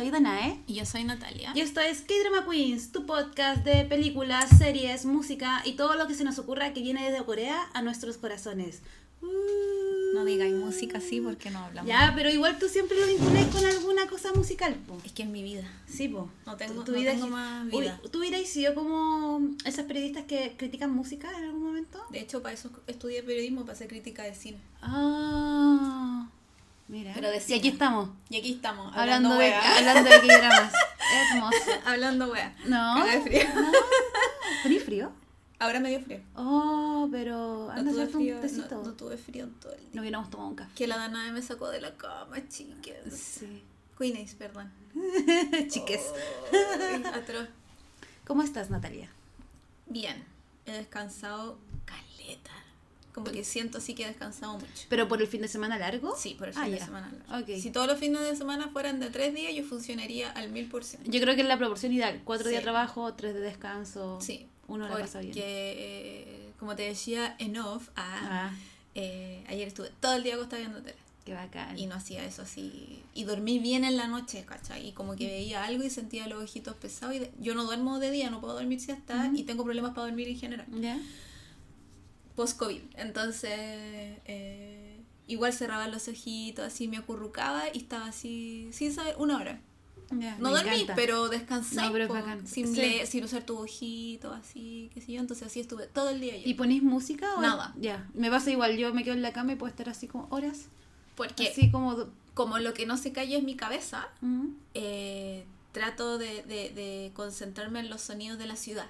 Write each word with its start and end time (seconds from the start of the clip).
soy 0.00 0.10
Danae. 0.10 0.58
Y 0.66 0.74
yo 0.74 0.86
soy 0.86 1.04
Natalia. 1.04 1.52
Y 1.54 1.60
esto 1.60 1.80
es 1.80 2.00
K-Drama 2.00 2.46
Queens, 2.50 2.90
tu 2.90 3.04
podcast 3.04 3.62
de 3.64 3.84
películas, 3.84 4.48
series, 4.56 5.04
música 5.04 5.60
y 5.66 5.72
todo 5.74 5.94
lo 5.94 6.06
que 6.06 6.14
se 6.14 6.24
nos 6.24 6.38
ocurra 6.38 6.72
que 6.72 6.80
viene 6.80 7.10
desde 7.10 7.22
Corea 7.24 7.68
a 7.74 7.82
nuestros 7.82 8.16
corazones. 8.16 8.80
No 10.14 10.24
digáis 10.24 10.54
música 10.54 10.98
así 10.98 11.20
porque 11.20 11.50
no 11.50 11.58
hablamos. 11.58 11.86
Ya, 11.88 12.12
pero 12.16 12.30
igual 12.30 12.58
tú 12.58 12.66
siempre 12.68 12.98
lo 12.98 13.06
vinculas 13.06 13.44
con 13.48 13.64
alguna 13.64 14.06
cosa 14.06 14.32
musical, 14.32 14.74
po. 14.88 14.96
Es 15.04 15.12
que 15.12 15.22
es 15.24 15.28
mi 15.28 15.42
vida. 15.42 15.62
Sí, 15.86 16.08
po. 16.08 16.30
No 16.46 16.56
tengo- 16.56 16.82
Tu 16.82 16.92
no 16.92 16.98
vida 16.98 17.12
tengo 17.12 17.26
es- 17.26 17.30
más 17.32 17.64
Uy, 17.72 17.82
vida. 17.82 18.00
¿Tú 18.10 18.18
hubieras 18.20 18.48
sido 18.48 18.74
como 18.74 19.40
esas 19.66 19.84
periodistas 19.84 20.24
que 20.24 20.54
critican 20.56 20.90
música 20.90 21.28
en 21.36 21.44
algún 21.44 21.62
momento? 21.62 22.02
De 22.10 22.20
hecho, 22.20 22.40
para 22.42 22.54
eso 22.54 22.70
estudié 22.86 23.22
periodismo, 23.22 23.60
para 23.62 23.74
hacer 23.74 23.88
crítica 23.88 24.22
de 24.24 24.34
cine. 24.34 24.58
Ah, 24.82 25.99
mira. 26.90 27.12
Pero 27.14 27.30
de 27.30 27.42
y 27.46 27.54
aquí 27.54 27.68
estamos, 27.68 28.10
Y 28.28 28.38
aquí 28.38 28.52
estamos, 28.54 28.94
hablando, 28.96 29.32
hablando, 29.32 29.38
de, 29.38 29.54
hablando 29.54 30.10
de 30.10 30.20
K-Dramas. 30.20 30.72
Hermoso. 31.32 31.56
hablando 31.86 32.26
wea. 32.32 32.54
No. 32.66 33.04
De 33.06 33.20
frío. 33.20 33.42
¿Tenés 34.62 34.84
frío? 34.84 35.12
Ahora 35.58 35.80
me 35.80 35.90
dio 35.90 36.00
frío. 36.00 36.20
Oh, 36.36 37.08
pero 37.10 37.66
No 37.66 37.70
anda 37.72 37.92
tuve, 37.92 38.16
un 38.16 38.34
no, 38.36 38.40
tecito. 38.40 38.82
no 38.82 38.92
tuve 38.94 39.16
frío 39.16 39.44
en 39.44 39.54
todo 39.60 39.72
el 39.72 39.80
día. 39.80 39.90
No 39.92 40.00
hubiéramos 40.02 40.30
tomado 40.30 40.48
un 40.50 40.56
café. 40.56 40.70
Que 40.74 40.86
la 40.86 40.96
Danae 40.96 41.32
me 41.32 41.42
sacó 41.42 41.68
de 41.68 41.80
la 41.80 41.94
cama, 41.96 42.36
chiques. 42.48 43.12
Sí. 43.14 43.62
Queenace, 43.98 44.36
perdón. 44.36 44.72
Chiques. 45.68 46.00
Atroz. 47.12 47.48
¿Cómo 48.26 48.42
estás, 48.42 48.70
Natalia? 48.70 49.10
Bien, 49.86 50.24
he 50.64 50.72
descansado 50.72 51.58
caleta. 51.84 52.50
Como 53.24 53.32
que 53.32 53.44
siento 53.44 53.78
así 53.78 53.94
que 53.94 54.04
he 54.04 54.06
descansado 54.06 54.54
mucho. 54.54 54.66
¿Pero 54.88 55.08
por 55.08 55.20
el 55.20 55.28
fin 55.28 55.42
de 55.42 55.48
semana 55.48 55.78
largo? 55.78 56.14
Sí, 56.16 56.34
por 56.38 56.48
el 56.48 56.54
Ah, 56.56 56.62
fin 56.64 56.72
de 56.72 56.78
ya. 56.78 56.84
semana. 56.86 57.12
largo. 57.28 57.44
Ok. 57.52 57.60
Si 57.60 57.70
todos 57.70 57.86
los 57.86 57.98
fines 57.98 58.20
de 58.22 58.36
semana 58.36 58.68
fueran 58.68 59.00
de 59.00 59.10
tres 59.10 59.34
días, 59.34 59.54
yo 59.54 59.62
funcionaría 59.64 60.30
al 60.30 60.50
mil 60.50 60.66
por 60.68 60.84
ciento. 60.84 61.10
Yo 61.10 61.20
creo 61.20 61.34
que 61.34 61.42
es 61.42 61.48
la 61.48 61.58
proporción 61.58 61.92
ideal. 61.92 62.20
Cuatro 62.24 62.48
días 62.48 62.60
Sí. 62.60 62.64
de 62.66 62.70
trabajo, 62.72 63.14
tres 63.14 63.34
de 63.34 63.40
descanso. 63.40 64.18
Sí. 64.20 64.46
Uno 64.68 64.88
la 64.88 64.96
pasa 64.96 65.18
bien. 65.20 65.32
Porque, 65.32 65.44
eh, 65.46 66.52
como 66.58 66.76
te 66.76 66.82
decía, 66.82 67.34
en 67.38 67.56
off, 67.58 67.88
ah, 67.96 68.50
Ah, 68.50 68.52
eh, 68.94 69.44
ayer 69.48 69.66
estuve 69.68 69.90
todo 70.00 70.14
el 70.14 70.22
día 70.22 70.34
acostada 70.34 70.60
viendo 70.60 70.80
tele. 70.82 70.96
qué 71.24 71.34
bacán. 71.34 71.78
Y 71.78 71.86
no 71.86 71.94
hacía 71.96 72.24
eso 72.24 72.42
así. 72.42 73.02
Y 73.14 73.24
dormí 73.24 73.58
bien 73.58 73.84
en 73.84 73.96
la 73.96 74.08
noche, 74.08 74.44
¿cachai? 74.46 74.88
Y 74.88 74.92
como 74.92 75.14
que 75.16 75.26
veía 75.26 75.64
algo 75.64 75.84
y 75.84 75.90
sentía 75.90 76.26
los 76.26 76.42
ojitos 76.42 76.74
pesados. 76.76 77.14
Y 77.14 77.18
de- 77.20 77.30
yo 77.38 77.54
no 77.54 77.64
duermo 77.64 77.98
de 78.00 78.10
día, 78.10 78.30
no 78.30 78.40
puedo 78.40 78.54
dormir 78.54 78.80
siesta 78.80 79.26
Ujú. 79.26 79.36
y 79.36 79.42
tengo 79.44 79.62
problemas 79.62 79.92
para 79.92 80.06
dormir 80.06 80.28
en 80.28 80.38
general. 80.38 80.66
¿Ya? 80.80 80.98
Post-COVID. 82.40 82.80
Entonces, 82.96 83.50
eh, 84.24 84.96
igual 85.26 85.52
cerraba 85.52 85.88
los 85.88 86.08
ojitos, 86.08 86.64
así 86.64 86.88
me 86.88 86.96
acurrucaba 86.96 87.64
y 87.72 87.78
estaba 87.78 88.06
así, 88.06 88.68
sin 88.72 88.92
saber, 88.94 89.14
una 89.18 89.36
hora. 89.36 89.60
No 90.38 90.50
dormí, 90.50 90.70
encanta. 90.74 90.94
pero 90.96 91.28
descansé. 91.28 91.76
No, 91.76 91.92
pero 91.92 92.04
es 92.04 92.08
po, 92.08 92.14
bacán. 92.14 92.44
sin, 92.46 92.66
Sí. 92.74 92.80
leer- 92.80 93.06
sin 93.06 93.22
usar 93.24 93.44
tu 93.44 93.56
ojito, 93.58 94.32
así, 94.32 94.90
qué 94.92 95.00
sé 95.00 95.12
yo. 95.12 95.20
Entonces 95.20 95.46
así 95.46 95.60
estuve 95.60 95.86
todo 95.86 96.08
el 96.10 96.20
día. 96.20 96.32
ayer. 96.34 96.48
¿Y 96.48 96.54
ponís 96.54 96.82
música 96.82 97.34
o 97.36 97.40
Nada. 97.42 97.72
Ya, 97.78 98.08
me 98.14 98.28
pasa 98.30 98.50
igual. 98.50 98.76
Yo 98.76 98.92
me 98.94 99.04
quedo 99.04 99.14
en 99.14 99.22
la 99.22 99.32
cama 99.32 99.52
y 99.52 99.56
puedo 99.56 99.70
estar 99.70 99.88
así 99.88 100.08
como 100.08 100.26
horas. 100.30 100.62
Porque 101.14 101.48
Así 101.50 101.70
como... 101.70 102.06
como 102.34 102.58
lo 102.58 102.72
que 102.74 102.86
no 102.86 102.96
se 102.96 103.12
calla 103.12 103.36
es 103.38 103.44
mi 103.44 103.54
cabeza, 103.54 104.08
eh, 104.74 105.44
trato 105.72 106.18
de, 106.18 106.42
de- 106.42 106.70
de 106.70 107.12
concentrarme 107.14 107.78
en 107.80 107.90
los 107.90 108.00
sonidos 108.00 108.36
de 108.38 108.46
la 108.46 108.56
ciudad. 108.56 108.86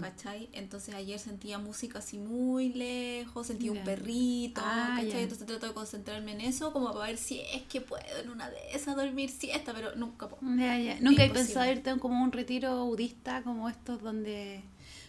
¿Cachai? 0.00 0.48
Entonces 0.52 0.94
ayer 0.94 1.18
sentía 1.18 1.58
música 1.58 1.98
así 1.98 2.18
muy 2.18 2.72
lejos, 2.72 3.46
sentía 3.46 3.72
un 3.72 3.84
perrito, 3.84 4.60
Ah, 4.64 4.98
¿cachai? 5.00 5.22
Entonces 5.22 5.46
trato 5.46 5.66
de 5.66 5.72
concentrarme 5.74 6.32
en 6.32 6.40
eso 6.42 6.72
como 6.72 6.92
para 6.92 7.06
ver 7.06 7.18
si 7.18 7.40
es 7.52 7.62
que 7.62 7.80
puedo 7.80 8.04
en 8.22 8.30
una 8.30 8.50
de 8.50 8.58
esas 8.72 8.96
dormir 8.96 9.30
siesta, 9.30 9.72
pero 9.74 9.94
nunca 9.96 10.28
puedo. 10.28 10.42
Nunca 10.42 11.24
he 11.24 11.30
pensado 11.30 11.70
irte 11.70 11.90
a 11.90 11.96
como 11.96 12.22
un 12.22 12.32
retiro 12.32 12.84
budista 12.84 13.42
como 13.42 13.68
estos 13.68 14.02
donde... 14.02 14.62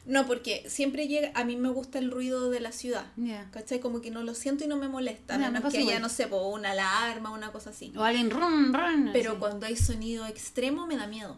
No, 0.05 0.25
porque 0.25 0.63
siempre 0.69 1.07
llega, 1.09 1.31
a 1.35 1.43
mí 1.43 1.57
me 1.57 1.67
gusta 1.67 1.99
el 1.99 2.09
ruido 2.11 2.49
de 2.49 2.61
la 2.61 2.71
ciudad. 2.71 3.07
Ya. 3.17 3.49
¿Cachai? 3.51 3.81
Como 3.81 3.99
que 3.99 4.09
no 4.09 4.23
lo 4.23 4.35
siento 4.35 4.63
y 4.63 4.67
no 4.67 4.77
me 4.77 4.87
molesta. 4.87 5.37
Me 5.37 5.51
menos 5.51 5.71
que 5.71 5.79
haya, 5.79 5.99
no 5.99 6.07
sé, 6.07 6.27
po, 6.27 6.47
una 6.47 6.71
alarma, 6.71 7.31
una 7.31 7.51
cosa 7.51 7.71
así. 7.71 7.91
O 7.95 8.03
alguien 8.03 8.29
run, 8.29 8.73
run. 8.73 9.09
Pero 9.11 9.31
así. 9.31 9.39
cuando 9.39 9.65
hay 9.65 9.75
sonido 9.75 10.25
extremo 10.25 10.87
me 10.87 10.95
da 10.95 11.07
miedo. 11.07 11.37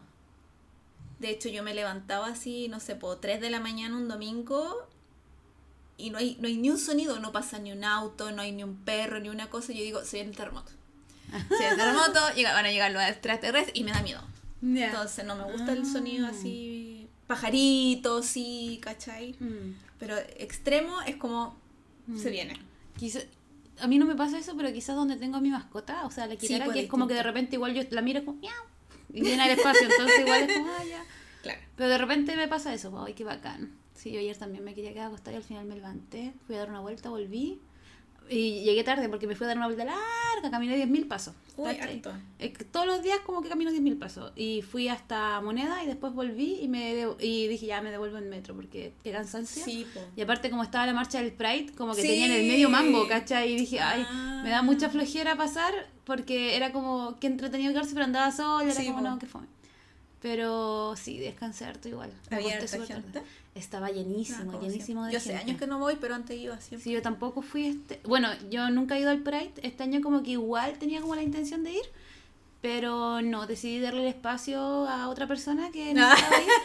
De 1.20 1.30
hecho, 1.30 1.50
yo 1.50 1.64
me 1.64 1.74
levantaba 1.74 2.28
así, 2.28 2.68
no 2.70 2.80
sé, 2.80 2.96
por 2.96 3.20
3 3.20 3.42
de 3.42 3.50
la 3.50 3.60
mañana 3.60 3.98
un 3.98 4.08
domingo 4.08 4.88
y 5.98 6.12
no 6.12 6.18
hay, 6.18 6.38
no 6.40 6.48
hay 6.48 6.56
ni 6.58 6.70
un 6.70 6.80
sonido, 6.80 7.20
no 7.20 7.32
pasa 7.34 7.60
ni 7.60 7.72
un 7.74 7.84
auto, 7.84 8.32
no 8.32 8.42
hay 8.42 8.52
ni 8.54 8.64
un 8.64 8.78
perro, 8.78 9.20
ni 9.20 9.28
una 9.30 9.50
cosa. 9.50 9.74
Yo 9.74 9.84
digo, 9.84 10.06
soy 10.06 10.22
el 10.22 10.36
terremoto. 10.36 10.72
Soy 11.50 11.66
el 11.66 11.76
terremoto, 11.78 12.20
llega, 12.36 12.54
van 12.54 12.66
a 12.66 12.72
llegar 12.72 12.92
los 12.92 13.04
extraterrestres 13.04 13.76
y 13.78 13.84
me 13.84 13.92
da 13.92 14.02
miedo. 14.02 14.22
Entonces 14.62 15.26
no 15.26 15.36
me 15.36 15.44
gusta 15.44 15.74
el 15.74 15.82
Ah. 15.84 15.86
sonido 15.86 16.28
así, 16.28 17.08
pajaritos, 17.28 18.26
sí, 18.26 18.80
¿cachai? 18.82 19.36
Mm. 19.40 19.76
Pero 20.00 20.16
extremo 20.38 21.02
es 21.02 21.18
como 21.18 21.58
se 22.18 22.30
Mm. 22.30 22.32
viene. 22.32 22.60
Quizá- 22.98 23.24
a 23.82 23.88
mí 23.88 23.98
no 23.98 24.06
me 24.06 24.16
pasa 24.16 24.38
eso, 24.40 24.56
pero 24.58 24.72
quizás 24.74 24.96
donde 24.96 25.16
tengo 25.18 25.38
a 25.38 25.42
mi 25.42 25.50
mascota, 25.50 26.06
o 26.06 26.12
sea, 26.12 26.28
la 26.28 26.34
Sí, 26.34 26.48
Kirara, 26.48 26.66
pues, 26.66 26.76
que 26.76 26.84
es 26.84 26.90
como 26.90 27.08
que 27.08 27.14
de 27.14 27.24
repente 27.24 27.56
igual 27.56 27.74
yo 27.74 27.84
la 27.92 28.02
miro 28.02 28.24
como 28.26 28.40
miau 28.40 28.54
y 29.12 29.22
llena 29.22 29.46
el 29.46 29.58
espacio, 29.58 29.88
entonces 29.90 30.20
igual 30.20 30.50
es 30.50 30.58
como, 30.58 30.72
ah, 30.80 30.84
ya. 30.84 31.06
Claro. 31.42 31.60
Pero 31.76 31.90
de 31.90 31.98
repente 31.98 32.36
me 32.36 32.48
pasa 32.48 32.74
eso, 32.74 33.04
ay, 33.04 33.14
qué 33.14 33.24
bacán. 33.24 33.78
Sí, 33.94 34.12
yo 34.12 34.20
ayer 34.20 34.38
también 34.38 34.64
me 34.64 34.74
quería 34.74 34.94
quedar 34.94 35.08
acostada 35.08 35.34
y 35.34 35.38
al 35.38 35.44
final 35.44 35.66
me 35.66 35.76
levanté, 35.76 36.34
fui 36.46 36.56
a 36.56 36.60
dar 36.60 36.70
una 36.70 36.80
vuelta, 36.80 37.10
volví 37.10 37.62
y 38.30 38.64
llegué 38.64 38.84
tarde 38.84 39.10
porque 39.10 39.28
me 39.28 39.36
fui 39.36 39.46
a 39.46 39.48
dar 39.50 39.58
una 39.58 39.66
vuelta 39.68 39.86
larga, 39.86 40.52
caminé 40.52 40.78
10.000 40.78 41.08
pasos. 41.08 41.34
Uy, 41.58 41.76
que 41.76 42.64
todos 42.64 42.86
los 42.86 43.04
días 43.04 43.20
como 43.26 43.42
que 43.42 43.50
camino 43.50 43.72
10.000 43.72 43.98
pasos. 44.00 44.32
Y 44.36 44.62
fui 44.62 44.88
hasta 44.88 45.42
Moneda 45.42 45.84
y 45.84 45.88
después 45.88 46.14
volví 46.14 46.60
y 46.62 46.68
me 46.68 47.06
y 47.20 47.48
dije 47.48 47.66
ya 47.66 47.82
me 47.82 47.92
devuelvo 47.92 48.18
en 48.18 48.30
metro 48.30 48.56
porque 48.56 48.94
qué 49.04 49.12
cansancio. 49.12 49.64
Sí, 49.66 49.86
po. 49.94 50.00
Y 50.16 50.22
aparte 50.22 50.50
como 50.50 50.64
estaba 50.64 50.86
la 50.86 50.94
marcha 50.94 51.22
del 51.22 51.34
Pride, 51.34 51.74
como 51.78 51.94
que 51.96 52.02
Sí. 52.02 52.08
tenía 52.08 52.26
en 52.28 52.32
el 52.34 52.48
medio 52.48 52.70
mambo, 52.70 53.08
¿cachai? 53.08 53.52
Y 53.54 53.56
dije, 53.58 53.80
ay, 53.80 54.06
Ah. 54.08 54.42
me 54.44 54.50
da 54.50 54.62
mucha 54.62 54.90
flojera 54.90 55.36
pasar 55.36 55.74
porque 56.06 56.56
era 56.56 56.72
como 56.72 57.20
que 57.20 57.28
entretenido 57.28 57.72
quedarse, 57.72 57.94
pero 57.94 58.06
andaba 58.06 58.32
sola, 58.32 58.64
era 58.64 58.74
Sí, 58.74 58.86
como, 58.88 59.00
po. 59.00 59.04
no, 59.10 59.20
qué 59.20 59.26
fome. 59.28 59.48
Pero 60.22 60.96
sí, 60.98 61.18
descansé 61.18 61.66
harto 61.66 61.88
igual. 61.88 62.12
¿Había 62.30 62.58
harta 62.58 62.86
gente? 62.86 63.22
Estaba 63.56 63.90
llenísimo, 63.90 64.38
Ah, 64.42 64.46
como 64.58 64.62
llenísimo 64.62 65.06
de 65.06 65.14
Yo 65.14 65.20
gente. 65.20 65.38
años 65.38 65.58
que 65.58 65.66
no 65.68 65.80
voy, 65.80 65.96
pero 66.00 66.16
antes 66.16 66.38
iba 66.38 66.60
siempre. 66.60 66.84
Sí, 66.84 66.92
yo 66.92 67.02
tampoco 67.02 67.42
fui 67.42 67.68
este... 67.68 68.00
Bueno, 68.04 68.28
yo 68.50 68.70
nunca 68.70 68.98
he 68.98 69.02
ido 69.02 69.10
al 69.12 69.20
Pride. 69.20 69.54
Este 69.64 69.84
año 69.84 70.02
como 70.02 70.22
que 70.24 70.32
igual 70.32 70.74
tenía 70.78 71.02
como 71.02 71.16
la 71.16 71.24
intención 71.24 71.64
de 71.64 71.72
ir. 71.74 71.84
Pero 72.62 73.22
no, 73.22 73.48
decidí 73.48 73.80
darle 73.80 74.02
el 74.02 74.08
espacio 74.10 74.60
a 74.90 75.08
otra 75.08 75.28
persona 75.28 75.72
que 75.72 75.94
no 75.94 76.06
Ah. 76.06 76.14
estaba 76.16 76.36
ahí. 76.38 76.46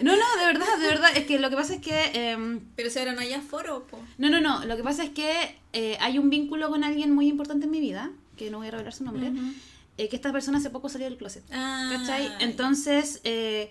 No, 0.00 0.12
no, 0.16 0.24
de 0.40 0.46
verdad, 0.46 0.78
de 0.80 0.86
verdad. 0.86 1.10
Es 1.14 1.26
que 1.26 1.38
lo 1.38 1.50
que 1.50 1.56
pasa 1.56 1.74
es 1.74 1.82
que... 1.82 2.10
em, 2.14 2.60
Pero 2.74 2.88
si 2.88 2.98
ahora 3.00 3.12
no 3.12 3.20
hay 3.20 3.34
aforo, 3.34 3.86
po. 3.86 3.98
no, 4.16 4.30
no, 4.30 4.40
no. 4.40 4.64
Lo 4.64 4.74
que 4.76 4.82
pasa 4.82 5.04
es 5.04 5.10
que 5.10 5.56
eh, 5.74 5.98
hay 6.00 6.16
un 6.18 6.30
vínculo 6.30 6.70
con 6.70 6.84
alguien 6.84 7.12
muy 7.14 7.28
importante 7.28 7.66
en 7.66 7.70
mi 7.70 7.80
vida, 7.80 8.10
que 8.38 8.50
no 8.50 8.58
voy 8.58 8.68
a 8.68 8.70
revelar 8.70 8.94
su 8.94 9.04
nombre, 9.04 9.28
Ujú. 9.28 9.40
Eh, 10.00 10.08
que 10.08 10.16
esta 10.16 10.32
persona 10.32 10.56
hace 10.56 10.70
poco 10.70 10.88
salió 10.88 11.06
del 11.08 11.18
closet. 11.18 11.44
Ah. 11.52 11.90
Entonces, 12.40 13.20
eh, 13.24 13.70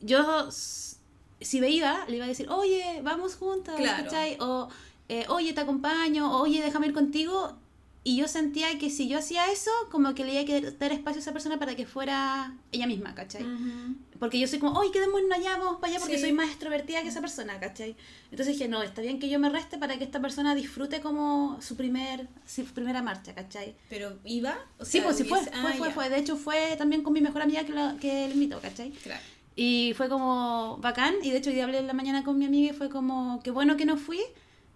yo, 0.00 0.50
si 0.50 1.58
iba, 1.70 2.04
le 2.08 2.16
iba 2.16 2.24
a 2.24 2.28
decir, 2.28 2.48
oye, 2.50 3.00
vamos 3.04 3.36
juntas, 3.36 3.76
Claro. 3.76 4.02
¿cachai? 4.02 4.36
O, 4.40 4.68
eh, 5.08 5.24
oye, 5.28 5.52
te 5.52 5.60
acompaño, 5.60 6.36
o, 6.36 6.42
oye, 6.42 6.60
déjame 6.60 6.88
ir 6.88 6.92
contigo. 6.92 7.56
Y 8.04 8.16
yo 8.16 8.26
sentía 8.26 8.78
que 8.80 8.90
si 8.90 9.08
yo 9.08 9.18
hacía 9.18 9.50
eso, 9.52 9.70
como 9.90 10.12
que 10.14 10.24
le 10.24 10.32
iba 10.42 10.56
a 10.56 10.70
dar 10.72 10.90
espacio 10.90 11.20
a 11.20 11.22
esa 11.22 11.32
persona 11.32 11.58
para 11.60 11.76
que 11.76 11.86
fuera 11.86 12.56
ella 12.72 12.88
misma, 12.88 13.14
¿cachai? 13.14 13.44
Ujú. 13.44 13.94
Porque 14.18 14.40
yo 14.40 14.48
soy 14.48 14.58
como, 14.58 14.76
oye, 14.78 14.90
quedémonos 14.90 15.30
allá, 15.30 15.56
vamos 15.56 15.76
para 15.80 15.92
allá, 15.92 16.00
porque 16.00 16.16
Sí. 16.16 16.22
soy 16.22 16.32
más 16.32 16.48
extrovertida 16.48 17.02
que 17.02 17.08
esa 17.08 17.20
persona, 17.20 17.60
¿cachai? 17.60 17.94
Entonces 18.32 18.54
dije, 18.56 18.66
no, 18.66 18.82
está 18.82 19.02
bien 19.02 19.20
que 19.20 19.28
yo 19.28 19.38
me 19.38 19.48
reste 19.50 19.78
para 19.78 19.98
que 19.98 20.04
esta 20.04 20.20
persona 20.20 20.56
disfrute 20.56 21.00
como 21.00 21.58
su 21.62 21.76
primer 21.76 22.26
su 22.44 22.64
primera 22.64 23.02
marcha, 23.02 23.34
¿cachai? 23.36 23.76
Pero 23.88 24.18
iba. 24.24 24.58
O 24.78 24.84
Sí, 24.84 24.92
sea, 24.98 25.04
pues 25.04 25.16
sí 25.18 25.24
fue, 25.24 25.38
fue, 25.40 25.50
ah, 25.54 25.74
fue, 25.78 25.90
fue. 25.92 26.08
De 26.08 26.18
hecho, 26.18 26.36
fue 26.36 26.74
también 26.76 27.02
con 27.04 27.12
mi 27.12 27.20
mejor 27.20 27.42
amiga 27.42 27.64
que, 27.64 27.72
lo, 27.72 27.96
que 28.00 28.26
le 28.26 28.34
invitó, 28.34 28.60
¿cachai? 28.60 28.90
Claro. 28.90 29.20
Y 29.54 29.92
fue 29.96 30.08
como 30.08 30.78
bacán, 30.78 31.14
y 31.22 31.30
de 31.30 31.36
hecho 31.36 31.50
hoy 31.50 31.54
día 31.54 31.64
hablé 31.64 31.78
en 31.78 31.86
la 31.86 31.92
mañana 31.92 32.24
con 32.24 32.36
mi 32.38 32.46
amiga 32.46 32.72
y 32.72 32.76
fue 32.76 32.88
como, 32.88 33.40
qué 33.44 33.50
bueno 33.52 33.76
que 33.76 33.84
no 33.84 33.96
fui, 33.96 34.18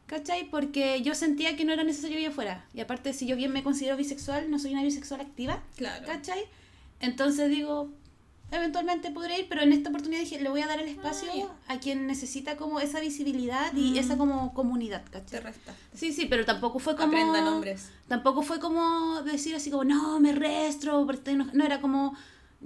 ¿cachai? 0.06 0.48
Porque 0.50 1.02
yo 1.02 1.14
sentía 1.14 1.56
que 1.56 1.64
no 1.64 1.72
era 1.72 1.84
necesario 1.84 2.18
que 2.18 2.30
fuera. 2.30 2.64
Y 2.74 2.80
aparte, 2.80 3.12
si 3.12 3.26
yo 3.26 3.36
bien 3.36 3.52
me 3.52 3.62
considero 3.62 3.96
bisexual, 3.96 4.50
no 4.50 4.58
soy 4.58 4.72
una 4.72 4.82
bisexual 4.82 5.20
activa, 5.20 5.62
Claro. 5.76 6.06
¿cachai? 6.06 6.40
Entonces 7.00 7.50
digo, 7.50 7.90
eventualmente 8.52 9.10
podré 9.10 9.40
ir, 9.40 9.46
pero 9.48 9.62
en 9.62 9.72
esta 9.72 9.90
oportunidad 9.90 10.20
dije, 10.20 10.40
le 10.40 10.48
voy 10.48 10.60
a 10.62 10.66
dar 10.66 10.80
el 10.80 10.88
espacio 10.88 11.28
Ah, 11.68 11.74
a 11.74 11.80
quien 11.80 12.06
necesita 12.06 12.56
como 12.56 12.78
esa 12.80 13.00
visibilidad 13.00 13.72
y 13.74 13.92
Mm. 13.92 13.96
esa 13.98 14.16
como 14.16 14.54
comunidad, 14.54 15.02
Te 15.04 15.10
¿cachai? 15.10 15.40
resta. 15.40 15.74
Sí, 15.94 16.12
sí, 16.12 16.26
pero 16.26 16.44
tampoco 16.44 16.78
fue 16.78 16.94
como... 16.96 17.08
Aprendan 17.08 17.46
hombres. 17.48 17.90
Tampoco 18.08 18.42
fue 18.42 18.60
como 18.60 19.22
decir 19.22 19.54
así 19.56 19.70
como, 19.70 19.84
no, 19.84 20.20
me 20.20 20.32
restro, 20.32 21.04
porque 21.04 21.18
estoy 21.18 21.34
enoj-". 21.34 21.52
no, 21.52 21.64
era 21.64 21.80
como, 21.80 22.16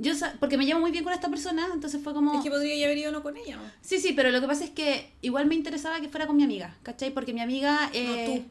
yo, 0.01 0.15
sa- 0.15 0.35
porque 0.41 0.57
me 0.57 0.65
llevo 0.67 0.81
muy 0.81 0.91
bien 0.91 1.05
con 1.05 1.13
esta 1.13 1.29
persona, 1.29 1.69
entonces 1.75 2.03
fue 2.03 2.13
como... 2.15 2.35
Es 2.35 2.43
que 2.43 2.51
podría 2.51 2.87
haber 2.87 2.99
ido 2.99 3.13
no 3.13 3.23
con 3.23 3.37
ella, 3.37 3.57
¿no? 3.57 3.63
Sí, 3.83 3.99
sí, 4.01 4.13
pero 4.15 4.31
lo 4.31 4.41
que 4.41 4.47
pasa 4.47 4.65
es 4.65 4.71
que 4.71 5.13
igual 5.23 5.47
me 5.47 5.55
interesaba 5.55 6.01
que 6.01 6.09
fuera 6.09 6.27
con 6.27 6.37
mi 6.37 6.43
amiga, 6.45 6.77
¿cachai? 6.83 7.11
Porque 7.13 7.33
mi 7.33 7.41
amiga... 7.41 7.91
eh, 7.93 8.27
No 8.29 8.35
tú. 8.35 8.45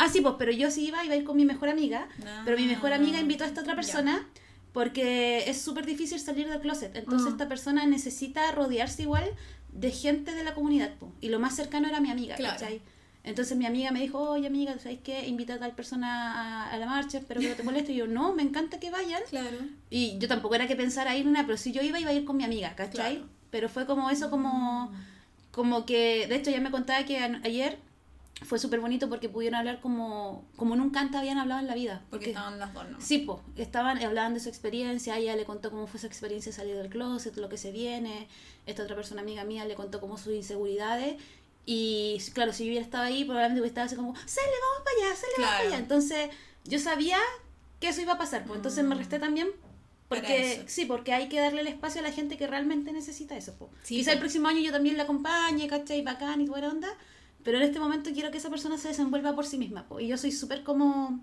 Ah, 0.00 0.08
sí, 0.08 0.20
pues, 0.20 0.34
pero 0.38 0.52
yo 0.52 0.70
sí 0.70 0.86
iba, 0.86 1.04
iba 1.04 1.14
a 1.14 1.16
ir 1.16 1.24
con 1.24 1.36
mi 1.36 1.44
mejor 1.44 1.68
amiga, 1.68 2.08
Ah, 2.24 2.42
pero 2.44 2.56
mi 2.56 2.66
mejor 2.66 2.92
amiga 2.92 3.18
invitó 3.20 3.42
a 3.44 3.48
esta 3.48 3.62
otra 3.62 3.72
ya. 3.72 3.76
persona 3.76 4.28
porque 4.72 5.44
es 5.50 5.60
súper 5.60 5.86
difícil 5.86 6.20
salir 6.20 6.48
del 6.48 6.60
closet. 6.60 6.94
Entonces 6.94 7.28
Mm. 7.28 7.32
esta 7.32 7.48
persona 7.48 7.86
necesita 7.86 8.52
rodearse 8.52 9.02
igual 9.02 9.24
de 9.72 9.90
gente 9.90 10.32
de 10.34 10.44
la 10.44 10.54
comunidad. 10.54 10.94
po. 10.98 11.12
Y 11.20 11.28
lo 11.30 11.40
más 11.40 11.56
cercano 11.56 11.88
era 11.88 12.00
mi 12.00 12.10
amiga, 12.10 12.36
Claro. 12.36 12.56
¿cachai? 12.58 12.80
Entonces 13.24 13.58
mi 13.58 13.66
amiga 13.66 13.90
me 13.90 14.00
dijo, 14.00 14.18
oye 14.18 14.46
amiga, 14.46 14.78
¿sabes 14.78 15.00
qué? 15.02 15.26
Invita 15.26 15.54
a 15.54 15.58
tal 15.58 15.72
persona 15.74 16.66
a, 16.68 16.72
a 16.72 16.76
la 16.78 16.86
marcha, 16.86 17.18
espero 17.18 17.40
que 17.40 17.48
no 17.50 17.54
te 17.56 17.62
moleste. 17.62 17.92
Y 17.92 17.96
yo, 17.96 18.06
no, 18.06 18.34
me 18.34 18.42
encanta 18.42 18.80
que 18.80 18.90
vayan. 18.90 19.22
Claro. 19.28 19.58
Y 19.90 20.18
yo 20.18 20.28
tampoco 20.28 20.54
era 20.54 20.66
que 20.66 20.76
pensara 20.76 21.16
ir 21.16 21.26
una, 21.26 21.44
pero 21.44 21.58
si 21.58 21.72
yo 21.72 21.82
iba, 21.82 22.00
iba 22.00 22.10
a 22.10 22.14
ir 22.14 22.24
con 22.24 22.36
mi 22.36 22.44
amiga, 22.44 22.74
¿cachai? 22.74 23.16
Claro. 23.16 23.28
Pero 23.50 23.68
fue 23.68 23.86
como 23.86 24.08
eso, 24.10 24.30
como, 24.30 24.92
como 25.50 25.84
que, 25.84 26.26
de 26.26 26.36
hecho, 26.36 26.50
ella 26.50 26.60
me 26.60 26.70
contaba 26.70 27.04
que 27.04 27.18
a- 27.18 27.40
ayer 27.44 27.78
fue 28.42 28.60
súper 28.60 28.78
bonito 28.78 29.08
porque 29.08 29.28
pudieron 29.28 29.58
hablar 29.58 29.80
como, 29.80 30.44
como 30.56 30.76
nunca 30.76 31.00
antes 31.00 31.16
habían 31.16 31.38
hablado 31.38 31.60
en 31.60 31.66
la 31.66 31.74
vida. 31.74 32.02
Porque 32.08 32.26
estaban 32.28 32.58
las 32.60 32.72
dos, 32.72 32.88
¿no? 32.88 33.00
Sí, 33.00 33.18
po, 33.18 33.42
estaban, 33.56 33.98
hablaban 34.02 34.32
de 34.34 34.38
su 34.40 34.48
experiencia, 34.48 35.18
ella 35.18 35.34
le 35.34 35.44
contó 35.44 35.70
cómo 35.70 35.86
fue 35.88 35.98
su 35.98 36.06
experiencia 36.06 36.52
salir 36.52 36.76
del 36.76 36.88
closet, 36.88 37.36
lo 37.36 37.48
que 37.48 37.56
se 37.56 37.72
viene, 37.72 38.28
esta 38.66 38.84
otra 38.84 38.94
persona 38.94 39.22
amiga 39.22 39.42
mía 39.44 39.64
le 39.64 39.74
contó 39.74 39.98
cómo 40.00 40.18
sus 40.18 40.34
inseguridades, 40.34 41.16
y 41.70 42.18
claro, 42.32 42.54
si 42.54 42.64
yo 42.64 42.70
hubiera 42.70 42.84
estado 42.84 43.04
ahí, 43.04 43.24
probablemente 43.24 43.60
hubiera 43.60 43.68
estado 43.68 43.86
así 43.88 43.94
como, 43.96 44.14
sale, 44.24 44.48
vamos 44.70 44.84
para 44.84 44.96
allá, 45.06 45.16
sale, 45.16 45.32
vamos 45.36 45.48
Claro. 45.50 45.56
para 45.64 45.68
allá. 45.68 45.78
Entonces, 45.78 46.30
yo 46.64 46.78
sabía 46.78 47.18
que 47.78 47.88
eso 47.88 48.00
iba 48.00 48.14
a 48.14 48.18
pasar, 48.18 48.44
pues 48.46 48.56
entonces 48.56 48.82
me 48.84 48.94
resté 48.94 49.18
también, 49.18 49.48
porque 50.08 50.64
sí, 50.66 50.86
porque 50.86 51.12
hay 51.12 51.28
que 51.28 51.38
darle 51.38 51.60
el 51.60 51.66
espacio 51.66 52.00
a 52.00 52.04
la 52.04 52.10
gente 52.12 52.38
que 52.38 52.46
realmente 52.46 52.90
necesita 52.92 53.36
eso. 53.36 53.54
Po. 53.58 53.68
Sí, 53.82 53.96
Quizá 53.96 54.12
po. 54.12 54.14
el 54.14 54.18
próximo 54.20 54.48
año 54.48 54.60
yo 54.60 54.72
también 54.72 54.96
la 54.96 55.02
acompañe, 55.02 55.68
¿cachai? 55.68 56.00
Bacán 56.00 56.40
y 56.40 56.46
buena 56.46 56.68
onda, 56.70 56.88
pero 57.44 57.58
en 57.58 57.64
este 57.64 57.78
momento 57.78 58.10
quiero 58.14 58.30
que 58.30 58.38
esa 58.38 58.48
persona 58.48 58.78
se 58.78 58.88
desenvuelva 58.88 59.34
por 59.34 59.44
sí 59.44 59.58
misma, 59.58 59.86
po. 59.86 60.00
y 60.00 60.06
yo 60.08 60.16
soy 60.16 60.32
súper 60.32 60.62
como 60.64 61.20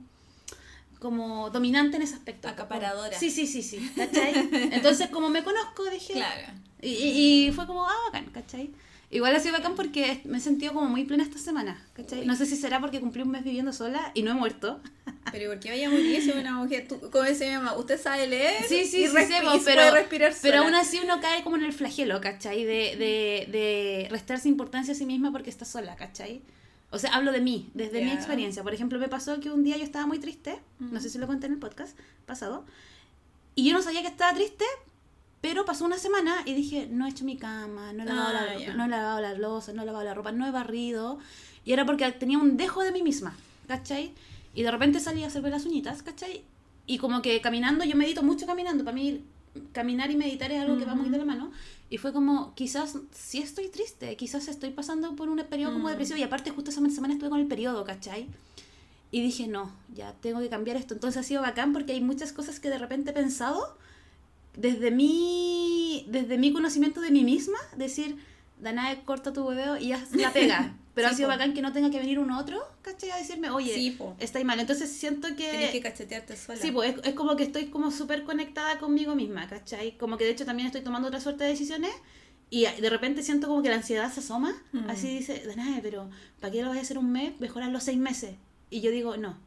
como 0.99 1.49
dominante 1.49 1.97
en 1.97 2.03
ese 2.03 2.15
aspecto. 2.15 2.47
Acaparadora. 2.47 3.17
Sí, 3.19 3.29
sí, 3.31 3.45
sí, 3.47 3.61
sí, 3.63 3.91
¿cachai? 3.95 4.33
Entonces, 4.71 5.09
como 5.09 5.29
me 5.29 5.43
conozco, 5.43 5.83
dije... 5.89 6.13
Claro. 6.13 6.47
Y, 6.81 6.89
y, 6.89 7.47
y 7.47 7.51
fue 7.51 7.67
como, 7.67 7.85
ah, 7.85 7.93
bacán, 8.05 8.25
¿cachai? 8.31 8.71
Igual 9.11 9.35
ha 9.35 9.39
sido 9.39 9.53
bacán 9.53 9.75
porque 9.75 10.21
me 10.25 10.39
he 10.39 10.41
sentido 10.41 10.73
como 10.73 10.87
muy 10.89 11.05
plena 11.05 11.23
esta 11.23 11.37
semana, 11.37 11.79
¿cachai? 11.93 12.21
Uy. 12.21 12.25
No 12.25 12.35
sé 12.35 12.45
si 12.45 12.55
será 12.55 12.79
porque 12.81 12.99
cumplí 12.99 13.21
un 13.21 13.29
mes 13.31 13.43
viviendo 13.43 13.71
sola 13.71 14.11
y 14.13 14.23
no 14.23 14.31
he 14.31 14.33
muerto. 14.33 14.81
Pero 15.31 15.49
¿por 15.51 15.59
qué 15.59 15.69
vaya 15.69 15.87
a 15.87 15.91
morir 15.91 16.21
si 16.21 16.31
una 16.31 16.53
mujer? 16.53 16.87
Tú, 16.87 16.99
como 17.11 17.23
dice 17.23 17.47
mi 17.49 17.55
mamá, 17.55 17.73
usted 17.77 17.99
sabe 18.01 18.27
leer. 18.27 18.63
Sí, 18.67 18.85
sí, 18.85 19.03
y 19.03 19.07
sí, 19.07 19.13
sé, 19.13 19.23
y 19.23 19.59
pero, 19.59 19.61
puede 19.63 19.91
respirar 19.91 20.33
pero 20.41 20.57
sola. 20.57 20.65
aún 20.65 20.75
así 20.75 20.99
uno 21.03 21.19
cae 21.21 21.43
como 21.43 21.55
en 21.57 21.63
el 21.63 21.73
flagelo, 21.73 22.19
¿cachai? 22.21 22.63
De, 22.63 22.95
de, 22.95 23.47
de 23.51 24.07
restarse 24.11 24.47
importancia 24.49 24.93
a 24.93 24.95
sí 24.97 25.05
misma 25.05 25.31
porque 25.31 25.49
está 25.49 25.65
sola, 25.65 25.95
¿cachai? 25.95 26.41
O 26.91 26.99
sea, 26.99 27.13
hablo 27.15 27.31
de 27.31 27.41
mí, 27.41 27.69
desde 27.73 27.99
mi 28.01 28.07
Ya. 28.07 28.13
experiencia. 28.13 28.63
Por 28.63 28.73
ejemplo, 28.73 28.97
me 28.99 29.09
pasó 29.09 29.39
que 29.41 29.49
un 29.49 29.63
día 29.63 29.75
yo 29.77 29.83
estaba 29.83 30.05
muy 30.05 30.19
triste, 30.19 30.59
no 30.79 30.99
sé 31.01 31.09
si 31.09 31.17
lo 31.17 31.27
conté 31.27 31.47
en 31.47 31.53
el 31.53 31.59
podcast 31.59 31.97
pasado, 32.25 32.65
y 33.55 33.67
yo 33.67 33.73
no 33.73 33.81
sabía 33.81 34.01
que 34.01 34.07
estaba 34.07 34.33
triste, 34.33 34.63
pero 35.47 35.63
pasó 35.63 35.85
una 35.85 35.99
semana 35.99 36.37
y 36.43 36.55
dije, 36.55 36.87
no 36.89 37.05
he 37.05 37.09
hecho 37.11 37.23
mi 37.23 37.37
cama, 37.37 37.93
no 37.93 38.01
he 38.01 38.05
lavado, 38.07 38.35
Ah, 38.35 38.55
la, 38.57 38.73
no 38.73 38.85
he 38.85 38.87
lavado 38.87 39.21
la 39.21 39.33
losa, 39.35 39.73
no 39.73 39.83
he 39.83 39.85
lavado 39.85 40.03
la 40.03 40.15
ropa, 40.15 40.31
no 40.31 40.47
he 40.47 40.49
barrido, 40.49 41.19
y 41.63 41.71
era 41.73 41.85
porque 41.85 42.11
tenía 42.13 42.39
un 42.39 42.57
dejo 42.57 42.81
de 42.81 42.91
mí 42.91 43.03
misma, 43.03 43.37
¿cachai? 43.67 44.11
Y 44.55 44.63
de 44.63 44.71
repente 44.71 44.99
salí 44.99 45.23
a 45.23 45.27
hacerme 45.27 45.51
las 45.51 45.63
uñitas, 45.67 46.01
¿cachai? 46.01 46.41
Y 46.87 46.97
como 46.97 47.21
que 47.21 47.41
caminando, 47.41 47.83
yo 47.85 47.95
medito 47.95 48.23
mucho 48.23 48.47
caminando, 48.47 48.83
para 48.83 48.95
mí 48.95 49.21
caminar 49.71 50.09
y 50.09 50.15
meditar 50.15 50.51
es 50.51 50.61
algo 50.63 50.79
que 50.79 50.85
va 50.85 50.95
muy 50.95 51.09
de 51.09 51.17
la 51.19 51.25
mano. 51.25 51.51
Y 51.91 51.99
fue 51.99 52.11
como, 52.11 52.55
quizás 52.55 52.97
sí 53.11 53.37
estoy 53.37 53.69
triste, 53.69 54.17
quizás 54.17 54.47
estoy 54.47 54.71
pasando 54.71 55.15
por 55.15 55.29
un 55.29 55.37
periodo 55.43 55.73
como 55.73 55.89
Mm. 55.89 55.91
depresivo 55.91 56.17
y 56.17 56.23
aparte 56.23 56.49
justo 56.49 56.71
esa 56.71 56.81
semana 56.89 57.13
estuve 57.13 57.29
con 57.29 57.39
el 57.39 57.45
periodo, 57.47 57.83
¿cachai? 57.85 58.27
Y 59.11 59.21
dije, 59.21 59.47
no, 59.47 59.71
ya 59.93 60.13
tengo 60.13 60.39
que 60.39 60.49
cambiar 60.49 60.75
esto. 60.77 60.95
Entonces 60.95 61.19
ha 61.19 61.23
sido 61.23 61.43
bacán 61.43 61.71
porque 61.71 61.91
hay 61.93 62.01
muchas 62.01 62.33
cosas 62.33 62.59
que 62.59 62.69
de 62.71 62.79
repente 62.79 63.11
he 63.11 63.13
pensado 63.13 63.77
desde 64.57 64.91
mi, 64.91 66.05
desde 66.07 66.37
mi 66.37 66.51
conocimiento 66.53 67.01
de 67.01 67.11
mí 67.11 67.23
misma, 67.23 67.57
decir, 67.77 68.17
Danae, 68.59 69.03
corta 69.03 69.33
tu 69.33 69.45
hueveo 69.47 69.77
y 69.77 69.91
haz 69.91 70.13
la 70.15 70.31
pega. 70.31 70.75
Pero 70.95 71.09
Sí, 71.09 71.13
ha 71.13 71.17
sido 71.17 71.27
po. 71.29 71.33
bacán 71.33 71.53
que 71.53 71.61
no 71.61 71.73
tenga 71.73 71.89
que 71.89 71.99
venir 71.99 72.19
un 72.19 72.31
otro, 72.31 72.57
¿cachai? 72.81 73.11
A 73.11 73.17
decirme, 73.17 73.49
oye, 73.49 73.73
Sí, 73.73 73.91
po. 73.91 74.15
está 74.17 74.39
ahí 74.39 74.45
mal. 74.45 74.57
Entonces 74.61 74.89
siento 74.89 75.27
Tienes 75.35 75.71
que 75.71 75.81
cachetearte 75.81 76.37
sola. 76.37 76.57
Sí, 76.57 76.71
pues 76.71 76.95
es, 76.95 77.01
es 77.05 77.13
como 77.15 77.35
que 77.35 77.43
estoy 77.43 77.65
como 77.65 77.91
súper 77.91 78.23
conectada 78.23 78.79
conmigo 78.79 79.13
misma, 79.13 79.45
¿cachai? 79.49 79.97
Como 79.97 80.17
que 80.17 80.23
de 80.23 80.29
hecho 80.31 80.45
también 80.45 80.67
estoy 80.67 80.81
tomando 80.83 81.09
otra 81.09 81.19
suerte 81.19 81.43
de 81.43 81.49
decisiones 81.49 81.91
y 82.49 82.61
de 82.65 82.89
repente 82.89 83.23
siento 83.23 83.49
como 83.49 83.61
que 83.61 83.67
la 83.67 83.75
ansiedad 83.75 84.09
se 84.13 84.21
asoma, 84.21 84.55
Mm. 84.71 84.89
así 84.89 85.09
dice, 85.17 85.43
Danae, 85.45 85.81
pero 85.81 86.09
¿para 86.39 86.53
qué 86.53 86.61
lo 86.61 86.69
vas 86.69 86.77
a 86.77 86.81
hacer 86.81 86.97
un 86.97 87.11
mes? 87.11 87.37
Mejor 87.41 87.63
hazlo 87.63 87.81
seis 87.81 87.97
meses. 87.97 88.35
Y 88.69 88.79
yo 88.79 88.89
digo, 88.91 89.17
no, 89.17 89.37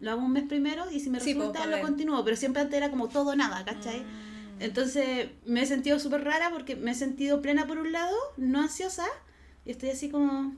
lo 0.00 0.10
hago 0.10 0.22
un 0.24 0.32
mes 0.32 0.42
primero 0.48 0.90
y 0.90 0.98
si 0.98 1.08
me 1.08 1.20
Sí, 1.20 1.34
resulta 1.34 1.66
lo 1.66 1.76
ver. 1.76 1.82
continúo, 1.82 2.24
pero 2.24 2.36
siempre 2.36 2.62
antes 2.62 2.76
era 2.76 2.90
como 2.90 3.08
todo 3.08 3.36
nada, 3.36 3.64
¿cachai? 3.64 4.00
Mm. 4.00 4.35
Entonces 4.60 5.28
me 5.44 5.62
he 5.62 5.66
sentido 5.66 5.98
súper 5.98 6.24
rara 6.24 6.50
porque 6.50 6.76
me 6.76 6.92
he 6.92 6.94
sentido 6.94 7.42
plena 7.42 7.66
por 7.66 7.78
un 7.78 7.92
lado, 7.92 8.16
no 8.36 8.60
ansiosa, 8.60 9.06
y 9.64 9.70
estoy 9.70 9.90
así 9.90 10.08
como 10.08 10.54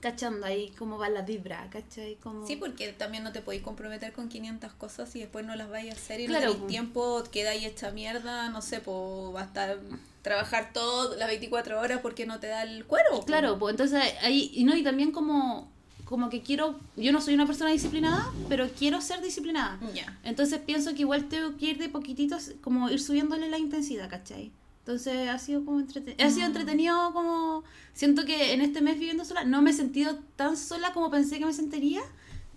cachando 0.00 0.46
ahí 0.46 0.72
cómo 0.78 0.98
va 0.98 1.08
la 1.08 1.22
vibra, 1.22 1.68
¿cachai? 1.70 2.16
Como... 2.16 2.46
Sí, 2.46 2.56
porque 2.56 2.92
también 2.92 3.24
no 3.24 3.32
te 3.32 3.40
podéis 3.40 3.62
comprometer 3.62 4.12
con 4.12 4.28
500 4.28 4.72
cosas 4.74 5.14
y 5.16 5.20
después 5.20 5.44
no 5.44 5.56
las 5.56 5.68
vais 5.68 5.90
a 5.90 5.94
hacer 5.94 6.20
y 6.20 6.26
Claro, 6.26 6.46
no 6.46 6.52
tenéis 6.52 6.70
tiempo, 6.70 7.24
queda 7.32 7.50
ahí 7.50 7.66
hecha 7.66 7.90
mierda, 7.90 8.48
no 8.50 8.62
sé, 8.62 8.80
pues 8.80 9.34
va 9.34 9.42
a 9.42 9.44
estar 9.44 9.78
trabajar 10.22 10.72
todo 10.72 11.16
las 11.16 11.28
24 11.28 11.80
horas 11.80 12.00
porque 12.02 12.26
no 12.26 12.38
te 12.38 12.48
da 12.48 12.62
el 12.62 12.84
cuero. 12.84 13.22
Claro, 13.24 13.58
pues 13.58 13.72
entonces 13.72 14.02
ahí, 14.22 14.50
y 14.54 14.64
no, 14.64 14.76
y 14.76 14.82
también 14.82 15.10
como, 15.10 15.70
como 16.08 16.30
que 16.30 16.40
quiero, 16.40 16.80
yo 16.96 17.12
no 17.12 17.20
soy 17.20 17.34
una 17.34 17.46
persona 17.46 17.70
disciplinada, 17.70 18.32
pero 18.48 18.66
quiero 18.78 19.00
ser 19.02 19.20
disciplinada. 19.20 19.78
Ya. 19.94 20.18
Entonces 20.24 20.58
pienso 20.58 20.94
que 20.94 21.00
igual 21.02 21.28
tengo 21.28 21.56
que 21.58 21.66
ir 21.66 21.78
de 21.78 21.90
poquititos, 21.90 22.52
como 22.62 22.88
ir 22.88 22.98
subiéndole 23.00 23.50
la 23.50 23.58
intensidad, 23.58 24.08
¿cachai? 24.08 24.50
Entonces 24.80 25.28
ha 25.28 25.38
sido 25.38 25.66
como 25.66 25.80
entretenido, 25.80 26.26
ha 26.26 26.30
sido 26.30 26.46
Mm. 26.46 26.50
entretenido 26.50 27.12
como, 27.12 27.62
siento 27.92 28.24
que 28.24 28.54
en 28.54 28.62
este 28.62 28.80
mes 28.80 28.98
viviendo 28.98 29.26
sola, 29.26 29.44
no 29.44 29.60
me 29.60 29.70
he 29.70 29.74
sentido 29.74 30.18
tan 30.36 30.56
sola 30.56 30.94
como 30.94 31.10
pensé 31.10 31.38
que 31.38 31.44
me 31.44 31.52
sentiría, 31.52 32.00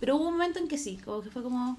pero 0.00 0.16
hubo 0.16 0.28
un 0.28 0.32
momento 0.32 0.58
en 0.58 0.66
que 0.66 0.78
sí, 0.78 0.98
como 1.04 1.20
que 1.20 1.30
fue 1.30 1.42
como, 1.42 1.76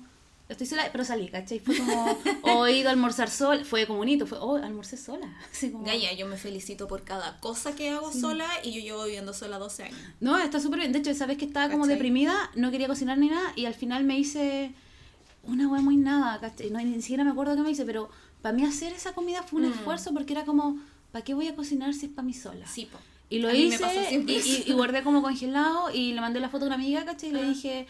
estoy 0.50 0.68
sola, 0.68 0.88
pero 0.92 1.04
salí, 1.06 1.30
¿cachai? 1.30 1.60
Fue 1.60 1.76
como, 1.76 2.18
o 2.44 2.66
he 2.68 2.78
ido 2.78 2.90
a 2.90 2.92
almorzar 2.92 3.30
sola, 3.30 3.64
fue 3.66 3.88
como 3.88 4.00
bonito, 4.00 4.28
fue, 4.28 4.38
oh, 4.40 4.56
almorcé 4.58 4.98
sola. 4.98 5.36
Así 5.52 5.72
como, 5.72 5.86
Gaya, 5.86 6.14
yo 6.14 6.28
me 6.28 6.38
felicito 6.38 6.88
por 6.88 7.04
cada 7.04 7.40
cosa 7.40 7.76
que 7.76 7.90
hago 7.90 8.12
sola 8.12 8.48
y 8.64 8.72
yo 8.74 8.82
llevo 8.82 9.04
viviendo 9.06 9.34
sola 9.34 9.58
12 9.58 9.84
años. 9.84 9.98
No, 10.20 10.38
está 10.38 10.60
súper 10.60 10.80
bien. 10.80 10.92
De 10.92 11.00
hecho, 11.00 11.14
sabes 11.16 11.38
que 11.38 11.46
estaba 11.46 11.70
como 11.72 11.84
¿Cachai? 11.84 11.96
deprimida, 11.96 12.52
no 12.56 12.72
quería 12.72 12.88
cocinar 12.88 13.18
ni 13.18 13.30
nada, 13.30 13.52
y 13.56 13.66
al 13.66 13.74
final 13.74 14.04
me 14.04 14.18
hice 14.20 14.74
una 15.44 15.68
hueá 15.68 15.82
muy 15.82 15.98
nada, 15.98 16.40
¿cachai? 16.40 16.70
No, 16.70 16.80
ni 16.80 17.02
siquiera 17.02 17.24
me 17.24 17.32
acuerdo 17.32 17.56
qué 17.56 17.62
me 17.62 17.72
hice, 17.72 17.86
pero 17.86 18.10
para 18.42 18.56
mí 18.56 18.64
hacer 18.66 18.94
esa 18.94 19.14
comida 19.14 19.44
fue 19.44 19.62
un 19.62 19.70
Mm. 19.70 19.74
esfuerzo 19.74 20.14
porque 20.14 20.34
era 20.34 20.46
como, 20.46 20.78
¿para 21.12 21.24
qué 21.24 21.34
voy 21.34 21.48
a 21.48 21.56
cocinar 21.56 21.94
si 21.94 22.06
es 22.08 22.12
para 22.12 22.26
mí 22.26 22.34
sola? 22.34 22.66
Sí, 22.68 22.86
po. 22.86 22.98
Y 23.30 23.40
lo 23.40 23.50
A 23.50 23.54
hice 23.56 24.22
y, 24.28 24.64
y 24.68 24.74
guardé 24.74 25.02
como 25.02 25.22
congelado 25.22 25.90
y 25.92 26.14
le 26.14 26.22
mandé 26.22 26.40
la 26.40 26.50
foto 26.50 26.66
a 26.66 26.68
una 26.68 26.76
amiga, 26.76 27.04
¿cachai? 27.06 27.30
Y 27.30 27.32
le 27.34 27.42
Ah. 27.42 27.48
dije, 27.48 27.88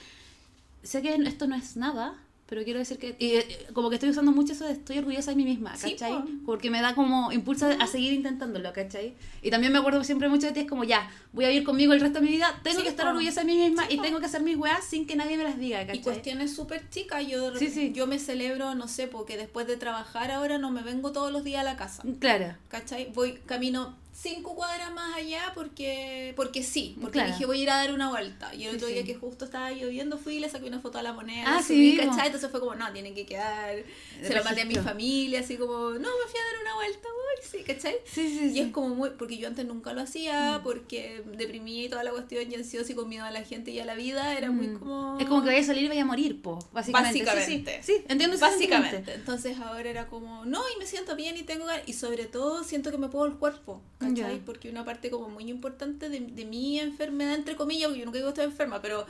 sé 0.83 1.01
que 1.01 1.13
esto 1.15 1.47
no 1.47 1.55
es 1.55 1.75
nada, 1.75 2.15
pero 2.45 2.63
quiero 2.63 2.79
decir 2.79 2.97
que, 2.97 3.15
y, 3.19 3.35
eh, 3.35 3.67
como 3.73 3.89
que 3.89 3.95
estoy 3.95 4.09
usando 4.09 4.31
mucho 4.31 4.53
eso 4.53 4.65
de 4.65 4.73
estoy 4.73 4.97
orgullosa 4.99 5.31
de 5.31 5.37
mí 5.37 5.43
misma, 5.45 5.75
Sí, 5.75 5.91
¿cachai? 5.91 6.11
po. 6.13 6.25
Porque 6.45 6.69
me 6.69 6.81
da 6.81 6.93
como 6.93 7.31
impulso 7.31 7.67
a 7.79 7.87
seguir 7.87 8.13
intentándolo, 8.13 8.71
¿cachai? 8.73 9.15
Y 9.41 9.49
también 9.49 9.71
me 9.73 9.79
acuerdo 9.79 10.03
siempre 10.03 10.27
mucho 10.29 10.47
de 10.47 10.53
ti, 10.53 10.59
es 10.61 10.67
como 10.67 10.83
ya, 10.83 11.09
voy 11.31 11.45
a 11.45 11.47
vivir 11.49 11.63
conmigo 11.63 11.93
el 11.93 12.01
resto 12.01 12.19
de 12.19 12.25
mi 12.25 12.31
vida, 12.33 12.59
tengo 12.63 12.77
Sí, 12.77 12.83
que 12.83 12.89
estar 12.89 13.07
orgullosa 13.07 13.41
de 13.41 13.47
mí 13.47 13.57
misma 13.57 13.87
Sí, 13.87 13.95
y 13.95 13.99
tengo 14.01 14.19
que 14.19 14.25
hacer 14.27 14.43
mis 14.43 14.57
weas 14.57 14.83
sin 14.85 15.07
que 15.07 15.15
nadie 15.15 15.37
me 15.37 15.43
las 15.45 15.57
diga, 15.57 15.81
Y 15.83 15.87
¿cachai? 15.87 16.01
cuestiones 16.03 16.53
súper 16.53 16.89
chicas, 16.89 17.25
yo, 17.27 17.55
Sí, 17.57 17.69
sí. 17.69 17.91
yo 17.93 18.07
me 18.07 18.19
celebro, 18.19 18.75
no 18.75 18.87
sé, 18.87 19.07
porque 19.07 19.37
después 19.37 19.65
de 19.65 19.77
trabajar 19.77 20.29
ahora 20.31 20.57
no 20.57 20.69
me 20.69 20.81
vengo 20.83 21.11
todos 21.11 21.31
los 21.31 21.43
días 21.43 21.61
a 21.61 21.63
la 21.63 21.75
casa. 21.77 22.03
Claro. 22.19 22.55
¿Cachai? 22.67 23.11
Voy, 23.13 23.39
camino 23.45 23.95
cinco 24.23 24.55
cuadras 24.55 24.91
más 24.93 25.15
allá 25.17 25.51
porque 25.53 26.33
porque 26.35 26.63
sí, 26.63 26.95
porque 27.01 27.19
Claro. 27.19 27.31
dije 27.33 27.45
voy 27.45 27.59
a 27.59 27.63
ir 27.63 27.69
a 27.69 27.75
dar 27.75 27.93
una 27.93 28.09
vuelta. 28.09 28.55
Y 28.55 28.63
el 28.63 28.69
Sí, 28.71 28.75
otro 28.77 28.87
sí. 28.87 28.93
día 28.93 29.03
que 29.03 29.15
justo 29.15 29.45
estaba 29.45 29.71
lloviendo 29.71 30.17
fui 30.17 30.35
y 30.35 30.39
le 30.39 30.49
saqué 30.49 30.67
una 30.67 30.79
foto 30.79 30.97
a 30.97 31.03
la 31.03 31.13
moneda. 31.13 31.43
Ah, 31.57 31.61
sí, 31.61 31.75
subí. 31.75 31.97
¿cachai? 31.97 32.27
Entonces 32.27 32.49
fue 32.49 32.59
como, 32.59 32.73
no, 32.75 32.91
tienen 32.93 33.13
que 33.13 33.25
quedar. 33.25 33.75
Se 34.21 34.33
lo 34.33 34.43
mandé 34.43 34.61
a 34.61 34.65
mi 34.65 34.75
familia, 34.75 35.41
así 35.41 35.57
como, 35.57 35.73
no, 35.91 35.99
me 35.99 36.25
fui 36.31 36.39
a 36.39 36.53
dar 36.53 36.61
una 36.61 36.75
vuelta, 36.75 37.07
voy, 37.09 37.45
sí, 37.51 37.63
¿cachai? 37.65 37.95
Sí, 38.05 38.29
sí, 38.29 38.51
Y 38.53 38.59
es 38.61 38.71
como 38.71 38.95
muy, 38.95 39.09
porque 39.11 39.37
yo 39.37 39.47
antes 39.49 39.65
nunca 39.65 39.91
lo 39.93 40.01
hacía, 40.01 40.61
porque 40.63 41.23
deprimía 41.37 41.83
y 41.85 41.89
toda 41.89 42.03
la 42.03 42.11
cuestión 42.11 42.49
y 42.51 42.55
ansiosa 42.55 42.91
y 42.91 42.95
con 42.95 43.09
miedo 43.09 43.25
a 43.25 43.31
la 43.31 43.43
gente 43.43 43.71
y 43.71 43.79
a 43.79 43.85
la 43.85 43.95
vida, 43.95 44.37
era 44.37 44.51
muy 44.51 44.67
Mm. 44.67 44.79
como... 44.79 45.17
Es 45.19 45.25
como 45.27 45.41
que 45.41 45.47
vaya 45.49 45.59
a 45.59 45.63
salir 45.65 45.83
y 45.83 45.87
vaya 45.89 46.03
a 46.03 46.05
morir, 46.05 46.41
po, 46.41 46.59
básicamente. 46.71 47.19
Sí, 47.19 47.25
Básicamente. 47.25 47.79
Sí, 47.83 47.93
sí, 47.97 48.05
entiendo 48.07 48.37
Básicamente. 48.37 49.13
Entonces 49.13 49.57
ahora 49.59 49.89
era 49.89 50.07
como, 50.07 50.45
no, 50.45 50.61
y 50.75 50.79
me 50.79 50.85
siento 50.85 51.15
bien 51.15 51.35
y 51.37 51.43
tengo 51.43 51.65
ganas. 51.65 51.87
Y 51.87 51.93
sobre 51.93 52.25
todo 52.25 52.63
siento 52.63 52.89
que 52.91 52.97
me 52.97 53.09
puedo 53.09 53.25
el 53.25 53.33
cuerpo, 53.33 53.81
¿cachai? 53.97 54.12
Ya. 54.15 54.39
Porque 54.45 54.69
una 54.69 54.85
parte 54.85 55.09
como 55.09 55.29
muy 55.29 55.49
importante 55.49 56.09
de, 56.09 56.19
de 56.19 56.45
mi 56.45 56.79
enfermedad, 56.79 57.35
entre 57.35 57.55
comillas, 57.55 57.87
porque 57.87 57.99
yo 57.99 58.05
nunca 58.05 58.17
digo 58.17 58.29
estoy 58.29 58.45
enferma, 58.45 58.81
pero 58.81 59.05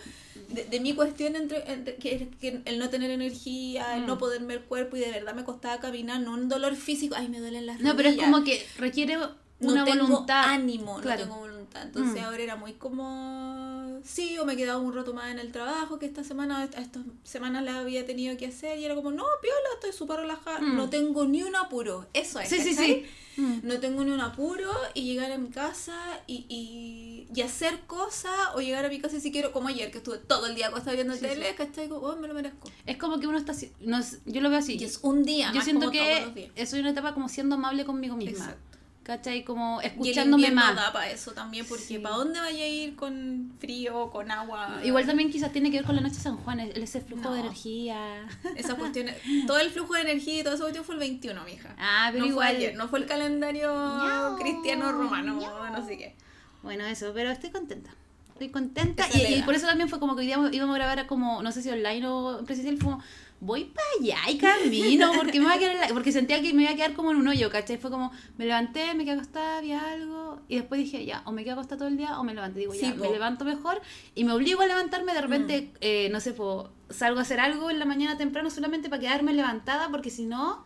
de, 0.49 0.65
de 0.65 0.79
mi 0.79 0.93
cuestión, 0.93 1.35
entre, 1.35 1.71
entre- 1.71 1.95
que, 1.95 2.15
es 2.15 2.21
que 2.39 2.61
el 2.65 2.79
no 2.79 2.89
tener 2.89 3.11
energía, 3.11 3.95
el 3.95 4.03
Mm. 4.03 4.07
no 4.07 4.17
poder 4.17 4.41
ver 4.43 4.57
el 4.59 4.63
cuerpo 4.63 4.95
y 4.97 4.99
de 5.01 5.11
verdad 5.11 5.33
me 5.33 5.43
costaba 5.43 5.79
caminar, 5.79 6.21
no 6.21 6.33
un 6.33 6.49
dolor 6.49 6.75
físico, 6.75 7.15
ay, 7.17 7.27
me 7.29 7.39
duelen 7.39 7.65
las 7.65 7.79
No, 7.81 7.95
pero 7.95 8.09
es 8.09 8.15
como 8.17 8.43
que 8.43 8.65
requiere 8.77 9.17
una 9.59 9.75
no 9.81 9.85
tengo 9.85 10.07
voluntad. 10.07 10.43
ánimo, 10.49 10.99
Claro. 10.99 11.21
no 11.25 11.25
tengo 11.31 11.39
voluntad. 11.41 11.83
Entonces 11.83 12.21
Mm. 12.21 12.25
ahora 12.25 12.43
era 12.43 12.55
muy 12.55 12.73
como, 12.73 13.99
sí, 14.03 14.37
o 14.37 14.45
me 14.45 14.55
quedaba 14.55 14.79
un 14.79 14.93
rato 14.93 15.13
más 15.13 15.31
en 15.31 15.39
el 15.39 15.51
trabajo, 15.51 15.99
que 15.99 16.05
esta 16.05 16.23
semana, 16.23 16.63
est- 16.63 16.77
estas 16.77 17.03
semanas 17.23 17.63
la 17.63 17.79
había 17.79 18.05
tenido 18.05 18.35
que 18.37 18.47
hacer, 18.47 18.77
y 18.77 18.85
era 18.85 18.95
como, 18.95 19.11
no, 19.11 19.23
piola, 19.41 19.69
estoy 19.75 19.91
súper 19.93 20.19
relajada, 20.21 20.59
Mm. 20.61 20.75
no 20.75 20.89
tengo 20.89 21.25
ni 21.25 21.43
un 21.43 21.55
apuro. 21.55 22.05
Eso 22.13 22.39
es. 22.39 22.49
Sí, 22.49 22.59
sí, 22.59 22.71
¿cachai? 22.75 22.85
sí. 22.87 23.05
Mm. 23.41 23.59
No 23.63 23.79
tengo 23.79 24.03
ni 24.03 24.11
un 24.11 24.21
apuro 24.21 24.69
y 24.93 25.05
llegar 25.05 25.31
a 25.31 25.39
mi 25.39 25.49
casa 25.49 25.95
y, 26.27 26.45
y, 26.49 27.27
y 27.33 27.41
hacer 27.41 27.79
cosas 27.87 28.31
o 28.53 28.59
llegar 28.61 28.85
a 28.85 28.89
mi 28.89 28.99
casa 28.99 29.19
si 29.19 29.31
quiero, 29.31 29.51
como 29.51 29.69
ayer, 29.69 29.89
que 29.89 29.97
estuve 29.99 30.19
todo 30.19 30.45
el 30.45 30.53
día 30.53 30.67
acostada 30.67 30.93
viendo 30.93 31.15
Sí, 31.15 31.21
tele, 31.21 31.55
¿cachai? 31.55 31.89
Como, 31.89 32.01
oh, 32.05 32.15
me 32.15 32.27
lo 32.27 32.35
merezco. 32.35 32.69
Es 32.85 32.97
como 32.97 33.19
que 33.19 33.25
uno 33.25 33.39
está... 33.39 33.53
No, 33.81 33.99
yo 34.25 34.41
lo 34.41 34.49
veo 34.51 34.59
así. 34.59 34.77
Y 34.79 34.83
es 34.83 34.99
un 35.01 35.23
día, 35.23 35.47
yo 35.49 35.55
más 35.55 35.63
siento 35.63 35.87
como 35.87 35.97
todos 35.97 36.35
los 36.35 36.49
que 36.53 36.65
soy 36.67 36.81
una 36.81 36.91
etapa 36.91 37.15
como 37.15 37.27
siendo 37.27 37.55
amable 37.55 37.85
conmigo 37.85 38.15
misma. 38.15 38.45
Exacto. 38.45 38.72
¿Cachai? 39.03 39.43
Como 39.43 39.81
Y 39.81 39.85
el 39.85 39.91
escuchándome 39.91 40.49
más. 40.51 40.75
da 40.77 40.93
para 40.93 41.09
eso 41.11 41.31
también, 41.33 41.65
porque 41.67 41.83
Sí. 41.83 41.97
¿para 41.99 42.15
dónde 42.15 42.39
vaya 42.39 42.63
a 42.63 42.67
ir 42.67 42.95
con 42.95 43.51
frío, 43.59 44.09
con 44.11 44.31
agua? 44.31 44.79
Igual 44.83 45.05
también 45.05 45.29
quizás 45.29 45.51
tiene 45.51 45.69
que 45.71 45.77
ver 45.77 45.85
con 45.85 45.95
la 45.95 46.01
noche 46.01 46.15
de 46.15 46.21
San 46.21 46.37
Juan, 46.37 46.61
ese 46.61 47.01
flujo 47.01 47.23
No. 47.23 47.33
de 47.33 47.41
energía. 47.41 48.25
Esas 48.55 48.75
cuestiones, 48.79 49.17
todo 49.45 49.59
el 49.59 49.69
flujo 49.71 49.93
de 49.95 50.01
energía 50.01 50.39
y 50.39 50.43
todo 50.43 50.53
eso 50.53 50.63
cuestión 50.63 50.85
fue 50.85 50.95
el 50.95 50.99
21, 50.99 51.43
mija. 51.43 51.75
Ah, 51.77 52.09
pero 52.13 52.23
no 52.23 52.31
igual. 52.31 52.47
fue 52.47 52.55
ayer, 52.57 52.75
no 52.77 52.87
fue 52.87 52.99
el 52.99 53.05
calendario 53.05 54.37
cristiano 54.39 54.91
romano, 54.91 55.39
no 55.71 55.85
sé 55.85 55.97
qué. 55.97 56.15
Bueno, 56.61 56.85
eso, 56.85 57.11
pero 57.13 57.29
estoy 57.29 57.49
contenta. 57.49 57.89
Estoy 58.31 58.49
contenta. 58.49 59.05
Esa 59.05 59.17
Y, 59.17 59.35
y 59.39 59.43
por 59.43 59.53
eso 59.53 59.67
también 59.67 59.89
fue 59.89 59.99
como 59.99 60.15
que 60.15 60.21
hoy 60.21 60.27
día 60.27 60.39
íbamos 60.51 60.75
a 60.75 60.77
grabar 60.79 61.05
como, 61.07 61.43
no 61.43 61.51
sé 61.51 61.61
si 61.61 61.69
online 61.69 62.07
o 62.07 62.41
presencial, 62.45 62.77
fue 62.77 62.85
como, 62.91 63.03
voy 63.45 63.65
para 63.65 63.85
allá 63.99 64.31
y 64.31 64.37
camino, 64.37 65.11
porque 65.17 65.39
me 65.39 65.45
voy 65.47 65.55
a 65.55 65.59
quedar 65.59 65.75
en 65.75 65.81
la- 65.81 65.87
porque 65.89 66.11
sentía 66.13 66.41
que 66.41 66.53
me 66.53 66.63
iba 66.63 66.71
a 66.71 66.75
quedar 66.75 66.93
como 66.93 67.11
en 67.11 67.17
un 67.17 67.27
hoyo, 67.27 67.49
¿cachai? 67.49 67.77
Fue 67.77 67.91
como, 67.91 68.11
me 68.37 68.45
levanté, 68.45 68.93
me 68.93 69.03
quedé 69.03 69.15
acostada, 69.15 69.59
vi 69.61 69.73
algo, 69.73 70.39
y 70.47 70.55
después 70.55 70.79
dije, 70.79 71.05
ya, 71.05 71.21
o 71.25 71.31
me 71.33 71.43
quedo 71.43 71.53
acostada 71.55 71.79
todo 71.79 71.87
el 71.89 71.97
día 71.97 72.19
o 72.19 72.23
me 72.23 72.33
levanto. 72.33 72.57
Digo, 72.59 72.73
ya, 72.73 72.79
Sí, 72.79 72.93
me 72.97 73.09
levanto 73.11 73.43
mejor 73.45 73.81
y 74.15 74.23
me 74.23 74.31
obligo 74.33 74.61
a 74.61 74.65
levantarme, 74.65 75.13
de 75.13 75.21
repente, 75.21 75.71
eh, 75.81 76.09
no 76.11 76.19
sé, 76.21 76.31
po, 76.33 76.69
salgo 76.89 77.19
a 77.19 77.23
hacer 77.23 77.39
algo 77.39 77.69
en 77.69 77.79
la 77.79 77.85
mañana 77.85 78.17
temprano 78.17 78.49
solamente 78.49 78.87
para 78.89 79.01
quedarme 79.01 79.33
levantada, 79.33 79.89
porque 79.89 80.09
si 80.09 80.25
no, 80.25 80.63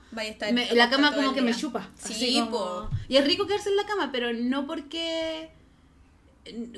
la 0.76 0.90
cama 0.90 1.10
como 1.16 1.34
que 1.34 1.42
me 1.42 1.52
chupa. 1.56 1.90
Sí, 1.96 2.36
como- 2.40 2.52
po. 2.52 2.90
Y 3.10 3.18
es 3.18 3.26
rico 3.26 3.48
quedarse 3.48 3.70
en 3.70 3.76
la 3.78 3.86
cama, 3.86 4.10
pero 4.12 4.34
no 4.34 4.68
porque. 4.68 5.50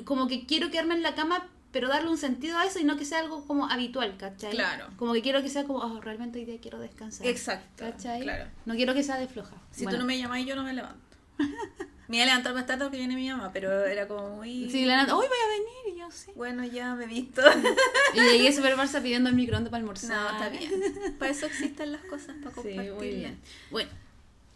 Como 0.04 0.26
que 0.26 0.46
quiero 0.46 0.70
quedarme 0.70 0.94
en 0.94 1.02
la 1.02 1.14
cama, 1.14 1.46
pero 1.72 1.88
darle 1.88 2.08
un 2.10 2.18
sentido 2.18 2.58
a 2.58 2.64
eso 2.66 2.78
y 2.78 2.84
no 2.84 2.96
que 2.96 3.04
sea 3.04 3.20
algo 3.20 3.44
como 3.46 3.66
habitual, 3.70 4.16
¿cachai? 4.16 4.50
Claro. 4.50 4.88
Como 4.96 5.12
que 5.12 5.22
quiero 5.22 5.42
que 5.42 5.48
sea 5.48 5.64
como, 5.64 5.78
oh, 5.80 6.00
realmente 6.00 6.38
hoy 6.38 6.44
día 6.44 6.58
quiero 6.60 6.78
descansar. 6.80 7.26
Exacto, 7.26 7.84
¿cachai? 7.84 8.22
claro. 8.22 8.50
No 8.66 8.74
quiero 8.74 8.94
que 8.94 9.02
sea 9.02 9.18
de 9.18 9.28
floja. 9.28 9.56
Si 9.70 9.84
Bueno, 9.84 9.98
tú 9.98 10.02
no 10.02 10.06
me 10.06 10.18
llamas, 10.18 10.44
yo 10.44 10.56
no 10.56 10.62
me 10.64 10.72
levanto. 10.72 11.00
me 12.08 12.16
iba 12.16 12.24
a 12.24 12.26
levantar 12.26 12.54
más 12.54 12.66
tarde 12.66 12.84
porque 12.84 12.98
viene 12.98 13.14
mi 13.14 13.28
mamá, 13.30 13.50
pero 13.52 13.84
era 13.86 14.08
como 14.08 14.36
muy... 14.36 14.68
Sí, 14.68 14.84
la 14.84 14.96
nata, 14.96 15.16
hoy 15.16 15.26
voy 15.28 15.38
a 15.38 15.48
venir 15.48 15.96
y 15.96 16.00
yo 16.00 16.10
sí. 16.10 16.32
Bueno, 16.34 16.64
ya 16.64 16.94
me 16.94 17.04
he 17.04 17.08
visto. 17.08 17.40
Y 18.14 18.20
llegué 18.20 18.52
súper 18.52 18.76
Barça 18.76 19.00
pidiendo 19.00 19.30
el 19.30 19.36
microondas 19.36 19.70
para 19.70 19.80
almorzar. 19.80 20.10
no, 20.20 20.30
está 20.32 20.48
bien. 20.48 21.16
Para 21.18 21.30
eso 21.30 21.46
existen 21.46 21.92
las 21.92 22.00
cosas, 22.02 22.34
para 22.42 22.50
Sí, 22.50 22.54
compartirlas. 22.54 22.96
muy 22.96 23.08
bien. 23.10 23.38
Bueno, 23.70 23.90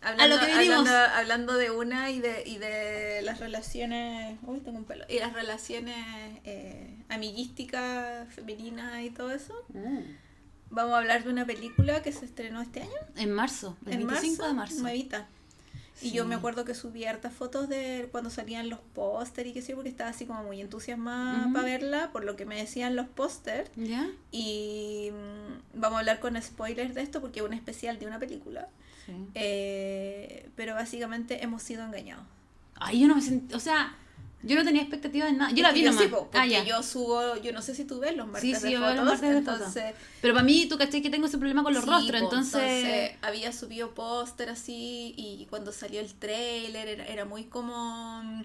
Hablando, 0.05 0.37
A 0.37 0.39
lo 0.41 0.47
que 0.47 0.53
hablando, 0.53 0.91
hablando 1.15 1.55
de 1.57 1.71
una 1.71 2.11
y 2.11 2.21
de, 2.21 2.43
y 2.47 2.59
de 2.59 3.21
las 3.23 3.41
relaciones. 3.41 4.39
Uy, 4.47 4.61
tengo 4.61 4.79
un 4.79 4.85
pelo. 4.85 5.05
Y 5.09 5.19
las 5.19 5.33
relaciones 5.33 5.97
eh, 6.45 6.95
amiguísticas, 7.09 8.29
femeninas 8.35 9.03
y 9.03 9.11
todo 9.11 9.31
eso. 9.33 9.55
Vamos 10.71 10.95
a 10.95 10.99
hablar 10.99 11.25
de 11.25 11.31
una 11.31 11.47
película 11.47 12.03
que 12.03 12.13
se 12.13 12.25
estrenó 12.25 12.61
este 12.61 12.83
año. 12.83 12.91
en 13.17 13.33
marzo, 13.33 13.77
el 13.87 13.93
en 13.93 14.07
25 14.07 14.37
marzo, 14.43 14.47
de 14.49 14.53
marzo. 14.55 14.83
Nuevita. 14.83 15.27
Y 16.03 16.09
Sí. 16.09 16.13
yo 16.13 16.27
me 16.27 16.35
acuerdo 16.35 16.65
que 16.65 16.75
subí 16.75 17.05
hartas 17.05 17.33
fotos 17.33 17.69
de 17.69 18.09
cuando 18.11 18.29
salían 18.29 18.69
los 18.69 18.81
póster 18.95 19.47
y 19.47 19.53
qué 19.53 19.63
sé 19.63 19.69
yo, 19.71 19.77
porque 19.77 19.91
estaba 19.91 20.11
así 20.11 20.27
como 20.27 20.43
muy 20.43 20.61
entusiasmada 20.61 21.45
Ujú. 21.45 21.53
para 21.53 21.65
verla, 21.65 22.11
por 22.13 22.25
lo 22.25 22.35
que 22.35 22.45
me 22.47 22.57
decían 22.57 22.97
los 22.97 23.07
póster. 23.07 23.71
¿Ya? 23.77 24.11
Y 24.33 25.11
mm, 25.13 25.79
vamos 25.81 25.97
a 25.97 26.01
hablar 26.01 26.19
con 26.19 26.41
spoilers 26.43 26.95
de 26.95 27.03
esto 27.03 27.21
porque 27.21 27.39
es 27.41 27.47
un 27.47 27.53
especial 27.55 27.99
de 28.01 28.07
una 28.09 28.19
película. 28.19 28.69
Sí. 29.07 29.13
Eh, 29.35 30.51
pero 30.57 30.75
básicamente 30.75 31.43
hemos 31.45 31.63
sido 31.63 31.85
engañados. 31.85 32.25
Ay, 32.77 33.01
yo 33.01 33.09
no 33.09 33.15
me 33.17 33.23
sentí, 33.23 33.55
o 33.55 33.61
sea, 33.61 33.97
yo 34.43 34.57
no 34.57 34.65
tenía 34.65 34.83
expectativas 34.83 35.31
de 35.31 35.37
nada. 35.39 35.53
Yo 35.53 35.63
la 35.63 35.71
Es 35.71 35.75
vi 35.75 35.83
que 35.83 35.87
nomás. 35.87 36.03
sí, 36.03 36.09
po, 36.09 36.29
porque 36.31 36.39
ah, 36.39 36.47
ya. 36.47 36.65
yo 36.65 36.83
subo, 36.83 37.37
yo 37.39 37.53
no 37.53 37.63
sé 37.63 37.75
si 37.75 37.85
tú 37.85 38.01
ves 38.01 38.17
los 38.17 38.27
martes 38.27 38.61
sí, 38.61 38.69
de 38.69 38.73
yo 38.73 38.81
fotos, 38.81 38.97
los 38.97 39.05
martes 39.05 39.31
de 39.31 39.43
fotos. 39.43 39.77
entonces, 39.77 39.95
Pero 40.21 40.35
para 40.35 40.45
mí, 40.45 40.67
tú 40.69 40.77
caché 40.79 41.03
que 41.03 41.11
tengo 41.11 41.27
ese 41.27 41.39
problema 41.39 41.63
con 41.63 41.75
los 41.75 41.85
sí, 41.85 41.91
rostros, 41.91 42.21
po, 42.21 42.25
entonces... 42.25 43.13
había 43.23 43.53
subido 43.53 43.95
póster 43.95 44.51
así 44.51 45.15
y 45.17 45.47
cuando 45.51 45.73
salió 45.73 46.01
el 46.01 46.15
trailer 46.15 46.89
era, 46.89 47.07
era 47.07 47.25
muy 47.25 47.45
como 47.45 48.23
mm, 48.23 48.43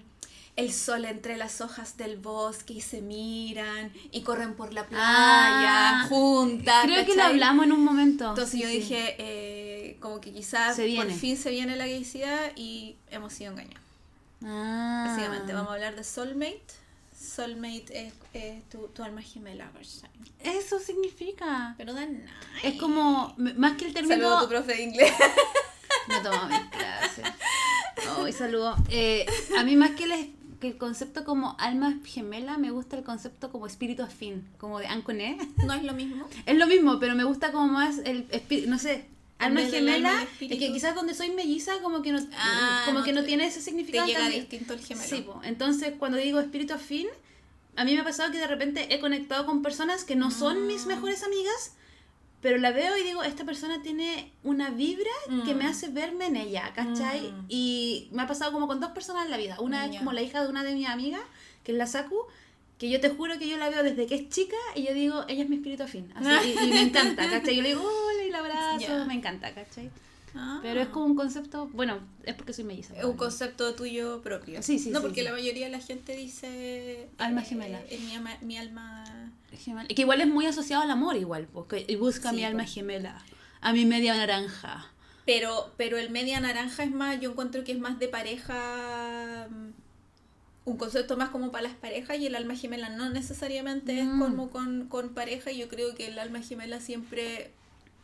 el 0.56 0.72
sol 0.72 1.04
entre 1.04 1.36
las 1.36 1.60
hojas 1.60 1.96
del 1.96 2.16
bosque 2.18 2.74
y 2.74 2.80
se 2.80 3.00
miran 3.02 3.92
y 4.10 4.22
corren 4.22 4.54
por 4.54 4.72
la 4.72 4.86
playa 4.86 6.00
Ah, 6.02 6.06
juntas. 6.08 6.84
Creo 6.84 7.04
que 7.06 7.12
lo 7.16 7.16
¿cachai? 7.16 7.32
hablamos 7.32 7.64
en 7.66 7.72
un 7.72 7.84
momento. 7.84 8.28
Entonces 8.30 8.50
Sí, 8.50 8.60
yo 8.60 8.68
sí. 8.68 8.74
dije, 8.80 9.16
eh, 9.18 9.69
como 10.00 10.20
que 10.20 10.32
quizás 10.32 10.78
por 10.96 11.10
fin 11.10 11.36
se 11.36 11.50
viene 11.50 11.76
la 11.76 11.86
gaycidad 11.86 12.52
y 12.56 12.96
hemos 13.10 13.32
sido 13.32 13.52
engañados. 13.52 13.84
Ah. 14.44 15.04
Básicamente, 15.08 15.52
vamos 15.52 15.70
a 15.70 15.74
hablar 15.74 15.96
de 15.96 16.04
Soulmate. 16.04 16.62
Soulmate 17.18 18.06
es, 18.06 18.14
es 18.32 18.68
tu, 18.68 18.88
tu 18.88 19.02
alma 19.02 19.20
gemela. 19.20 19.70
Eso 20.42 20.78
significa. 20.78 21.74
Pero 21.76 21.92
da 21.92 22.06
nada. 22.06 22.30
Es 22.62 22.74
como, 22.76 23.34
más 23.36 23.76
que 23.76 23.86
el 23.86 23.94
término... 23.94 24.16
Saludo 24.16 24.38
a 24.38 24.42
tu 24.42 24.48
profe 24.48 24.74
de 24.74 24.82
inglés. 24.82 25.12
No 26.08 26.22
tomaba 26.22 26.48
mis 26.48 26.70
clases. 26.70 27.24
Hoy 28.18 28.32
saludo. 28.32 28.76
Eh, 28.90 29.26
a 29.56 29.62
mí 29.62 29.76
más 29.76 29.90
que 29.92 30.04
el, 30.04 30.34
que 30.60 30.68
el 30.68 30.78
concepto 30.78 31.24
como 31.24 31.56
alma 31.58 31.98
gemela, 32.04 32.58
me 32.58 32.70
gusta 32.70 32.96
el 32.96 33.04
concepto 33.04 33.50
como 33.50 33.66
espíritu 33.66 34.02
afín, 34.02 34.48
como 34.58 34.78
de 34.78 34.86
Anconé. 34.86 35.38
No 35.64 35.72
es 35.72 35.84
lo 35.84 35.92
mismo. 35.92 36.26
Es 36.46 36.56
lo 36.56 36.66
mismo, 36.66 36.98
pero 36.98 37.14
me 37.14 37.24
gusta 37.24 37.52
como 37.52 37.68
más 37.72 37.98
el 37.98 38.26
espíritu, 38.30 38.70
no 38.70 38.78
sé, 38.78 39.06
alma 39.46 39.60
gemela. 39.62 40.26
el 40.40 40.52
Es 40.52 40.58
que 40.58 40.72
quizás 40.72 40.94
donde 40.94 41.14
soy 41.14 41.30
melliza 41.30 41.80
como 41.82 42.02
que 42.02 42.12
no, 42.12 42.20
Ah, 42.36 42.82
como 42.86 43.00
no 43.00 43.04
que 43.04 43.12
no 43.12 43.20
te- 43.22 43.28
tiene 43.28 43.46
ese 43.46 43.58
Te 43.58 43.64
significado. 43.64 44.06
llega 44.06 44.20
tan- 44.20 44.30
distinto 44.32 44.74
el 44.74 44.80
gemelo. 44.80 45.08
Sí, 45.08 45.22
po. 45.22 45.40
entonces 45.44 45.94
cuando 45.98 46.18
digo 46.18 46.38
espíritu 46.40 46.74
afín, 46.74 47.08
a 47.76 47.84
mí 47.84 47.94
me 47.94 48.00
ha 48.00 48.04
pasado 48.04 48.30
que 48.32 48.38
de 48.38 48.46
repente 48.46 48.94
he 48.94 49.00
conectado 49.00 49.46
con 49.46 49.62
personas 49.62 50.04
que 50.04 50.16
no 50.16 50.30
son 50.30 50.66
mis 50.66 50.84
Mm. 50.84 50.88
mejores 50.88 51.22
amigas, 51.22 51.74
pero 52.42 52.56
la 52.58 52.70
veo 52.72 52.96
y 52.96 53.02
digo, 53.02 53.22
esta 53.22 53.44
persona 53.44 53.82
tiene 53.82 54.32
una 54.42 54.70
vibra 54.70 55.10
que 55.44 55.54
Mm. 55.54 55.58
me 55.58 55.66
hace 55.66 55.88
verme 55.88 56.26
en 56.26 56.36
ella, 56.36 56.72
¿cachai? 56.74 57.20
Mm. 57.32 57.44
Y 57.48 58.08
me 58.12 58.22
ha 58.22 58.26
pasado 58.26 58.50
como 58.52 58.66
con 58.66 58.80
dos 58.80 58.90
personas 58.92 59.24
en 59.26 59.30
la 59.30 59.36
vida. 59.36 59.56
Una 59.60 59.84
es 59.86 59.92
Ya. 59.92 59.98
como 59.98 60.12
la 60.12 60.22
hija 60.22 60.42
de 60.42 60.48
una 60.48 60.62
de 60.64 60.74
mis 60.74 60.88
amigas, 60.88 61.20
que 61.64 61.72
es 61.72 61.78
la 61.78 61.86
Saku, 61.86 62.16
que 62.80 62.88
yo 62.90 62.98
te 63.00 63.10
juro 63.10 63.38
que 63.38 63.46
yo 63.48 63.56
la 63.58 63.68
veo 63.68 63.82
desde 63.84 64.06
que 64.06 64.14
es 64.16 64.28
chica 64.30 64.56
y 64.74 64.82
yo 64.84 64.94
digo, 64.94 65.24
ella 65.28 65.44
es 65.44 65.48
mi 65.50 65.56
espíritu 65.56 65.82
afín. 65.84 66.10
Así, 66.16 66.54
y, 66.58 66.64
y 66.64 66.70
me 66.70 66.80
encanta, 66.80 67.28
¿cachai? 67.30 67.54
Yo 67.54 67.62
le 67.62 67.68
digo, 67.68 67.82
hola 67.82 68.24
y 68.24 68.30
la 68.30 68.38
abrazo, 68.38 69.04
me 69.06 69.14
encanta, 69.14 69.52
¿cachai? 69.54 69.90
Ah. 70.34 70.60
Pero 70.62 70.80
es 70.80 70.88
como 70.88 71.06
un 71.06 71.14
concepto, 71.16 71.68
bueno, 71.72 71.98
es 72.24 72.34
porque 72.34 72.52
soy 72.52 72.64
melliza. 72.64 72.96
Es 72.96 73.04
un 73.04 73.16
concepto 73.16 73.74
tuyo 73.74 74.22
propio. 74.22 74.62
Sí, 74.62 74.78
sí, 74.78 74.90
No, 74.90 75.00
sí, 75.00 75.02
porque 75.06 75.20
sí. 75.20 75.26
la 75.26 75.32
mayoría 75.32 75.66
de 75.66 75.72
la 75.72 75.80
gente 75.80 76.16
dice... 76.16 77.08
Alma 77.18 77.42
eh, 77.42 77.44
gemela. 77.44 77.80
Es 77.90 78.00
mi, 78.00 78.14
alma- 78.14 78.38
mi 78.40 78.56
alma... 78.56 79.04
Gemela. 79.58 79.88
Que 79.88 80.02
igual 80.02 80.20
es 80.20 80.28
muy 80.28 80.46
asociado 80.46 80.82
al 80.84 80.90
amor 80.90 81.16
igual, 81.16 81.48
porque 81.52 81.84
y 81.86 81.96
busca 81.96 82.30
Sí, 82.30 82.36
mi 82.36 82.44
alma 82.44 82.62
pues. 82.62 82.74
gemela, 82.74 83.22
a 83.60 83.72
mi 83.72 83.84
media 83.84 84.16
naranja. 84.16 84.86
Pero, 85.26 85.74
pero 85.76 85.98
el 85.98 86.10
media 86.10 86.40
naranja 86.40 86.84
es 86.84 86.92
más, 86.92 87.20
yo 87.20 87.30
encuentro 87.32 87.62
que 87.64 87.72
es 87.72 87.78
más 87.80 87.98
de 87.98 88.08
pareja, 88.08 89.48
mm, 89.50 89.68
un 90.70 90.76
concepto 90.76 91.16
más 91.16 91.30
como 91.30 91.50
para 91.50 91.64
las 91.68 91.74
parejas 91.76 92.18
y 92.18 92.26
el 92.26 92.34
alma 92.36 92.54
gemela 92.56 92.88
no 92.90 93.10
necesariamente 93.10 93.98
es 94.00 94.06
Mm. 94.06 94.20
como 94.20 94.50
con, 94.50 94.88
con 94.88 95.10
pareja. 95.14 95.50
Yo 95.52 95.68
creo 95.68 95.94
que 95.94 96.06
el 96.06 96.18
alma 96.18 96.40
gemela 96.42 96.80
siempre, 96.80 97.50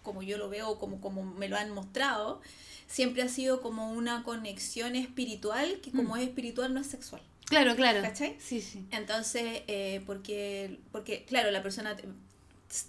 como 0.03 0.23
yo 0.23 0.37
lo 0.39 0.49
veo, 0.49 0.79
como, 0.79 1.01
como 1.01 1.23
me 1.25 1.49
lo 1.49 1.57
han 1.57 1.71
mostrado, 1.71 2.41
siempre 2.89 3.23
ha 3.23 3.29
sido 3.29 3.61
como 3.61 3.93
una 3.93 4.23
conexión 4.25 4.97
espiritual 4.97 5.81
que 5.83 5.91
como 5.93 6.15
Mm. 6.15 6.19
es 6.19 6.29
espiritual 6.29 6.75
no 6.75 6.81
es 6.81 6.87
sexual. 6.89 7.23
Claro, 7.47 7.77
claro. 7.77 8.03
¿Cachai? 8.03 8.37
Sí, 8.41 8.61
sí. 8.61 8.85
Entonces, 8.91 9.63
eh, 9.69 10.03
porque, 10.07 10.81
porque, 10.91 11.25
claro, 11.25 11.51
la 11.53 11.63
persona 11.63 11.95
te, 11.95 12.05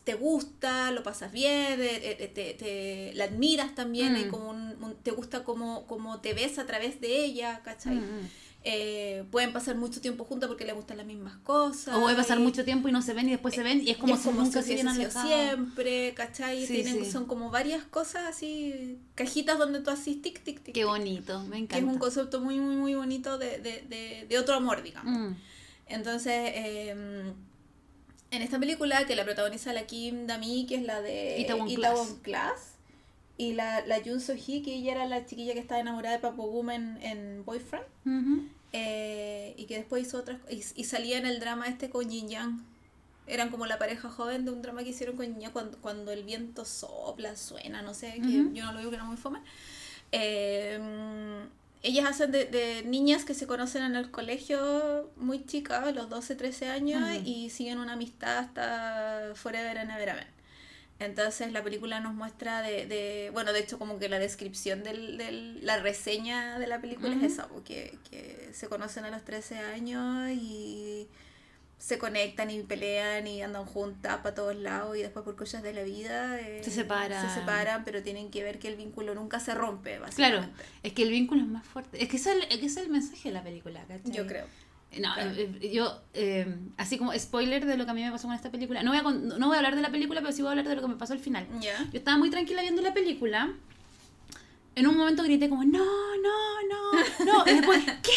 te 0.03 0.15
gusta, 0.15 0.89
lo 0.91 1.03
pasas 1.03 1.31
bien, 1.31 1.79
eh, 1.79 2.15
eh, 2.24 2.31
te, 2.34 2.53
te- 2.55 3.12
la 3.13 3.25
admiras 3.25 3.75
también, 3.75 4.13
Mm. 4.13 4.15
hay 4.15 4.27
como 4.29 4.50
un, 4.50 4.84
un- 4.84 4.96
te 5.03 5.12
gusta 5.12 5.43
como, 5.43 5.86
como 5.86 6.19
te 6.22 6.34
ves 6.34 6.57
a 6.57 6.65
través 6.65 7.00
de 7.00 7.24
ella, 7.24 7.62
¿cachai? 7.63 7.98
Mm. 7.98 8.29
Eh, 8.64 9.24
pueden 9.32 9.54
pasar 9.54 9.76
mucho 9.76 10.02
tiempo 10.02 10.26
juntas 10.26 10.50
porque 10.50 10.66
les 10.66 10.76
gustan 10.76 10.98
las 10.98 11.06
mismas 11.06 11.38
cosas. 11.38 11.96
O 11.96 12.02
puede 12.02 12.16
pasar 12.18 12.38
y- 12.38 12.42
mucho 12.42 12.66
tiempo 12.66 12.90
y 12.90 12.92
no 12.92 13.02
se 13.02 13.14
ven 13.14 13.28
y 13.28 13.32
después 13.32 13.56
se 13.56 13.64
ven 13.64 13.82
y 13.82 13.92
es 13.92 13.98
como 13.98 14.16
es 14.16 14.22
si 14.22 14.30
nunca 14.30 14.62
si 14.62 14.78
se 14.78 14.90
sido 14.90 15.12
siempre, 15.22 16.14
¿cachai? 16.16 16.66
Sí, 16.66 16.74
Tienen, 16.82 17.06
sí. 17.06 17.12
Son 17.12 17.26
como 17.28 17.50
varias 17.50 17.84
cosas 17.86 18.26
así, 18.28 19.00
cajitas 19.16 19.58
donde 19.58 19.80
tú 19.80 19.90
haces 19.90 20.22
tic, 20.22 20.44
tic, 20.44 20.62
tic. 20.64 20.74
Qué 20.74 20.84
bonito, 20.84 21.40
me 21.44 21.52
Que 21.52 21.56
es 21.56 21.62
encanta. 21.64 21.92
un 21.94 21.98
concepto 21.98 22.42
muy, 22.42 22.60
muy, 22.60 22.76
muy 22.76 22.96
bonito 22.96 23.38
de, 23.38 23.60
de, 23.60 23.84
de, 23.88 24.26
de 24.28 24.38
otro 24.40 24.56
amor, 24.56 24.84
digamos. 24.84 25.18
Mm. 25.18 25.36
Entonces, 25.88 26.34
eh, 26.56 27.34
en 28.32 28.42
esta 28.42 28.60
película 28.60 29.06
que 29.06 29.16
la 29.16 29.24
protagoniza 29.24 29.72
la 29.72 29.86
Kim 29.88 30.28
Dami, 30.28 30.66
que 30.68 30.76
es 30.76 30.84
la 30.84 31.02
de 31.02 31.40
Itaewon 31.40 31.70
Itaewon 31.70 32.18
Class, 32.20 32.74
y 33.38 33.53
la, 33.53 33.86
la 33.86 34.01
Jun 34.03 34.20
So 34.20 34.34
Hee, 34.34 34.63
que 34.63 34.74
ella 34.75 34.94
era 34.94 35.06
la 35.06 35.25
chiquilla 35.25 35.53
que 35.53 35.60
estaba 35.60 35.79
enamorada 35.79 36.15
de 36.15 36.22
Papo 36.22 36.48
Boom 36.48 36.72
en, 36.72 36.98
en 37.01 37.46
Boyfriend. 37.46 37.86
Eh, 38.74 39.53
y 39.58 39.65
que 39.65 39.77
después 39.77 40.06
hizo 40.06 40.17
otras 40.17 40.39
y, 40.51 40.62
y 40.75 40.84
salía 40.84 41.17
en 41.17 41.25
el 41.25 41.39
drama 41.39 41.67
este 41.67 41.89
con 41.89 42.10
Yin 42.10 42.29
Yang. 42.29 42.65
Eran 43.27 43.50
como 43.50 43.65
la 43.65 43.77
pareja 43.77 44.10
joven 44.10 44.46
de 44.46 44.51
un 44.51 44.62
drama 44.62 44.84
que 44.84 44.89
hicieron 44.89 45.15
con 45.15 45.25
Yin 45.25 45.39
Yang 45.39 45.51
cuando, 45.51 45.77
cuando 45.79 46.12
el 46.12 46.24
viento 46.24 46.65
sopla, 46.65 47.36
suena, 47.36 47.82
no 47.82 47.94
sé, 47.94 48.13
que 48.22 48.53
yo 48.53 48.65
no 48.65 48.72
lo 48.74 48.79
digo 48.79 48.89
que 48.91 48.96
era 48.96 49.06
muy 49.06 49.17
fome. 49.17 49.39
Eh, 50.12 50.79
ellas 51.84 52.06
hacen 52.06 52.32
de, 52.32 52.46
de 52.46 52.84
niñas 52.84 53.24
que 53.24 53.34
se 53.34 53.46
conocen 53.46 53.84
en 53.84 53.96
el 53.96 54.10
colegio 54.10 55.12
muy 55.15 55.46
chicas, 55.46 55.84
a 55.84 55.91
los 55.91 56.10
12, 56.10 56.36
13 56.36 56.70
años, 56.70 57.01
y 57.24 57.50
siguen 57.50 57.77
una 57.77 57.94
amistad 57.94 58.38
hasta 58.39 59.32
Forever 59.36 59.77
and 59.77 59.91
Ever 59.91 60.10
Amen. 60.10 60.37
Entonces 61.00 61.51
la 61.51 61.63
película 61.63 62.00
nos 62.00 62.13
muestra 62.16 62.62
de, 62.62 62.88
de 62.88 63.30
bueno, 63.32 63.54
de 63.54 63.60
hecho 63.60 63.77
como 63.77 64.00
que 64.00 64.10
la 64.10 64.18
descripción 64.20 64.84
de 64.84 64.94
la 65.62 65.77
reseña 65.77 66.58
de 66.58 66.66
la 66.68 66.82
película 66.82 67.16
es 67.16 67.24
esa, 67.34 67.48
porque 67.48 68.00
que 68.10 68.50
se 68.54 68.68
conocen 68.68 69.06
a 69.06 69.12
los 69.12 69.24
13 69.24 69.60
años 69.60 70.32
y 70.32 71.08
se 71.77 72.00
conectan 72.00 72.50
y 72.50 72.63
pelean 72.63 73.27
y 73.27 73.44
andan 73.44 73.66
juntas 73.68 74.18
para 74.24 74.34
todos 74.34 74.56
lados 74.56 74.98
y 74.98 75.01
después 75.04 75.24
por 75.24 75.36
cosas 75.36 75.62
de 75.62 75.74
la 75.74 75.84
vida 75.84 76.39
eh, 76.42 76.63
Se 76.63 76.72
separan. 76.72 77.30
se 77.30 77.39
separan, 77.39 77.86
pero 77.86 78.01
tienen 78.01 78.32
que 78.32 78.42
ver 78.44 78.58
que 78.58 78.68
el 78.68 78.75
vínculo 78.75 79.13
nunca 79.13 79.39
se 79.39 79.54
rompe, 79.54 80.00
Claro, 80.16 80.38
básicamente. 80.38 80.63
es 80.82 80.94
que 80.94 81.04
el 81.04 81.12
vínculo 81.12 81.42
es 81.44 81.48
más 81.48 81.63
fuerte. 81.68 82.01
Es 82.01 82.10
que 82.10 82.18
ese 82.18 82.32
es 82.32 82.38
el, 82.38 82.51
es 82.51 82.58
que 82.58 82.66
es 82.66 82.77
el 82.77 82.89
mensaje 82.89 83.30
de 83.30 83.34
la 83.34 83.44
película, 83.44 83.86
¿cachai? 83.88 84.12
Yo 84.12 84.25
creo. 84.25 84.48
No, 85.00 85.15
eh, 85.17 85.58
eh, 85.62 85.72
yo, 85.74 86.01
eh, 86.13 86.56
así 86.77 86.98
como 86.98 87.13
spoiler 87.17 87.65
de 87.65 87.77
lo 87.77 87.86
que 87.86 87.91
a 87.91 87.94
mí 87.94 88.03
me 88.03 88.12
pasó 88.12 88.27
con 88.27 88.36
esta 88.36 88.50
película, 88.51 88.82
no 88.84 88.91
voy, 88.91 89.00
a, 89.00 89.03
no 89.03 89.48
voy 89.48 89.56
a 89.56 89.60
hablar 89.60 89.75
de 89.75 89.82
la 89.82 89.91
película, 89.91 90.22
pero 90.22 90.32
sí 90.34 90.41
voy 90.41 90.50
a 90.50 90.51
hablar 90.51 90.67
de 90.67 90.75
lo 90.75 90.82
que 90.82 90.88
me 90.88 90.96
pasó 90.96 91.13
al 91.13 91.20
final. 91.20 91.46
Yo 91.62 91.72
estaba 91.94 92.17
muy 92.17 92.29
tranquila 92.29 92.62
viendo 92.62 92.82
la 92.82 92.94
película. 92.94 93.51
En 94.75 94.88
un 94.88 94.96
momento 94.96 95.24
grité 95.24 95.50
como, 95.50 95.63
no, 95.63 95.79
no, 95.79 96.62
no, 96.70 97.25
no. 97.25 97.44
Y 97.51 97.56
después, 97.56 97.84
¿qué? 98.03 98.12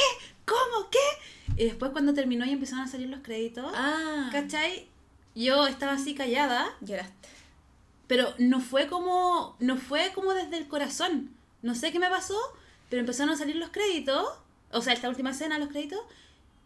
¿Cómo? 0.45 0.89
¿Qué? 0.91 1.62
Y 1.62 1.65
después 1.67 1.91
cuando 1.93 2.15
terminó 2.15 2.45
y 2.47 2.50
empezaron 2.50 2.85
a 2.85 2.89
salir 2.89 3.09
los 3.09 3.21
créditos, 3.21 3.71
Ah, 3.75 4.29
¿cachai? 4.33 4.87
Yo 5.35 5.67
estaba 5.67 5.93
así 5.93 6.15
callada, 6.15 6.67
lloraste. 6.81 7.29
pero 8.07 8.35
no 8.39 8.61
fue 8.61 8.87
como, 8.89 9.57
no 9.61 9.77
fue 9.77 10.12
como 10.15 10.33
desde 10.35 10.57
el 10.59 10.67
corazón. 10.69 11.31
No 11.62 11.75
sé 11.75 11.93
qué 11.93 11.99
me 11.99 12.09
pasó, 12.09 12.39
pero 12.89 13.00
empezaron 13.00 13.33
a 13.33 13.37
salir 13.37 13.57
los 13.57 13.71
créditos, 13.71 14.27
o 14.73 14.83
sea, 14.83 14.93
esta 14.93 15.09
última 15.09 15.31
escena, 15.31 15.59
los 15.59 15.69
créditos, 15.69 16.00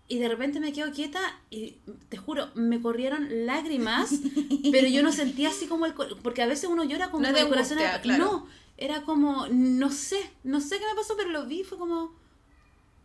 y 0.08 0.18
de 0.18 0.28
repente 0.28 0.60
me 0.60 0.72
quedo 0.72 0.92
quieta 0.92 1.20
y 1.50 1.76
te 2.10 2.16
juro, 2.16 2.50
me 2.54 2.80
corrieron 2.80 3.46
lágrimas, 3.46 4.10
pero 4.72 4.86
yo 4.88 5.02
no 5.02 5.12
sentía 5.12 5.48
así 5.48 5.66
como 5.66 5.86
el 5.86 5.94
porque 5.94 6.42
a 6.42 6.46
veces 6.46 6.68
uno 6.68 6.84
llora 6.84 7.10
como 7.10 7.22
No 7.22 7.28
el 7.36 7.48
corazón. 7.48 7.78
angustia, 7.78 7.94
al- 7.96 8.00
claro. 8.02 8.24
No, 8.24 8.46
era 8.76 9.02
como, 9.02 9.46
no 9.48 9.90
sé, 9.90 10.18
no 10.42 10.60
sé 10.60 10.78
qué 10.78 10.84
me 10.86 10.94
pasó, 10.94 11.14
pero 11.16 11.30
lo 11.30 11.46
vi, 11.46 11.62
fue 11.64 11.78
como, 11.78 12.12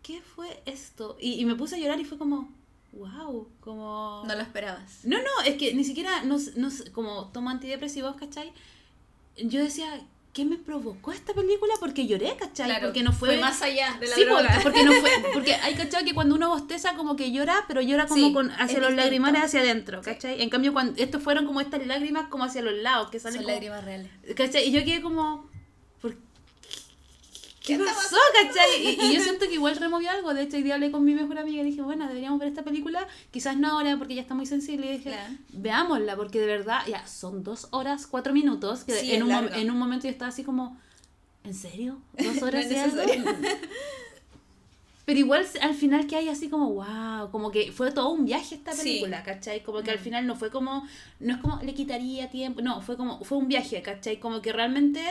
¿qué 0.03 0.21
fue 0.21 0.61
esto? 0.65 1.15
Y, 1.21 1.33
y 1.39 1.45
me 1.45 1.55
puse 1.55 1.75
a 1.75 1.79
llorar 1.79 1.99
y 1.99 2.05
fue 2.05 2.17
como, 2.17 2.51
wow, 2.91 3.47
como... 3.61 4.23
No 4.27 4.35
lo 4.35 4.41
esperabas. 4.41 5.05
No, 5.05 5.17
no, 5.19 5.43
es 5.45 5.55
que 5.57 5.73
ni 5.73 5.83
siquiera, 5.83 6.23
no, 6.23 6.35
s- 6.35 6.53
no 6.55 6.67
s- 6.69 6.91
como 6.91 7.27
tomo 7.29 7.49
antidepresivos, 7.49 8.15
¿cachai? 8.15 8.51
Yo 9.37 9.61
decía, 9.63 10.01
¿qué 10.33 10.45
me 10.45 10.57
provocó 10.57 11.11
esta 11.11 11.33
película? 11.33 11.73
Porque 11.79 12.05
lloré, 12.07 12.35
¿cachai? 12.37 12.79
porque 12.81 13.03
no 13.03 13.11
fue... 13.11 13.37
más 13.37 13.61
allá 13.61 13.97
de 13.99 14.07
la 14.07 14.15
sí, 14.15 14.23
droga. 14.23 14.41
porque, 14.47 14.63
porque 14.63 14.83
no 14.83 14.91
fue, 14.93 15.11
porque 15.33 15.53
hay 15.55 15.73
cachai 15.75 16.05
que 16.05 16.13
cuando 16.13 16.35
uno 16.35 16.49
bosteza 16.49 16.93
como 16.95 17.15
que 17.15 17.31
llora, 17.31 17.65
pero 17.67 17.81
llora 17.81 18.05
como 18.07 18.27
Sí, 18.27 18.33
con 18.33 18.51
hacia 18.51 18.79
los 18.79 18.93
lagrimales 18.93 19.43
hacia 19.43 19.61
adentro, 19.61 20.03
Sí. 20.03 20.11
¿cachai? 20.11 20.41
En 20.41 20.49
cambio, 20.49 20.71
cuando 20.71 21.01
estos 21.01 21.21
fueron 21.23 21.45
como 21.45 21.61
estas 21.61 21.85
lágrimas 21.85 22.27
como 22.29 22.43
hacia 22.43 22.61
los 22.61 22.73
lados, 22.75 23.09
que 23.09 23.19
salen 23.19 23.37
Son 23.37 23.43
como- 23.43 23.53
lágrimas 23.55 23.83
reales. 23.83 24.11
¿cachai? 24.35 24.67
Y 24.67 24.71
yo 24.71 24.83
quedé 24.85 25.01
como. 25.01 25.48
¿Qué 27.69 27.77
¿Qué 27.77 27.83
está 27.89 27.95
pasó, 27.95 28.17
cachai? 28.33 28.85
Y, 28.85 29.05
y 29.05 29.13
yo 29.15 29.21
siento 29.21 29.47
que 29.47 29.53
igual 29.53 29.75
removió 29.77 30.09
algo. 30.11 30.33
De 30.33 30.43
hecho, 30.43 30.57
hoy 30.57 30.63
día 30.63 30.75
hablé 30.75 30.91
con 30.91 31.03
mi 31.03 31.13
mejor 31.15 31.37
amiga 31.39 31.61
y 31.61 31.65
dije, 31.65 31.81
bueno, 31.81 32.07
deberíamos 32.07 32.39
ver 32.39 32.49
esta 32.49 32.63
película. 32.63 33.07
Quizás 33.31 33.57
no 33.57 33.69
ahora 33.69 33.97
porque 33.97 34.15
ya 34.15 34.21
está 34.21 34.33
muy 34.35 34.45
sensible. 34.45 34.87
Y 34.87 34.97
dije, 34.97 35.09
Claro. 35.11 35.33
veámosla, 35.53 36.15
porque 36.15 36.39
de 36.39 36.47
verdad, 36.47 36.81
ya, 36.87 37.05
son 37.07 37.43
dos 37.43 37.67
horas, 37.71 38.07
cuatro 38.07 38.33
minutos. 38.33 38.83
Que 38.83 38.93
Sí, 38.99 39.13
en, 39.13 39.23
un, 39.23 39.31
en 39.53 39.71
un 39.71 39.77
momento 39.77 40.05
yo 40.07 40.11
estaba 40.11 40.29
así 40.29 40.43
como, 40.43 40.77
¿en 41.43 41.53
serio? 41.53 41.99
¿Dos 42.13 42.41
horas 42.43 42.67
de 42.69 42.79
algo? 42.79 43.01
Pero 45.05 45.19
igual 45.19 45.43
al 45.61 45.73
final 45.73 46.05
que 46.05 46.15
hay 46.17 46.29
así 46.29 46.49
como, 46.49 46.71
wow, 46.73 47.31
como 47.31 47.49
que 47.49 47.71
fue 47.71 47.91
todo 47.91 48.09
un 48.11 48.25
viaje 48.25 48.53
esta 48.55 48.73
Sí. 48.73 48.83
película, 48.83 49.23
¿cachai? 49.23 49.63
Como 49.63 49.81
que 49.81 49.89
al 49.89 49.97
Mm. 49.97 50.03
final 50.03 50.27
no 50.27 50.35
fue 50.35 50.51
como, 50.51 50.87
no 51.19 51.33
es 51.33 51.39
como 51.41 51.59
le 51.63 51.73
quitaría 51.73 52.29
tiempo, 52.29 52.61
no, 52.61 52.79
fue 52.81 52.95
como, 52.95 53.23
fue 53.23 53.39
un 53.39 53.47
viaje, 53.47 53.81
¿cachai? 53.81 54.19
Como 54.19 54.41
que 54.43 54.53
realmente 54.53 55.01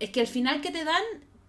es 0.00 0.10
que 0.10 0.20
al 0.22 0.26
final 0.26 0.60
que 0.60 0.72
te 0.72 0.82
dan, 0.84 1.02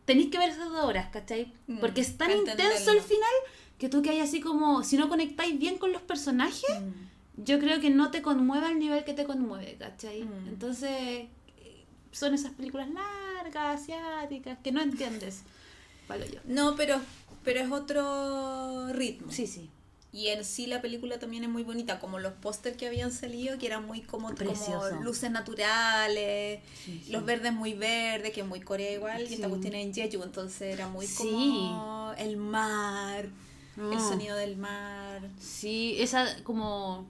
tenéis 0.09 0.29
que 0.31 0.37
ver 0.37 0.49
esas 0.49 0.69
dos 0.69 0.83
horas, 0.85 1.07
¿cachai? 1.11 1.53
Mm, 1.67 1.77
Porque 1.79 2.01
es 2.01 2.17
tan 2.17 2.31
intenso 2.31 2.91
el 2.91 3.01
final 3.01 3.35
que 3.77 3.87
tú 3.89 4.01
que 4.01 4.09
hay 4.09 4.19
así 4.19 4.41
como, 4.41 4.83
si 4.83 4.97
no 4.97 5.07
conectáis 5.07 5.57
bien 5.57 5.77
con 5.77 5.91
los 5.93 6.01
personajes, 6.01 6.69
Mm. 6.81 7.43
yo 7.45 7.59
creo 7.59 7.79
que 7.79 7.89
no 7.89 8.11
te 8.11 8.21
conmueve 8.21 8.65
al 8.67 8.77
nivel 8.79 9.03
que 9.05 9.13
te 9.13 9.23
conmueve, 9.25 9.75
¿cachai? 9.79 10.23
Mm. 10.23 10.47
Entonces, 10.49 11.27
son 12.11 12.33
esas 12.33 12.51
películas 12.53 12.89
largas, 12.89 13.81
asiáticas, 13.81 14.57
que 14.63 14.71
no 14.71 14.81
entiendes. 14.81 15.43
Palo 16.07 16.25
yo. 16.25 16.39
No, 16.45 16.75
pero, 16.75 16.99
pero 17.43 17.59
es 17.61 17.71
otro 17.71 18.91
ritmo. 18.93 19.31
Sí, 19.31 19.45
sí. 19.47 19.69
Y 20.11 20.29
en 20.29 20.43
sí 20.43 20.65
la 20.65 20.81
película 20.81 21.19
también 21.19 21.43
es 21.43 21.49
muy 21.49 21.61
bonita, 21.63 21.99
como 21.99 22.17
los 22.17 22.33
pósters 22.33 22.75
que 22.77 22.87
habían 22.87 23.11
salido, 23.11 23.59
que 23.59 23.67
eran 23.67 23.85
muy 23.85 24.01
como, 24.01 24.33
como 24.35 24.89
luces 25.03 25.29
naturales, 25.29 26.61
Sí, 26.83 27.01
sí. 27.05 27.11
los 27.11 27.23
verdes 27.25 27.53
muy 27.53 27.73
verdes, 27.73 28.31
que 28.33 28.41
es 28.41 28.47
muy 28.47 28.59
Corea 28.59 28.91
igual, 28.91 29.21
y 29.23 29.27
Sí. 29.27 29.33
esta 29.35 29.49
cuestión 29.49 29.75
es 29.75 29.85
en 29.85 29.93
Jeju, 29.93 30.23
entonces 30.23 30.73
era 30.73 30.87
muy 30.87 31.05
Sí. 31.05 31.15
como 31.15 32.13
el 32.17 32.37
mar, 32.37 33.25
el 33.77 33.83
No. 33.97 34.09
sonido 34.09 34.35
del 34.35 34.57
mar. 34.57 35.21
Sí, 35.39 35.95
esa 35.99 36.25
como... 36.43 37.07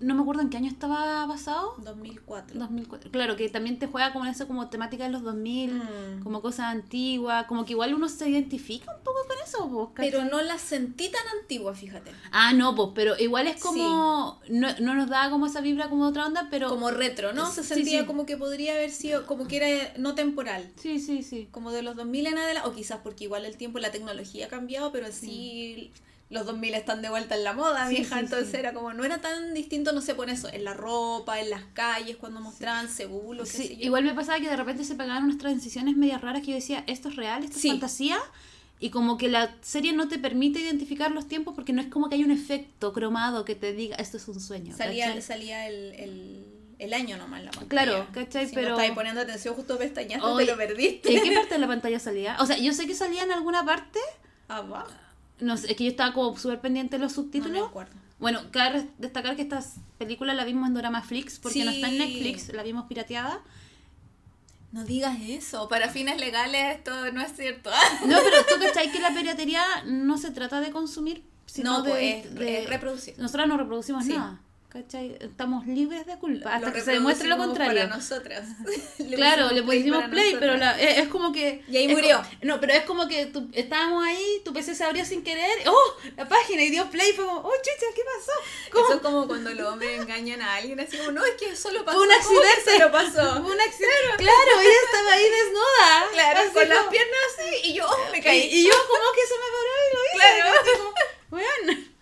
No 0.00 0.14
me 0.14 0.22
acuerdo 0.22 0.42
en 0.42 0.50
qué 0.50 0.56
año 0.56 0.68
estaba 0.68 1.26
basado. 1.26 1.74
2004. 1.78 2.58
2004. 2.58 3.10
Claro, 3.10 3.36
que 3.36 3.48
también 3.48 3.78
te 3.78 3.86
juega 3.86 4.12
como 4.12 4.24
en 4.24 4.30
eso 4.30 4.46
como 4.46 4.68
temática 4.68 5.04
de 5.04 5.10
los 5.10 5.22
2000, 5.22 5.74
Mm. 5.74 6.22
como 6.22 6.40
cosas 6.42 6.66
antiguas, 6.66 7.46
como 7.46 7.64
que 7.64 7.72
igual 7.72 7.94
uno 7.94 8.08
se 8.08 8.28
identifica 8.28 8.94
un 8.96 9.02
poco 9.02 9.18
con 9.26 9.36
eso, 9.44 9.92
¿cachai? 9.94 10.10
Pero 10.10 10.24
no 10.24 10.40
la 10.42 10.58
sentí 10.58 11.08
tan 11.10 11.22
antigua, 11.40 11.74
fíjate. 11.74 12.10
Ah, 12.30 12.52
no, 12.52 12.74
pues, 12.74 12.90
pero 12.94 13.18
igual 13.18 13.46
es 13.46 13.60
como... 13.62 14.40
No, 14.48 14.68
no 14.80 14.94
nos 14.94 15.08
da 15.08 15.30
como 15.30 15.46
esa 15.46 15.60
vibra 15.60 15.88
como 15.88 16.06
otra 16.06 16.26
onda, 16.26 16.48
pero... 16.50 16.68
Como 16.68 16.90
retro, 16.90 17.32
¿no? 17.32 17.50
Se 17.50 17.62
Sí, 17.62 17.74
sentía 17.74 18.00
sí. 18.00 18.06
como 18.06 18.26
que 18.26 18.36
podría 18.36 18.74
haber 18.74 18.90
sido, 18.90 19.26
como 19.26 19.46
que 19.46 19.56
era 19.56 19.92
no 19.98 20.14
temporal. 20.14 20.70
Sí, 20.76 21.00
sí, 21.00 21.22
sí. 21.22 21.48
Como 21.50 21.70
de 21.72 21.82
los 21.82 21.96
2000 21.96 22.26
en 22.26 22.38
adelante, 22.38 22.68
o 22.68 22.72
quizás 22.74 23.00
porque 23.02 23.24
igual 23.24 23.44
el 23.44 23.56
tiempo 23.56 23.78
y 23.78 23.82
la 23.82 23.90
tecnología 23.90 24.46
ha 24.46 24.48
cambiado, 24.48 24.92
pero 24.92 25.10
sí 25.12 25.90
los 26.30 26.44
2000 26.44 26.74
están 26.74 27.00
de 27.02 27.08
vuelta 27.08 27.34
en 27.36 27.44
la 27.44 27.54
moda, 27.54 27.88
Sí, 27.88 27.96
vieja, 27.96 28.16
sí, 28.18 28.24
entonces 28.24 28.50
sí. 28.50 28.56
era 28.56 28.72
como, 28.74 28.92
no 28.92 29.04
era 29.04 29.18
tan 29.20 29.54
distinto, 29.54 29.92
no 29.92 30.00
sé, 30.02 30.14
por 30.14 30.28
eso, 30.28 30.48
en 30.52 30.62
la 30.64 30.74
ropa, 30.74 31.40
en 31.40 31.48
las 31.50 31.62
calles, 31.72 32.16
cuando 32.16 32.40
mostraban 32.40 32.88
Seúl, 32.90 33.40
igual 33.78 34.04
me 34.04 34.12
pasaba 34.14 34.38
que 34.38 34.48
de 34.48 34.56
repente 34.56 34.84
se 34.84 34.94
pegaban 34.94 35.24
unas 35.24 35.38
transiciones 35.38 35.96
medias 35.96 36.20
raras 36.20 36.42
que 36.42 36.48
yo 36.48 36.54
decía, 36.56 36.84
esto 36.86 37.08
es 37.08 37.16
real, 37.16 37.44
esto 37.44 37.58
Sí. 37.58 37.68
es 37.68 37.72
fantasía. 37.74 38.18
Y 38.80 38.90
como 38.90 39.18
que 39.18 39.28
la 39.28 39.56
serie 39.60 39.92
no 39.92 40.06
te 40.06 40.18
permite 40.20 40.60
identificar 40.60 41.10
los 41.10 41.26
tiempos 41.26 41.54
porque 41.56 41.72
no 41.72 41.80
es 41.80 41.88
como 41.88 42.08
que 42.08 42.14
hay 42.14 42.22
un 42.22 42.30
efecto 42.30 42.92
cromado 42.92 43.44
que 43.44 43.56
te 43.56 43.72
diga, 43.72 43.96
esto 43.96 44.18
es 44.18 44.28
un 44.28 44.38
sueño. 44.40 44.76
salía, 44.76 45.06
¿cachai? 45.06 45.22
salía 45.22 45.66
el, 45.68 45.94
el, 45.94 46.44
el 46.78 46.94
año 46.94 47.16
nomás 47.16 47.40
en 47.40 47.46
la 47.46 47.50
pantalla. 47.50 47.68
Claro, 47.68 48.06
¿cachai? 48.12 48.46
Si 48.48 48.54
Pero- 48.54 48.68
no 48.68 48.74
estabas 48.76 48.94
poniendo 48.94 49.20
atención 49.22 49.54
justo 49.56 49.78
pestañaste, 49.78 50.28
te 50.38 50.44
lo 50.44 50.56
perdiste. 50.56 51.12
¿En 51.16 51.24
qué 51.24 51.32
parte 51.34 51.54
de 51.54 51.58
la 51.58 51.66
pantalla 51.66 51.98
salía? 51.98 52.36
O 52.38 52.46
sea, 52.46 52.56
yo 52.58 52.72
sé 52.72 52.86
que 52.86 52.94
salía 52.94 53.24
en 53.24 53.32
alguna 53.32 53.64
parte, 53.64 53.98
Abajo. 54.46 54.92
No 55.40 55.56
sé, 55.56 55.70
es 55.70 55.76
que 55.76 55.84
yo 55.84 55.90
estaba 55.90 56.12
como 56.14 56.36
súper 56.36 56.60
pendiente 56.60 56.96
de 56.96 57.02
los 57.02 57.16
No 57.16 57.22
me 57.22 57.24
subtítulos. 57.30 57.68
acuerdo. 57.68 57.92
bueno, 58.18 58.40
cabe 58.50 58.88
destacar 58.98 59.36
que 59.36 59.42
esta 59.42 59.62
película 59.98 60.34
la 60.34 60.44
vimos 60.44 60.68
en 60.68 60.74
Dorama 60.74 61.02
Flix 61.02 61.38
porque 61.38 61.64
no 61.64 61.70
está 61.70 61.88
en. 61.88 61.98
Netflix, 61.98 62.48
la 62.52 62.62
vimos 62.62 62.86
pirateada. 62.86 63.40
No 64.70 64.84
digas 64.84 65.16
eso, 65.26 65.66
para 65.68 65.88
fines 65.88 66.18
legales 66.20 66.76
esto 66.76 67.10
no 67.12 67.22
es 67.22 67.34
cierto. 67.34 67.70
No, 68.06 68.18
pero 68.22 68.36
tú 68.46 68.62
cachai 68.64 68.92
que 68.92 69.00
la 69.00 69.14
piratería 69.14 69.62
no 69.86 70.18
se 70.18 70.30
trata 70.30 70.60
de 70.60 70.70
consumir, 70.70 71.24
sino 71.46 71.78
no, 71.78 71.82
de, 71.82 71.90
pues 72.22 72.34
de- 72.34 72.66
reproducir. 72.66 73.14
Nosotras 73.18 73.48
no 73.48 73.56
reproducimos 73.56 74.04
Sí. 74.04 74.12
nada. 74.12 74.40
¿Cachai? 74.68 75.16
Estamos 75.18 75.66
libres 75.66 76.04
de 76.04 76.18
culpa 76.18 76.54
hasta 76.54 76.66
Lo 76.66 76.72
que 76.74 76.82
se 76.82 76.90
demuestre 76.92 77.26
lo 77.26 77.38
contrario. 77.38 77.84
Para 77.84 77.96
nosotras. 77.96 78.46
Claro, 79.16 79.50
le 79.50 79.62
pusimos 79.62 80.04
play, 80.10 80.36
pero 80.38 80.56
la, 80.58 80.78
es, 80.78 80.98
es 80.98 81.08
como 81.08 81.32
que. 81.32 81.64
Y 81.68 81.78
ahí 81.78 81.88
murió. 81.88 82.22
no, 82.42 82.60
pero 82.60 82.74
es 82.74 82.82
como 82.82 83.08
que 83.08 83.26
tú, 83.26 83.48
estábamos 83.54 84.04
ahí, 84.04 84.42
tu 84.44 84.52
PC 84.52 84.74
se 84.74 84.84
abrió 84.84 85.06
sin 85.06 85.22
querer. 85.24 85.50
¡Oh! 85.66 85.94
La 86.16 86.28
página 86.28 86.62
y 86.62 86.68
dio 86.70 86.88
play. 86.90 87.12
Fue 87.14 87.24
como, 87.24 87.40
¡Oh, 87.40 87.52
chucha! 87.56 87.86
¿Qué 87.94 88.02
pasó? 88.04 88.32
¿Cómo? 88.70 88.84
Eso 88.84 88.94
es 88.96 89.00
como 89.00 89.26
cuando 89.26 89.50
los 89.54 89.72
hombres 89.72 90.00
engañan 90.00 90.42
a 90.42 90.56
alguien 90.56 90.78
así 90.80 90.98
como, 90.98 91.12
no, 91.12 91.24
es 91.24 91.34
que 91.36 91.56
solo 91.56 91.82
pasó. 91.84 91.98
Un 92.02 92.06
¿Cómo 92.08 92.40
que 92.40 92.46
accidente. 92.46 92.78
solo 92.78 92.92
pasó. 92.92 93.40
Un 93.48 93.60
accidente. 93.60 94.16
Claro, 94.18 94.60
ella 94.60 94.80
estaba 94.84 95.12
ahí 95.14 95.24
desnuda. 95.30 96.08
Claro, 96.12 96.40
Así 96.40 96.50
con 96.52 96.68
las 96.68 96.86
piernas 96.88 97.18
así 97.38 97.56
y 97.70 97.74
yo 97.74 97.86
oh, 97.88 98.10
me 98.12 98.18
Y, 98.18 98.22
caí. 98.22 98.48
y 98.52 98.64
yo, 98.66 98.74
como 98.86 99.04
que 99.14 99.26
se 99.26 99.34
me 99.34 99.48
paró 99.54 99.72
y 99.80 99.94
lo 99.94 100.00
hice. 100.04 100.36
Claro. 100.36 100.60
Así 100.60 100.70
como, 100.76 100.92
Weón. 101.30 101.97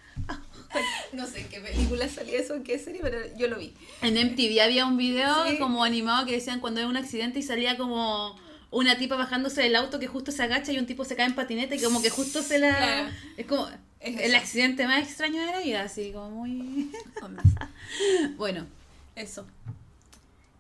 No 1.13 1.27
sé 1.27 1.41
en 1.41 1.49
qué 1.49 1.61
película 1.61 2.09
salía 2.09 2.39
eso, 2.39 2.55
en 2.55 2.63
qué 2.65 2.79
serie, 2.79 3.01
pero 3.03 3.19
yo 3.37 3.49
lo 3.49 3.59
vi. 3.59 3.75
En 4.03 4.15
MTV 4.15 4.61
había 4.63 4.87
un 4.87 4.97
video 4.97 5.47
Sí. 5.49 5.59
como 5.59 5.85
animado 5.85 6.27
que 6.27 6.33
decían 6.33 6.61
cuando 6.61 6.81
hay 6.81 6.87
un 6.87 6.97
accidente 6.97 7.39
y 7.39 7.43
salía 7.43 7.77
como 7.77 8.39
una 8.71 8.99
tipa 8.99 9.17
bajándose 9.17 9.63
del 9.63 9.77
auto 9.77 9.99
que 9.99 10.07
justo 10.07 10.33
se 10.33 10.43
agacha 10.43 10.73
y 10.73 10.79
un 10.79 10.87
tipo 10.87 11.05
se 11.05 11.17
cae 11.17 11.27
en 11.27 11.35
patineta 11.35 11.75
y 11.75 11.81
como 11.81 12.03
que 12.03 12.11
justo 12.11 12.43
se 12.43 12.59
la... 12.59 12.77
Claro. 12.77 13.09
Es 13.37 13.47
como 13.47 13.69
Es 14.01 14.21
el 14.21 14.35
accidente 14.35 14.87
más 14.87 15.03
extraño 15.03 15.41
de 15.41 15.47
la 15.53 15.61
vida, 15.61 15.83
así 15.83 16.13
como 16.13 16.31
muy... 16.31 16.91
Bueno, 18.37 18.67
Eso. 19.15 19.47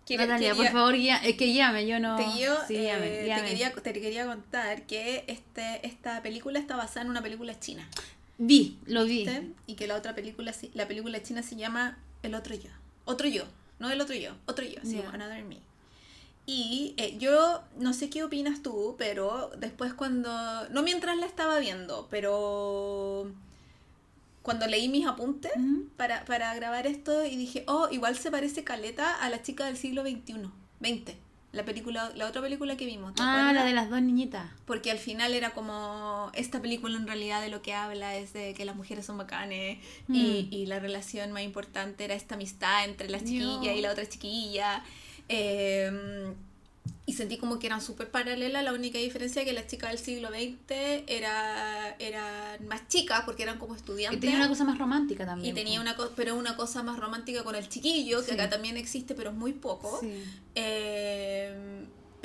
Natalia, 0.08 0.54
por 0.54 0.68
favor, 0.68 0.94
guía, 0.94 1.16
es 1.16 1.36
que 1.36 1.52
llame, 1.52 1.84
yo 1.86 1.98
no... 1.98 2.16
Te, 2.16 2.24
guío, 2.26 2.54
Sí, 2.68 2.74
guíame, 2.74 3.06
eh, 3.06 3.34
te, 3.34 3.44
quería, 3.44 3.72
te 3.72 3.92
quería 3.92 4.24
contar 4.24 4.82
que 4.82 5.24
este, 5.26 5.84
esta 5.84 6.22
película 6.22 6.60
está 6.60 6.76
basada 6.76 7.02
en 7.02 7.10
una 7.10 7.22
película 7.22 7.58
china. 7.58 7.88
Vi, 8.38 8.78
lo 8.86 9.04
vi. 9.04 9.26
Y 9.66 9.74
que 9.74 9.86
la 9.86 9.96
otra 9.96 10.14
película, 10.14 10.52
la 10.74 10.88
película 10.88 11.22
china 11.22 11.42
se 11.42 11.56
llama 11.56 11.98
El 12.22 12.34
otro 12.34 12.54
yo. 12.54 12.70
Otro 13.04 13.28
yo. 13.28 13.44
No 13.78 13.90
el 13.90 14.00
otro 14.00 14.14
yo. 14.14 14.32
Otro 14.46 14.64
yo. 14.64 14.80
Sí, 14.82 14.96
Ya. 14.96 15.10
Another 15.10 15.44
Me. 15.44 15.58
Y 16.46 16.94
eh, 16.96 17.16
yo 17.18 17.62
no 17.76 17.92
sé 17.92 18.08
qué 18.08 18.22
opinas 18.22 18.62
tú, 18.62 18.94
pero 18.98 19.50
después 19.58 19.94
cuando... 19.94 20.30
No 20.70 20.82
mientras 20.82 21.16
la 21.16 21.26
estaba 21.26 21.58
viendo, 21.58 22.06
pero 22.08 23.32
cuando 24.42 24.68
leí 24.68 24.88
mis 24.88 25.08
apuntes 25.08 25.50
para, 25.96 26.24
para 26.24 26.54
grabar 26.54 26.86
esto 26.86 27.24
y 27.24 27.36
dije, 27.36 27.64
oh, 27.66 27.88
igual 27.90 28.16
se 28.16 28.30
parece 28.30 28.62
Caleta 28.62 29.12
a 29.14 29.28
la 29.28 29.42
chica 29.42 29.66
del 29.66 29.76
siglo 29.76 30.02
XXI. 30.02 30.48
20. 30.78 31.16
La 31.56 31.64
película, 31.64 32.12
la 32.14 32.26
otra 32.28 32.40
película 32.42 32.76
que 32.76 32.86
vimos. 32.86 33.14
¿te 33.14 33.22
Ah, 33.24 33.52
la 33.54 33.64
de 33.64 33.72
las 33.72 33.90
dos 33.90 34.00
niñitas. 34.02 34.48
Porque 34.66 34.90
al 34.90 34.98
final 34.98 35.34
era 35.34 35.50
como, 35.50 36.30
esta 36.34 36.60
película 36.60 36.96
en 36.96 37.06
realidad 37.06 37.40
de 37.40 37.48
lo 37.48 37.62
que 37.62 37.72
habla 37.74 38.14
es 38.16 38.32
de 38.32 38.54
que 38.54 38.64
las 38.64 38.76
mujeres 38.76 39.06
son 39.06 39.16
bacanes 39.18 39.78
y, 40.08 40.48
Mm. 40.50 40.52
y 40.54 40.66
la 40.66 40.78
relación 40.78 41.32
más 41.32 41.42
importante 41.42 42.04
era 42.04 42.14
esta 42.14 42.34
amistad 42.36 42.84
entre 42.84 43.08
la 43.08 43.18
chiquilla 43.18 43.72
y 43.72 43.80
la 43.80 43.90
otra 43.92 44.06
chiquilla. 44.08 44.84
Eh, 45.28 46.32
y 47.08 47.12
sentí 47.12 47.36
como 47.36 47.58
que 47.60 47.66
eran 47.68 47.80
súper 47.80 48.10
paralelas, 48.10 48.64
la 48.64 48.72
única 48.72 48.98
diferencia 48.98 49.42
es 49.42 49.46
que 49.46 49.52
las 49.52 49.68
chicas 49.68 49.90
del 49.90 49.98
siglo 49.98 50.28
XX 50.28 51.04
era, 51.06 51.94
eran 52.00 52.66
más 52.66 52.88
chicas 52.88 53.22
porque 53.24 53.44
eran 53.44 53.58
como 53.58 53.74
Y 53.74 53.76
estudiantes. 53.76 54.20
tenía 54.20 54.36
una 54.36 54.48
cosa 54.48 54.64
más 54.64 54.76
romántica 54.78 55.22
y 55.22 55.26
también. 55.26 55.54
tenía 55.54 55.76
po. 55.78 55.82
una 55.82 55.96
pero 56.16 56.34
una 56.34 56.56
cosa 56.56 56.82
más 56.82 56.98
romántica 56.98 57.44
con 57.44 57.54
el 57.54 57.68
chiquillo, 57.68 58.20
que 58.20 58.26
Sí. 58.26 58.30
acá 58.32 58.50
también 58.50 58.76
existe, 58.76 59.14
pero 59.14 59.30
es 59.30 59.36
muy 59.36 59.52
poco. 59.52 59.98
Sí. 60.00 60.22
Eh, 60.56 60.95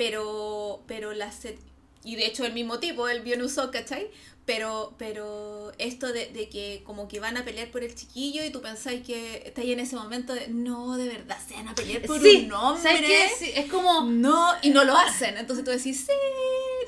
pero, 0.02 0.82
pero 0.86 1.12
la 1.12 1.30
set- 1.30 1.58
y 2.04 2.16
de 2.16 2.26
hecho 2.26 2.44
el 2.44 2.52
mismo 2.52 2.78
tipo, 2.80 3.08
el 3.08 3.20
Bionusok, 3.22 3.70
¿cachai? 3.72 4.10
Pero, 4.44 4.94
pero 4.98 5.70
esto 5.78 6.12
de, 6.12 6.26
de 6.32 6.48
que 6.48 6.82
como 6.84 7.06
que 7.06 7.20
van 7.20 7.36
a 7.36 7.44
pelear 7.44 7.70
por 7.70 7.84
el 7.84 7.94
chiquillo 7.94 8.44
y 8.44 8.50
tú 8.50 8.60
pensáis 8.60 9.06
que 9.06 9.44
estáis 9.46 9.70
en 9.70 9.78
ese 9.78 9.94
momento 9.94 10.34
de 10.34 10.48
no, 10.48 10.96
de 10.96 11.06
verdad, 11.06 11.38
se 11.46 11.54
van 11.54 11.68
a 11.68 11.74
pelear 11.76 12.02
por 12.02 12.20
Sí, 12.20 12.42
un 12.46 12.52
hombre. 12.52 12.82
¿sabes 12.82 13.00
qué? 13.02 13.28
Sí, 13.38 13.52
es 13.54 13.70
como... 13.70 14.02
No, 14.02 14.48
y 14.62 14.70
no 14.70 14.82
lo 14.82 14.96
hacen. 14.96 15.36
Entonces 15.36 15.64
tú 15.64 15.70
decís, 15.70 15.98
sí, 16.00 16.12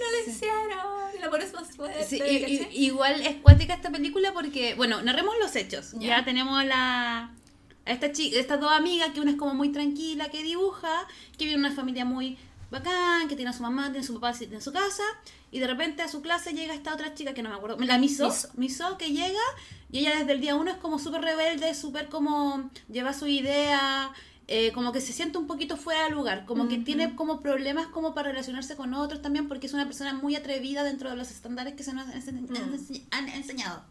no 0.00 0.10
lo 0.10 0.32
hicieron. 0.32 1.16
El 1.16 1.22
amor 1.22 1.40
es 1.42 1.52
más 1.52 1.68
fuerte. 1.76 2.04
Sí, 2.04 2.20
y- 2.28 2.36
y- 2.36 2.58
¿cachai? 2.58 2.76
igual 2.76 3.20
es 3.20 3.36
cuática 3.36 3.74
esta 3.74 3.90
película 3.92 4.32
porque, 4.32 4.74
bueno, 4.74 5.00
narremos 5.02 5.36
los 5.40 5.54
hechos. 5.54 5.92
Ya, 5.92 6.08
Ya. 6.18 6.24
tenemos 6.24 6.58
a 6.60 6.64
la 6.64 7.34
a 7.86 7.92
esta 7.92 8.10
chica, 8.12 8.40
estas 8.40 8.60
dos 8.60 8.72
amigas, 8.72 9.10
que 9.12 9.20
una 9.20 9.30
es 9.32 9.36
como 9.36 9.52
muy 9.54 9.68
tranquila, 9.70 10.30
que 10.30 10.42
dibuja, 10.42 11.06
que 11.38 11.44
vive 11.44 11.52
en 11.54 11.60
una 11.60 11.70
familia 11.74 12.04
muy 12.06 12.36
bacán, 12.74 13.28
que 13.28 13.36
tiene 13.36 13.50
a 13.50 13.54
su 13.54 13.62
mamá, 13.62 13.84
tiene 13.86 14.00
a 14.00 14.02
su 14.06 14.14
papá, 14.20 14.32
tiene 14.36 14.60
su 14.60 14.72
casa, 14.72 15.02
y 15.50 15.58
de 15.60 15.66
repente 15.66 16.02
a 16.02 16.08
su 16.08 16.20
clase 16.20 16.52
llega 16.52 16.74
esta 16.74 16.92
otra 16.92 17.14
chica 17.14 17.32
que 17.32 17.42
no 17.42 17.48
me 17.50 17.56
acuerdo, 17.56 17.78
la 17.78 17.96
Miso, 17.98 18.26
Miso. 18.28 18.48
Miso, 18.54 18.98
que 18.98 19.08
llega, 19.12 19.40
y 19.90 20.00
ella 20.00 20.16
desde 20.18 20.32
el 20.32 20.40
día 20.40 20.54
uno 20.56 20.70
es 20.70 20.76
como 20.76 20.98
súper 20.98 21.22
rebelde, 21.22 21.72
súper 21.74 22.08
como 22.08 22.70
lleva 22.88 23.12
su 23.14 23.26
idea, 23.26 24.12
eh, 24.46 24.72
como 24.72 24.92
que 24.92 25.00
se 25.00 25.12
siente 25.14 25.38
un 25.38 25.46
poquito 25.46 25.76
fuera 25.78 26.04
de 26.04 26.10
lugar, 26.10 26.44
como 26.44 26.68
que 26.68 26.74
Ujú. 26.74 26.84
tiene 26.84 27.16
como 27.16 27.40
problemas 27.40 27.86
como 27.86 28.12
para 28.14 28.28
relacionarse 28.30 28.76
con 28.76 28.92
otros 28.92 29.22
también, 29.22 29.48
porque 29.48 29.66
es 29.68 29.72
una 29.72 29.86
persona 29.86 30.12
muy 30.12 30.36
atrevida 30.36 30.82
dentro 30.84 31.08
de 31.08 31.16
los 31.16 31.30
estándares 31.30 31.74
que 31.74 31.82
se 31.82 31.94
nos 31.94 32.08
ense- 32.08 32.32
Mm. 32.32 32.74
ense- 32.74 33.04
han 33.10 33.28
enseñado. 33.30 33.82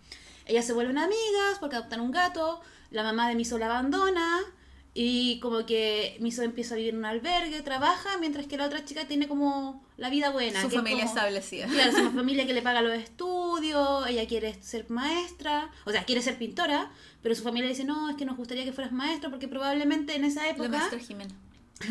Ellas 0.46 0.66
se 0.66 0.74
vuelven 0.74 0.98
amigas 0.98 1.58
porque 1.60 1.76
adoptan 1.78 2.02
un 2.02 2.12
gato, 2.12 2.62
la 2.92 3.02
mamá 3.02 3.30
de 3.30 3.36
Miso 3.36 3.58
la 3.58 3.66
abandona 3.66 4.42
y 4.96 5.40
como 5.40 5.66
que 5.66 6.18
Miso 6.20 6.44
empieza 6.44 6.76
a 6.76 6.78
vivir 6.78 6.94
en 6.94 7.00
un 7.00 7.06
albergue, 7.06 7.62
trabaja, 7.64 8.18
mientras 8.20 8.46
que 8.46 8.58
la 8.58 8.66
otra 8.68 8.86
chica 8.86 9.06
tiene 9.08 9.28
como 9.28 9.84
la 9.98 10.10
vida 10.10 10.30
buena. 10.30 10.62
Su 10.62 10.70
que 10.70 10.76
es 10.76 10.82
familia 10.82 11.06
como- 11.06 11.16
establecida. 11.18 11.66
Claro, 11.68 11.90
es 11.92 11.98
una 12.00 12.12
familia 12.12 12.46
que 12.46 12.54
le 12.54 12.62
paga 12.62 12.82
los 12.82 12.94
estudios, 12.94 14.08
ella 14.08 14.28
quiere 14.28 14.62
ser 14.62 14.90
maestra, 14.90 15.72
o 15.86 15.92
sea, 15.92 16.04
quiere 16.04 16.22
ser 16.22 16.38
pintora, 16.38 16.92
pero 17.22 17.34
su 17.36 17.44
familia 17.44 17.70
dice, 17.70 17.84
no, 17.86 18.10
es 18.10 18.16
que 18.18 18.26
nos 18.26 18.38
gustaría 18.38 18.66
que 18.66 18.74
fueras 18.74 18.92
maestra 18.94 19.30
porque 19.30 19.48
probablemente 19.48 20.16
en 20.16 20.26
esa 20.26 20.44
La 20.44 20.50
época... 20.50 20.70
maestra 20.70 21.00
Jimena. 21.00 21.34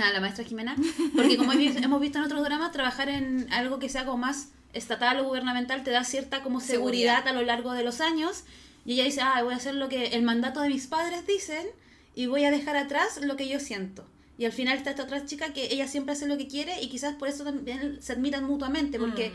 a 0.01 0.11
la 0.13 0.21
maestra 0.21 0.45
Jimena, 0.45 0.77
porque 1.17 1.37
como 1.37 1.53
hemos 1.53 1.77
hemos 1.77 2.01
visto 2.01 2.19
en 2.19 2.25
otros 2.25 2.43
dramas, 2.45 2.71
trabajar 2.73 3.09
en 3.09 3.53
algo 3.53 3.79
que 3.81 3.89
sea 3.89 4.05
como 4.05 4.19
más 4.19 4.51
estatal 4.75 5.19
o 5.21 5.25
gubernamental 5.25 5.83
te 5.83 5.91
da 5.91 6.05
cierta 6.05 6.43
como 6.43 6.61
seguridad, 6.61 7.17
Seguridad. 7.17 7.29
a 7.29 7.33
lo 7.33 7.43
largo 7.47 7.73
de 7.73 7.83
los 7.83 8.01
años. 8.01 8.45
Y 8.87 8.95
ella 8.95 9.05
dice, 9.05 9.21
ah, 9.21 9.43
voy 9.43 9.53
a 9.55 9.57
hacer 9.59 9.75
lo 9.75 9.89
que 9.89 10.07
el 10.09 10.23
mandato 10.23 10.61
de 10.61 10.69
mis 10.69 10.87
padres 10.87 11.27
dicen 11.27 11.67
y 12.15 12.27
voy 12.27 12.45
a 12.45 12.51
dejar 12.51 12.77
atrás 12.77 13.21
lo 13.23 13.37
que 13.37 13.49
yo 13.49 13.59
siento. 13.61 14.05
Y 14.39 14.45
al 14.45 14.53
final 14.53 14.77
está 14.79 14.91
esta 14.91 15.05
otra 15.05 15.25
chica 15.25 15.53
que 15.53 15.73
ella 15.73 15.87
siempre 15.87 16.13
hace 16.15 16.27
lo 16.27 16.37
que 16.39 16.49
quiere 16.49 16.81
y 16.83 16.89
quizás 16.89 17.15
por 17.17 17.29
eso 17.29 17.45
también 17.45 17.99
se 18.03 18.13
admiran 18.13 18.45
mutuamente, 18.45 18.99
porque 18.99 19.33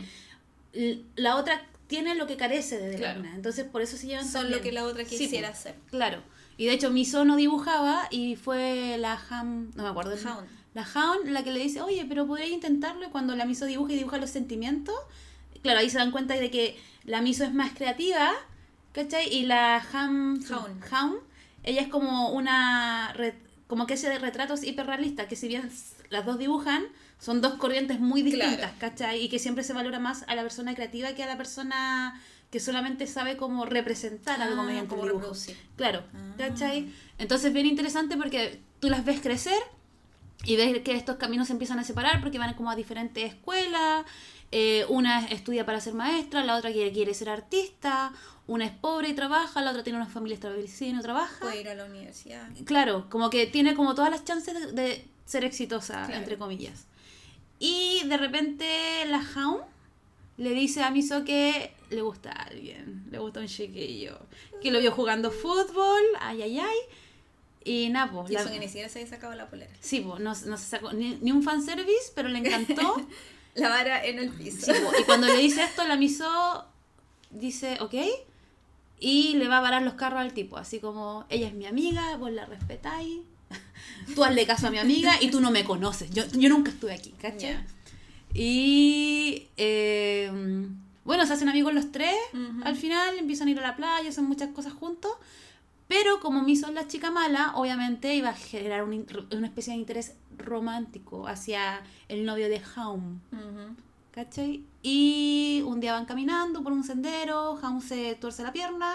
Mm. 0.74 1.00
la 1.16 1.36
otra 1.36 1.62
tiene 1.86 2.14
lo 2.14 2.26
que 2.26 2.36
carece 2.36 2.78
de 2.78 2.96
Claro. 2.96 3.20
Delana. 3.20 3.36
Entonces 3.36 3.64
por 3.64 3.80
eso 3.80 3.96
se 3.96 4.06
llevan 4.06 4.28
Son 4.28 4.42
tan 4.42 4.50
lo 4.50 4.60
que 4.60 4.72
la 4.72 4.84
otra 4.84 5.04
Sí, 5.04 5.16
quisiera 5.16 5.48
hacer. 5.48 5.74
Claro. 5.90 6.22
Y 6.58 6.66
de 6.66 6.72
hecho 6.72 6.90
Miso 6.90 7.24
no 7.24 7.36
dibujaba 7.36 8.08
y 8.10 8.36
fue 8.36 8.96
la 8.98 9.18
Ham, 9.30 9.70
no 9.74 9.84
me 9.84 9.88
acuerdo. 9.88 10.12
el- 10.14 10.26
Hound. 10.26 10.46
La 10.74 10.82
Hound 10.94 11.28
la 11.30 11.42
que 11.42 11.50
le 11.52 11.60
dice, 11.60 11.80
oye, 11.80 12.04
pero 12.08 12.26
podría 12.26 12.48
intentarlo 12.48 13.06
y 13.06 13.10
cuando 13.10 13.34
la 13.36 13.46
Miso 13.46 13.64
dibuja 13.64 13.92
y 13.92 13.96
dibuja 13.96 14.18
los 14.18 14.30
sentimientos, 14.30 14.94
claro, 15.62 15.78
ahí 15.80 15.88
se 15.88 15.98
dan 15.98 16.10
cuenta 16.10 16.34
de 16.34 16.50
que 16.50 16.76
la 17.04 17.22
Miso 17.22 17.44
es 17.44 17.54
más 17.54 17.72
creativa, 17.72 18.32
¿cachai? 18.92 19.32
Y 19.34 19.46
la 19.46 19.76
Ham, 19.92 20.40
Hound. 20.50 20.84
Hound, 20.92 21.20
ella 21.68 21.82
es 21.82 21.88
como 21.88 22.30
una, 22.30 23.14
como 23.66 23.86
que 23.86 23.94
hace 23.94 24.08
de 24.08 24.18
retratos 24.18 24.64
hiperrealistas, 24.64 25.26
que 25.26 25.36
si 25.36 25.48
bien 25.48 25.70
las 26.10 26.24
dos 26.24 26.38
dibujan, 26.38 26.84
son 27.18 27.40
dos 27.40 27.54
corrientes 27.54 28.00
muy 28.00 28.22
distintas, 28.22 28.56
Claro. 28.56 28.74
¿cachai? 28.78 29.22
Y 29.22 29.28
que 29.28 29.38
siempre 29.38 29.64
se 29.64 29.72
valora 29.72 29.98
más 29.98 30.24
a 30.28 30.34
la 30.34 30.42
persona 30.42 30.74
creativa 30.74 31.12
que 31.12 31.22
a 31.24 31.26
la 31.26 31.36
persona 31.36 32.20
que 32.50 32.60
solamente 32.60 33.06
sabe 33.06 33.36
cómo 33.36 33.66
representar 33.66 34.40
algo 34.40 34.62
Ah, 34.62 34.64
mediante 34.64 34.84
el 34.84 34.88
como 34.88 35.02
dibujo. 35.02 35.18
reproducir. 35.24 35.56
Claro, 35.76 36.04
Ah. 36.14 36.34
¿cachai? 36.38 36.90
Entonces 37.18 37.52
bien 37.52 37.66
interesante 37.66 38.16
porque 38.16 38.60
tú 38.80 38.88
las 38.88 39.04
ves 39.04 39.20
crecer 39.20 39.58
y 40.44 40.56
ves 40.56 40.80
que 40.82 40.94
estos 40.94 41.16
caminos 41.16 41.48
se 41.48 41.52
empiezan 41.52 41.78
a 41.78 41.84
separar 41.84 42.20
porque 42.22 42.38
van 42.38 42.54
como 42.54 42.70
a 42.70 42.76
diferentes 42.76 43.22
escuelas. 43.34 44.06
Eh, 44.52 44.84
una 44.88 45.26
estudia 45.26 45.64
para 45.66 45.80
ser 45.80 45.94
maestra, 45.94 46.44
la 46.44 46.56
otra 46.56 46.72
quiere, 46.72 46.92
quiere 46.92 47.12
ser 47.14 47.28
artista, 47.28 48.12
una 48.46 48.64
es 48.64 48.72
pobre 48.72 49.08
y 49.10 49.12
trabaja, 49.14 49.60
la 49.60 49.70
otra 49.70 49.82
tiene 49.82 49.98
una 49.98 50.08
familia 50.08 50.34
establecida 50.34 50.88
y 50.88 50.92
no 50.94 51.02
trabaja. 51.02 51.38
Puede 51.40 51.60
ir 51.60 51.68
a 51.68 51.74
la 51.74 51.84
universidad. 51.84 52.48
Claro, 52.64 53.06
como 53.10 53.28
que 53.30 53.46
tiene 53.46 53.74
como 53.74 53.94
todas 53.94 54.10
las 54.10 54.24
chances 54.24 54.54
de, 54.54 54.72
de 54.72 55.04
ser 55.26 55.44
exitosa, 55.44 56.04
Claro. 56.06 56.14
entre 56.20 56.38
comillas. 56.38 56.86
Y 57.58 58.02
de 58.06 58.16
repente 58.16 58.66
la 59.06 59.18
Hound 59.36 59.64
le 60.38 60.50
dice 60.50 60.82
a 60.82 60.90
Miso 60.90 61.24
que 61.24 61.72
le 61.90 62.00
gusta 62.02 62.30
a 62.30 62.42
alguien, 62.44 63.04
le 63.10 63.18
gusta 63.18 63.40
un 63.40 63.48
chiquillo, 63.48 64.18
que 64.62 64.70
lo 64.70 64.78
vio 64.80 64.92
jugando 64.92 65.30
fútbol, 65.30 66.00
ay, 66.20 66.42
ay, 66.42 66.60
ay. 66.60 66.76
Y 67.64 67.88
nada, 67.90 68.10
pues, 68.10 68.30
Y 68.30 68.34
la- 68.34 68.40
eso 68.42 68.50
que 68.50 68.60
ni 68.60 68.66
siquiera 68.68 68.88
se 68.88 69.00
había 69.00 69.10
sacado 69.10 69.34
la 69.34 69.50
polera. 69.50 69.72
Sí, 69.80 70.00
pues, 70.00 70.20
no, 70.20 70.30
no 70.30 70.56
se 70.56 70.64
sacó 70.64 70.92
ni, 70.92 71.16
ni 71.20 71.32
un 71.32 71.42
fanservice, 71.42 72.12
pero 72.14 72.28
le 72.28 72.38
encantó. 72.38 72.96
La 73.58 73.68
vara 73.68 74.04
en 74.04 74.18
el 74.18 74.30
piso. 74.30 74.72
Sí, 74.72 74.72
y 75.00 75.04
cuando 75.04 75.26
le 75.26 75.38
dice 75.38 75.64
esto, 75.64 75.86
la 75.86 75.96
Miso 75.96 76.64
dice, 77.30 77.78
ok, 77.80 77.94
y 79.00 79.34
le 79.34 79.48
va 79.48 79.58
a 79.58 79.62
parar 79.62 79.82
los 79.82 79.94
carros 79.94 80.20
al 80.20 80.32
tipo, 80.32 80.56
así 80.56 80.80
como, 80.80 81.24
ella 81.28 81.48
es 81.48 81.54
mi 81.54 81.66
amiga, 81.66 82.16
vos 82.16 82.32
la 82.32 82.46
respetáis, 82.46 83.18
tú 84.14 84.24
hazle 84.24 84.46
caso 84.46 84.66
a 84.66 84.70
mi 84.70 84.78
amiga 84.78 85.12
y 85.20 85.30
tú 85.30 85.40
no 85.40 85.50
me 85.50 85.64
conoces, 85.64 86.10
yo, 86.10 86.24
yo 86.32 86.48
nunca 86.48 86.70
estuve 86.70 86.92
aquí, 86.92 87.10
¿cachai? 87.20 87.52
Ya. 87.52 87.66
Y 88.34 89.48
eh, 89.56 90.30
bueno, 91.04 91.26
se 91.26 91.32
hacen 91.32 91.48
amigos 91.48 91.72
los 91.72 91.90
tres, 91.92 92.14
al 92.64 92.76
final 92.76 93.18
empiezan 93.18 93.48
a 93.48 93.50
ir 93.52 93.58
a 93.58 93.62
la 93.62 93.76
playa, 93.76 94.08
hacen 94.08 94.24
muchas 94.24 94.50
cosas 94.50 94.72
juntos, 94.72 95.12
pero 95.88 96.20
como 96.20 96.42
Miso 96.42 96.68
es 96.68 96.74
la 96.74 96.86
chica 96.86 97.10
mala, 97.10 97.52
obviamente 97.56 98.14
iba 98.14 98.28
a 98.28 98.34
generar 98.34 98.84
un 98.84 99.06
una 99.32 99.46
especie 99.46 99.72
de 99.72 99.80
interés 99.80 100.14
romántico 100.36 101.26
hacia 101.26 101.82
el 102.08 102.24
novio 102.24 102.48
de 102.48 102.62
Haum. 102.76 103.20
Ujú. 103.32 103.74
¿Cachai? 104.12 104.64
Y 104.82 105.62
un 105.64 105.80
día 105.80 105.92
van 105.92 106.04
caminando 106.04 106.62
por 106.62 106.72
un 106.72 106.84
sendero, 106.84 107.52
Hound 107.52 107.82
se 107.82 108.14
tuerce 108.16 108.42
la 108.42 108.52
pierna, 108.52 108.94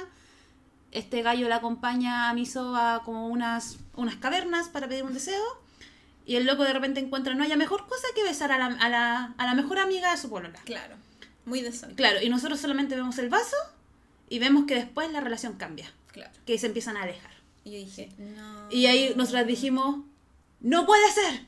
este 0.91 1.21
gallo 1.21 1.47
le 1.47 1.53
acompaña 1.53 2.29
a 2.29 2.33
Miso 2.33 2.75
a 2.75 3.03
como 3.03 3.27
unas, 3.27 3.79
unas 3.95 4.15
cavernas 4.15 4.69
para 4.69 4.87
pedir 4.87 5.03
un 5.03 5.13
deseo, 5.13 5.43
y 6.25 6.35
el 6.35 6.45
loco 6.45 6.63
de 6.63 6.73
repente 6.73 6.99
encuentra 6.99 7.35
no 7.35 7.43
haya 7.43 7.55
mejor 7.55 7.87
cosa 7.87 8.07
que 8.15 8.23
besar 8.23 8.51
a 8.51 8.57
la, 8.57 8.65
a 8.65 8.89
la, 8.89 9.33
a 9.37 9.45
la 9.45 9.53
mejor 9.55 9.79
amiga 9.79 10.11
de 10.11 10.17
su 10.17 10.29
polola. 10.29 10.59
Claro. 10.65 10.95
Muy 11.45 11.61
decente. 11.61 11.95
Claro, 11.95 12.21
y 12.21 12.29
nosotros 12.29 12.59
solamente 12.59 12.95
vemos 12.95 13.17
el 13.17 13.29
vaso 13.29 13.57
y 14.29 14.39
vemos 14.39 14.65
que 14.65 14.75
después 14.75 15.11
la 15.11 15.19
relación 15.19 15.53
cambia, 15.53 15.91
Claro. 16.13 16.31
que 16.45 16.57
se 16.57 16.67
empiezan 16.67 16.95
a 16.97 17.03
alejar. 17.03 17.31
Y 17.65 17.71
yo 17.71 17.77
dije, 17.79 18.09
no. 18.17 18.69
Y 18.71 18.85
ahí 18.85 19.13
nosotras 19.15 19.45
dijimos, 19.47 19.97
no 20.61 20.85
puede 20.85 21.11
ser, 21.11 21.45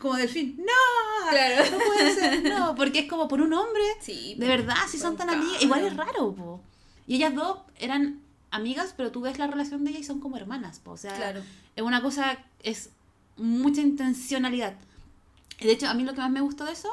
Como 0.00 0.16
delfín, 0.16 0.56
no, 0.58 1.30
Claro. 1.30 1.70
no 1.70 1.78
puede 1.78 2.14
ser, 2.14 2.42
no, 2.42 2.74
porque 2.74 3.00
es 3.00 3.08
como 3.08 3.28
por 3.28 3.40
un 3.40 3.52
hombre, 3.52 3.82
Sí, 4.00 4.34
de 4.36 4.48
verdad, 4.48 4.74
si 4.88 4.98
son 4.98 5.16
tan 5.16 5.30
amigas, 5.30 5.62
igual 5.62 5.84
es 5.84 5.96
raro, 5.96 6.34
po. 6.34 6.60
Y 7.06 7.16
ellas 7.16 7.34
dos 7.34 7.58
eran 7.78 8.20
amigas, 8.50 8.94
pero 8.96 9.12
tú 9.12 9.20
ves 9.20 9.38
la 9.38 9.46
relación 9.46 9.84
de 9.84 9.90
ellas 9.90 10.02
y 10.02 10.04
son 10.04 10.18
como 10.20 10.36
hermanas, 10.36 10.80
po. 10.80 10.92
O 10.92 10.96
sea, 10.96 11.14
Claro. 11.14 11.42
es 11.76 11.82
una 11.82 12.02
cosa, 12.02 12.38
es 12.62 12.90
mucha 13.36 13.80
intencionalidad. 13.80 14.74
De 15.60 15.70
hecho, 15.70 15.86
a 15.88 15.94
mí 15.94 16.02
lo 16.02 16.12
que 16.14 16.20
más 16.20 16.30
me 16.30 16.40
gustó 16.40 16.64
de 16.64 16.72
eso 16.72 16.88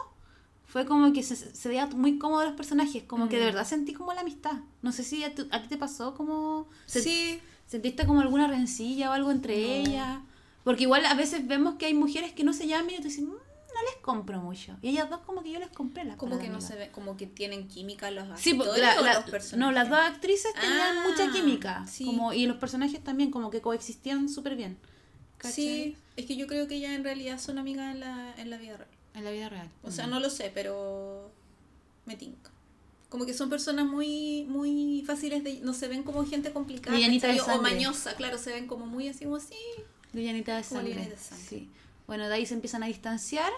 fue 0.69 0.85
como 0.85 1.11
que 1.11 1.23
se, 1.23 1.35
se 1.35 1.67
veía 1.67 1.87
muy 1.87 2.17
cómodo 2.17 2.45
los 2.45 2.53
personajes, 2.53 3.03
como 3.03 3.27
que 3.27 3.37
de 3.37 3.43
Mm. 3.43 3.45
verdad 3.47 3.65
sentí 3.67 3.93
como 3.93 4.13
la 4.13 4.21
amistad. 4.21 4.53
No 4.81 4.91
sé 4.91 5.03
si 5.03 5.23
a, 5.23 5.35
tu- 5.35 5.47
a 5.51 5.61
ti 5.61 5.67
te 5.67 5.77
pasó 5.77 6.13
como... 6.15 6.69
se- 6.85 7.01
Sí, 7.01 7.39
¿Sentiste 7.67 8.05
como 8.07 8.21
alguna 8.21 8.47
rencilla 8.47 9.09
o 9.09 9.13
algo 9.13 9.29
entre 9.31 9.55
No. 9.61 9.67
ellas? 9.89 10.19
Porque 10.63 10.83
igual 10.83 11.05
a 11.05 11.13
veces 11.13 11.47
vemos 11.47 11.75
que 11.75 11.85
hay 11.87 11.93
mujeres 11.93 12.31
que 12.33 12.43
no 12.43 12.53
se 12.53 12.67
llaman 12.67 12.91
y 12.93 12.97
tú 12.97 13.03
dices, 13.03 13.23
"Mm, 13.23 13.29
no 13.29 13.81
les 13.85 13.95
compro 14.01 14.41
mucho. 14.41 14.75
Y 14.81 14.89
ellas 14.89 15.09
dos 15.09 15.19
como 15.21 15.43
que 15.43 15.51
yo 15.51 15.59
les 15.59 15.69
compré 15.69 16.03
las 16.03 16.17
como 16.17 16.37
que 16.39 16.47
no 16.49 16.55
amigas. 16.55 16.67
se 16.67 16.75
ve, 16.75 16.89
como 16.91 17.15
que 17.17 17.27
tienen 17.27 17.67
química 17.67 18.09
los 18.11 18.25
Sí, 18.39 18.51
actores 18.51 18.67
porque 18.67 18.81
la- 18.81 18.99
o 19.01 19.05
la- 19.05 19.13
los 19.15 19.23
personajes. 19.29 19.59
no, 19.59 19.71
las 19.71 19.89
dos 19.89 19.99
actrices 19.99 20.51
tenían 20.53 20.97
Ah, 20.97 21.05
mucha 21.07 21.31
química. 21.31 21.85
sí. 21.87 22.05
Como, 22.05 22.33
y 22.33 22.45
los 22.47 22.57
personajes 22.57 23.03
también 23.03 23.29
como 23.31 23.49
que 23.51 23.61
coexistían 23.61 24.29
súper 24.29 24.55
bien. 24.55 24.77
¿Cachai? 25.37 25.53
Sí, 25.53 25.97
es 26.17 26.25
que 26.25 26.35
yo 26.35 26.47
creo 26.47 26.67
que 26.67 26.75
ellas 26.75 26.91
en 26.91 27.03
realidad 27.03 27.39
son 27.39 27.57
amigas 27.59 27.93
en 27.93 28.01
la, 28.01 28.33
en 28.37 28.49
la 28.49 28.57
vida 28.57 28.77
real. 28.77 28.89
En 29.13 29.23
la 29.23 29.31
vida 29.31 29.49
real. 29.49 29.69
O 29.83 29.91
sea, 29.91 30.07
Mm. 30.07 30.09
no 30.11 30.19
lo 30.19 30.29
sé, 30.29 30.51
pero 30.53 31.31
me 32.05 32.15
tinca. 32.15 32.51
Como 33.09 33.25
que 33.25 33.33
son 33.33 33.49
personas 33.49 33.85
muy 33.87 34.45
muy 34.47 35.03
fáciles 35.07 35.43
de... 35.43 35.59
No 35.61 35.73
se 35.73 35.87
ven 35.87 36.03
como 36.03 36.25
gente 36.25 36.51
complicada. 36.53 36.95
De. 36.95 37.41
O 37.41 37.61
mañosa, 37.61 38.15
claro, 38.15 38.37
se 38.37 38.51
ven 38.51 38.67
como 38.67 38.85
muy 38.85 39.07
así 39.09 39.23
como 39.25 39.37
así. 39.37 39.55
Livianita 40.13 40.55
de 40.55 40.63
sangre. 40.63 40.93
de 41.07 41.17
sangre. 41.17 41.45
Sí. 41.47 41.69
Bueno, 42.07 42.27
de 42.27 42.35
ahí 42.35 42.45
se 42.45 42.53
empiezan 42.53 42.83
a 42.83 42.87
distanciar. 42.87 43.51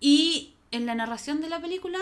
Y 0.00 0.54
en 0.70 0.86
la 0.86 0.94
narración 0.94 1.40
de 1.40 1.48
la 1.48 1.60
película, 1.60 1.98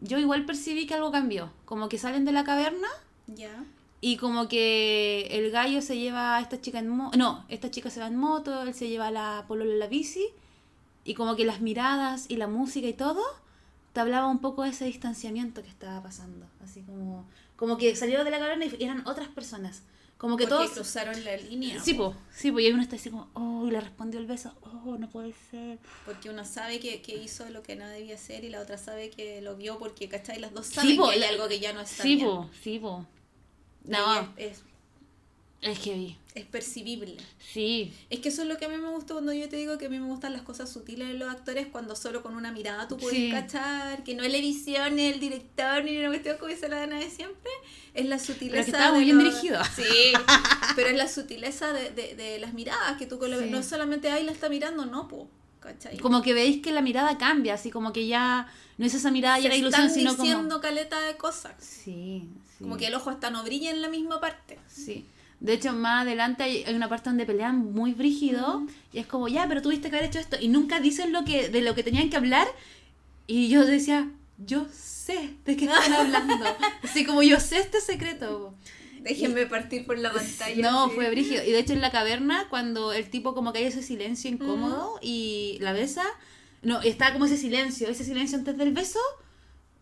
yo 0.00 0.18
igual 0.18 0.46
percibí 0.46 0.86
que 0.86 0.94
algo 0.94 1.10
cambió. 1.12 1.52
Como 1.64 1.88
que 1.88 1.98
salen 1.98 2.24
de 2.24 2.32
la 2.32 2.44
caverna 2.44 2.88
Ya. 3.26 3.64
y 4.00 4.16
como 4.16 4.48
que 4.48 5.28
el 5.30 5.50
gallo 5.50 5.82
se 5.82 5.98
lleva 5.98 6.36
a 6.36 6.40
esta 6.40 6.60
chica 6.60 6.78
en 6.78 6.88
moto. 6.88 7.16
No, 7.18 7.44
esta 7.48 7.70
chica 7.70 7.90
se 7.90 8.00
va 8.00 8.06
en 8.06 8.16
moto, 8.16 8.62
él 8.62 8.74
se 8.74 8.88
lleva 8.88 9.08
a 9.08 9.10
la 9.10 9.44
polola 9.46 9.72
en 9.72 9.78
la 9.78 9.86
bici. 9.88 10.26
Y 11.04 11.14
como 11.14 11.34
que 11.36 11.44
las 11.44 11.60
miradas 11.60 12.26
y 12.28 12.36
la 12.36 12.46
música 12.46 12.86
y 12.86 12.92
todo, 12.94 13.22
te 13.92 14.00
hablaba 14.00 14.26
un 14.28 14.38
poco 14.40 14.62
de 14.62 14.70
ese 14.70 14.84
distanciamiento 14.86 15.62
que 15.62 15.68
estaba 15.68 16.02
pasando. 16.02 16.46
Así 16.62 16.82
como, 16.82 17.24
como 17.56 17.76
que 17.76 17.94
salieron 17.96 18.24
de 18.24 18.30
la 18.30 18.38
caverna 18.38 18.64
y 18.66 18.76
eran 18.82 19.06
otras 19.06 19.28
personas. 19.28 19.82
Como 20.16 20.36
que 20.36 20.44
Porque 20.46 20.54
todos... 20.66 20.70
cruzaron 20.70 21.24
la 21.24 21.36
línea. 21.36 21.82
Sí, 21.82 21.94
po, 21.94 22.14
sí, 22.32 22.52
po, 22.52 22.60
y 22.60 22.70
uno 22.70 22.80
está 22.80 22.94
así 22.94 23.10
como, 23.10 23.28
oh, 23.34 23.66
y 23.66 23.72
le 23.72 23.80
respondió 23.80 24.20
el 24.20 24.26
beso, 24.26 24.54
oh, 24.62 24.96
no 24.96 25.10
puede 25.10 25.34
ser. 25.50 25.80
Porque 26.06 26.30
una 26.30 26.44
sabe 26.44 26.78
que, 26.78 27.02
que 27.02 27.16
hizo 27.16 27.50
lo 27.50 27.64
que 27.64 27.74
no 27.74 27.88
debía 27.88 28.14
hacer 28.14 28.44
y 28.44 28.48
la 28.50 28.60
otra 28.60 28.78
sabe 28.78 29.10
que 29.10 29.42
lo 29.42 29.56
vio 29.56 29.80
porque, 29.80 30.08
¿cachai? 30.08 30.38
Las 30.38 30.54
dos 30.54 30.66
saben 30.66 30.90
Sí, 30.92 30.96
po, 30.96 31.06
que 31.08 31.14
hay 31.14 31.20
la- 31.20 31.28
algo 31.30 31.48
que 31.48 31.58
ya 31.58 31.72
no 31.72 31.80
está 31.80 32.04
Sí, 32.04 32.14
bien. 32.14 32.26
po, 32.28 32.48
sí, 32.62 32.78
po. 32.78 33.04
No, 33.84 34.20
Es, 34.36 34.58
es, 34.58 34.62
es 35.62 35.78
que 35.78 35.94
vi. 35.94 36.16
es 36.34 36.44
percibible. 36.46 37.16
Sí, 37.52 37.92
Es 38.10 38.20
que 38.20 38.28
eso 38.30 38.42
es 38.42 38.48
lo 38.48 38.56
que 38.58 38.64
a 38.64 38.68
mí 38.68 38.76
me 38.76 38.88
gustó 38.90 39.14
cuando 39.14 39.32
yo 39.32 39.48
te 39.48 39.56
digo 39.56 39.78
que 39.78 39.86
a 39.86 39.88
mí 39.88 39.98
me 39.98 40.06
gustan 40.06 40.32
las 40.32 40.42
cosas 40.42 40.70
sutiles 40.72 41.08
de 41.08 41.14
los 41.14 41.28
actores 41.30 41.66
cuando 41.68 41.94
solo 41.96 42.22
con 42.22 42.34
una 42.36 42.50
mirada 42.52 42.88
tú 42.88 42.96
puedes 42.96 43.16
Sí. 43.18 43.30
cachar 43.30 44.02
que 44.04 44.14
no 44.14 44.22
es 44.24 44.32
la 44.32 44.38
edición, 44.38 44.96
ni 44.96 45.06
el 45.06 45.20
director, 45.20 45.84
ni 45.84 45.96
una 45.98 46.08
cuestión 46.08 46.36
como 46.38 46.50
dice 46.50 46.68
la 46.68 46.76
Dana 46.80 46.98
de 46.98 47.08
siempre. 47.10 47.50
Es 47.94 48.06
la 48.06 48.18
sutileza. 48.18 48.60
estaba 48.60 48.86
de 48.86 48.92
muy 48.92 49.04
bien 49.04 49.18
dirigido. 49.18 49.60
Sí, 49.76 50.12
pero 50.74 50.88
es 50.88 50.96
la 50.96 51.08
sutileza 51.08 51.72
de, 51.72 51.90
de, 51.90 52.14
de 52.16 52.38
las 52.38 52.54
miradas 52.54 52.96
que 52.98 53.06
tú 53.06 53.18
con 53.18 53.30
la- 53.30 53.38
Sí. 53.38 53.50
no 53.50 53.58
es 53.58 53.66
solamente 53.66 54.10
ahí 54.10 54.24
la 54.24 54.32
está 54.32 54.48
mirando, 54.48 54.86
no, 54.86 55.08
po, 55.08 55.28
¿cachai? 55.60 55.98
como 55.98 56.22
que 56.22 56.32
veis 56.32 56.62
que 56.62 56.72
la 56.72 56.80
mirada 56.80 57.18
cambia, 57.18 57.54
así 57.54 57.70
como 57.70 57.92
que 57.92 58.06
ya 58.06 58.50
no 58.78 58.86
es 58.86 58.94
esa 58.94 59.10
mirada 59.10 59.38
y 59.38 59.44
era 59.46 59.54
ilusión, 59.54 59.82
están 59.86 59.94
sino 59.94 60.14
diciendo 60.14 60.48
como... 60.48 60.60
caleta 60.62 61.00
de 61.02 61.16
cosas. 61.18 61.52
Sí, 61.62 62.26
sí. 62.56 62.64
Como 62.64 62.78
que 62.78 62.86
el 62.86 62.94
ojo 62.94 63.10
hasta 63.10 63.28
no 63.30 63.44
brilla 63.44 63.70
en 63.70 63.82
la 63.82 63.88
misma 63.90 64.18
parte. 64.20 64.58
Sí. 64.66 65.04
De 65.42 65.54
hecho, 65.54 65.72
más 65.72 66.02
adelante 66.02 66.44
hay, 66.44 66.64
una 66.72 66.88
parte 66.88 67.10
donde 67.10 67.26
pelean 67.26 67.72
muy 67.72 67.94
brígido 67.94 68.64
y 68.92 69.00
es 69.00 69.08
como, 69.08 69.26
ya, 69.26 69.48
pero 69.48 69.60
tuviste 69.60 69.90
que 69.90 69.96
haber 69.96 70.08
hecho 70.08 70.20
esto. 70.20 70.36
Y 70.40 70.46
nunca 70.46 70.78
dicen 70.78 71.12
lo 71.12 71.24
que, 71.24 71.48
de 71.48 71.62
lo 71.62 71.74
que 71.74 71.82
tenían 71.82 72.10
que 72.10 72.16
hablar. 72.16 72.46
Y 73.26 73.48
yo 73.48 73.66
decía, 73.66 74.08
yo 74.38 74.68
sé 74.72 75.34
de 75.44 75.56
qué 75.56 75.64
están 75.64 75.92
hablando. 75.94 76.44
Así 76.84 77.04
como 77.04 77.24
yo 77.24 77.40
sé 77.40 77.58
este 77.58 77.80
secreto. 77.80 78.54
Déjenme 79.00 79.46
partir 79.46 79.84
por 79.84 79.98
la 79.98 80.12
pantalla. 80.12 80.70
No, 80.70 80.88
sí. 80.88 80.94
fue 80.94 81.10
brígido. 81.10 81.42
Y 81.42 81.50
de 81.50 81.58
hecho 81.58 81.72
en 81.72 81.80
la 81.80 81.90
caverna, 81.90 82.46
cuando 82.48 82.92
el 82.92 83.10
tipo 83.10 83.34
como 83.34 83.52
que 83.52 83.58
hay 83.58 83.64
ese 83.64 83.82
silencio 83.82 84.30
incómodo 84.30 85.00
y 85.02 85.58
la 85.60 85.72
besa, 85.72 86.04
no, 86.62 86.80
está 86.82 87.12
como 87.12 87.24
ese 87.24 87.36
silencio, 87.36 87.88
ese 87.88 88.04
silencio 88.04 88.38
antes 88.38 88.56
del 88.56 88.70
beso, 88.70 89.00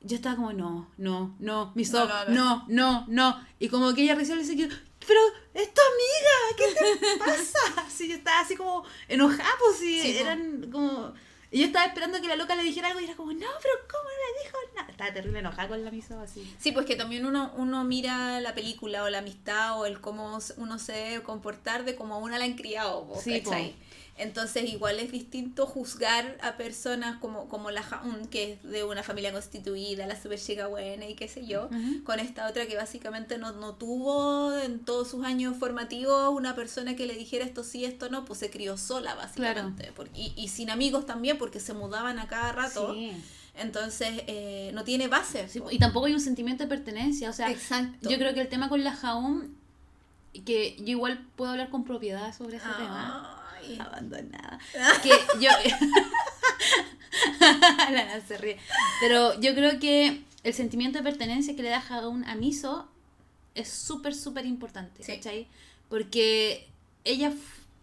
yo 0.01 0.16
estaba 0.16 0.37
como, 0.37 0.55
no, 0.55 0.88
no, 0.96 1.37
no, 1.38 1.73
mis 1.75 1.92
No 1.92 2.09
no, 2.31 2.64
no, 2.68 3.05
no. 3.09 3.40
Y 3.59 3.68
como 3.68 3.92
que 3.92 4.05
ella 4.05 4.14
le 4.14 4.23
dice, 4.23 4.70
pero 5.06 5.20
es 5.54 5.74
tu 5.74 5.80
amiga, 5.80 6.56
¿qué 6.56 6.98
te 6.98 7.18
pasa? 7.18 7.58
Así 7.86 8.08
yo 8.08 8.16
estaba 8.16 8.40
así 8.40 8.56
como 8.56 8.84
enojada, 9.08 9.50
pues 9.58 9.78
sí, 9.78 10.14
po. 10.14 10.20
eran 10.20 10.70
como... 10.70 11.14
Y 11.52 11.60
yo 11.60 11.66
estaba 11.66 11.86
esperando 11.86 12.20
que 12.20 12.28
la 12.28 12.36
loca 12.36 12.54
le 12.54 12.62
dijera 12.62 12.88
algo 12.88 13.00
y 13.00 13.04
era 13.04 13.16
como, 13.16 13.32
no, 13.32 13.46
pero 13.60 13.74
¿cómo 13.90 14.08
le 14.08 14.44
dijo 14.44 14.56
nada? 14.76 14.88
Estaba 14.88 15.12
terrible 15.12 15.40
enojada 15.40 15.66
con 15.66 15.84
la 15.84 15.90
miso 15.90 16.20
así. 16.20 16.54
Sí, 16.60 16.70
pues 16.70 16.86
que 16.86 16.94
también 16.94 17.26
uno, 17.26 17.52
uno 17.56 17.82
mira 17.82 18.40
la 18.40 18.54
película 18.54 19.02
o 19.02 19.10
la 19.10 19.18
amistad 19.18 19.80
o 19.80 19.84
el 19.84 20.00
cómo 20.00 20.38
uno 20.58 20.78
se 20.78 20.92
debe 20.92 21.22
comportar 21.24 21.84
de 21.84 21.96
cómo 21.96 22.14
a 22.14 22.18
una 22.18 22.38
la 22.38 22.44
han 22.44 22.54
criado, 22.54 23.04
po, 23.08 23.20
Sí, 23.20 23.42
¿cachai? 23.42 23.74
Entonces 24.20 24.68
igual 24.70 24.98
es 25.00 25.11
distinto 25.11 25.66
juzgar 25.66 26.37
a 26.42 26.56
personas 26.59 27.18
como, 27.18 27.48
como 27.48 27.70
la 27.70 27.83
Jaun, 27.83 28.26
que 28.26 28.52
es 28.52 28.62
de 28.62 28.85
una 28.85 29.02
familia 29.02 29.33
constituida, 29.33 30.06
la 30.06 30.20
super 30.20 30.38
chica 30.38 30.66
buena 30.66 31.06
y 31.09 31.14
qué 31.14 31.26
sé 31.26 31.46
yo, 31.46 31.70
con 32.04 32.20
esta 32.20 32.46
otra 32.46 32.66
que 32.66 32.76
básicamente 32.76 33.38
no, 33.38 33.52
no 33.52 33.74
tuvo 33.76 34.54
en 34.59 34.80
todos 34.80 35.09
sus 35.11 35.24
años 35.24 35.56
formativos 35.56 36.35
una 36.35 36.54
persona 36.54 36.96
que 36.96 37.06
le 37.06 37.14
dijera 37.14 37.46
esto 37.46 37.64
sí, 37.64 37.87
esto 37.87 38.11
no, 38.11 38.26
pues 38.26 38.38
se 38.38 38.50
crió 38.50 38.76
sola 38.76 39.14
básicamente. 39.14 39.90
Por- 39.92 40.09
y, 40.14 40.35
y 40.37 40.48
sin 40.48 40.68
amigos 40.68 41.06
también 41.06 41.38
porque 41.38 41.59
se 41.59 41.72
mudaban 41.72 42.18
a 42.18 42.28
cada 42.28 42.52
rato. 42.52 42.92
Sí. 42.94 43.12
Entonces 43.54 44.22
eh, 44.26 44.70
no 44.74 44.85
tiene 44.85 45.09
base. 45.09 45.48
Sí, 45.48 45.61
y 45.70 45.78
tampoco 45.78 46.06
hay 46.06 46.12
un 46.14 46.20
sentimiento 46.20 46.62
de 46.62 46.68
pertenencia, 46.68 47.30
o 47.30 47.33
sea, 47.33 47.50
Exacto. 47.50 48.09
yo 48.09 48.18
creo 48.18 48.33
que 48.35 48.40
el 48.42 48.48
tema 48.48 48.68
con 48.68 48.85
la 48.85 48.92
Jaum, 48.92 49.54
que 50.44 50.76
yo 50.78 50.85
igual 50.92 51.26
puedo 51.37 51.50
hablar 51.52 51.70
con 51.70 51.85
propiedad 51.85 52.37
sobre 52.37 52.59
ese 52.59 52.68
tema. 52.78 53.37
Ay. 53.62 53.79
Abandonada. 53.81 54.59
Que 55.03 55.11
yo. 55.40 55.51
la 57.40 57.87
Ana 58.03 58.20
se 58.27 58.37
ríe. 58.38 58.59
Pero 59.01 59.38
yo 59.40 59.55
creo 59.55 59.79
que 59.79 60.23
el 60.44 60.55
sentimiento 60.55 60.99
de 60.99 61.05
pertenencia 61.05 61.55
que 61.57 61.62
le 61.62 61.70
da 61.70 61.81
Jaun 61.81 62.25
a 62.25 62.35
Miso 62.35 62.88
es 63.55 63.68
súper, 63.68 64.14
súper 64.14 64.46
importante, 64.46 65.03
Sí. 65.03 65.12
¿cachai? 65.14 65.49
Porque 65.88 66.68
ella, 67.05 67.33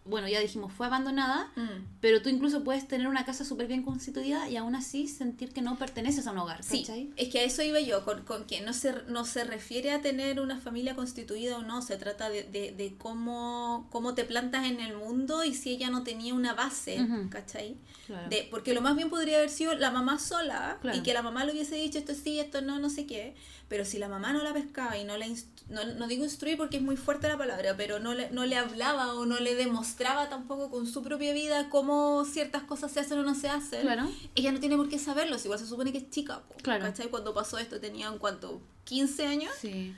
bueno, 0.08 0.28
ya 0.28 0.39
dijimos, 0.39 0.72
fue 0.74 0.86
abandonada, 0.88 1.52
Mm. 1.56 1.86
pero 2.02 2.22
tú 2.22 2.30
incluso 2.30 2.63
puedes 2.63 2.88
tener 2.88 3.08
una 3.08 3.26
casa 3.26 3.43
súper 3.46 3.67
bien 3.67 3.84
constituida 3.84 4.50
y 4.50 4.58
aún 4.58 4.76
así 4.76 5.08
sentir 5.08 5.52
que 5.54 5.62
no 5.62 5.78
perteneces 5.78 6.28
a 6.28 6.32
un 6.32 6.38
hogar, 6.39 6.63
Sí, 6.63 6.82
¿cachai? 6.82 7.10
es 7.15 7.30
que 7.30 7.39
a 7.39 7.43
eso 7.43 7.62
iba 7.63 7.80
yo, 7.80 8.04
con, 8.06 8.24
con 8.24 8.46
que 8.46 8.62
no 8.62 8.74
se, 8.74 8.93
no 9.08 9.26
se 9.26 9.43
refiere 9.43 9.91
a 9.91 10.02
tener 10.02 10.39
una 10.39 10.58
familia 10.60 10.96
constituida 10.96 11.58
o 11.58 11.62
no, 11.63 11.82
se 11.82 11.98
trata 11.98 12.30
de, 12.30 12.43
de, 12.43 12.72
de 12.72 12.96
cómo, 12.98 13.88
cómo 13.91 14.13
te 14.13 14.24
plantas 14.24 14.65
en 14.65 14.80
el 14.80 14.96
mundo 14.96 15.43
y 15.43 15.54
si 15.54 15.72
ella 15.72 15.89
no 15.89 16.04
tenía 16.04 16.34
una 16.34 16.54
base, 16.54 17.02
Ujú. 17.02 17.30
¿cachai? 17.30 17.76
Claro. 18.06 18.30
De, 18.30 18.48
porque 18.50 18.74
lo 18.74 18.82
más 18.82 18.96
bien 18.96 19.10
podría 19.10 19.38
haber 19.38 19.50
sido 19.50 19.74
la 19.76 19.91
mamá 19.91 20.17
sola 20.20 20.78
Claro. 20.82 20.98
y 20.98 21.02
que 21.04 21.13
la 21.13 21.22
mamá 21.22 21.43
le 21.46 21.52
hubiese 21.52 21.76
dicho 21.76 21.98
esto 21.98 22.13
sí, 22.13 22.39
esto 22.39 22.62
no, 22.62 22.80
no 22.80 22.89
sé 22.89 23.06
qué, 23.06 23.36
pero 23.67 23.84
si 23.84 23.98
la 23.98 24.08
mamá 24.08 24.32
no 24.32 24.41
la 24.43 24.54
pescaba 24.54 24.98
y 24.98 25.04
no 25.04 25.17
la 25.17 25.26
no, 25.70 25.84
no 25.84 26.08
digo 26.08 26.24
instruir 26.24 26.56
porque 26.56 26.78
es 26.78 26.84
muy 26.84 26.96
fuerte 26.96 27.28
la 27.28 27.38
palabra, 27.38 27.76
pero 27.76 28.00
no 28.00 28.13
le, 28.13 28.30
no 28.32 28.46
le 28.46 28.56
hablaba 28.56 29.13
o 29.15 29.26
no 29.26 29.39
le 29.41 29.56
demostraba 29.56 29.96
tampoco 29.97 30.69
con 30.69 30.86
su 30.88 31.01
propia 31.03 31.33
vida 31.33 31.69
cómo 31.69 32.23
ciertas 32.25 32.63
cosas 32.63 32.91
se 32.91 32.99
hacen 32.99 33.17
o 33.19 33.23
no 33.23 33.36
se 33.36 33.49
hacen, 33.49 33.81
Claro. 33.81 34.10
ella 34.36 34.51
no 34.51 34.60
tiene 34.60 34.77
por 34.77 34.89
qué 34.89 34.99
saberlo, 34.99 35.38
igual 35.43 35.60
se 35.60 35.65
supone 35.67 35.91
que 35.91 35.97
es 35.99 36.10
chica, 36.10 36.43
po, 36.47 36.55
Claro. 36.62 36.83
¿cachai? 36.86 37.10
Cuando 37.10 37.33
pasó 37.33 37.57
esto 37.57 37.79
tenía 37.79 38.07
en 38.07 38.17
cuanto 38.19 38.62
15 38.86 39.25
años, 39.25 39.51
Sí. 39.60 39.93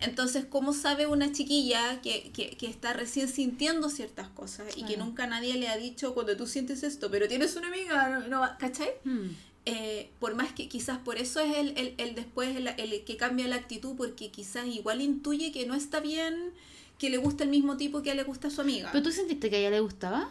entonces 0.00 0.44
¿cómo 0.44 0.72
sabe 0.72 1.06
una 1.06 1.32
chiquilla 1.32 2.00
que, 2.02 2.30
que, 2.32 2.56
que 2.56 2.66
está 2.66 2.92
recién 2.92 3.28
sintiendo 3.28 3.88
ciertas 3.88 4.28
cosas 4.28 4.76
y 4.76 4.82
que 4.82 4.94
Claro. 4.94 5.04
nunca 5.06 5.26
nadie 5.26 5.54
le 5.54 5.68
ha 5.68 5.76
dicho 5.76 6.14
cuando 6.14 6.36
tú 6.36 6.46
sientes 6.46 6.82
esto, 6.82 7.10
pero 7.10 7.28
tienes 7.28 7.56
una 7.56 7.68
amiga, 7.68 8.08
no, 8.08 8.28
no 8.28 8.48
¿cachai? 8.58 8.90
Hmm. 9.04 9.28
Eh, 9.66 10.10
por 10.20 10.34
más 10.34 10.52
que 10.52 10.68
quizás 10.68 10.98
por 10.98 11.16
eso 11.16 11.40
es 11.40 11.56
el, 11.56 11.68
el, 11.78 11.94
el 11.96 12.14
después 12.14 12.54
el, 12.54 12.68
el 12.68 13.02
que 13.04 13.16
cambia 13.16 13.48
la 13.48 13.56
actitud, 13.56 13.96
porque 13.96 14.30
quizás 14.30 14.66
igual 14.66 15.00
intuye 15.00 15.52
que 15.52 15.64
no 15.64 15.74
está 15.74 16.00
bien 16.00 16.52
que 16.98 17.10
le 17.10 17.16
gusta 17.18 17.44
el 17.44 17.50
mismo 17.50 17.76
tipo 17.76 18.02
que 18.02 18.14
le 18.14 18.22
gusta 18.24 18.48
a 18.48 18.50
su 18.50 18.60
amiga. 18.60 18.90
¿Pero 18.92 19.02
tú 19.04 19.10
sentiste 19.12 19.50
que 19.50 19.56
a 19.56 19.58
ella 19.60 19.70
le 19.70 19.80
gustaba? 19.80 20.30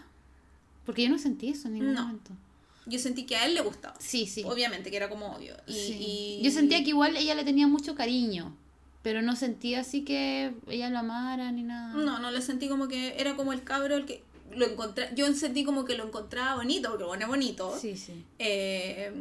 Porque 0.86 1.04
yo 1.04 1.10
no 1.10 1.17
sentí 1.19 1.49
eso 1.49 1.67
en 1.67 1.76
ningún 1.76 1.93
No. 1.93 2.02
momento. 2.04 2.32
Yo 2.86 2.99
sentí 2.99 3.23
que 3.26 3.36
a 3.38 3.45
él 3.45 3.54
le 3.54 3.62
gustaba. 3.62 3.95
Sí, 3.99 4.26
sí. 4.28 4.43
Obviamente, 4.45 4.91
que 4.91 4.97
era 4.97 5.10
como 5.10 5.28
obvio. 5.36 5.56
Y, 5.67 5.73
Sí. 5.73 5.97
y- 5.99 6.41
Yo 6.43 6.52
sentía 6.52 6.84
que 6.84 6.89
igual 6.89 7.15
ella 7.15 7.34
le 7.36 7.45
tenía 7.45 7.67
mucho 7.67 7.95
cariño, 7.95 8.54
pero 9.04 9.21
no 9.21 9.36
sentía 9.38 9.80
así 9.82 10.04
que 10.04 10.54
ella 10.67 10.89
lo 10.89 10.99
amara 10.99 11.52
ni 11.52 11.63
nada. 11.63 11.93
No, 11.93 12.19
no 12.19 12.32
le 12.32 12.41
sentí 12.41 12.67
como 12.67 12.88
que 12.89 13.15
era 13.19 13.36
como 13.38 13.54
el 13.54 13.63
cabro 13.63 13.95
el 13.95 14.06
que 14.06 14.21
lo 14.56 14.66
encontré, 14.66 15.10
yo 15.16 15.32
sentí 15.34 15.63
como 15.63 15.86
que 15.86 15.96
lo 15.96 16.06
encontraba 16.06 16.56
bonito, 16.56 16.89
porque 16.89 17.06
bueno, 17.06 17.24
es 17.24 17.30
bonito. 17.30 17.78
Sí, 17.80 17.96
sí. 17.98 18.24
Eh, 18.39 19.12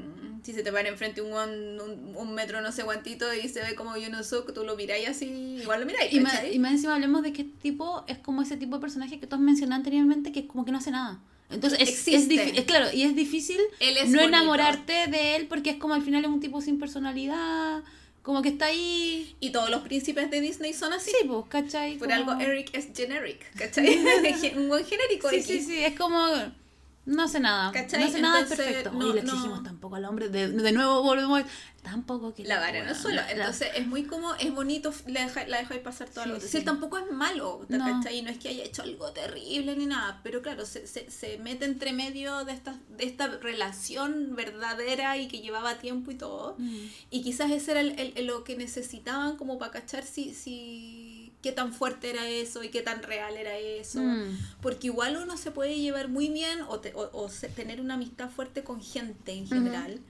si 0.42 0.52
se 0.52 0.62
te 0.62 0.72
para 0.72 0.88
enfrente 0.88 1.22
un, 1.22 1.32
un, 1.32 2.16
un 2.16 2.34
metro 2.34 2.60
no 2.60 2.72
sé 2.72 2.82
cuantito 2.84 3.32
y 3.32 3.48
se 3.48 3.60
ve 3.62 3.74
como 3.74 3.96
yo 3.96 4.08
no 4.10 4.22
soy, 4.24 4.42
tú 4.52 4.64
lo 4.64 4.76
miráis 4.76 5.08
así, 5.08 5.26
igual 5.60 5.80
lo 5.80 5.86
miráis. 5.86 6.12
Y 6.12 6.20
más, 6.20 6.40
y 6.52 6.58
más 6.58 6.72
encima 6.72 6.94
hablemos 6.94 7.22
de 7.22 7.32
que 7.32 7.42
este 7.42 7.54
tipo 7.62 8.04
es 8.08 8.18
como 8.18 8.42
ese 8.42 8.56
tipo 8.56 8.76
de 8.76 8.80
personaje 8.80 9.20
que 9.20 9.26
tú 9.26 9.36
has 9.36 9.40
mencionado 9.40 9.78
anteriormente, 9.78 10.32
que 10.32 10.40
es 10.40 10.46
como 10.46 10.64
que 10.64 10.72
no 10.72 10.78
hace 10.78 10.90
nada. 10.90 11.20
Entonces 11.50 11.80
es, 11.80 12.08
es, 12.08 12.28
es 12.30 12.64
claro, 12.64 12.86
y 12.92 13.02
es 13.02 13.14
difícil 13.14 13.58
Él 13.78 13.96
es 13.98 14.08
no 14.08 14.20
bonito. 14.20 14.28
enamorarte 14.28 15.06
de 15.08 15.36
él 15.36 15.46
porque 15.48 15.70
es 15.70 15.76
como 15.76 15.92
al 15.92 16.02
final 16.02 16.24
es 16.24 16.30
un 16.30 16.40
tipo 16.40 16.62
sin 16.62 16.78
personalidad, 16.78 17.82
como 18.22 18.42
que 18.42 18.50
está 18.50 18.66
ahí. 18.66 19.36
Y 19.40 19.50
todos 19.50 19.70
los 19.70 19.82
príncipes 19.82 20.30
de 20.30 20.40
Disney 20.40 20.72
son 20.72 20.92
así. 20.92 21.10
Sí, 21.10 21.26
pues, 21.26 21.44
¿cachai? 21.48 21.98
Por 21.98 22.08
Como- 22.08 22.30
algo 22.32 22.42
Eric 22.44 22.70
es 22.72 22.88
generic, 22.94 23.40
¿cachai? 23.56 23.86
un 24.56 24.68
buen 24.68 24.84
genérico 24.84 25.28
Sí, 25.30 25.42
sí, 25.42 25.60
sí, 25.60 25.84
es 25.84 25.98
como. 25.98 26.24
No 27.04 27.24
hace 27.24 27.40
nada. 27.40 27.72
¿Cachai? 27.72 28.00
No 28.00 28.06
hace 28.06 28.20
nada 28.20 28.40
es 28.40 28.50
Entonces, 28.50 28.66
perfecto. 28.66 28.92
no- 28.92 29.08
y 29.10 29.12
le 29.14 29.22
no. 29.22 29.32
exigimos 29.32 29.62
tampoco 29.64 29.96
al 29.96 30.04
hombre. 30.04 30.28
De, 30.28 30.48
de 30.48 30.72
nuevo 30.72 31.02
volvemos. 31.02 31.42
Tampoco 31.82 32.32
que. 32.32 32.44
La 32.44 32.60
vara 32.60 32.68
en 32.70 32.76
el 32.76 32.82
weona, 32.84 32.94
suelo. 33.02 33.16
la- 33.22 33.30
Entonces 33.32 33.68
es 33.74 33.86
muy 33.88 34.04
como, 34.04 34.32
es 34.36 34.54
bonito, 34.54 34.94
la, 35.08 35.22
deja, 35.24 35.44
la 35.48 35.58
dejáis 35.58 35.80
pasar 35.80 36.08
todo 36.08 36.22
Sí, 36.22 36.30
lo 36.30 36.38
sí. 36.40 36.46
Si 36.46 36.56
él 36.58 36.64
tampoco 36.64 36.96
es 36.98 37.10
malo, 37.10 37.66
No. 37.68 37.78
¿cachai? 37.84 38.22
No 38.22 38.30
es 38.30 38.38
que 38.38 38.50
haya 38.50 38.62
hecho 38.62 38.82
algo 38.82 39.10
terrible 39.10 39.74
ni 39.74 39.86
nada, 39.86 40.20
pero 40.22 40.42
claro, 40.42 40.64
se, 40.64 40.86
se, 40.86 41.10
se 41.10 41.38
mete 41.38 41.64
entre 41.64 41.92
medio 41.92 42.44
de 42.44 42.52
esta, 42.52 42.78
de 42.96 43.04
esta 43.04 43.26
relación 43.26 44.36
verdadera 44.36 45.16
y 45.16 45.26
que 45.26 45.40
llevaba 45.40 45.78
tiempo 45.78 46.12
y 46.12 46.14
todo. 46.14 46.54
Mm. 46.58 46.86
Y 47.10 47.22
quizás 47.22 47.50
ese 47.50 47.72
era 47.72 47.80
el, 47.80 47.98
el- 47.98 48.12
el- 48.14 48.26
lo 48.26 48.44
que 48.44 48.56
necesitaban 48.56 49.36
como 49.36 49.58
para 49.58 49.72
cachar 49.72 50.04
si, 50.04 50.34
si 50.34 51.11
qué 51.42 51.52
tan 51.52 51.72
fuerte 51.74 52.10
era 52.10 52.28
eso 52.28 52.62
y 52.62 52.68
qué 52.70 52.82
tan 52.82 53.02
real 53.02 53.36
era 53.36 53.58
eso. 53.58 54.00
Mm. 54.00 54.38
Porque 54.60 54.86
igual 54.86 55.16
uno 55.16 55.36
se 55.36 55.50
puede 55.50 55.78
llevar 55.78 56.08
muy 56.08 56.28
bien 56.28 56.62
o, 56.68 56.80
te- 56.80 56.94
o- 56.94 57.10
o 57.12 57.28
se- 57.28 57.48
tener 57.48 57.80
una 57.80 57.94
amistad 57.94 58.30
fuerte 58.30 58.62
con 58.64 58.80
gente 58.82 59.32
en 59.32 59.46
general. 59.48 60.00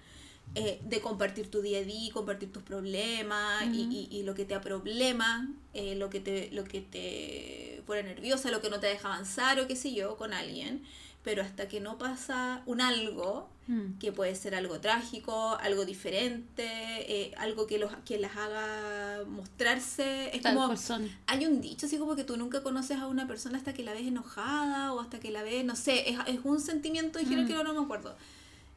eh, 0.54 0.80
de 0.84 1.00
compartir 1.00 1.50
tu 1.50 1.62
día 1.62 1.78
a 1.78 1.82
día, 1.82 2.12
compartir 2.12 2.52
tus 2.52 2.62
problemas 2.62 3.64
y, 3.72 3.84
y- 3.90 4.08
y 4.18 4.22
lo 4.22 4.34
que 4.34 4.44
te 4.44 4.54
aproblema, 4.54 5.48
eh, 5.72 5.94
lo, 5.94 6.10
que 6.10 6.20
te, 6.20 6.50
lo 6.52 6.64
que 6.64 6.82
te 6.82 7.82
pone 7.86 8.02
nerviosa, 8.02 8.50
lo 8.50 8.60
que 8.60 8.68
no 8.68 8.78
te 8.78 8.86
deja 8.88 9.08
avanzar 9.14 9.58
o 9.60 9.66
qué 9.66 9.76
sé 9.76 9.94
yo 9.94 10.18
con 10.18 10.34
alguien. 10.34 10.82
Pero 11.24 11.42
hasta 11.42 11.68
que 11.68 11.80
no 11.80 11.98
pasa 11.98 12.62
un 12.66 12.80
algo, 12.80 13.48
Mm. 13.68 13.98
que 14.00 14.10
puede 14.10 14.34
ser 14.34 14.56
algo 14.56 14.80
trágico, 14.80 15.56
algo 15.60 15.84
diferente, 15.84 16.64
eh, 16.66 17.32
algo 17.38 17.68
que, 17.68 17.78
los, 17.78 17.92
que 18.04 18.18
las 18.18 18.36
haga 18.36 19.24
mostrarse. 19.28 20.34
Es 20.36 20.42
Tal 20.42 20.56
como, 20.56 20.76
son. 20.76 21.08
hay 21.28 21.46
un 21.46 21.60
dicho 21.60 21.86
así 21.86 21.96
como 21.96 22.16
que 22.16 22.24
tú 22.24 22.36
nunca 22.36 22.62
conoces 22.64 22.98
a 22.98 23.06
una 23.06 23.28
persona 23.28 23.56
hasta 23.58 23.72
que 23.72 23.84
la 23.84 23.92
ves 23.92 24.02
enojada 24.06 24.92
o 24.92 25.00
hasta 25.00 25.20
que 25.20 25.30
la 25.30 25.42
ves, 25.44 25.64
no 25.64 25.76
sé, 25.76 26.10
es, 26.10 26.18
es 26.26 26.40
un 26.44 26.60
sentimiento 26.60 27.18
en 27.20 27.24
general 27.26 27.44
Mm. 27.44 27.48
que 27.48 27.54
ahora 27.54 27.72
no 27.72 27.78
me 27.80 27.84
acuerdo. 27.84 28.16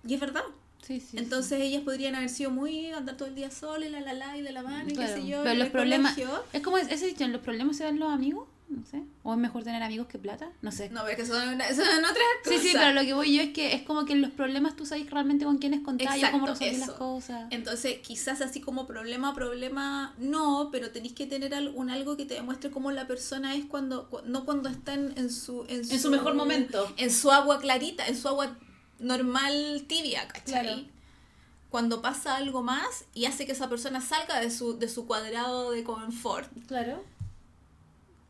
Y 0.08 0.14
es 0.14 0.20
verdad. 0.20 0.44
Sí, 0.84 1.00
sí. 1.00 1.18
Entonces 1.18 1.60
ellas 1.62 1.82
podrían 1.82 2.14
haber 2.14 2.30
sido 2.30 2.52
muy 2.52 2.92
andar 2.92 3.18
todo 3.18 3.28
el 3.28 3.34
día 3.34 3.50
sola 3.50 3.88
y 3.88 3.90
la 3.90 4.02
la 4.02 4.14
la 4.14 4.38
y 4.38 4.42
de 4.42 4.52
la 4.52 4.62
mano 4.62 4.88
y 4.88 4.94
Claro, 4.94 5.16
qué 5.16 5.22
sé 5.22 5.28
yo. 5.28 5.42
pero 5.42 5.56
los 5.56 5.70
problemas- 5.70 6.14
colegio. 6.14 6.44
Es 6.54 6.62
como 6.62 6.78
ese 6.78 7.08
dicho, 7.08 7.24
¿en 7.24 7.32
los 7.32 7.42
problemas 7.42 7.76
se 7.78 7.86
dan 7.86 7.98
los 7.98 8.12
amigos? 8.14 8.48
No 8.68 8.84
sé. 8.84 9.04
¿O 9.24 9.32
es 9.34 9.38
mejor 9.40 9.64
tener 9.64 9.84
amigos 9.84 10.08
que 10.08 10.18
plata? 10.18 10.50
No 10.64 10.72
sé. 10.72 10.90
No, 10.90 11.02
pero 11.02 11.12
es 11.12 11.18
que 11.18 11.26
son, 11.26 11.50
una- 11.50 11.68
son 11.70 11.86
otras 12.00 12.16
Sí, 12.44 12.50
cosas. 12.50 12.62
sí, 12.64 12.70
pero 12.74 12.92
lo 12.94 13.02
que 13.02 13.14
voy 13.14 13.36
yo 13.36 13.42
es 13.44 13.50
que 13.54 13.74
es 13.76 13.84
como 13.84 14.06
que 14.06 14.14
en 14.14 14.22
los 14.24 14.32
problemas 14.32 14.76
tú 14.76 14.86
sabes 14.88 15.08
realmente 15.10 15.46
con 15.46 15.60
quiénes 15.60 15.82
contar 15.82 16.18
y 16.18 16.22
cómo 16.32 16.48
resolver 16.48 16.74
las 16.80 16.90
eso. 16.90 16.98
cosas. 16.98 17.46
Entonces, 17.52 18.00
quizás 18.00 18.42
así 18.42 18.62
como 18.62 18.88
problema, 18.88 19.36
problema, 19.36 20.16
no, 20.18 20.70
pero 20.72 20.90
tenéis 20.92 21.14
que 21.14 21.28
tener 21.28 21.54
un 21.76 21.90
algo 21.92 22.18
que 22.18 22.26
te 22.26 22.34
demuestre 22.34 22.72
cómo 22.72 22.92
la 22.92 23.06
persona 23.06 23.54
es 23.56 23.66
cuando, 23.66 24.10
cu- 24.10 24.22
no 24.26 24.46
cuando 24.46 24.68
está 24.70 24.94
en, 24.96 25.14
en 25.16 25.30
su, 25.32 25.64
en, 25.70 25.82
En 25.90 26.00
su 26.00 26.10
mejor 26.10 26.34
momento. 26.34 26.92
En 26.98 27.12
su 27.12 27.32
agua 27.32 27.60
clarita, 27.60 28.08
en 28.08 28.18
su 28.18 28.28
agua 28.28 28.58
normal 29.00 29.86
tibia, 29.88 30.28
¿cachai? 30.28 30.64
Claro. 30.64 30.82
Cuando 31.70 32.02
pasa 32.02 32.38
algo 32.38 32.64
más 32.64 33.06
y 33.14 33.26
hace 33.26 33.46
que 33.46 33.52
esa 33.52 33.70
persona 33.70 34.00
salga 34.02 34.40
de 34.40 34.50
su, 34.50 34.80
de 34.80 34.88
su 34.88 35.06
cuadrado 35.08 35.72
de 35.72 35.84
confort. 35.84 36.50
Claro, 36.68 37.04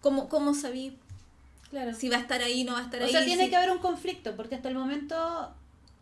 ¿Cómo, 0.05 0.29
cómo 0.29 0.53
sabí 0.53 0.99
claro. 1.71 1.95
si 1.95 2.09
va 2.09 2.17
a 2.17 2.19
estar 2.19 2.39
ahí, 2.43 2.63
no 2.63 2.73
va 2.73 2.79
a 2.81 2.83
estar 2.83 3.01
o 3.01 3.05
ahí? 3.05 3.11
sea, 3.11 3.25
tiene 3.25 3.45
si- 3.45 3.49
que 3.49 3.55
haber 3.55 3.71
un 3.71 3.79
conflicto, 3.79 4.35
porque 4.35 4.53
hasta 4.53 4.69
el 4.69 4.75
momento 4.75 5.51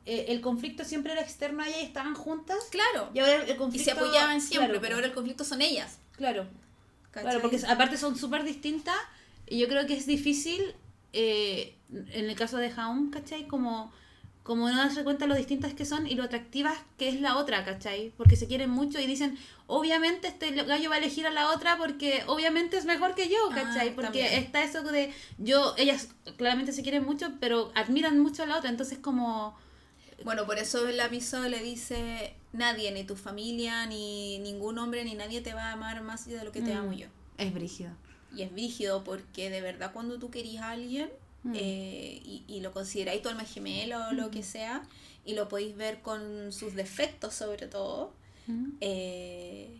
eh, 0.05 0.25
el 0.27 0.41
conflicto 0.41 0.83
siempre 0.83 1.13
era 1.13 1.21
externo 1.21 1.63
a 1.63 1.67
ella 1.69 1.79
y 1.79 1.85
estaban 1.85 2.13
juntas. 2.13 2.57
Claro. 2.69 3.09
Y 3.13 3.19
ahora 3.19 3.43
el 3.45 3.49
Y 3.49 3.55
conflicto... 3.55 3.85
se 3.85 3.97
apoyaban 3.97 4.41
siempre, 4.41 4.67
claro, 4.67 4.81
pero 4.81 4.95
ahora 4.95 5.07
el 5.07 5.13
conflicto 5.13 5.45
son 5.45 5.61
ellas. 5.61 5.99
Claro, 6.17 6.45
¿cachai? 7.11 7.23
Claro, 7.23 7.41
porque 7.41 7.61
aparte 7.65 7.95
son 7.95 8.17
súper 8.17 8.43
distintas 8.43 8.97
y 9.47 9.57
yo 9.59 9.69
creo 9.69 9.87
que 9.87 9.93
es 9.95 10.05
difícil, 10.05 10.61
eh, 11.13 11.77
en 12.11 12.29
el 12.29 12.35
caso 12.35 12.57
de 12.57 12.71
Jaun, 12.71 13.09
¿cachai? 13.09 13.47
Como, 13.47 13.93
como 14.43 14.69
no 14.69 14.75
darse 14.75 15.03
cuenta 15.05 15.25
lo 15.25 15.35
distintas 15.35 15.73
que 15.73 15.85
son 15.85 16.05
y 16.05 16.15
lo 16.15 16.23
atractivas 16.23 16.77
que 16.97 17.07
es 17.07 17.21
la 17.21 17.37
otra, 17.37 17.63
¿cachai? 17.63 18.11
Porque 18.17 18.35
se 18.35 18.45
quieren 18.47 18.69
mucho 18.69 18.99
y 18.99 19.07
dicen, 19.07 19.37
obviamente 19.67 20.27
este 20.27 20.51
gallo 20.51 20.89
va 20.89 20.95
a 20.95 20.97
elegir 20.99 21.25
a 21.25 21.29
la 21.31 21.49
otra 21.51 21.77
porque 21.77 22.23
obviamente 22.27 22.77
es 22.77 22.83
mejor 22.85 23.15
que 23.15 23.29
yo, 23.29 23.37
Ah, 23.51 23.55
¿cachai? 23.55 23.95
porque 23.95 24.21
también. 24.23 24.43
está 24.43 24.63
eso 24.63 24.83
de, 24.83 25.13
yo, 25.37 25.73
ellas 25.77 26.09
claramente 26.37 26.73
se 26.73 26.83
quieren 26.83 27.05
mucho, 27.05 27.31
pero 27.39 27.71
admiran 27.73 28.19
mucho 28.19 28.43
a 28.43 28.45
la 28.45 28.57
otra, 28.57 28.69
entonces 28.69 28.97
como... 28.99 29.57
Bueno, 30.25 30.45
por 30.45 30.57
eso 30.57 30.87
el 30.87 30.99
aviso 30.99 31.41
le 31.49 31.61
dice, 31.61 32.33
nadie, 32.53 32.91
ni 32.91 33.03
tu 33.03 33.15
familia, 33.15 33.85
ni 33.87 34.39
ningún 34.39 34.77
hombre, 34.77 35.03
ni 35.03 35.15
nadie 35.15 35.41
te 35.41 35.53
va 35.53 35.69
a 35.69 35.71
amar 35.73 36.01
más 36.01 36.25
de 36.27 36.43
lo 36.43 36.51
que 36.51 36.61
te 36.61 36.73
Mm. 36.73 36.77
amo 36.77 36.93
yo. 36.93 37.07
Es 37.37 37.53
brígido. 37.53 37.91
Y 38.35 38.41
es 38.43 38.51
brígido 38.51 39.03
porque 39.03 39.49
de 39.49 39.61
verdad 39.61 39.91
cuando 39.93 40.19
tú 40.19 40.29
querías 40.31 40.63
a 40.63 40.71
alguien 40.71 41.09
Mm. 41.43 41.53
eh, 41.55 42.21
y, 42.23 42.43
y 42.47 42.61
lo 42.61 42.71
consideráis 42.71 43.21
tu 43.21 43.29
alma 43.29 43.43
gemela 43.43 44.09
o 44.09 44.13
lo 44.13 44.31
que 44.31 44.43
sea, 44.43 44.83
y 45.25 45.33
lo 45.35 45.47
podéis 45.49 45.75
ver 45.75 46.01
con 46.01 46.51
sus 46.51 46.73
defectos 46.73 47.33
sobre 47.33 47.67
todo, 47.67 48.13
¿Mm? 48.47 48.69
eh, 48.81 49.79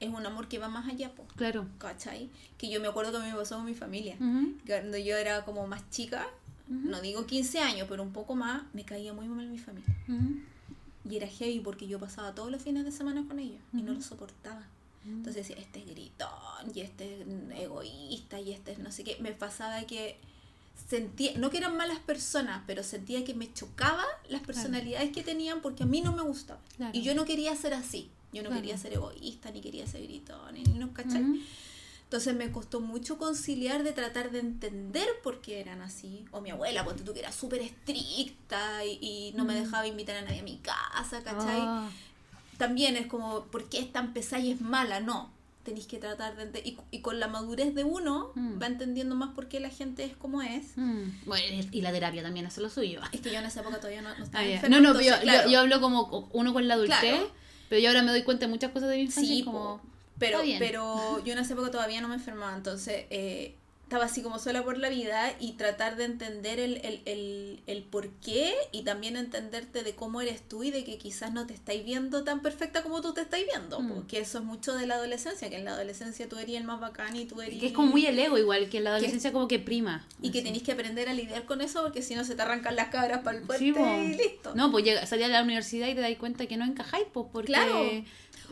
es 0.00 0.08
un 0.08 0.26
amor 0.26 0.48
que 0.48 0.58
va 0.58 0.68
más 0.68 0.88
allá, 0.92 1.10
po, 1.14 1.24
Claro. 1.36 1.66
¿cachai? 1.78 2.28
Que 2.58 2.68
yo 2.68 2.80
me 2.80 2.88
acuerdo 2.88 3.12
que 3.20 3.26
me 3.28 3.34
pasó 3.34 3.56
con 3.56 3.64
mi 3.64 3.74
familia. 3.74 4.16
Ujú. 4.20 4.54
Cuando 4.66 4.98
yo 4.98 5.16
era 5.16 5.44
como 5.44 5.66
más 5.66 5.88
chica, 5.90 6.26
Ujú. 6.68 6.88
no 6.90 7.00
digo 7.00 7.26
15 7.26 7.60
años, 7.60 7.86
pero 7.88 8.02
un 8.02 8.12
poco 8.12 8.34
más, 8.34 8.62
me 8.72 8.84
caía 8.84 9.12
muy 9.12 9.28
mal 9.28 9.46
mi 9.48 9.58
familia. 9.58 9.94
Ujú. 10.08 10.40
Y 11.08 11.16
era 11.16 11.26
heavy 11.28 11.60
porque 11.60 11.86
yo 11.86 11.98
pasaba 11.98 12.34
todos 12.34 12.50
los 12.50 12.62
fines 12.62 12.84
de 12.84 12.90
semana 12.92 13.24
con 13.28 13.38
ellos 13.38 13.60
y 13.72 13.82
no 13.82 13.92
lo 13.92 14.00
soportaba. 14.02 14.66
Entonces 15.06 15.46
decía, 15.46 15.62
este 15.62 15.80
es 15.80 15.86
gritón, 15.86 16.30
y 16.74 16.80
este 16.80 17.20
es 17.20 17.26
egoísta, 17.60 18.40
y 18.40 18.52
este 18.52 18.72
es 18.72 18.78
no 18.78 18.90
sé 18.90 19.04
qué. 19.04 19.18
Me 19.20 19.32
pasaba 19.32 19.82
que 19.84 20.16
sentía, 20.88 21.32
no 21.38 21.50
que 21.50 21.58
eran 21.58 21.76
malas 21.76 21.98
personas, 22.00 22.62
pero 22.66 22.82
sentía 22.82 23.24
que 23.24 23.34
me 23.34 23.52
chocaba 23.52 24.04
las 24.28 24.42
personalidades 24.42 25.10
que 25.12 25.22
tenían 25.22 25.60
porque 25.60 25.82
a 25.84 25.86
mí 25.86 26.00
no 26.00 26.12
me 26.12 26.22
gustaba. 26.22 26.60
Claro. 26.76 26.92
Y 26.96 27.02
yo 27.02 27.14
no 27.14 27.24
quería 27.24 27.54
ser 27.56 27.74
así. 27.74 28.10
Yo 28.32 28.42
no 28.42 28.48
Claro. 28.48 28.62
quería 28.62 28.78
ser 28.78 28.92
egoísta, 28.94 29.50
ni 29.52 29.60
quería 29.60 29.86
ser 29.86 30.02
gritón, 30.02 30.54
ni 30.54 30.62
no, 30.64 30.92
¿cachai? 30.92 31.24
Entonces 32.02 32.34
me 32.34 32.50
costó 32.52 32.80
mucho 32.80 33.16
conciliar 33.16 33.82
de 33.82 33.92
tratar 33.92 34.30
de 34.30 34.40
entender 34.40 35.08
por 35.22 35.40
qué 35.40 35.60
eran 35.60 35.80
así. 35.82 36.24
O 36.32 36.40
mi 36.40 36.50
abuela, 36.50 36.84
ponte 36.84 37.02
tú 37.02 37.12
que 37.12 37.20
era 37.20 37.32
súper 37.32 37.60
estricta 37.62 38.84
y, 38.84 38.98
y 39.00 39.32
no 39.36 39.44
me 39.44 39.54
dejaba 39.54 39.86
invitar 39.86 40.16
a 40.16 40.22
nadie 40.22 40.40
a 40.40 40.44
mi 40.44 40.58
casa, 40.58 41.22
¿cachai? 41.22 41.60
Ah. 41.60 41.88
También 42.58 42.96
es 42.96 43.06
como, 43.06 43.44
¿por 43.44 43.68
qué 43.68 43.78
es 43.78 43.92
tan 43.92 44.12
pesada 44.12 44.42
y 44.42 44.52
es 44.52 44.60
mala? 44.60 45.00
No. 45.00 45.30
Tenéis 45.64 45.86
que 45.86 45.98
tratar 45.98 46.36
de. 46.52 46.60
Y, 46.60 46.76
y 46.90 47.00
con 47.00 47.18
la 47.18 47.26
madurez 47.26 47.74
de 47.74 47.84
uno, 47.84 48.32
Mm. 48.34 48.60
va 48.62 48.66
entendiendo 48.66 49.14
más 49.14 49.30
por 49.34 49.48
qué 49.48 49.60
la 49.60 49.70
gente 49.70 50.04
es 50.04 50.14
como 50.16 50.42
es. 50.42 50.76
Mm. 50.76 51.02
Bueno, 51.26 51.66
y 51.72 51.80
la 51.80 51.90
terapia 51.90 52.22
también 52.22 52.46
hace 52.46 52.60
lo 52.60 52.68
suyo. 52.68 53.00
Es 53.12 53.20
que 53.22 53.32
yo 53.32 53.38
en 53.38 53.46
esa 53.46 53.60
época 53.60 53.78
todavía 53.78 54.02
no, 54.02 54.14
no 54.16 54.24
estaba 54.24 54.44
Ah, 54.44 54.46
enferma, 54.48 54.76
No, 54.76 54.82
no, 54.82 54.92
pero 54.92 55.04
yo, 55.16 55.20
claro, 55.22 55.44
yo, 55.46 55.52
yo 55.52 55.60
hablo 55.60 55.80
como 55.80 56.08
co- 56.10 56.28
uno 56.32 56.52
con 56.52 56.68
la 56.68 56.74
adultez, 56.74 56.98
Claro. 57.00 57.30
pero 57.70 57.80
yo 57.80 57.88
ahora 57.88 58.02
me 58.02 58.10
doy 58.10 58.22
cuenta 58.24 58.46
de 58.46 58.50
muchas 58.52 58.70
cosas 58.72 58.90
de 58.90 58.96
mi 58.96 59.02
infancia. 59.02 59.34
Sí, 59.36 59.42
como, 59.42 59.80
pero, 60.18 60.40
pero 60.58 61.24
yo 61.24 61.32
en 61.32 61.38
esa 61.38 61.54
época 61.54 61.70
todavía 61.70 62.00
no 62.02 62.08
me 62.08 62.14
enfermaba, 62.14 62.54
entonces 62.54 63.06
eh, 63.10 63.56
estaba 63.94 64.06
así 64.10 64.22
como 64.22 64.40
sola 64.40 64.64
por 64.64 64.76
la 64.76 64.88
vida 64.88 65.32
y 65.38 65.52
tratar 65.52 65.94
de 65.94 66.04
entender 66.04 66.58
el, 66.58 66.78
el, 66.84 67.00
el, 67.04 67.62
el 67.68 67.82
por 67.84 68.10
qué 68.14 68.52
y 68.72 68.82
también 68.82 69.16
entenderte 69.16 69.84
de 69.84 69.94
cómo 69.94 70.20
eres 70.20 70.42
tú 70.48 70.64
y 70.64 70.72
de 70.72 70.82
que 70.82 70.98
quizás 70.98 71.32
no 71.32 71.46
te 71.46 71.54
estáis 71.54 71.84
viendo 71.84 72.24
tan 72.24 72.40
perfecta 72.40 72.82
como 72.82 73.00
tú 73.02 73.14
te 73.14 73.20
estáis 73.20 73.46
viendo, 73.46 73.78
Mm. 73.80 73.92
porque 73.94 74.18
eso 74.18 74.38
es 74.38 74.44
mucho 74.44 74.74
de 74.74 74.88
la 74.88 74.96
adolescencia, 74.96 75.48
que 75.48 75.56
en 75.58 75.64
la 75.64 75.74
adolescencia 75.74 76.28
tú 76.28 76.38
eres 76.38 76.56
el 76.56 76.64
más 76.64 76.80
bacán 76.80 77.14
y 77.14 77.24
tú 77.26 77.40
eres... 77.40 77.60
que 77.60 77.66
es 77.68 77.72
como 77.72 77.92
muy 77.92 78.04
el 78.06 78.18
ego 78.18 78.36
igual, 78.36 78.68
que 78.68 78.78
en 78.78 78.84
la 78.84 78.90
adolescencia 78.90 79.30
como 79.32 79.46
que 79.46 79.60
prima. 79.60 80.04
Y 80.20 80.32
que 80.32 80.38
así. 80.38 80.46
tenéis 80.46 80.64
que 80.64 80.72
aprender 80.72 81.08
a 81.08 81.14
lidiar 81.14 81.44
con 81.44 81.60
eso 81.60 81.82
porque 81.82 82.02
si 82.02 82.16
no 82.16 82.24
se 82.24 82.34
te 82.34 82.42
arrancan 82.42 82.74
las 82.74 82.88
cabras 82.88 83.20
para 83.22 83.38
el 83.38 83.44
puente 83.44 83.64
Sí, 83.64 83.80
y 83.80 84.16
listo. 84.16 84.54
No, 84.56 84.72
pues 84.72 84.84
llega, 84.84 85.06
salí 85.06 85.22
a 85.22 85.28
la 85.28 85.42
universidad 85.44 85.86
y 85.86 85.94
te 85.94 86.00
das 86.00 86.16
cuenta 86.18 86.46
que 86.46 86.56
no 86.56 86.64
encajáis, 86.64 87.06
pues 87.12 87.26
porque 87.32 87.46
Claro. 87.46 87.80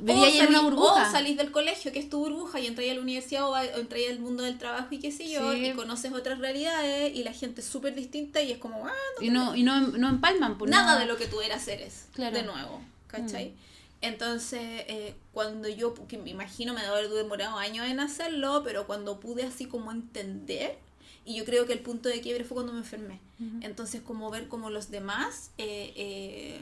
Vivía 0.05 0.29
en 0.45 0.49
una 0.49 0.59
salí- 0.61 0.65
burbuja. 0.65 1.09
o 1.09 1.13
salís 1.13 1.37
del 1.37 1.51
colegio, 1.51 1.93
que 1.93 1.99
es 1.99 2.09
tu 2.11 2.19
burbuja, 2.19 2.61
y 2.61 2.67
entráis 2.67 2.91
a 2.93 2.95
la 2.95 3.01
universidad 3.01 3.49
o, 3.49 3.57
entráis 3.57 4.11
al 4.11 4.19
mundo 4.21 4.43
del 4.43 4.59
trabajo 4.59 4.89
y 4.91 4.99
qué 4.99 5.11
sé 5.13 5.29
yo, 5.31 5.53
Sí. 5.53 5.67
y 5.67 5.73
conoces 5.73 6.13
otras 6.13 6.39
realidades 6.39 7.15
y 7.15 7.23
la 7.25 7.33
gente 7.33 7.61
es 7.61 7.67
súper 7.67 7.95
distinta 7.95 8.43
y 8.43 8.53
es 8.53 8.59
como, 8.59 8.87
ah, 8.87 8.93
no 9.19 9.25
y 9.25 9.31
no, 9.31 9.57
y 9.57 9.63
no, 9.63 9.81
no 9.81 10.09
empalman, 10.09 10.59
pues 10.59 10.71
nada 10.71 10.95
no. 10.95 11.01
de 11.01 11.07
lo 11.07 11.17
que 11.17 11.27
tú 11.27 11.41
eras 11.41 11.67
eres, 11.69 12.07
Claro. 12.13 12.37
de 12.37 12.43
nuevo, 12.43 12.81
¿cachai? 13.07 13.55
Entonces, 14.01 14.61
eh, 14.89 15.15
cuando 15.33 15.69
yo, 15.69 15.95
que 16.09 16.19
me 16.19 16.31
imagino 16.31 16.75
me 16.75 16.81
debe 16.83 16.93
haber 16.99 17.09
demorado 17.11 17.57
años 17.59 17.87
en 17.87 18.01
hacerlo, 18.01 18.63
pero 18.65 18.87
cuando 18.87 19.21
pude 19.21 19.45
así 19.45 19.67
como 19.67 19.93
entender, 19.93 20.77
y 21.25 21.37
yo 21.37 21.45
creo 21.45 21.67
que 21.67 21.73
el 21.73 21.79
punto 21.79 22.09
de 22.09 22.21
quiebre 22.21 22.43
fue 22.45 22.57
cuando 22.57 22.73
me 22.73 22.81
enfermé. 22.81 23.21
Entonces, 23.61 24.01
como 24.03 24.31
ver 24.31 24.47
como 24.49 24.71
los 24.71 24.91
demás 24.91 25.51
eh, 25.59 25.93
eh, 25.97 26.61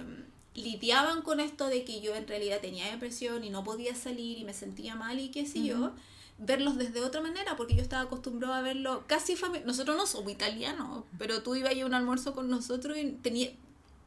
lidiaban 0.55 1.23
con 1.23 1.41
esto 1.41 1.69
de 1.69 1.85
que 1.85 2.01
yo 2.01 2.15
en 2.15 2.27
realidad 2.27 2.61
tenía 2.61 2.91
depresión 2.91 3.45
y 3.45 3.51
no 3.51 3.65
podía 3.65 3.95
salir 3.95 4.39
y 4.39 4.45
me 4.45 4.53
sentía 4.53 4.97
mal 4.97 5.21
y 5.21 5.29
qué 5.31 5.47
sé 5.47 5.63
yo, 5.63 5.93
verlos 6.39 6.77
desde 6.77 7.01
otra 7.03 7.21
manera, 7.21 7.57
porque 7.57 7.75
yo 7.75 7.83
estaba 7.83 8.03
acostumbrado 8.03 8.55
a 8.55 8.63
verlo 8.63 9.05
casi 9.07 9.37
familiar. 9.37 9.67
Nosotros 9.67 9.97
no 9.97 10.07
somos 10.07 10.33
italianos, 10.33 11.05
pero 11.19 11.43
tú 11.43 11.55
ibas 11.55 11.75
a 11.77 11.87
un 11.87 11.95
almuerzo 11.95 12.35
con 12.35 12.49
nosotros 12.49 12.97
y 12.99 13.13
tenía, 13.23 13.51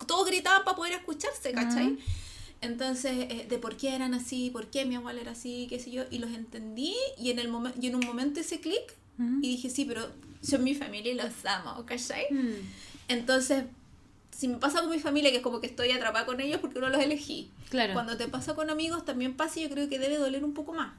todos 0.08 0.28
gritaban 0.28 0.64
para 0.64 0.76
poder 0.76 0.94
escucharse, 0.94 1.54
¿cachai? 1.54 1.98
Entonces, 2.62 3.12
eh, 3.30 3.46
de 3.50 3.58
por 3.58 3.76
qué 3.76 3.94
eran 3.94 4.14
así, 4.14 4.50
por 4.50 4.68
qué 4.68 4.86
mi 4.86 4.96
abuela 4.96 5.22
era 5.22 5.32
así, 5.32 5.68
qué 5.70 5.80
sé 5.80 5.92
yo, 5.92 6.04
y 6.10 6.20
los 6.20 6.32
entendí 6.32 6.96
y 7.18 7.30
en, 7.30 7.40
el 7.40 7.50
momento 7.50 7.78
y 7.82 7.88
en 7.88 7.96
un 7.96 8.06
momento 8.06 8.40
ese 8.40 8.60
clic 8.60 8.96
y 9.42 9.48
dije, 9.48 9.70
sí, 9.70 9.86
pero 9.86 10.10
son 10.42 10.64
mi 10.64 10.74
familia 10.74 11.12
y 11.12 11.16
los 11.16 11.46
amo, 11.46 11.86
¿cachai? 11.86 12.26
Mm. 12.32 12.56
Entonces, 13.10 13.66
si 14.44 14.50
me 14.50 14.58
pasa 14.58 14.82
con 14.82 14.90
mi 14.90 15.00
familia, 15.00 15.32
que 15.32 15.38
es 15.38 15.42
como 15.42 15.62
que 15.62 15.68
estoy 15.68 15.92
atrapada 15.92 16.26
con 16.26 16.42
ellos 16.42 16.60
porque 16.60 16.78
no 16.78 16.90
los 16.90 17.02
elegí. 17.02 17.50
Claro. 17.70 17.94
Cuando 17.94 18.18
te 18.18 18.28
pasa 18.28 18.54
con 18.56 18.70
amigos, 18.70 19.06
también 19.06 19.38
pasa 19.38 19.62
y 19.62 19.64
yo 19.64 19.70
creo 19.70 19.88
que 19.88 20.00
debe 20.00 20.18
doler 20.18 20.44
un 20.44 20.54
poco 20.54 20.74
más. 20.74 20.92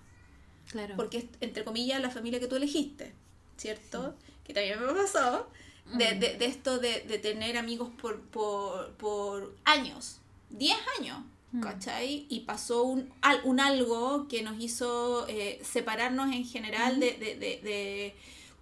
Claro. 0.70 0.95
Porque 0.97 1.18
es, 1.18 1.24
entre 1.42 1.62
comillas, 1.62 2.01
la 2.01 2.09
familia 2.09 2.40
que 2.40 2.47
tú 2.47 2.57
elegiste, 2.57 3.12
¿cierto? 3.59 4.14
Que 4.45 4.55
también 4.55 4.80
me 4.80 4.95
pasó. 4.95 5.47
De, 5.92 6.14
mm. 6.14 6.20
de, 6.20 6.38
de 6.38 6.47
esto 6.47 6.78
de, 6.78 7.01
de, 7.03 7.18
tener 7.18 7.59
amigos 7.59 7.90
por, 8.01 8.22
por, 8.22 8.92
por 8.92 9.55
años, 9.66 10.20
10 10.49 10.78
años, 10.99 11.18
mm. 11.53 11.61
¿cachai? 11.61 12.24
Y 12.30 12.40
pasó 12.47 12.84
un, 12.84 13.12
un 13.45 13.61
algo 13.61 14.26
que 14.26 14.42
nos 14.42 14.59
hizo 14.59 15.26
eh, 15.28 15.61
separarnos 15.62 16.32
en 16.32 16.47
general 16.47 16.99
de, 16.99 17.12
de 17.18 18.14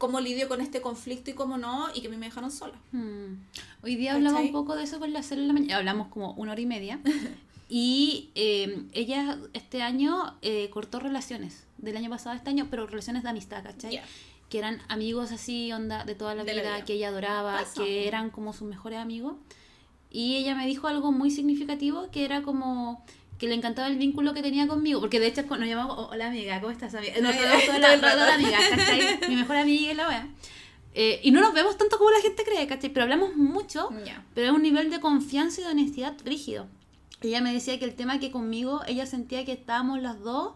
cómo 0.02 0.18
lidio 0.18 0.48
con 0.48 0.60
este 0.60 0.80
conflicto 0.80 1.30
y 1.30 1.34
cómo 1.34 1.58
no, 1.58 1.86
y 1.94 2.00
que 2.00 2.08
a 2.08 2.10
mí 2.10 2.16
me 2.16 2.26
dejaron 2.26 2.50
sola. 2.50 2.74
Hmm. 2.90 3.36
Hoy 3.84 3.94
día 3.94 4.14
hablamos 4.14 4.40
un 4.40 4.50
poco 4.50 4.74
de 4.74 4.82
eso 4.82 4.98
con 4.98 5.12
la 5.12 5.22
célula 5.22 5.52
mañana, 5.52 5.76
hablamos 5.76 6.08
como 6.08 6.32
una 6.32 6.50
hora 6.50 6.60
y 6.60 6.66
media, 6.66 6.98
y 7.68 8.30
eh, 8.34 8.82
ella 8.94 9.38
este 9.52 9.80
año 9.80 10.36
eh, 10.42 10.70
cortó 10.70 10.98
relaciones, 10.98 11.68
del 11.78 11.96
año 11.96 12.10
pasado 12.10 12.32
a 12.34 12.36
este 12.36 12.50
año, 12.50 12.66
pero 12.68 12.88
relaciones 12.88 13.22
de 13.22 13.28
amistad, 13.28 13.62
¿cachai? 13.62 14.00
Que 14.48 14.58
eran 14.58 14.80
amigos 14.88 15.30
así, 15.30 15.70
onda, 15.70 16.04
de 16.04 16.16
toda 16.16 16.34
la, 16.34 16.42
vida, 16.42 16.84
que 16.84 16.94
ella 16.94 17.06
adoraba, 17.06 17.60
que 17.76 18.08
eran 18.08 18.30
como 18.30 18.52
sus 18.52 18.66
mejores 18.66 18.98
amigos. 18.98 19.36
Y 20.10 20.34
ella 20.34 20.56
me 20.56 20.66
dijo 20.66 20.88
algo 20.88 21.12
muy 21.12 21.30
significativo, 21.30 22.10
que 22.10 22.24
era 22.24 22.42
como 22.42 23.04
que 23.42 23.48
le 23.48 23.56
encantaba 23.56 23.88
el 23.88 23.98
vínculo 23.98 24.34
que 24.34 24.40
tenía 24.40 24.68
conmigo, 24.68 25.00
porque 25.00 25.18
de 25.18 25.26
hecho 25.26 25.42
nos 25.42 25.66
llamamos, 25.66 25.98
hola 26.12 26.28
amiga, 26.28 26.60
¿cómo 26.60 26.70
estás 26.70 26.94
amiga? 26.94 27.20
Nos 27.20 27.34
toda 27.36 27.78
la, 27.80 27.96
la 27.96 28.34
amiga, 28.34 28.56
¿cachai? 28.70 29.18
Mi 29.28 29.34
mejor 29.34 29.56
amiga 29.56 29.90
y 29.90 29.94
la 29.96 30.06
wea. 30.06 30.28
Eh, 30.94 31.18
y 31.24 31.32
no 31.32 31.40
nos 31.40 31.52
vemos 31.52 31.76
tanto 31.76 31.98
como 31.98 32.12
la 32.12 32.20
gente 32.20 32.44
cree, 32.44 32.68
¿cachai? 32.68 32.90
Pero 32.90 33.02
hablamos 33.02 33.34
mucho, 33.34 33.88
pero 34.32 34.46
es 34.46 34.52
un 34.52 34.62
nivel 34.62 34.92
de 34.92 35.00
confianza 35.00 35.60
y 35.60 35.64
de 35.64 35.70
honestidad 35.70 36.14
rígido. 36.24 36.68
Ella 37.20 37.40
me 37.40 37.52
decía 37.52 37.80
que 37.80 37.84
el 37.84 37.96
tema 37.96 38.20
que 38.20 38.30
conmigo, 38.30 38.82
ella 38.86 39.06
sentía 39.06 39.44
que 39.44 39.50
estábamos 39.50 40.00
las 40.00 40.20
dos 40.20 40.52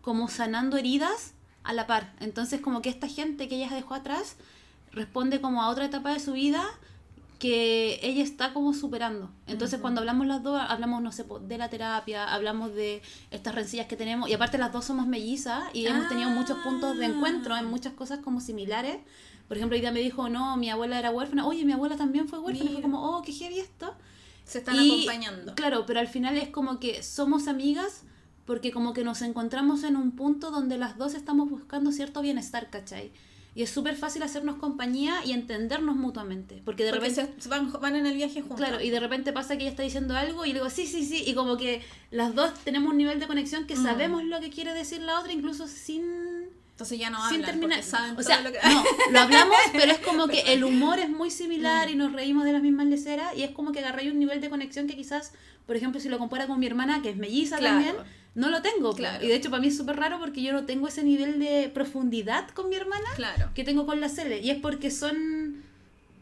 como 0.00 0.28
sanando 0.28 0.76
heridas 0.76 1.34
a 1.64 1.72
la 1.72 1.88
par. 1.88 2.14
Entonces 2.20 2.60
como 2.60 2.82
que 2.82 2.88
esta 2.88 3.08
gente 3.08 3.48
que 3.48 3.56
ella 3.56 3.74
dejó 3.74 3.94
atrás 3.94 4.36
responde 4.92 5.40
como 5.40 5.60
a 5.60 5.70
otra 5.70 5.86
etapa 5.86 6.12
de 6.12 6.20
su 6.20 6.34
vida 6.34 6.64
que 7.38 8.00
ella 8.02 8.22
está 8.22 8.52
como 8.52 8.74
superando. 8.74 9.30
Entonces, 9.46 9.80
cuando 9.80 10.00
hablamos 10.00 10.26
las 10.26 10.42
dos, 10.42 10.60
hablamos, 10.60 11.02
no 11.02 11.12
sé, 11.12 11.24
de 11.42 11.58
la 11.58 11.70
terapia, 11.70 12.32
hablamos 12.32 12.74
de 12.74 13.00
estas 13.30 13.54
rencillas 13.54 13.86
que 13.86 13.96
tenemos, 13.96 14.28
y 14.28 14.34
aparte 14.34 14.58
las 14.58 14.72
dos 14.72 14.84
somos 14.84 15.06
mellizas 15.06 15.64
y 15.72 15.86
hemos 15.86 16.08
tenido 16.08 16.30
muchos 16.30 16.58
puntos 16.58 16.98
de 16.98 17.06
encuentro 17.06 17.56
en 17.56 17.66
muchas 17.66 17.92
cosas 17.92 18.18
como 18.18 18.40
similares. 18.40 18.98
Por 19.46 19.56
ejemplo, 19.56 19.78
ella 19.78 19.92
me 19.92 20.00
dijo, 20.00 20.28
no, 20.28 20.56
mi 20.56 20.68
abuela 20.68 20.98
era 20.98 21.10
huérfana, 21.10 21.46
oye, 21.46 21.64
mi 21.64 21.72
abuela 21.72 21.96
también 21.96 22.28
fue 22.28 22.38
huérfana, 22.40 22.70
fue 22.72 22.82
como, 22.82 23.16
oh, 23.16 23.22
qué 23.22 23.32
heavy 23.32 23.60
esto. 23.60 23.94
Se 24.44 24.58
están 24.58 24.78
acompañando. 24.78 25.54
Claro, 25.54 25.84
pero 25.86 26.00
al 26.00 26.08
final 26.08 26.36
es 26.36 26.48
como 26.48 26.80
que 26.80 27.02
somos 27.02 27.48
amigas 27.48 28.02
porque 28.46 28.72
como 28.72 28.94
que 28.94 29.04
nos 29.04 29.20
encontramos 29.20 29.84
en 29.84 29.94
un 29.94 30.12
punto 30.12 30.50
donde 30.50 30.78
las 30.78 30.96
dos 30.96 31.14
estamos 31.14 31.50
buscando 31.50 31.92
cierto 31.92 32.22
bienestar, 32.22 32.70
¿cachai? 32.70 33.12
Y 33.58 33.62
es 33.62 33.70
súper 33.70 33.96
fácil 33.96 34.22
hacernos 34.22 34.54
compañía 34.54 35.16
y 35.24 35.32
entendernos 35.32 35.96
mutuamente. 35.96 36.62
Porque 36.64 36.84
de 36.84 36.92
repente. 36.92 37.28
van, 37.48 37.72
van, 37.72 37.96
en 37.96 38.06
el 38.06 38.14
viaje 38.14 38.40
juntos. 38.40 38.58
Claro, 38.58 38.80
y 38.80 38.88
de 38.90 39.00
repente 39.00 39.32
pasa 39.32 39.56
que 39.56 39.64
ella 39.64 39.70
está 39.70 39.82
diciendo 39.82 40.14
algo 40.14 40.44
y 40.44 40.50
le 40.50 40.60
digo, 40.60 40.70
sí, 40.70 40.86
sí, 40.86 41.04
sí. 41.04 41.24
Y 41.26 41.34
como 41.34 41.56
que 41.56 41.82
las 42.12 42.36
dos 42.36 42.54
tenemos 42.62 42.92
un 42.92 42.98
nivel 42.98 43.18
de 43.18 43.26
conexión 43.26 43.66
que 43.66 43.74
mm. 43.74 43.82
sabemos 43.82 44.22
lo 44.22 44.38
que 44.38 44.50
quiere 44.50 44.72
decir 44.74 45.00
la 45.00 45.18
otra, 45.18 45.32
incluso 45.32 45.66
sin. 45.66 46.37
Entonces 46.78 47.00
ya 47.00 47.10
no 47.10 47.16
hablan, 47.16 47.34
sin 47.34 47.44
terminar. 47.44 47.80
o 47.80 48.22
sea, 48.22 48.40
lo 48.40 48.50
no, 48.50 48.84
lo 49.10 49.18
hablamos, 49.18 49.56
pero 49.72 49.90
es 49.90 49.98
como 49.98 50.28
que 50.28 50.52
el 50.52 50.62
humor 50.62 51.00
es 51.00 51.10
muy 51.10 51.28
similar 51.28 51.88
mm. 51.88 51.90
y 51.90 51.96
nos 51.96 52.12
reímos 52.12 52.44
de 52.44 52.52
las 52.52 52.62
mismas 52.62 52.86
leceras. 52.86 53.36
Y 53.36 53.42
es 53.42 53.50
como 53.50 53.72
que 53.72 53.80
agarré 53.80 54.08
un 54.12 54.20
nivel 54.20 54.40
de 54.40 54.48
conexión 54.48 54.86
que 54.86 54.94
quizás, 54.94 55.32
por 55.66 55.74
ejemplo, 55.74 56.00
si 56.00 56.08
lo 56.08 56.18
compara 56.18 56.46
con 56.46 56.60
mi 56.60 56.66
hermana, 56.66 57.02
que 57.02 57.10
es 57.10 57.16
melliza 57.16 57.58
también 57.58 57.96
no 58.36 58.48
lo 58.48 58.62
tengo. 58.62 58.94
Claro. 58.94 59.24
Y 59.24 59.26
de 59.26 59.34
hecho 59.34 59.50
para 59.50 59.60
mí 59.60 59.66
es 59.66 59.76
súper 59.76 59.96
raro 59.96 60.20
porque 60.20 60.40
yo 60.40 60.52
no 60.52 60.66
tengo 60.66 60.86
ese 60.86 61.02
nivel 61.02 61.40
de 61.40 61.68
profundidad 61.74 62.48
con 62.50 62.68
mi 62.68 62.76
hermana 62.76 63.08
claro. 63.16 63.50
que 63.52 63.64
tengo 63.64 63.84
con 63.84 64.00
la 64.00 64.08
Cele. 64.08 64.38
Y 64.38 64.50
es 64.50 64.58
porque 64.60 64.92
son 64.92 65.64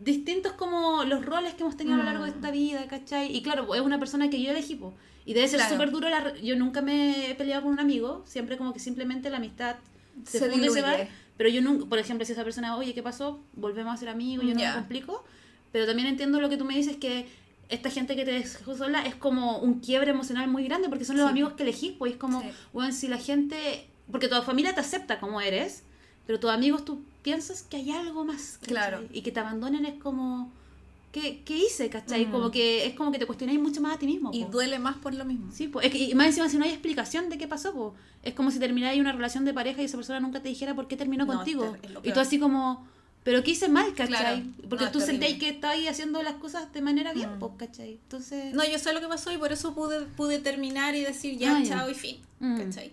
distintos 0.00 0.52
como 0.52 1.04
los 1.04 1.26
roles 1.26 1.52
que 1.52 1.64
hemos 1.64 1.76
tenido 1.76 1.96
a 1.96 1.98
lo 1.98 2.04
largo 2.04 2.24
de 2.24 2.30
esta 2.30 2.50
vida, 2.50 2.86
¿cachai? 2.88 3.36
Y 3.36 3.42
claro, 3.42 3.74
es 3.74 3.82
una 3.82 3.98
persona 3.98 4.30
que 4.30 4.40
yo 4.40 4.50
elegí, 4.50 4.80
y 5.26 5.34
debe 5.34 5.48
ser 5.48 5.61
súper 5.61 5.90
duro. 5.90 6.09
La, 6.09 6.34
yo 6.36 6.57
nunca 6.57 6.80
me 6.80 7.30
he 7.30 7.34
peleado 7.34 7.64
con 7.64 7.72
un 7.72 7.80
amigo, 7.80 8.22
siempre 8.26 8.57
como 8.57 8.72
que 8.72 8.80
simplemente 8.80 9.28
la 9.28 9.36
amistad 9.36 9.76
se, 10.25 10.39
se 10.39 10.51
funde 10.51 10.71
se 10.71 10.83
va. 10.83 10.97
Pero 11.37 11.51
yo 11.51 11.61
nunca, 11.61 11.87
por 11.87 11.99
ejemplo, 11.99 12.25
si 12.25 12.33
esa 12.33 12.45
persona, 12.45 12.77
oye, 12.77 12.95
¿qué 12.95 13.03
pasó? 13.03 13.45
Volvemos 13.53 13.93
a 13.93 13.97
ser 13.97 14.09
amigos, 14.09 14.47
yo 14.47 14.55
no 14.55 14.61
me 14.61 14.73
complico. 14.73 15.25
Pero 15.73 15.87
también 15.87 16.09
entiendo 16.09 16.41
lo 16.41 16.49
que 16.49 16.57
tú 16.57 16.64
me 16.64 16.75
dices 16.75 16.97
que 16.97 17.27
esta 17.69 17.91
gente 17.91 18.17
que 18.17 18.25
te 18.25 18.33
dejó 18.33 18.77
sola 18.77 19.05
es 19.05 19.14
como 19.14 19.59
un 19.59 19.81
quiebre 19.81 20.11
emocional 20.11 20.49
muy 20.49 20.64
grande 20.64 20.89
porque 20.89 21.05
son 21.05 21.17
los 21.17 21.29
amigos 21.29 21.55
que 21.55 21.64
elegís, 21.64 21.93
pues 21.99 22.12
es 22.12 22.19
como, 22.19 22.43
bueno, 22.73 22.93
si 22.93 23.09
la 23.09 23.19
gente, 23.19 23.89
porque 24.11 24.29
toda 24.29 24.43
familia 24.43 24.75
te 24.75 24.81
acepta 24.81 25.19
como 25.19 25.41
eres, 25.41 25.83
pero 26.27 26.41
tus 26.41 26.51
amigos 26.51 26.85
tú 26.85 27.03
piensas 27.23 27.62
que 27.62 27.77
hay 27.77 27.91
algo 27.91 28.25
más. 28.25 28.59
Claro. 28.62 29.05
Y 29.12 29.23
que 29.23 29.33
te 29.33 29.41
abandonen 29.41 29.85
es 29.85 29.95
como, 29.95 30.53
¿qué, 31.12 31.42
qué 31.44 31.57
hice? 31.57 31.88
¿Cachai? 31.88 32.26
Mm. 32.26 32.30
Como 32.30 32.50
que 32.50 32.86
es 32.86 32.94
como 32.94 33.12
que 33.12 33.18
te 33.18 33.26
cuestionáis 33.26 33.61
mucho 33.61 33.80
más 33.80 33.96
a 33.96 33.98
ti 33.98 34.07
mismo. 34.07 34.30
Y 34.32 34.44
duele 34.44 34.78
más 34.78 34.96
por 34.96 35.14
lo 35.14 35.24
mismo. 35.24 35.50
Sí, 35.52 35.68
pues, 35.68 35.86
es 35.86 35.92
que, 35.92 35.98
y 35.98 36.14
más 36.14 36.26
encima 36.28 36.48
si 36.48 36.59
no 36.59 36.64
hay 36.64 36.70
explicación 36.70 37.28
de 37.28 37.38
qué 37.38 37.48
pasó, 37.48 37.72
pues, 37.72 37.92
es 38.22 38.34
como 38.34 38.50
si 38.50 38.59
termináis 38.59 39.00
una 39.00 39.12
relación 39.12 39.44
de 39.44 39.54
pareja 39.54 39.82
y 39.82 39.86
esa 39.86 39.96
persona 39.96 40.20
nunca 40.20 40.42
te 40.42 40.48
dijera 40.48 40.74
por 40.74 40.88
qué 40.88 40.96
terminó 40.96 41.26
contigo. 41.26 41.76
y 42.02 42.12
tú 42.12 42.20
así 42.20 42.38
como 42.38 42.86
pero 43.26 43.42
¿qué 43.42 43.50
hice 43.50 43.68
mal, 43.68 43.92
¿cachai? 43.92 44.44
Porque 44.68 44.86
tú 44.86 45.00
sentéis 45.00 45.36
que 45.40 45.48
estáis 45.48 45.88
haciendo 45.88 46.22
las 46.22 46.34
cosas 46.34 46.72
de 46.72 46.80
manera 46.80 47.12
bien, 47.12 47.34
mm. 47.34 47.38
pues, 47.40 47.52
¿cachai? 47.57 47.94
Entonces... 47.94 48.54
No, 48.54 48.64
yo 48.64 48.78
sé 48.78 48.92
lo 48.92 49.00
que 49.00 49.09
pasó 49.09 49.32
y 49.32 49.36
por 49.36 49.50
eso 49.50 49.74
pude, 49.74 50.02
pude 50.02 50.38
terminar 50.38 50.94
y 50.94 51.00
decir 51.00 51.36
ya, 51.36 51.57
ah, 51.57 51.62
chao 51.66 51.90
y 51.90 51.94
fin, 51.94 52.20
mm. 52.38 52.57
¿cachai? 52.57 52.92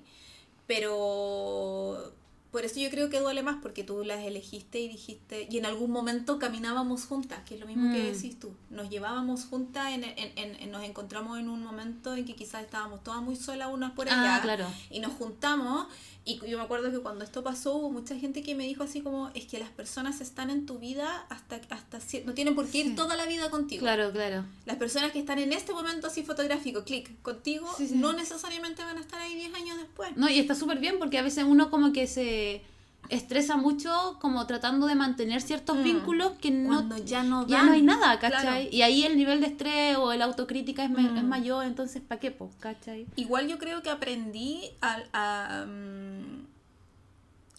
Pero 0.65 2.15
por 2.53 2.65
eso 2.65 2.79
yo 2.79 2.91
creo 2.91 3.09
que 3.09 3.19
duele 3.19 3.41
más 3.41 3.57
porque 3.63 3.83
tú 3.83 4.03
las 4.03 4.19
elegiste 4.19 4.79
y 4.79 4.87
dijiste, 4.87 5.47
y 5.49 5.57
en 5.57 5.65
algún 5.65 5.89
momento 5.89 6.37
caminábamos 6.37 7.05
juntas, 7.05 7.39
que 7.47 7.55
es 7.55 7.59
lo 7.59 7.65
mismo 7.65 7.91
que 7.91 8.03
mm. 8.03 8.13
decís 8.13 8.39
tú. 8.39 8.53
Nos 8.69 8.91
llevábamos 8.91 9.45
juntas, 9.45 9.91
en, 9.91 10.03
en, 10.03 10.37
en, 10.37 10.71
nos 10.71 10.83
encontramos 10.83 11.39
en 11.39 11.49
un 11.49 11.63
momento 11.63 12.13
en 12.13 12.25
que 12.25 12.35
quizás 12.35 12.61
estábamos 12.61 13.03
todas 13.03 13.23
muy 13.23 13.37
solas 13.37 13.69
unas 13.73 13.93
por 13.93 14.07
ah, 14.07 14.35
allá. 14.35 14.69
Y 14.91 14.99
nos 14.99 15.13
juntamos. 15.13 15.87
Y 16.25 16.39
yo 16.47 16.57
me 16.57 16.63
acuerdo 16.63 16.89
que 16.89 16.99
cuando 16.99 17.25
esto 17.25 17.43
pasó 17.43 17.75
hubo 17.75 17.89
mucha 17.91 18.15
gente 18.17 18.43
que 18.43 18.55
me 18.55 18.65
dijo 18.65 18.83
así 18.83 19.01
como, 19.01 19.29
es 19.33 19.45
que 19.45 19.59
las 19.59 19.69
personas 19.69 20.21
están 20.21 20.49
en 20.49 20.65
tu 20.65 20.79
vida 20.79 21.25
hasta, 21.29 21.59
hasta 21.69 21.99
no 22.25 22.33
tienen 22.33 22.55
por 22.55 22.67
qué 22.67 22.79
ir 22.79 22.95
toda 22.95 23.17
la 23.17 23.25
vida 23.25 23.49
contigo. 23.49 23.81
Claro, 23.81 24.11
claro. 24.11 24.45
Las 24.65 24.77
personas 24.77 25.11
que 25.11 25.19
están 25.19 25.39
en 25.39 25.51
este 25.51 25.73
momento 25.73 26.07
así 26.07 26.23
fotográfico, 26.23 26.85
clic, 26.85 27.21
contigo, 27.21 27.67
no 27.95 28.13
necesariamente 28.13 28.83
van 28.83 28.97
a 28.97 29.01
estar 29.01 29.19
ahí 29.19 29.35
10 29.35 29.53
años 29.53 29.77
después. 29.77 30.15
No, 30.15 30.29
y 30.29 30.39
está 30.39 30.55
súper 30.55 30.79
bien 30.79 30.97
porque 30.97 31.17
a 31.17 31.23
veces 31.23 31.43
uno 31.43 31.69
como 31.69 31.91
que 31.91 32.07
se 32.07 32.61
estresa 33.09 33.57
mucho 33.57 34.17
como 34.19 34.45
tratando 34.47 34.87
de 34.87 34.95
mantener 34.95 35.41
ciertos 35.41 35.77
mm. 35.77 35.83
vínculos 35.83 36.31
que 36.33 36.51
no 36.51 36.97
ya 36.97 37.23
no 37.23 37.45
ya 37.47 37.63
no 37.63 37.73
hay 37.73 37.81
nada 37.81 38.19
¿cachai? 38.19 38.69
y 38.71 38.81
ahí 38.81 39.03
el 39.03 39.17
nivel 39.17 39.41
de 39.41 39.47
estrés 39.47 39.97
o 39.97 40.13
la 40.13 40.25
autocrítica 40.25 40.83
es, 40.83 40.89
mm. 40.89 41.25
mayor 41.25 41.65
entonces 41.65 42.01
¿para 42.01 42.19
qué 42.19 42.31
po? 42.31 42.49
¿cachai? 42.59 43.05
igual 43.15 43.47
yo 43.47 43.59
creo 43.59 43.81
que 43.81 43.89
aprendí 43.89 44.71
a, 44.81 45.65
mm, 45.67 46.45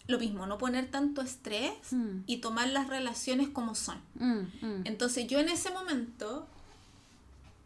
lo 0.07 0.19
mismo 0.19 0.45
no 0.45 0.57
poner 0.57 0.89
tanto 0.91 1.21
estrés 1.21 1.71
y 2.25 2.37
tomar 2.37 2.69
las 2.69 2.87
relaciones 2.87 3.49
como 3.49 3.75
son 3.75 3.97
entonces 4.83 5.27
yo 5.27 5.39
en 5.39 5.49
ese 5.49 5.71
momento 5.71 6.47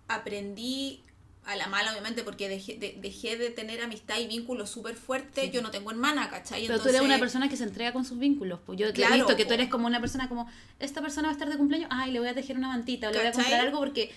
aprendí 0.08 1.02
a 1.50 1.56
la 1.56 1.68
mala, 1.68 1.92
obviamente, 1.92 2.24
porque 2.24 2.48
dejé 2.50 2.76
de, 2.78 2.98
dejé 3.02 3.38
de 3.38 3.50
tener 3.50 3.82
amistad 3.82 4.18
y 4.20 4.28
vínculos 4.28 4.70
súper 4.70 4.96
fuertes. 4.96 5.52
Yo 5.52 5.62
no 5.62 5.72
tengo 5.72 5.92
hermana, 5.92 6.30
¿cachai? 6.30 6.66
Pero 6.68 6.80
tú 6.80 6.90
eres 6.90 7.02
una 7.02 7.20
persona 7.20 7.50
que 7.50 7.58
se 7.58 7.64
entrega 7.64 7.92
con 7.94 8.06
sus 8.06 8.18
vínculos. 8.20 8.60
Pues 8.66 8.78
yo 8.80 8.92
claro, 8.94 9.14
he 9.14 9.18
visto 9.18 9.36
que 9.36 9.46
tú 9.46 9.54
eres 9.54 9.70
como 9.70 9.88
una 9.88 10.00
persona 10.00 10.30
como, 10.30 10.48
esta 10.80 11.02
persona 11.02 11.28
va 11.28 11.32
a 11.32 11.34
estar 11.34 11.50
de 11.50 11.58
cumpleaños, 11.58 11.90
ay, 11.92 12.12
le 12.12 12.20
voy 12.20 12.30
a 12.30 12.34
tejer 12.34 12.58
una 12.58 12.68
mantita 12.70 13.10
o 13.10 13.12
le 13.12 13.18
voy 13.18 13.28
a 13.28 13.32
comprar 13.32 13.62
algo 13.62 13.80
porque 13.80 14.12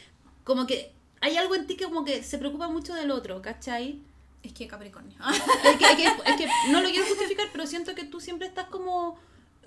como 0.45 0.66
que 0.66 0.93
hay 1.20 1.37
algo 1.37 1.55
en 1.55 1.66
ti 1.66 1.76
que 1.76 1.85
como 1.85 2.05
que 2.05 2.22
se 2.22 2.39
preocupa 2.39 2.68
mucho 2.68 2.95
del 2.95 3.11
otro, 3.11 3.41
¿cachai? 3.43 4.01
Es 4.43 4.53
que 4.53 4.66
Capricornio. 4.66 5.16
Es 5.64 5.76
que, 5.76 5.85
es 5.85 5.97
que- 5.97 6.05
es 6.30 6.37
que 6.37 6.49
no 6.70 6.80
lo 6.80 6.89
quiero 6.91 7.07
justificar, 7.07 7.47
pero 7.53 7.66
siento 7.66 7.95
que 7.95 8.05
tú 8.05 8.20
siempre 8.20 8.47
estás 8.49 8.66
como. 8.66 9.18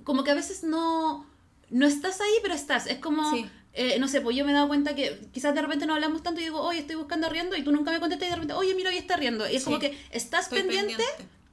Como 0.04 0.24
que 0.24 0.32
a 0.32 0.36
veces 0.36 0.64
no. 0.64 1.26
No 1.70 1.86
estás 1.88 2.20
ahí, 2.22 2.34
pero 2.42 2.54
estás. 2.54 2.86
Es 2.88 3.00
como. 3.00 3.32
Sí. 3.32 3.46
Eh, 3.76 3.98
no 4.00 4.08
sé, 4.08 4.22
pues 4.22 4.36
yo 4.36 4.46
me 4.46 4.52
he 4.52 4.54
dado 4.56 4.68
cuenta 4.68 4.96
que 4.96 5.20
quizás 5.34 5.54
de 5.54 5.62
repente 5.62 5.86
no 5.86 5.94
hablamos 5.94 6.24
tanto 6.24 6.40
y 6.42 6.46
digo, 6.46 6.62
oye, 6.62 6.80
estoy 6.80 6.96
buscando 6.96 7.30
riendo 7.30 7.56
y 7.56 7.64
tú 7.64 7.72
nunca 7.72 7.92
me 7.92 8.00
contestas 8.00 8.28
y 8.28 8.30
de 8.30 8.36
repente, 8.36 8.54
oye, 8.54 8.74
mira, 8.76 8.90
hoy 8.90 8.98
está 8.98 9.18
riendo. 9.18 9.48
Y 9.50 9.56
es 9.58 9.64
Sí. 9.64 9.66
como 9.66 9.80
que 9.80 9.98
estás 10.12 10.48
pendiente, 10.50 11.04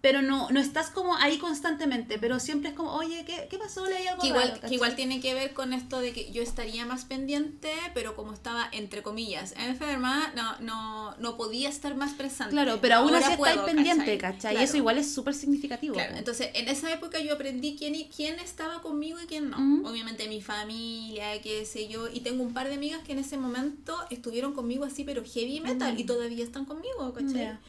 pero 0.02 0.20
no, 0.20 0.50
no 0.50 0.58
estás 0.60 0.90
como 0.90 1.16
ahí 1.16 1.38
constantemente, 1.38 2.18
pero 2.18 2.40
siempre 2.40 2.70
es 2.70 2.74
como, 2.76 2.92
oye, 2.92 3.24
¿qué, 3.24 3.46
qué 3.48 3.56
pasó? 3.56 3.86
¿Le 3.86 3.96
hay 3.98 4.06
algo 4.08 4.20
Que 4.20 4.28
igual, 4.28 4.48
raro?", 4.48 4.60
que 4.68 4.74
igual 4.74 4.96
tiene 4.96 5.20
que 5.20 5.32
ver 5.32 5.52
con 5.54 5.72
esto 5.72 6.00
de 6.00 6.12
que 6.12 6.32
yo 6.32 6.42
estaría 6.42 6.84
más 6.84 7.04
pendiente, 7.04 7.70
pero 7.94 8.16
como 8.16 8.32
estaba, 8.32 8.68
entre 8.72 9.02
comillas, 9.04 9.54
enferma, 9.56 10.32
no, 10.34 10.58
no, 10.58 11.16
no 11.18 11.36
podía 11.36 11.68
estar 11.68 11.94
más 11.94 12.14
presente. 12.14 12.50
Claro, 12.50 12.78
pero 12.82 12.96
aún 12.96 13.14
así 13.14 13.32
estáis 13.32 13.60
pendiente, 13.60 14.18
¿cachai? 14.18 14.52
Y 14.54 14.56
Claro. 14.56 14.64
eso 14.64 14.76
igual 14.76 14.98
es 14.98 15.14
súper 15.14 15.34
significativo. 15.34 15.94
Claro, 15.94 16.16
entonces 16.16 16.48
en 16.54 16.66
esa 16.66 16.92
época 16.92 17.20
yo 17.20 17.34
aprendí 17.34 17.76
quién, 17.78 17.94
y- 17.94 18.08
quién 18.08 18.40
estaba 18.40 18.82
conmigo 18.82 19.20
y 19.22 19.26
quién 19.26 19.50
no. 19.50 19.88
Obviamente 19.88 20.26
mi 20.28 20.42
familia, 20.42 21.40
qué 21.42 21.64
sé 21.64 21.86
yo, 21.86 22.08
y 22.12 22.20
tengo 22.20 22.42
un 22.42 22.52
par 22.52 22.68
de 22.68 22.74
amigas 22.74 23.02
que 23.04 23.12
en 23.12 23.20
ese 23.20 23.36
momento 23.38 23.96
estuvieron 24.10 24.52
conmigo 24.52 24.84
así, 24.84 25.04
pero 25.04 25.22
heavy 25.24 25.60
metal, 25.60 25.98
y 25.98 26.02
todavía 26.02 26.42
están 26.44 26.64
conmigo, 26.64 27.12
¿cachai? 27.14 27.34
Ya. 27.34 27.60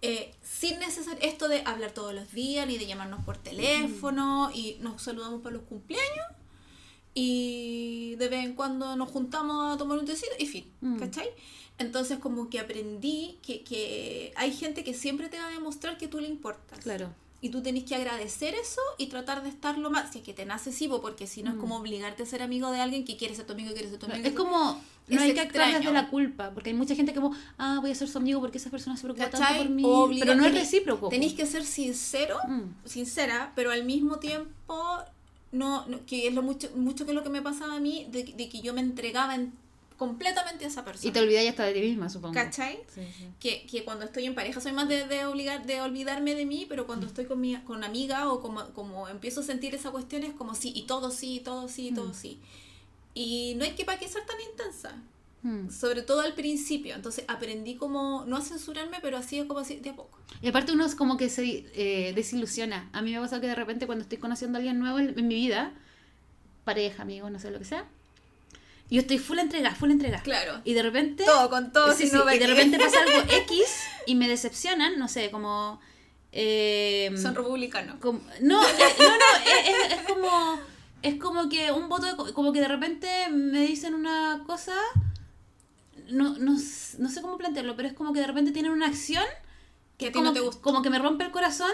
Eh, 0.00 0.32
sin 0.42 0.78
necesario 0.78 1.18
esto 1.22 1.48
de 1.48 1.62
hablar 1.64 1.90
todos 1.92 2.14
los 2.14 2.30
días, 2.32 2.66
ni 2.66 2.78
de 2.78 2.86
llamarnos 2.86 3.24
por 3.24 3.36
teléfono, 3.36 4.50
y 4.54 4.76
nos 4.80 5.02
saludamos 5.02 5.42
para 5.42 5.56
los 5.56 5.64
cumpleaños, 5.64 6.26
y 7.14 8.14
de 8.16 8.28
vez 8.28 8.44
en 8.44 8.54
cuando 8.54 8.94
nos 8.96 9.10
juntamos 9.10 9.74
a 9.74 9.78
tomar 9.78 9.98
un 9.98 10.04
tecito, 10.06 10.32
y 10.38 10.46
fin, 10.46 10.70
Mm. 10.80 10.98
¿cachai? 10.98 11.28
Entonces 11.78 12.18
como 12.18 12.48
que 12.50 12.60
aprendí 12.60 13.38
que, 13.42 13.62
que 13.64 14.32
hay 14.36 14.52
gente 14.52 14.84
que 14.84 14.94
siempre 14.94 15.28
te 15.28 15.38
va 15.38 15.46
a 15.46 15.50
demostrar 15.50 15.96
que 15.98 16.08
tú 16.08 16.20
le 16.20 16.28
importas. 16.28 16.78
Claro. 16.80 17.12
Y 17.40 17.50
tú 17.50 17.62
tenés 17.62 17.84
que 17.84 17.94
agradecer 17.94 18.54
eso 18.56 18.80
y 18.98 19.06
tratar 19.06 19.44
de 19.44 19.48
estar 19.48 19.78
lo 19.78 19.90
más. 19.90 20.12
Si 20.12 20.18
es 20.18 20.24
que 20.24 20.34
te 20.34 20.44
nace, 20.44 20.72
sí, 20.72 20.88
po, 20.88 21.00
porque 21.00 21.26
si 21.28 21.42
no 21.44 21.52
es 21.52 21.56
como 21.56 21.76
obligarte 21.76 22.24
a 22.24 22.26
ser 22.26 22.42
amigo 22.42 22.70
de 22.72 22.80
alguien 22.80 23.04
que 23.04 23.16
quiere 23.16 23.34
ser 23.36 23.46
tu 23.46 23.52
amigo, 23.52 23.72
quiere 23.72 23.88
ser 23.88 23.98
tu 24.00 24.06
amigo. 24.06 24.22
Mm. 24.22 24.26
Es 24.26 24.32
como, 24.32 24.80
no 25.06 25.20
hay 25.20 25.34
que 25.34 25.40
actuar 25.40 25.72
desde 25.78 25.92
la 25.92 26.08
culpa, 26.08 26.50
porque 26.52 26.70
hay 26.70 26.76
mucha 26.76 26.96
gente 26.96 27.12
que 27.12 27.20
como, 27.20 27.36
ah, 27.56 27.78
voy 27.80 27.92
a 27.92 27.94
ser 27.94 28.08
su 28.08 28.18
amigo 28.18 28.40
porque 28.40 28.58
esa 28.58 28.70
persona 28.70 28.96
se 28.96 29.02
preocupa 29.04 29.30
tanto 29.30 29.38
¿Cachai? 29.46 29.58
por 29.62 29.70
mí, 29.70 29.82
Obliga- 29.86 30.26
pero 30.26 30.36
no 30.36 30.44
es 30.46 30.52
recíproco. 30.54 31.08
Tenés 31.10 31.32
que 31.34 31.46
ser 31.46 31.64
sincero, 31.64 32.38
Mm. 32.48 32.62
sincera, 32.88 33.52
pero 33.54 33.70
al 33.70 33.84
mismo 33.84 34.16
tiempo, 34.18 34.84
no, 35.52 35.86
no- 35.86 36.04
que 36.06 36.26
es 36.26 36.34
lo 36.34 36.42
mucho, 36.42 36.68
mucho 36.74 37.04
que 37.04 37.12
es 37.12 37.14
lo 37.14 37.22
que 37.22 37.30
me 37.30 37.40
pasaba 37.40 37.76
a 37.76 37.80
mí, 37.80 38.06
de, 38.10 38.24
de 38.24 38.48
que 38.48 38.60
yo 38.62 38.74
me 38.74 38.80
entregaba 38.80 39.36
en- 39.36 39.52
completamente 39.98 40.64
a 40.64 40.68
esa 40.68 40.84
persona. 40.84 41.10
Y 41.10 41.12
te 41.12 41.20
olvidáis 41.20 41.50
hasta 41.50 41.64
de 41.64 41.74
ti 41.74 41.80
misma, 41.80 42.08
supongo. 42.08 42.32
¿Cachai? 42.32 42.78
Sí, 42.94 43.02
sí. 43.18 43.26
que, 43.40 43.66
que 43.66 43.84
cuando 43.84 44.06
estoy 44.06 44.24
en 44.24 44.34
pareja 44.34 44.60
soy 44.62 44.72
más 44.72 44.88
de, 44.88 45.06
de 45.06 45.26
obligar 45.26 45.66
de 45.66 45.82
olvidarme 45.82 46.34
de 46.34 46.46
mí, 46.46 46.64
pero 46.68 46.86
cuando 46.86 47.06
estoy 47.06 47.26
con 47.26 47.40
mi 47.40 47.54
con 47.62 47.84
amiga 47.84 48.32
o 48.32 48.40
como, 48.40 48.64
como 48.72 49.08
empiezo 49.08 49.40
a 49.40 49.42
sentir 49.44 49.74
esa 49.74 49.90
cuestión 49.90 50.22
es 50.22 50.32
como 50.32 50.54
sí, 50.54 50.72
y 50.74 50.82
todo 50.86 51.10
sí, 51.10 51.42
todo 51.44 51.68
sí, 51.68 51.92
todo 51.94 52.08
Mm. 52.08 52.14
sí. 52.14 52.40
Y 53.12 53.54
no 53.56 53.64
hay 53.64 53.72
que 53.72 53.84
para 53.84 53.98
qué 53.98 54.08
ser 54.08 54.24
tan 54.24 54.36
intensa, 54.50 54.96
Mm. 55.42 55.70
sobre 55.70 56.02
todo 56.02 56.20
al 56.20 56.34
principio. 56.34 56.94
Entonces 56.96 57.24
aprendí 57.28 57.76
como, 57.76 58.24
no 58.26 58.36
a 58.36 58.40
censurarme, 58.40 58.98
pero 59.00 59.16
así 59.16 59.44
como 59.46 59.60
así 59.60 59.76
de 59.76 59.90
a 59.90 59.96
poco. 59.96 60.18
Y 60.42 60.48
aparte 60.48 60.72
uno 60.72 60.84
es 60.84 60.94
como 60.96 61.16
que 61.16 61.28
se 61.28 61.64
eh, 61.74 62.12
desilusiona. 62.14 62.88
A 62.92 63.02
mí 63.02 63.12
me 63.12 63.20
pasa 63.20 63.40
que 63.40 63.46
de 63.46 63.54
repente 63.54 63.86
cuando 63.86 64.02
estoy 64.02 64.18
conociendo 64.18 64.56
a 64.56 64.58
alguien 64.58 64.78
nuevo 64.80 64.98
en, 64.98 65.14
mi 65.28 65.34
vida, 65.36 65.72
pareja, 66.64 67.02
amigo, 67.02 67.30
no 67.30 67.38
sé 67.38 67.50
lo 67.50 67.58
que 67.60 67.64
sea, 67.64 67.84
yo 68.90 69.00
estoy 69.00 69.18
full 69.18 69.38
entrega, 69.38 69.74
full 69.74 69.90
entrega. 69.90 70.20
Claro. 70.22 70.60
Y 70.64 70.74
de 70.74 70.82
repente... 70.82 71.24
Todo 71.24 71.50
con 71.50 71.72
todo, 71.72 71.92
Sí, 71.94 72.06
sí, 72.08 72.16
no 72.16 72.32
y 72.32 72.38
de 72.38 72.46
repente 72.46 72.78
pasa 72.78 72.98
algo 73.02 73.20
X 73.32 73.62
y 74.06 74.14
me 74.14 74.28
decepcionan, 74.28 74.98
no 74.98 75.08
sé, 75.08 75.30
como... 75.30 75.80
eh, 76.32 77.10
Son 77.20 77.34
republicanos. 77.34 77.96
como- 78.00 78.20
no, 78.40 78.62
eh, 78.62 78.94
no, 78.98 79.08
no, 79.08 79.24
es, 79.44 79.68
es- 79.92 79.98
es 79.98 80.06
como... 80.06 80.58
Es 81.00 81.14
como 81.16 81.48
que 81.48 81.70
un 81.70 81.88
voto 81.88 82.06
de... 82.06 82.16
co- 82.16 82.32
Como 82.34 82.52
que 82.52 82.60
de 82.60 82.68
repente 82.68 83.08
me 83.30 83.60
dicen 83.60 83.94
una 83.94 84.42
cosa... 84.46 84.74
No, 86.08 86.36
no, 86.38 86.52
no 86.98 87.08
sé 87.10 87.20
cómo 87.22 87.36
plantearlo, 87.36 87.76
pero 87.76 87.88
es 87.88 87.94
como 87.94 88.12
que 88.12 88.20
de 88.20 88.26
repente 88.26 88.50
tienen 88.52 88.72
una 88.72 88.86
acción 88.86 89.24
Que 89.98 90.10
como, 90.10 90.24
no 90.26 90.32
te 90.32 90.40
gusta. 90.40 90.62
como 90.62 90.80
que 90.82 90.88
me 90.90 90.98
rompe 90.98 91.24
el 91.24 91.30
corazón 91.30 91.70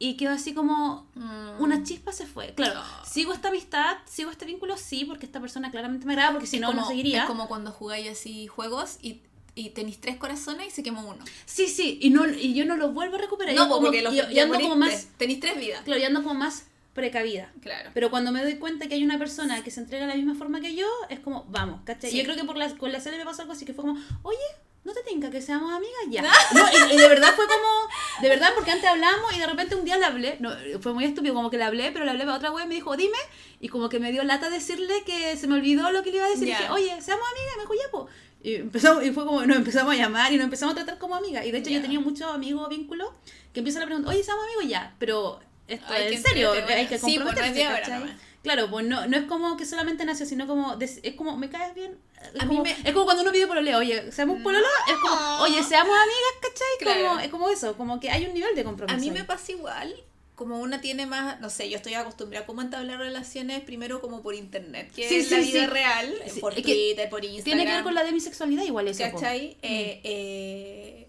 y 0.00 0.16
quedo 0.16 0.32
así 0.32 0.52
como 0.54 1.06
Mm. 1.14 1.60
una 1.62 1.84
chispa 1.84 2.10
se 2.10 2.26
fue. 2.26 2.52
Claro, 2.54 2.80
Oh. 2.80 3.04
sigo 3.06 3.32
esta 3.32 3.48
amistad, 3.50 3.98
sigo 4.06 4.30
este 4.32 4.46
vínculo, 4.46 4.76
sí, 4.76 5.04
porque 5.04 5.26
esta 5.26 5.40
persona 5.40 5.70
claramente 5.70 6.06
me 6.06 6.14
agrada, 6.14 6.32
porque 6.32 6.46
si 6.48 6.56
Es 6.56 6.62
no, 6.62 6.68
como, 6.68 6.80
no 6.80 6.88
seguiría. 6.88 7.20
Es 7.22 7.26
como 7.28 7.46
cuando 7.46 7.70
jugáis 7.70 8.08
así 8.10 8.46
juegos 8.48 8.96
y, 9.02 9.20
y 9.54 9.70
tenéis 9.70 10.00
tres 10.00 10.16
corazones 10.16 10.68
y 10.68 10.70
se 10.70 10.82
quemó 10.82 11.02
uno. 11.06 11.22
Sí, 11.44 11.68
sí, 11.68 11.98
y, 12.00 12.10
no, 12.10 12.26
y 12.28 12.54
yo 12.54 12.64
no 12.64 12.76
lo 12.76 12.92
vuelvo 12.92 13.16
a 13.16 13.18
recuperar. 13.18 13.54
No, 13.54 13.64
yo 13.64 13.68
como, 13.68 13.82
porque 13.82 14.00
los 14.02 14.14
yo, 14.14 14.24
yo 14.24 14.30
ya 14.30 14.42
ando 14.44 14.58
como 14.58 14.74
más, 14.76 15.08
Tenéis 15.18 15.38
tres 15.40 15.58
vidas. 15.60 15.82
claro, 15.84 16.00
yo 16.00 16.06
ando 16.08 16.22
como 16.22 16.34
más 16.34 16.64
precavida. 16.94 17.52
Claro. 17.60 17.90
Pero 17.94 18.10
cuando 18.10 18.32
me 18.32 18.42
doy 18.42 18.56
cuenta 18.56 18.88
que 18.88 18.94
hay 18.94 19.04
una 19.04 19.18
persona 19.18 19.62
que 19.62 19.70
se 19.70 19.80
entrega 19.80 20.06
de 20.06 20.10
la 20.12 20.16
misma 20.16 20.34
forma 20.34 20.60
que 20.60 20.74
yo, 20.74 20.86
es 21.08 21.20
como, 21.20 21.44
vamos, 21.50 21.82
¿cachai? 21.84 22.10
Sí. 22.10 22.16
Yo 22.18 22.24
creo 22.24 22.36
que 22.36 22.44
por 22.44 22.56
la, 22.56 22.74
con 22.76 22.90
la 22.90 23.00
serie 23.00 23.18
me 23.18 23.24
pasó 23.24 23.42
algo 23.42 23.52
así 23.52 23.64
que 23.66 23.74
fue 23.74 23.84
como, 23.84 24.00
oye, 24.22 24.38
¿no 24.84 24.92
te 24.92 25.02
tinca 25.02 25.30
que 25.30 25.42
seamos 25.42 25.72
amigas? 25.72 26.00
Ya. 26.08 26.22
No, 26.54 26.66
y, 26.72 26.94
y 26.94 26.96
de 26.96 27.08
verdad 27.08 27.34
fue 27.34 27.46
como, 27.46 28.22
de 28.22 28.28
verdad, 28.28 28.52
porque 28.54 28.70
antes 28.70 28.88
hablamos 28.88 29.34
y 29.34 29.38
de 29.38 29.46
repente 29.46 29.74
un 29.74 29.84
día 29.84 29.98
le 29.98 30.06
hablé, 30.06 30.36
no, 30.40 30.50
fue 30.80 30.92
muy 30.94 31.04
estúpido, 31.04 31.34
como 31.34 31.50
que 31.50 31.58
le 31.58 31.64
hablé, 31.64 31.92
pero 31.92 32.04
le 32.04 32.10
hablé 32.10 32.24
para 32.24 32.36
otra 32.36 32.50
web 32.50 32.64
y 32.64 32.68
me 32.68 32.74
dijo, 32.74 32.96
dime, 32.96 33.18
y 33.60 33.68
como 33.68 33.88
que 33.88 34.00
me 34.00 34.10
dio 34.12 34.24
lata 34.24 34.50
decirle 34.50 35.02
que 35.04 35.36
se 35.36 35.46
me 35.46 35.54
olvidó 35.54 35.90
lo 35.90 36.02
que 36.02 36.10
le 36.10 36.16
iba 36.16 36.26
a 36.26 36.30
decir. 36.30 36.48
Y 36.48 36.52
dije, 36.52 36.70
oye, 36.70 37.00
seamos 37.02 37.26
amigas, 37.30 37.52
y 37.54 37.56
me 37.56 37.62
dijo, 37.62 37.74
ya, 37.74 37.90
po. 37.90 38.08
Y, 38.42 38.54
empezamos, 38.54 39.04
y 39.04 39.12
fue 39.12 39.26
como, 39.26 39.44
nos 39.44 39.56
empezamos 39.56 39.92
a 39.92 39.96
llamar 39.96 40.32
y 40.32 40.36
nos 40.36 40.44
empezamos 40.44 40.72
a 40.72 40.76
tratar 40.76 40.98
como 40.98 41.14
amigas. 41.14 41.44
Y 41.44 41.50
de 41.50 41.58
hecho 41.58 41.70
yo 41.70 41.82
tenido 41.82 42.00
muchos 42.00 42.32
amigos 42.32 42.68
vínculos 42.68 43.10
que 43.52 43.60
empiezan 43.60 43.82
a 43.82 43.86
preguntar, 43.86 44.14
oye, 44.14 44.24
¿seamos 44.24 44.44
amigos? 44.44 44.64
Ya, 44.66 44.94
pero 44.98 45.40
esto 45.68 45.92
es 45.94 46.12
en 46.12 46.22
serio, 46.22 46.52
hay 46.52 46.86
que 46.86 46.98
Sí, 46.98 47.18
pues, 47.18 47.34
comprometerse, 47.34 47.90
nomás. 47.92 48.10
Claro, 48.42 48.70
pues 48.70 48.86
no, 48.86 49.06
no 49.06 49.16
es 49.18 49.24
como 49.24 49.56
que 49.58 49.66
solamente 49.66 50.04
nació, 50.06 50.24
sino 50.24 50.46
como, 50.46 50.76
des- 50.76 51.00
es 51.02 51.14
como, 51.14 51.36
me 51.36 51.50
caes 51.50 51.74
bien. 51.74 51.98
Es, 52.34 52.40
A 52.40 52.44
mí 52.46 52.48
como, 52.56 52.62
me- 52.62 52.70
es 52.70 52.92
como 52.92 53.04
cuando 53.04 53.22
uno 53.22 53.32
pide 53.32 53.46
pololeo, 53.46 53.78
oye, 53.78 54.10
seamos 54.12 54.40
pololo, 54.42 54.66
es 54.88 54.96
como, 54.96 55.40
oye, 55.42 55.62
seamos 55.62 55.94
amigas, 55.94 56.34
¿cachai? 56.40 56.66
Claro. 56.78 57.08
Como, 57.08 57.20
es 57.20 57.28
como 57.28 57.48
eso, 57.50 57.76
como 57.76 58.00
que 58.00 58.10
hay 58.10 58.24
un 58.26 58.32
nivel 58.34 58.54
de 58.54 58.64
compromiso. 58.64 58.96
A 58.96 59.00
mí 59.00 59.08
ahí. 59.08 59.14
me 59.14 59.24
pasa 59.24 59.52
igual, 59.52 59.94
como 60.36 60.58
una 60.58 60.80
tiene 60.80 61.04
más, 61.04 61.38
no 61.40 61.50
sé, 61.50 61.68
yo 61.68 61.76
estoy 61.76 61.92
acostumbrada 61.92 62.46
como 62.46 62.62
a 62.62 62.64
entablar 62.64 62.98
relaciones 62.98 63.60
primero 63.60 64.00
como 64.00 64.22
por 64.22 64.34
internet, 64.34 64.90
que 64.96 65.06
Sí, 65.06 65.16
es 65.16 65.28
sí, 65.28 65.34
la 65.34 65.40
vida 65.40 65.60
sí. 65.60 65.66
real, 65.66 66.14
por 66.40 66.54
es 66.54 66.62
Twitter, 66.62 67.10
por 67.10 67.22
Instagram. 67.22 67.44
Tiene 67.44 67.66
que 67.66 67.72
ver 67.72 67.82
con 67.84 67.94
la 67.94 68.04
demisexualidad 68.04 68.62
igual 68.62 68.88
eso. 68.88 69.02
¿Cachai? 69.02 69.58
Eh, 69.60 70.00
eh, 70.02 71.08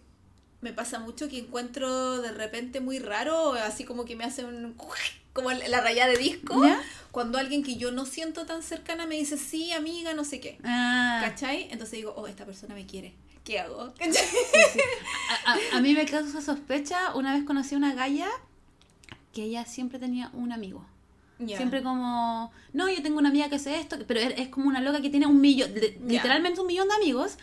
me 0.60 0.74
pasa 0.74 1.00
mucho 1.00 1.30
que 1.30 1.38
encuentro 1.40 2.22
de 2.22 2.32
repente 2.34 2.82
muy 2.82 3.00
raro, 3.00 3.54
así 3.54 3.86
como 3.86 4.04
que 4.04 4.18
me 4.18 4.26
hace 4.26 4.44
un... 4.44 4.76
como 5.34 5.52
la 5.52 5.82
rayada 5.82 6.12
de 6.12 6.18
disco, 6.18 6.64
¿Ya? 6.66 6.82
cuando 7.12 7.38
alguien 7.38 7.64
que 7.64 7.76
yo 7.78 7.92
no 7.92 8.06
siento 8.06 8.46
tan 8.46 8.64
cercana 8.64 9.06
me 9.06 9.16
dice, 9.16 9.38
sí, 9.38 9.72
amiga, 9.72 10.14
no 10.14 10.24
sé 10.24 10.40
qué. 10.40 10.58
Ah, 10.64 11.20
¿Cachai? 11.24 11.64
Entonces 11.72 11.92
digo, 11.92 12.14
oh, 12.18 12.28
esta 12.28 12.46
persona 12.46 12.76
me 12.76 12.86
quiere. 12.86 13.14
¿Qué 13.44 13.60
hago? 13.60 13.94
¿Cachai? 13.98 14.26
a, 15.46 15.52
a- 15.54 15.78
a 15.78 15.82
mí 15.82 15.94
me 15.94 16.06
causa 16.06 16.42
sospecha, 16.42 17.14
una 17.16 17.34
vez 17.34 17.44
conocí 17.44 17.76
a 17.76 17.78
una 17.78 17.94
galla 17.94 18.28
que 19.34 19.44
ella 19.44 19.66
siempre 19.66 20.00
tenía 20.00 20.30
un 20.34 20.52
amigo. 20.52 20.86
Ya. 21.40 21.58
Siempre 21.58 21.82
como, 21.82 22.52
no, 22.74 22.90
yo 22.90 23.02
tengo 23.02 23.18
una 23.18 23.30
amiga 23.30 23.50
que 23.50 23.56
hace 23.56 23.80
esto, 23.80 23.98
pero 24.08 24.20
es 24.20 24.38
es 24.38 24.50
como 24.50 24.68
una 24.68 24.80
loca 24.82 25.02
que 25.02 25.10
tiene 25.10 25.26
un 25.26 25.42
millón, 25.42 25.74
literalmente 26.08 26.62
un 26.62 26.68
millón 26.68 26.88
de 26.90 26.94
amigos. 26.96 27.38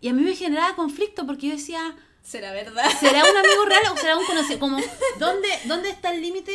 Y 0.00 0.08
a 0.08 0.12
mí 0.12 0.22
me 0.22 0.34
generaba 0.34 0.74
conflicto 0.74 1.24
porque 1.24 1.46
yo 1.48 1.52
decía, 1.54 1.94
¿Será 2.24 2.52
verdad? 2.52 2.84
¿será 3.00 3.20
un 3.30 3.36
amigo 3.36 3.64
real 3.68 3.82
o 3.92 3.96
será 3.98 4.16
un 4.16 4.24
conocido? 4.24 4.58
Como, 4.58 4.78
¿dónde, 5.18 5.48
dónde 5.66 5.90
está 5.90 6.10
el 6.10 6.22
límite? 6.22 6.52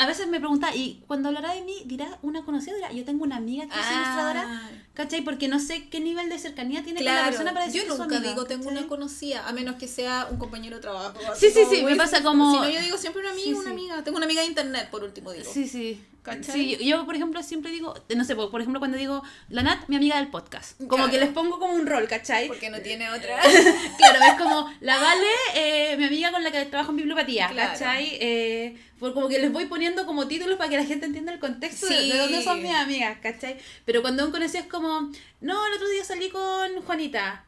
A 0.00 0.06
veces 0.06 0.26
me 0.26 0.40
pregunta, 0.40 0.74
¿y 0.74 1.04
cuando 1.06 1.28
hablará 1.28 1.54
de 1.54 1.62
mí, 1.62 1.82
dirá 1.86 2.18
una 2.22 2.44
conocida? 2.44 2.74
Dirá, 2.74 2.90
yo 2.92 3.04
tengo 3.04 3.22
una 3.22 3.36
amiga 3.36 3.64
que 3.68 3.78
es 3.78 3.86
ilustradora. 3.86 4.44
Ah, 4.48 4.70
¿Cachai? 4.94 5.22
Porque 5.22 5.46
no 5.46 5.60
sé 5.60 5.88
qué 5.88 6.00
nivel 6.00 6.28
de 6.28 6.38
cercanía 6.40 6.82
tiene 6.82 6.98
con 6.98 7.04
la 7.04 7.12
Claro, 7.12 7.26
persona 7.28 7.52
para 7.54 7.66
decir 7.66 7.84
yo 7.86 7.96
nunca 7.96 8.18
digo 8.18 8.44
tengo 8.46 8.64
¿cachai? 8.64 8.78
una 8.78 8.88
conocida, 8.88 9.46
a 9.46 9.52
menos 9.52 9.76
que 9.76 9.86
sea 9.86 10.26
un 10.32 10.36
compañero 10.38 10.76
de 10.76 10.82
trabajo. 10.82 11.14
Sí, 11.38 11.50
sí, 11.50 11.60
sí, 11.70 11.82
me 11.84 11.94
pasa 11.94 12.20
como- 12.24 12.50
Si 12.52 12.58
no, 12.58 12.68
yo 12.68 12.80
digo 12.80 12.98
siempre 12.98 13.22
una 13.22 13.30
amiga, 13.30 13.44
Sí, 13.46 13.52
una 13.54 13.62
sí. 13.64 13.70
amiga. 13.70 14.02
Tengo 14.02 14.16
una 14.16 14.26
amiga 14.26 14.40
de 14.42 14.48
internet, 14.48 14.90
por 14.90 15.04
último 15.04 15.30
digo. 15.30 15.48
Sí, 15.52 15.68
sí. 15.68 16.04
¿Cachai? 16.36 16.76
Sí, 16.76 16.84
yo, 16.84 17.04
por 17.06 17.14
ejemplo, 17.14 17.42
siempre 17.42 17.70
digo, 17.70 17.94
no 18.14 18.24
sé, 18.24 18.34
por 18.36 18.60
ejemplo, 18.60 18.78
cuando 18.80 18.96
digo, 18.96 19.22
la 19.48 19.62
Nat, 19.62 19.88
mi 19.88 19.96
amiga 19.96 20.16
del 20.16 20.28
podcast. 20.28 20.76
Como 20.78 20.88
Claro. 20.96 21.10
que 21.10 21.18
les 21.18 21.28
pongo 21.30 21.58
como 21.58 21.72
un 21.74 21.86
rol, 21.86 22.06
¿cachai? 22.08 22.48
Porque 22.48 22.70
no 22.70 22.80
tiene 22.80 23.10
otra. 23.10 23.38
Claro, 23.98 24.18
es 24.26 24.34
como, 24.34 24.72
la 24.80 24.98
Vale, 24.98 25.26
eh, 25.54 25.96
mi 25.96 26.04
amiga 26.04 26.30
con 26.30 26.42
la 26.44 26.50
que 26.50 26.64
trabajo 26.66 26.90
en 26.90 26.96
bibliopatía, 26.98 27.48
Claro. 27.48 27.72
¿cachai? 27.72 28.16
Eh, 28.20 28.76
por 28.98 29.14
como 29.14 29.28
que 29.28 29.38
les 29.38 29.52
voy 29.52 29.66
poniendo 29.66 30.06
como 30.06 30.26
títulos 30.26 30.56
para 30.58 30.70
que 30.70 30.76
la 30.76 30.84
gente 30.84 31.06
entienda 31.06 31.32
el 31.32 31.38
contexto 31.38 31.86
de- 31.86 31.94
Sí. 32.00 32.10
de, 32.10 32.18
dónde 32.18 32.42
son 32.42 32.62
mis 32.62 32.74
amigas, 32.74 33.18
¿cachai? 33.22 33.56
Pero 33.84 34.02
cuando 34.02 34.24
un 34.24 34.32
conocido 34.32 34.60
es 34.64 34.68
como, 34.68 35.10
no, 35.40 35.66
el 35.66 35.72
otro 35.74 35.88
día 35.88 36.04
salí 36.04 36.28
con 36.30 36.82
Juanita. 36.84 37.44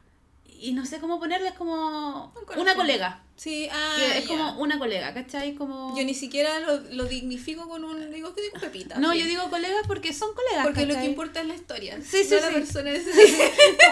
Y 0.61 0.73
no 0.73 0.85
sé 0.85 0.99
cómo 0.99 1.19
ponerles 1.19 1.53
como 1.53 2.31
Un 2.53 2.59
una 2.59 2.75
colega. 2.75 3.23
Sí, 3.35 3.67
ah, 3.71 3.95
que 3.97 4.19
es 4.19 4.27
como 4.27 4.59
una 4.59 4.77
colega, 4.77 5.11
¿cachai? 5.11 5.55
Como... 5.55 5.97
Yo 5.97 6.03
ni 6.05 6.13
siquiera 6.13 6.59
lo, 6.59 6.77
lo 6.91 7.05
dignifico 7.05 7.67
con 7.67 7.83
un. 7.83 8.11
Digo 8.11 8.35
que 8.35 8.43
digo 8.43 8.59
Pepita. 8.59 8.99
No, 8.99 9.11
sí. 9.13 9.21
yo 9.21 9.25
digo 9.25 9.49
colegas 9.49 9.81
porque 9.87 10.13
son 10.13 10.29
colegas. 10.35 10.63
Porque 10.63 10.85
lo 10.85 10.93
que 10.93 11.05
importa 11.05 11.41
es 11.41 11.47
la 11.47 11.55
historia. 11.55 11.97
Sí, 12.03 12.23
sí, 12.23 12.29
no 12.29 12.41
la 12.41 12.47
sí. 12.49 12.53
persona 12.53 12.91
es- 12.91 13.07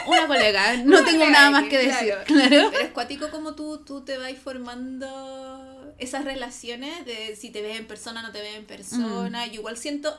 Una 0.05 0.27
colega, 0.27 0.77
no 0.83 0.97
Una 0.99 1.05
tengo 1.05 1.19
colega, 1.21 1.29
nada 1.31 1.49
más 1.49 1.63
que 1.63 1.79
claro. 1.79 1.85
decir. 1.89 2.13
Claro. 2.27 2.69
Pero 2.71 2.83
es 2.85 2.91
cuático 2.91 3.31
como 3.31 3.55
tú, 3.55 3.79
tú 3.83 4.01
te 4.01 4.19
vas 4.19 4.31
formando 4.37 5.91
esas 5.97 6.23
relaciones 6.23 7.03
de 7.05 7.35
si 7.35 7.49
te 7.49 7.63
ves 7.63 7.79
en 7.79 7.87
persona, 7.87 8.21
no 8.21 8.31
te 8.31 8.41
ves 8.41 8.55
en 8.55 8.65
persona. 8.65 9.47
Mm. 9.47 9.49
Yo 9.49 9.53
igual 9.55 9.75
siento. 9.77 10.15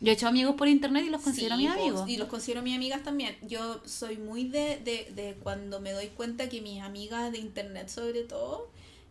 Yo 0.00 0.10
he 0.10 0.14
hecho 0.14 0.28
amigos 0.28 0.56
por 0.56 0.68
internet 0.68 1.04
y 1.06 1.10
los 1.10 1.22
considero 1.22 1.56
Sí, 1.56 1.62
mis 1.62 1.70
amigos. 1.70 2.08
Y 2.08 2.16
los 2.16 2.28
considero 2.28 2.62
mis 2.62 2.74
amigas 2.74 3.02
también. 3.02 3.36
Yo 3.42 3.80
soy 3.86 4.18
muy 4.18 4.44
de, 4.44 4.78
de, 4.84 5.10
de 5.14 5.34
cuando 5.42 5.80
me 5.80 5.92
doy 5.92 6.08
cuenta 6.08 6.48
que 6.48 6.60
mis 6.60 6.82
amigas 6.82 7.32
de 7.32 7.38
internet, 7.38 7.88
sobre 7.88 8.22
todo, 8.22 8.68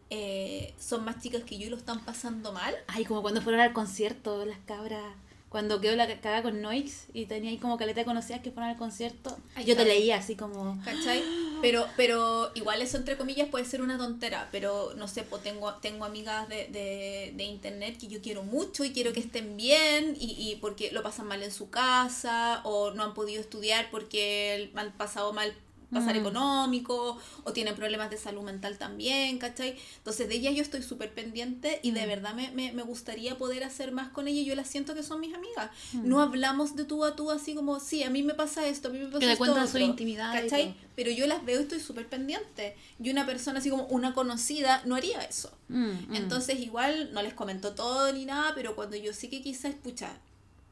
eh, 0.09 0.73
son 0.79 1.03
más 1.05 1.21
chicas 1.21 1.43
que 1.43 1.57
yo 1.57 1.67
y 1.67 1.69
lo 1.69 1.77
están 1.77 2.03
pasando 2.05 2.51
mal. 2.53 2.75
Ay, 2.88 3.05
como 3.05 3.21
cuando 3.21 3.41
fueron 3.41 3.61
al 3.61 3.73
concierto, 3.73 4.45
las 4.45 4.59
cabras. 4.59 5.15
Cuando 5.49 5.79
quedó 5.81 5.95
la 5.95 6.07
cagada 6.07 6.41
con 6.43 6.61
Noix 6.61 7.07
y 7.13 7.25
tenía 7.25 7.51
ahí 7.51 7.57
como 7.57 7.77
caleta 7.77 8.01
de 8.01 8.05
conocidas 8.05 8.41
que 8.41 8.51
fueron 8.51 8.71
al 8.71 8.77
concierto. 8.77 9.38
Ay, 9.55 9.65
yo 9.65 9.75
te 9.75 9.86
leía 9.86 10.17
así 10.17 10.36
como. 10.36 10.79
¿Cachai? 10.84 11.23
Pero, 11.64 11.88
pero 11.95 12.51
igual 12.55 12.82
eso 12.82 12.97
entre 12.97 13.16
comillas 13.18 13.47
puede 13.47 13.64
ser 13.64 13.82
una 13.82 13.97
tontera, 13.97 14.49
pero 14.51 14.93
no 14.97 15.07
sé, 15.07 15.26
tengo, 15.43 15.76
tengo 15.76 16.03
amigas 16.03 16.49
de, 16.49 16.68
de, 16.68 17.32
de 17.36 17.43
internet 17.45 17.97
que 17.97 18.07
yo 18.07 18.22
quiero 18.22 18.43
mucho 18.43 18.84
y 18.84 18.91
quiero 18.91 19.14
que 19.14 19.22
estén 19.22 19.55
bien 19.55 20.14
y, 20.20 20.36
y 20.38 20.57
porque 20.57 20.91
lo 20.91 21.03
pasan 21.03 21.26
mal 21.28 21.41
en 21.41 21.53
su 21.53 21.70
casa 21.70 22.59
o 22.66 22.91
no 22.91 23.03
han 23.03 23.14
podido 23.14 23.39
estudiar 23.39 23.89
porque 23.91 24.72
han 24.76 24.91
pasado 24.97 25.32
mal 25.32 25.55
pasar 25.94 26.16
Mm. 26.16 26.20
económico 26.20 27.18
o 27.44 27.54
tienen 27.54 27.76
problemas 27.76 28.10
de 28.10 28.18
salud 28.18 28.41
mental 28.41 28.78
también, 28.78 29.38
¿cachai? 29.38 29.76
Entonces 29.98 30.28
de 30.28 30.36
ella 30.36 30.52
yo 30.52 30.62
estoy 30.62 30.82
súper 30.84 31.14
pendiente 31.14 31.80
y 31.84 31.91
de 31.91 32.06
Mm. 32.06 32.10
verdad 32.10 32.34
me, 32.34 32.52
me, 32.52 32.72
me 32.74 32.84
gustaría 32.84 33.38
poder 33.38 33.64
hacer 33.64 33.91
más 33.91 34.10
con 34.10 34.28
ella 34.28 34.41
yo 34.44 34.56
las 34.56 34.68
siento 34.68 34.94
que 34.96 35.04
son 35.04 35.20
mis 35.20 35.34
amigas. 35.34 35.70
Mm. 35.94 36.08
No 36.10 36.22
hablamos 36.22 36.76
de 36.76 36.86
tú 36.86 37.04
a 37.06 37.16
tú 37.16 37.32
así 37.32 37.54
como, 37.56 37.80
sí, 37.80 38.04
a 38.04 38.10
mí 38.10 38.24
me 38.24 38.34
pasa 38.34 38.66
esto, 38.68 38.89
a 38.89 38.91
mí 38.91 39.00
me 39.00 39.06
pasa 39.06 39.20
Que 39.20 39.26
le 39.28 39.32
esto 39.34 39.46
cuentan 39.46 39.68
su 39.68 39.78
otro", 39.78 39.86
intimidad 39.88 40.34
¿cachai? 40.34 40.76
Pero 40.96 41.10
yo 41.12 41.26
las 41.28 41.44
veo 41.46 41.60
y 41.60 41.64
estoy 41.64 41.80
súper 41.80 42.08
pendiente. 42.08 42.76
Y 43.02 43.10
una 43.10 43.26
persona 43.26 43.60
así 43.60 43.70
como 43.70 43.86
una 43.88 44.14
conocida 44.14 44.82
no 44.86 44.96
haría 44.96 45.22
eso. 45.24 45.52
mm. 45.70 46.16
Entonces 46.16 46.60
igual 46.60 47.12
no 47.14 47.22
les 47.22 47.34
comento 47.34 47.74
todo 47.74 48.12
ni 48.14 48.26
nada, 48.26 48.54
pero 48.56 48.76
cuando 48.76 48.96
yo 48.96 49.14
sé 49.14 49.30
que 49.30 49.41
quizás, 49.41 49.72
escucha, 49.74 50.12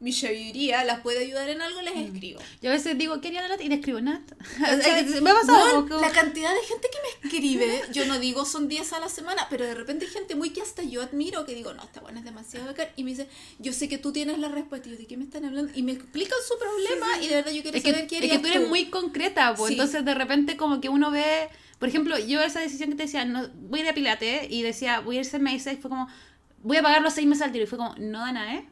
mi 0.02 0.12
sabiduría 0.12 0.84
las 0.84 1.00
puede 1.02 1.20
ayudar 1.20 1.48
en 1.50 1.62
algo, 1.62 1.82
les 1.82 1.96
escribo. 1.96 2.40
Yo 2.62 2.72
a 2.72 2.74
veces 2.74 2.98
digo, 2.98 3.22
quería 3.22 3.48
Nat 3.48 3.62
y 3.62 3.70
le 3.70 3.76
escribo 3.76 4.02
Nat. 4.02 4.22
¿Cachai? 4.60 5.06
me 5.22 5.30
ha 5.30 5.34
pasado. 5.36 5.88
Como- 5.88 6.02
La 6.02 6.10
cantidad 6.12 6.52
de 6.54 6.62
gente 6.68 6.88
que 6.92 6.98
me 7.04 7.28
escribe, 7.30 7.82
yo 7.94 8.06
no 8.08 8.20
digo 8.20 8.44
son 8.46 8.68
10 8.68 8.94
a 8.94 9.00
la 9.00 9.10
semana, 9.10 9.48
pero 9.50 9.64
de 9.66 9.76
repente 9.76 10.06
hay 10.06 10.12
gente 10.12 10.36
muy 10.36 10.50
que 10.50 10.62
hasta 10.62 10.84
yo 10.84 11.02
admiro, 11.04 11.46
que 11.46 11.54
digo, 11.56 11.74
no, 11.74 11.84
esta 11.84 12.02
buena 12.02 12.20
es 12.20 12.26
demasiado 12.26 12.66
bacán, 12.66 12.88
y 12.96 13.04
me 13.04 13.12
dice, 13.12 13.28
yo 13.60 13.72
sé 13.74 13.88
que 13.88 13.98
tú 14.00 14.12
tienes 14.12 14.40
la 14.40 14.50
respuesta, 14.50 14.90
y 14.90 14.92
yo, 14.94 14.98
¿de 14.98 15.06
qué 15.06 15.18
me 15.18 15.24
están 15.24 15.46
hablando? 15.46 15.72
Y 15.76 15.84
me 15.84 15.92
explican 15.94 16.38
su 16.48 16.58
problema, 16.58 17.22
y 17.24 17.28
de 17.28 17.36
verdad 17.36 17.52
yo 17.52 17.62
quiero 17.62 17.78
es 17.78 17.84
que, 17.84 17.92
saber 17.92 18.08
qué 18.08 18.18
es 18.18 18.32
que 18.32 18.40
tú 18.40 18.48
eres 18.48 18.64
tú. 18.64 18.70
muy 18.70 18.86
concreta, 18.90 19.54
pues 19.56 19.68
Sí. 19.70 19.74
entonces 19.76 20.04
de 20.04 20.14
repente 20.16 20.58
como 20.58 20.82
que 20.82 20.90
uno 20.90 21.12
ve, 21.12 21.48
por 21.78 21.88
ejemplo, 21.90 22.18
yo 22.18 22.42
esa 22.42 22.60
decisión 22.60 22.90
que 22.90 22.96
te 22.96 23.04
decía, 23.04 23.24
no, 23.26 23.48
voy 23.54 23.80
a 23.82 23.84
ir 23.84 23.90
a 23.90 23.94
Pilates 23.94 24.48
y 24.50 24.64
decía, 24.64 25.00
voy 25.02 25.18
a 25.18 25.20
ir 25.20 25.26
seis 25.26 25.44
meses, 25.44 25.74
y 25.74 25.78
fue 25.78 25.90
como, 25.92 26.08
voy 26.64 26.78
a 26.78 26.82
pagar 26.82 27.02
los 27.04 27.14
seis 27.14 27.28
meses 27.28 27.44
al 27.44 27.52
tiro, 27.52 27.66
y 27.66 27.68
fue 27.68 27.78
como, 27.78 27.96
no, 28.00 28.20
Dana, 28.20 28.56
¿eh? 28.56 28.68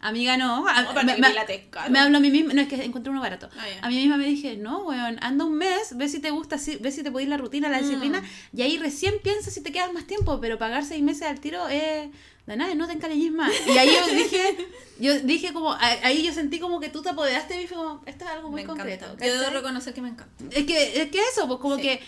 Amiga, 0.00 0.36
no. 0.36 0.66
A- 0.68 0.82
No, 0.82 0.88
para 0.94 1.02
me, 1.04 1.16
me- 1.16 1.90
me 1.90 1.98
hablo 1.98 2.18
a 2.18 2.20
mí 2.20 2.30
misma, 2.30 2.52
no 2.52 2.60
es 2.60 2.68
que 2.68 2.84
encontré 2.84 3.10
uno 3.10 3.20
barato. 3.20 3.48
Ah. 3.58 3.64
A 3.82 3.88
mí 3.88 3.96
misma 3.96 4.16
me 4.18 4.26
dije, 4.26 4.56
no, 4.56 4.84
weón, 4.84 5.18
anda 5.22 5.44
un 5.44 5.54
mes, 5.54 5.96
ve 5.96 6.08
si 6.08 6.20
te 6.20 6.30
gusta, 6.30 6.58
si- 6.58 6.76
ve 6.76 6.92
si 6.92 7.02
te 7.02 7.10
podéis 7.10 7.28
la 7.30 7.38
rutina, 7.38 7.68
la 7.68 7.78
Mm. 7.78 7.82
disciplina, 7.82 8.22
y 8.52 8.62
ahí 8.62 8.76
recién 8.78 9.14
piensas 9.22 9.54
si 9.54 9.62
te 9.62 9.72
quedas 9.72 9.92
más 9.92 10.04
tiempo, 10.06 10.38
pero 10.40 10.58
pagar 10.58 10.84
seis 10.84 11.02
meses 11.02 11.22
al 11.22 11.40
tiro 11.40 11.66
es... 11.68 12.08
De 12.46 12.56
nada, 12.56 12.72
no 12.76 12.86
te 12.86 12.92
encariñes 12.92 13.32
más. 13.32 13.50
Y 13.66 13.76
ahí 13.76 13.88
yo 13.92 14.14
dije, 14.14 14.68
yo 15.00 15.18
dije 15.22 15.52
como, 15.52 15.72
ahí 15.80 16.22
yo 16.24 16.32
sentí 16.32 16.60
como 16.60 16.78
que 16.78 16.88
tú 16.88 17.02
te 17.02 17.08
apoderaste 17.08 17.54
de 17.54 17.60
mí, 17.62 17.66
fue 17.66 17.76
como, 17.76 18.02
esto 18.06 18.24
es 18.24 18.30
algo 18.30 18.50
muy 18.50 18.62
me 18.62 18.68
concreto. 18.68 19.04
encanta. 19.06 19.26
Yo 19.26 19.40
debo 19.40 19.50
reconocer 19.52 19.92
que 19.94 20.00
me 20.02 20.10
encanta. 20.10 20.44
Es 20.52 20.64
que, 20.64 21.02
es 21.02 21.10
que 21.10 21.18
eso, 21.32 21.48
pues 21.48 21.58
como 21.58 21.74
Sí. 21.76 21.82
que 21.82 22.00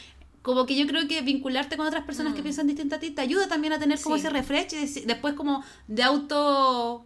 como 0.43 0.64
que 0.64 0.76
yo 0.76 0.86
creo 0.86 1.07
que 1.09 1.20
vincularte 1.22 1.76
con 1.76 1.86
otras 1.89 2.05
personas 2.05 2.34
que 2.34 2.41
Mm. 2.41 2.45
piensan 2.45 2.66
distinto 2.68 2.95
a 2.95 2.99
ti 3.01 3.11
te 3.11 3.20
ayuda 3.20 3.49
también 3.49 3.72
a 3.72 3.80
tener 3.80 4.01
como 4.01 4.14
Sí. 4.14 4.20
ese 4.20 4.30
refresh 4.30 4.72
y 4.74 5.01
después 5.07 5.34
como 5.34 5.64
de 5.89 6.05
auto 6.05 7.05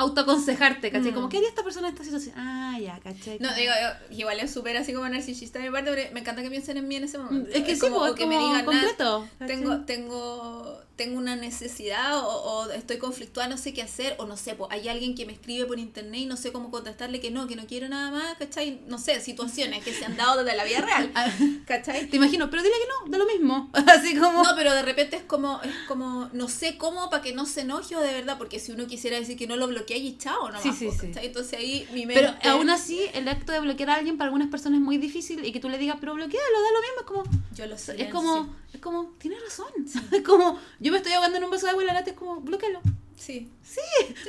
autoaconsejarte, 0.00 0.90
¿cachai? 0.90 1.10
Mm. 1.12 1.14
Como, 1.14 1.28
¿qué 1.28 1.36
haría 1.38 1.48
esta 1.48 1.62
persona 1.62 1.88
en 1.88 1.94
esta 1.94 2.04
situación? 2.04 2.34
Ah, 2.38 2.78
ya, 2.80 2.98
¿cachai? 3.00 3.38
No, 3.38 3.54
digo, 3.54 3.72
yo- 3.80 4.16
igual 4.16 4.40
es 4.40 4.50
súper 4.52 4.76
así 4.76 4.92
como 4.92 5.08
narcisista 5.08 5.58
de 5.58 5.66
mi 5.66 5.70
parte, 5.72 5.90
pero 5.94 6.12
me 6.14 6.20
encanta 6.20 6.42
que 6.42 6.50
piensen 6.50 6.76
en 6.76 6.88
mí 6.88 6.96
en 6.96 7.04
ese 7.04 7.18
momento. 7.18 7.50
es 7.52 7.62
que 7.64 7.74
sí, 7.74 7.80
como, 7.80 7.98
pues, 8.00 8.12
o 8.12 8.14
que 8.14 8.22
como 8.24 8.36
me 8.36 8.38
digan, 8.42 8.56
"Nat, 8.56 8.64
completo. 8.66 9.28
¿cachai? 9.38 9.46
tengo, 9.56 9.80
tengo, 9.84 10.80
tengo 11.00 11.16
una 11.16 11.34
necesidad 11.34 12.18
o, 12.18 12.26
o 12.26 12.70
estoy 12.72 12.98
conflictuada, 12.98 13.48
no 13.48 13.56
sé 13.56 13.72
qué 13.72 13.80
hacer, 13.80 14.16
o 14.18 14.26
no 14.26 14.36
sé, 14.36 14.54
pues 14.54 14.70
hay 14.70 14.86
alguien 14.86 15.14
que 15.14 15.24
me 15.24 15.32
escribe 15.32 15.64
por 15.64 15.78
internet 15.78 16.20
y 16.20 16.26
no 16.26 16.36
sé 16.36 16.52
cómo 16.52 16.70
contestarle 16.70 17.20
que 17.20 17.30
no, 17.30 17.46
que 17.46 17.56
no 17.56 17.66
quiero 17.66 17.88
nada 17.88 18.10
más, 18.10 18.36
¿cachai? 18.36 18.82
No 18.86 18.98
sé, 18.98 19.18
situaciones 19.22 19.82
que 19.82 19.94
se 19.94 20.04
han 20.04 20.18
dado 20.18 20.44
desde 20.44 20.58
la 20.58 20.64
vida 20.64 20.82
real, 20.82 21.10
Ah, 21.14 21.32
¿cachai? 21.64 22.06
Te 22.06 22.18
imagino, 22.18 22.50
pero 22.50 22.62
dile 22.62 22.74
que 22.74 22.86
no, 22.86 23.10
de 23.12 23.16
lo 23.16 23.24
mismo. 23.24 23.70
Así 23.86 24.14
como... 24.14 24.42
No, 24.42 24.50
pero 24.54 24.74
de 24.74 24.82
repente 24.82 25.16
es 25.16 25.22
como, 25.22 25.62
es 25.62 25.74
como, 25.88 26.28
no 26.34 26.48
sé 26.48 26.76
cómo 26.76 27.08
para 27.08 27.22
que 27.22 27.32
no 27.32 27.46
se 27.46 27.62
enoje 27.62 27.96
o 27.96 28.00
de 28.00 28.12
verdad, 28.12 28.36
porque 28.36 28.60
si 28.60 28.70
uno 28.72 28.86
quisiera 28.86 29.18
decir 29.18 29.38
que 29.38 29.46
no 29.46 29.56
lo 29.56 29.68
bloquea 29.68 29.96
y 29.96 30.18
chao, 30.18 30.50
no 30.50 30.60
Sí, 30.60 30.70
sí, 30.74 30.90
sí. 30.90 31.12
Entonces 31.16 31.58
ahí 31.58 31.88
mi 31.94 32.04
mente... 32.04 32.30
Pero 32.42 32.52
aún 32.52 32.68
así, 32.68 33.06
el 33.14 33.26
acto 33.26 33.52
de 33.52 33.60
bloquear 33.60 33.88
a 33.88 33.94
alguien 33.94 34.18
para 34.18 34.26
algunas 34.26 34.48
personas 34.48 34.80
es 34.80 34.84
muy 34.84 34.98
difícil 34.98 35.46
y 35.46 35.50
que 35.50 35.60
tú 35.60 35.70
le 35.70 35.78
digas, 35.78 35.96
pero 35.98 36.12
bloquealo, 36.12 36.62
da 36.62 36.72
lo 36.72 36.80
mismo, 36.82 37.00
es 37.00 37.06
como... 37.06 37.54
yo 37.56 37.66
lo 37.66 37.78
sé. 37.78 38.02
Es 38.02 38.12
como, 38.12 38.54
es 38.74 38.80
como, 38.80 39.14
tienes 39.18 39.42
razón. 39.42 39.68
Es 40.12 40.22
como, 40.22 40.58
yo 40.78 40.89
me 40.90 40.98
estoy 40.98 41.12
ahogando 41.12 41.38
en 41.38 41.44
un 41.44 41.50
vaso 41.50 41.66
de 41.66 41.70
agua 41.70 41.82
y 41.82 41.86
la 41.86 41.94
lata 41.94 42.10
es 42.10 42.16
como, 42.16 42.40
bloquealo. 42.40 42.80
Sí. 43.16 43.50
Sí, 43.62 43.80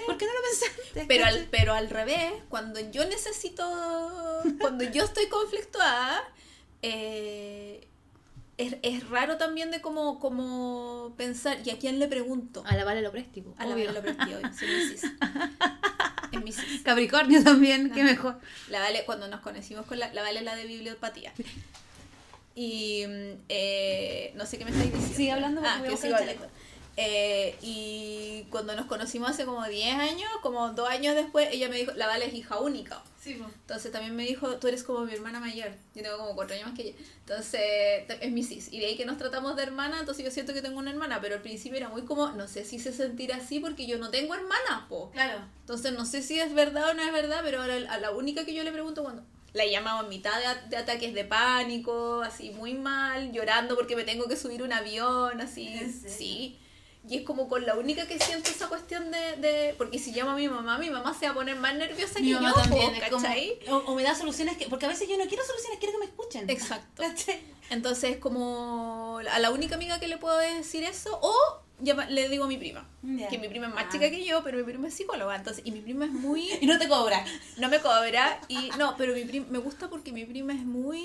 ¿por 0.05 0.17
qué 0.17 0.25
no 0.25 0.33
lo 0.33 0.39
pensaste? 0.41 1.05
Pero 1.07 1.25
al, 1.25 1.47
pero 1.49 1.73
al 1.73 1.89
revés, 1.89 2.33
cuando 2.49 2.79
yo 2.91 3.05
necesito, 3.05 3.63
cuando 4.59 4.83
yo 4.83 5.05
estoy 5.05 5.27
conflictuada, 5.27 6.21
eh, 6.81 7.87
es, 8.57 8.75
es 8.83 9.09
raro 9.09 9.37
también 9.37 9.71
de 9.71 9.81
como, 9.81 10.19
como 10.19 11.13
pensar, 11.17 11.57
¿y 11.65 11.69
a 11.69 11.79
quién 11.79 11.99
le 11.99 12.07
pregunto? 12.07 12.63
A 12.65 12.75
la 12.75 12.83
Vale 12.83 13.01
lo 13.01 13.11
préstico. 13.11 13.55
A 13.57 13.65
la. 13.65 13.75
Vale 13.75 13.91
lo 13.91 14.01
mi 14.01 14.53
sis. 14.53 15.03
Es 16.31 16.41
mi 16.41 16.51
sis. 16.53 16.81
Capricornio 16.83 17.43
también, 17.43 17.91
qué 17.91 18.03
mejor. 18.03 18.39
La 18.69 18.79
Vale, 18.79 19.03
cuando 19.05 19.27
nos 19.27 19.41
conocimos 19.41 19.85
con 19.85 19.99
la, 19.99 20.13
la 20.13 20.21
Vale 20.21 20.41
la 20.41 20.55
de 20.55 20.65
bibliopatía. 20.65 21.33
Y 22.55 23.05
mm, 23.07 23.43
eh, 23.49 24.33
no 24.35 24.45
sé 24.45 24.57
qué 24.57 24.65
me 24.65 24.71
estáis 24.71 24.91
diciendo. 24.91 25.17
Sigue 25.17 25.31
hablando 25.31 25.61
porque 25.61 25.73
Ah, 25.73 25.77
voy 25.79 25.87
a 25.87 25.89
que 25.89 25.95
buscar 25.95 26.09
sigo 26.09 26.17
el 26.17 26.29
hablando. 26.29 26.61
Eh, 26.97 27.55
y 27.61 28.43
cuando 28.49 28.75
nos 28.75 28.85
conocimos 28.85 29.29
hace 29.29 29.45
como 29.45 29.65
10 29.65 29.95
años, 29.95 30.29
como 30.41 30.69
dos 30.71 30.89
años 30.89 31.15
después, 31.15 31.47
ella 31.51 31.69
me 31.69 31.77
dijo, 31.77 31.93
la 31.93 32.07
Vale 32.07 32.25
es 32.25 32.33
hija 32.33 32.59
única. 32.59 33.01
Sí, 33.21 33.35
pues. 33.35 33.53
Entonces 33.53 33.91
también 33.91 34.15
me 34.15 34.25
dijo, 34.25 34.57
tú 34.57 34.67
eres 34.67 34.83
como 34.83 35.05
mi 35.05 35.13
hermana 35.13 35.39
mayor. 35.39 35.69
Yo 35.93 36.01
tengo 36.01 36.17
como 36.17 36.35
cuatro 36.35 36.55
años 36.55 36.69
más 36.69 36.75
que 36.75 36.89
ella. 36.89 36.97
Entonces 37.19 37.61
es 38.19 38.31
mi 38.31 38.43
sis. 38.43 38.73
Y 38.73 38.79
de 38.79 38.87
ahí 38.87 38.97
que 38.97 39.05
nos 39.05 39.17
tratamos 39.17 39.55
de 39.55 39.63
hermana, 39.63 39.99
entonces 39.99 40.25
yo 40.25 40.31
siento 40.31 40.53
que 40.53 40.61
tengo 40.61 40.79
una 40.79 40.89
hermana. 40.89 41.21
Pero 41.21 41.35
al 41.35 41.41
principio 41.41 41.77
era 41.77 41.87
muy 41.87 42.01
como, 42.01 42.31
no 42.31 42.47
sé 42.47 42.65
si 42.65 42.79
se 42.79 42.91
sentirá 42.91 43.37
así 43.37 43.59
porque 43.59 43.85
yo 43.85 43.99
no 43.99 44.09
tengo 44.09 44.33
hermana, 44.33 44.87
po. 44.89 45.11
Claro. 45.11 45.39
Entonces 45.61 45.93
no 45.93 46.05
sé 46.05 46.23
si 46.23 46.39
es 46.39 46.53
verdad 46.53 46.89
o 46.89 46.93
no 46.95 47.03
es 47.03 47.13
verdad, 47.13 47.41
pero 47.43 47.61
ahora 47.61 47.75
a 47.89 47.99
la 47.99 48.11
única 48.11 48.43
que 48.43 48.55
yo 48.55 48.63
le 48.63 48.71
pregunto 48.71 49.03
cuando 49.03 49.23
la 49.53 49.65
en 49.65 50.09
mitad 50.09 50.31
de, 50.39 50.69
de 50.69 50.77
ataques 50.77 51.13
de 51.13 51.25
pánico, 51.25 52.21
así 52.21 52.51
muy 52.51 52.73
mal, 52.73 53.31
llorando 53.31 53.75
porque 53.75 53.95
me 53.95 54.03
tengo 54.03 54.27
que 54.27 54.37
subir 54.37 54.63
un 54.63 54.71
avión, 54.71 55.41
así, 55.41 55.93
sí. 56.07 56.57
Y 57.07 57.17
es 57.17 57.23
como 57.23 57.49
con 57.49 57.65
la 57.65 57.75
única 57.75 58.07
que 58.07 58.19
siento 58.19 58.51
esa 58.51 58.69
cuestión 58.69 59.09
de, 59.09 59.35
de... 59.37 59.73
Porque 59.75 59.97
si 59.97 60.11
llamo 60.11 60.31
a 60.31 60.35
mi 60.35 60.47
mamá, 60.47 60.77
mi 60.77 60.91
mamá 60.91 61.15
se 61.17 61.25
va 61.25 61.31
a 61.31 61.33
poner 61.33 61.55
más 61.55 61.73
nerviosa 61.73 62.19
Mi 62.19 62.27
que 62.27 62.33
mamá 62.35 62.49
yo, 62.49 62.61
también 62.61 62.93
es 62.95 63.09
como, 63.09 63.23
¿cachai? 63.23 63.59
o, 63.69 63.77
o 63.77 63.95
me 63.95 64.03
da 64.03 64.13
soluciones 64.13 64.55
que, 64.55 64.67
porque 64.67 64.85
a 64.85 64.89
veces 64.89 65.09
yo 65.09 65.17
no 65.17 65.25
quiero 65.25 65.43
soluciones, 65.43 65.79
quiero 65.79 65.93
que 65.93 65.97
me 65.97 66.05
escuchen. 66.05 66.47
Exacto. 66.47 67.01
¿Cachai? 67.01 67.41
Entonces 67.71 68.17
como 68.17 69.19
a 69.31 69.39
la 69.39 69.49
única 69.49 69.75
amiga 69.75 69.99
que 69.99 70.07
le 70.07 70.17
puedo 70.17 70.37
decir 70.37 70.83
eso, 70.83 71.17
o 71.23 71.61
llama- 71.81 72.05
le 72.07 72.29
digo 72.29 72.43
a 72.45 72.47
mi 72.47 72.57
prima. 72.57 72.87
Que 73.29 73.37
mi 73.39 73.47
prima 73.49 73.67
es 73.67 73.73
más 73.73 73.85
Ah. 73.87 73.89
chica 73.91 74.09
que 74.09 74.23
yo, 74.23 74.43
pero 74.43 74.57
mi 74.57 74.63
prima 74.63 74.87
es 74.87 74.93
psicóloga, 74.93 75.35
entonces, 75.35 75.63
y 75.65 75.71
mi 75.71 75.81
prima 75.81 76.05
es 76.05 76.11
muy 76.11 76.47
Y 76.61 76.65
no 76.67 76.77
te 76.79 76.87
cobra. 76.87 77.23
no 77.57 77.69
me 77.69 77.79
cobra 77.79 78.39
y 78.47 78.69
no 78.77 78.95
pero 78.97 79.13
mi 79.13 79.25
prima 79.25 79.45
me 79.49 79.57
gusta 79.59 79.89
porque 79.89 80.11
mi 80.11 80.25
prima 80.25 80.53
es 80.53 80.63
muy 80.63 81.03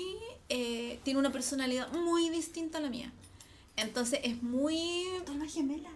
eh, 0.49 0.99
tiene 1.03 1.19
una 1.19 1.31
personalidad 1.31 1.91
muy 1.93 2.29
distinta 2.29 2.77
a 2.77 2.81
la 2.81 2.89
mía 2.89 3.11
entonces 3.75 4.19
es 4.23 4.41
muy 4.41 5.03
Tu 5.25 5.31
alma 5.33 5.45
gemela. 5.47 5.89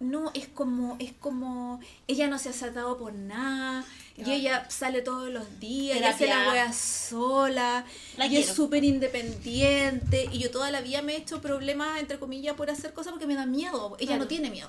no 0.00 0.30
es 0.34 0.48
como 0.48 0.96
es 0.98 1.12
como 1.12 1.78
ella 2.08 2.26
no 2.28 2.38
se 2.38 2.48
ha 2.48 2.52
saltado 2.52 2.98
por 2.98 3.12
nada 3.14 3.84
y 4.16 4.30
ella 4.30 4.68
sale 4.70 5.02
todos 5.02 5.30
los 5.30 5.58
días 5.60 5.98
y 6.00 6.04
hace 6.04 6.26
la 6.26 6.50
wea 6.50 6.72
sola 6.72 7.84
La 8.16 8.26
y 8.26 8.30
quiero. 8.30 8.44
es 8.50 8.54
súper 8.54 8.84
independiente 8.84 10.28
y 10.30 10.38
yo 10.38 10.50
toda 10.50 10.70
la 10.70 10.80
vida 10.80 11.02
me 11.02 11.14
he 11.14 11.16
hecho 11.16 11.40
problemas 11.40 11.98
entre 12.00 12.18
comillas 12.18 12.54
por 12.54 12.70
hacer 12.70 12.92
cosas 12.92 13.12
porque 13.12 13.26
me 13.26 13.34
da 13.34 13.46
miedo 13.46 13.96
ella 13.98 14.08
Claro. 14.08 14.22
no 14.22 14.28
tiene 14.28 14.50
miedo 14.50 14.68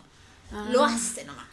Ah. 0.52 0.70
lo 0.72 0.84
hace 0.86 1.26
nomás 1.26 1.48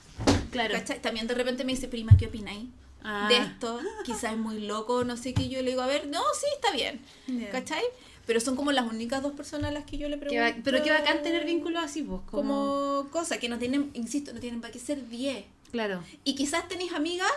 Claro. 0.50 0.74
¿Cachai? 0.74 1.00
también 1.00 1.26
de 1.26 1.34
repente 1.34 1.64
me 1.64 1.72
dice 1.72 1.88
prima 1.88 2.16
¿qué 2.16 2.26
opináis? 2.26 2.68
Ah. 3.02 3.26
de 3.30 3.38
esto, 3.38 3.80
quizás 4.04 4.32
es 4.32 4.36
muy 4.38 4.60
loco, 4.60 5.04
no 5.04 5.16
sé 5.16 5.32
qué, 5.32 5.48
yo 5.48 5.62
le 5.62 5.70
digo, 5.70 5.80
a 5.80 5.86
ver, 5.86 6.06
no, 6.08 6.20
sí, 6.38 6.44
está 6.54 6.70
bien, 6.70 7.00
Ya. 7.28 7.48
¿cachai? 7.48 7.82
Pero 8.26 8.40
son 8.40 8.56
como 8.56 8.72
las 8.72 8.84
únicas 8.86 9.22
dos 9.22 9.32
personas 9.32 9.70
a 9.70 9.72
las 9.72 9.84
que 9.86 9.96
yo 9.96 10.06
le 10.10 10.16
Qué 10.18 10.26
pregunto. 10.26 10.44
ba- 10.58 10.60
pero 10.62 10.82
qué 10.82 10.90
bacán 10.90 11.22
tener 11.22 11.46
vínculos 11.46 11.82
así, 11.82 12.02
pues. 12.02 12.20
Como... 12.30 12.42
Como 13.00 13.10
cosas 13.10 13.38
que 13.38 13.48
no 13.48 13.58
tienen, 13.58 13.90
insisto, 13.94 14.34
no 14.34 14.40
tienen 14.40 14.60
para 14.60 14.70
qué 14.70 14.78
ser 14.78 15.08
10. 15.08 15.46
Claro. 15.72 16.04
Y 16.24 16.34
quizás 16.34 16.68
tenéis 16.68 16.92
amigas 16.92 17.30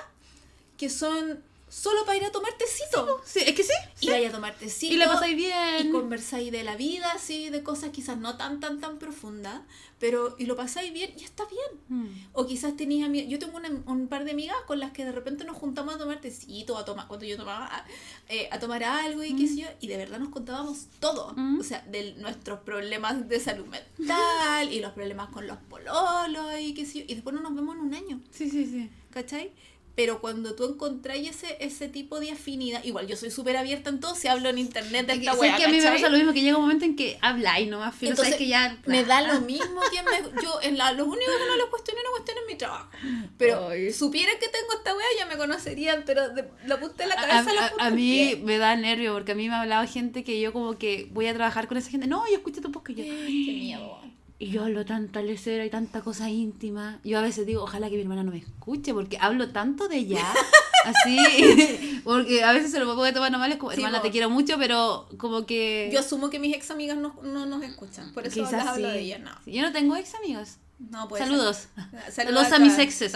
que 0.84 0.90
son 0.90 1.40
solo 1.70 2.06
para 2.06 2.18
ir 2.18 2.26
a 2.26 2.32
tomar 2.32 2.52
tecito. 2.58 3.22
Sí, 3.26 3.40
es 3.40 3.56
que 3.56 3.64
sí. 3.64 3.72
Y 4.02 4.06
sí. 4.06 4.12
vaya 4.12 4.28
a 4.30 4.32
tomar 4.34 4.54
tecito. 4.56 4.94
Y 4.94 4.98
la 4.98 5.08
pasáis 5.08 5.36
bien. 5.36 5.88
Y 5.88 5.90
conversáis 5.92 6.52
de 6.52 6.64
la 6.64 6.76
vida, 6.76 7.10
así, 7.16 7.50
de 7.50 7.64
cosas 7.64 7.90
quizás 7.92 8.18
no 8.18 8.36
tan, 8.38 8.60
tan, 8.60 8.80
tan 8.82 9.00
profundas. 9.00 9.62
Pero, 9.98 10.36
y 10.38 10.46
lo 10.46 10.56
pasáis 10.58 10.92
bien 10.94 11.12
y 11.18 11.24
está 11.24 11.46
bien. 11.46 11.80
Mm. 12.04 12.08
O 12.34 12.46
quizás 12.46 12.76
tenéis 12.76 13.06
amigas. 13.06 13.30
Yo 13.30 13.40
tengo 13.40 13.56
una- 13.58 13.70
un 13.88 14.08
par 14.10 14.26
de 14.26 14.32
amigas 14.32 14.58
con 14.68 14.80
las 14.80 14.92
que 14.92 15.06
de 15.06 15.14
repente 15.14 15.46
nos 15.46 15.56
juntamos 15.58 15.96
a 15.96 15.98
tomar 15.98 16.20
tecito, 16.22 16.78
a 16.78 16.84
tomar, 16.86 17.08
cuando 17.08 17.26
yo 17.26 17.38
tomaba, 17.38 17.86
eh, 18.28 18.50
a 18.52 18.60
tomar 18.60 18.84
algo 18.84 19.24
y 19.24 19.34
qué 19.36 19.48
sé 19.48 19.56
yo, 19.62 19.68
y 19.80 19.88
de 19.88 19.96
verdad 19.98 20.20
nos 20.20 20.30
contábamos 20.30 20.88
todo. 21.00 21.34
Mm. 21.38 21.60
O 21.60 21.64
sea, 21.64 21.82
de 21.90 22.14
nuestros 22.16 22.60
problemas 22.60 23.28
de 23.30 23.40
salud 23.40 23.66
mental 23.66 24.72
y 24.74 24.80
los 24.82 24.92
problemas 24.92 25.30
con 25.30 25.48
los 25.48 25.58
pololos 25.70 26.60
y 26.60 26.74
qué 26.74 26.86
sé 26.86 27.00
yo. 27.00 27.06
Y 27.08 27.16
después 27.16 27.34
no 27.34 27.42
nos 27.42 27.56
vemos 27.56 27.76
en 27.78 27.82
un 27.82 27.94
año, 27.96 28.20
Sí, 28.32 28.50
sí, 28.50 28.66
sí. 28.66 28.90
¿cachai? 29.12 29.52
Pero 29.96 30.20
cuando 30.22 30.56
tú 30.56 30.66
encontráis 30.66 31.30
ese, 31.30 31.56
ese 31.60 31.88
tipo 31.88 32.20
de 32.20 32.32
afinidad, 32.32 32.84
igual 32.84 33.06
yo 33.06 33.16
soy 33.16 33.30
súper 33.30 33.58
abierta 33.58 33.92
en 33.92 34.00
todo, 34.00 34.16
si 34.16 34.28
hablo 34.28 34.50
en 34.50 34.58
internet 34.58 35.06
de 35.06 35.14
Es 35.14 35.20
que, 35.20 35.26
esta 35.26 35.36
¿sabes 35.38 35.50
wea, 35.52 35.58
que 35.58 35.64
a 35.66 35.68
mí 35.68 35.78
me 35.80 35.92
pasa 35.92 36.10
lo 36.10 36.18
mismo 36.18 36.34
que 36.34 36.42
llega 36.42 36.58
un 36.58 36.64
momento 36.64 36.86
en 36.86 36.96
que 36.96 37.20
habláis 37.22 37.70
nomás, 37.70 37.94
filo, 37.96 38.10
Entonces, 38.10 38.34
sabes 38.34 38.44
que 38.44 38.50
ya... 38.50 38.80
Me 38.88 39.04
da 39.06 39.22
lo 39.22 39.42
mismo 39.42 39.82
quien 39.92 40.04
me... 40.06 40.42
Yo, 40.42 40.60
en 40.64 40.80
la, 40.80 40.94
lo 40.94 41.06
único 41.06 41.32
que 41.32 41.46
no 41.48 41.56
les 41.58 41.66
cuestiono, 41.68 42.02
no 42.04 42.10
cuestiono 42.12 42.42
es 42.42 42.48
mi 42.48 42.56
trabajo. 42.58 42.90
Pero 43.38 43.70
Ay. 43.70 43.94
supieran 43.94 44.34
que 44.40 44.48
tengo 44.50 44.74
esta 44.76 44.96
wea, 44.96 45.06
ya 45.20 45.26
me 45.28 45.38
conocerían, 45.38 46.02
pero 46.08 46.28
de 46.30 46.50
la 46.66 46.80
punta 46.80 47.04
de 47.04 47.10
la 47.10 47.14
A, 47.14 47.28
cabeza 47.28 47.52
a, 47.52 47.54
la 47.54 47.66
a- 47.66 47.70
punta 47.70 47.84
a 47.86 47.90
del 47.92 47.96
mí 48.00 48.36
me 48.44 48.58
da 48.58 48.76
nervio 48.76 49.14
porque 49.14 49.34
a 49.34 49.36
mí 49.36 49.48
me 49.48 49.54
ha 49.54 49.62
hablado 49.62 49.88
gente 49.88 50.24
que 50.24 50.42
yo 50.42 50.54
como 50.54 50.76
que 50.80 51.08
voy 51.12 51.28
a 51.28 51.36
trabajar 51.36 51.68
con 51.68 51.78
esa 51.78 51.92
gente. 51.92 52.08
No, 52.08 52.26
yo 52.28 52.34
escucho 52.38 52.62
tu 52.62 52.72
podcast. 52.72 52.98
Yo, 52.98 53.04
Qué 53.06 53.12
miedo. 53.60 54.00
Y 54.44 54.50
yo 54.50 54.66
hablo 54.66 54.84
tanta 54.84 55.22
lecera 55.22 55.64
y 55.64 55.70
tanta 55.70 56.02
cosa 56.02 56.30
íntima. 56.30 57.00
Yo 57.06 57.18
a 57.18 57.22
veces 57.22 57.46
digo, 57.46 57.64
ojalá 57.64 57.90
que 57.90 57.96
mi 57.96 58.02
hermana 58.02 58.24
no 58.24 58.32
me 58.32 58.40
escuche 58.40 58.94
porque 58.94 59.18
hablo 59.18 59.50
tanto 59.52 59.88
de 59.88 59.96
ella. 59.96 60.22
así, 60.86 62.02
porque 62.04 62.44
a 62.44 62.52
veces 62.52 62.72
se 62.72 62.80
lo 62.82 62.94
puede 62.94 63.14
tomar 63.14 63.32
normal. 63.32 63.54
Es 63.54 63.58
como, 63.58 63.72
Sí, 63.72 63.78
hermana, 63.78 64.02
te 64.02 64.12
quiero 64.12 64.30
mucho, 64.30 64.58
pero 64.58 65.08
como 65.18 65.46
que... 65.46 65.90
Yo 65.94 66.02
asumo 66.02 66.30
que 66.30 66.40
mis 66.40 66.54
ex 66.54 66.72
amigas 66.72 66.98
no, 66.98 67.16
no 67.24 67.46
nos 67.46 67.64
escuchan, 67.64 68.12
por 68.14 68.28
eso 68.28 68.42
les 68.42 68.54
hablo 68.54 68.90
de 68.90 69.00
ellas, 69.00 69.22
no. 69.22 69.32
Sí, 69.46 69.54
Yo 69.54 69.62
no 69.62 69.72
tengo 69.72 69.96
ex 69.96 70.14
amigos. 70.16 70.58
No, 70.78 71.08
puede 71.08 71.24
Saludos. 71.24 71.70
ser. 72.12 72.12
Saludos 72.12 72.44
a 72.44 72.48
acá. 72.48 72.60
mis 72.60 72.78
exes. 72.80 73.14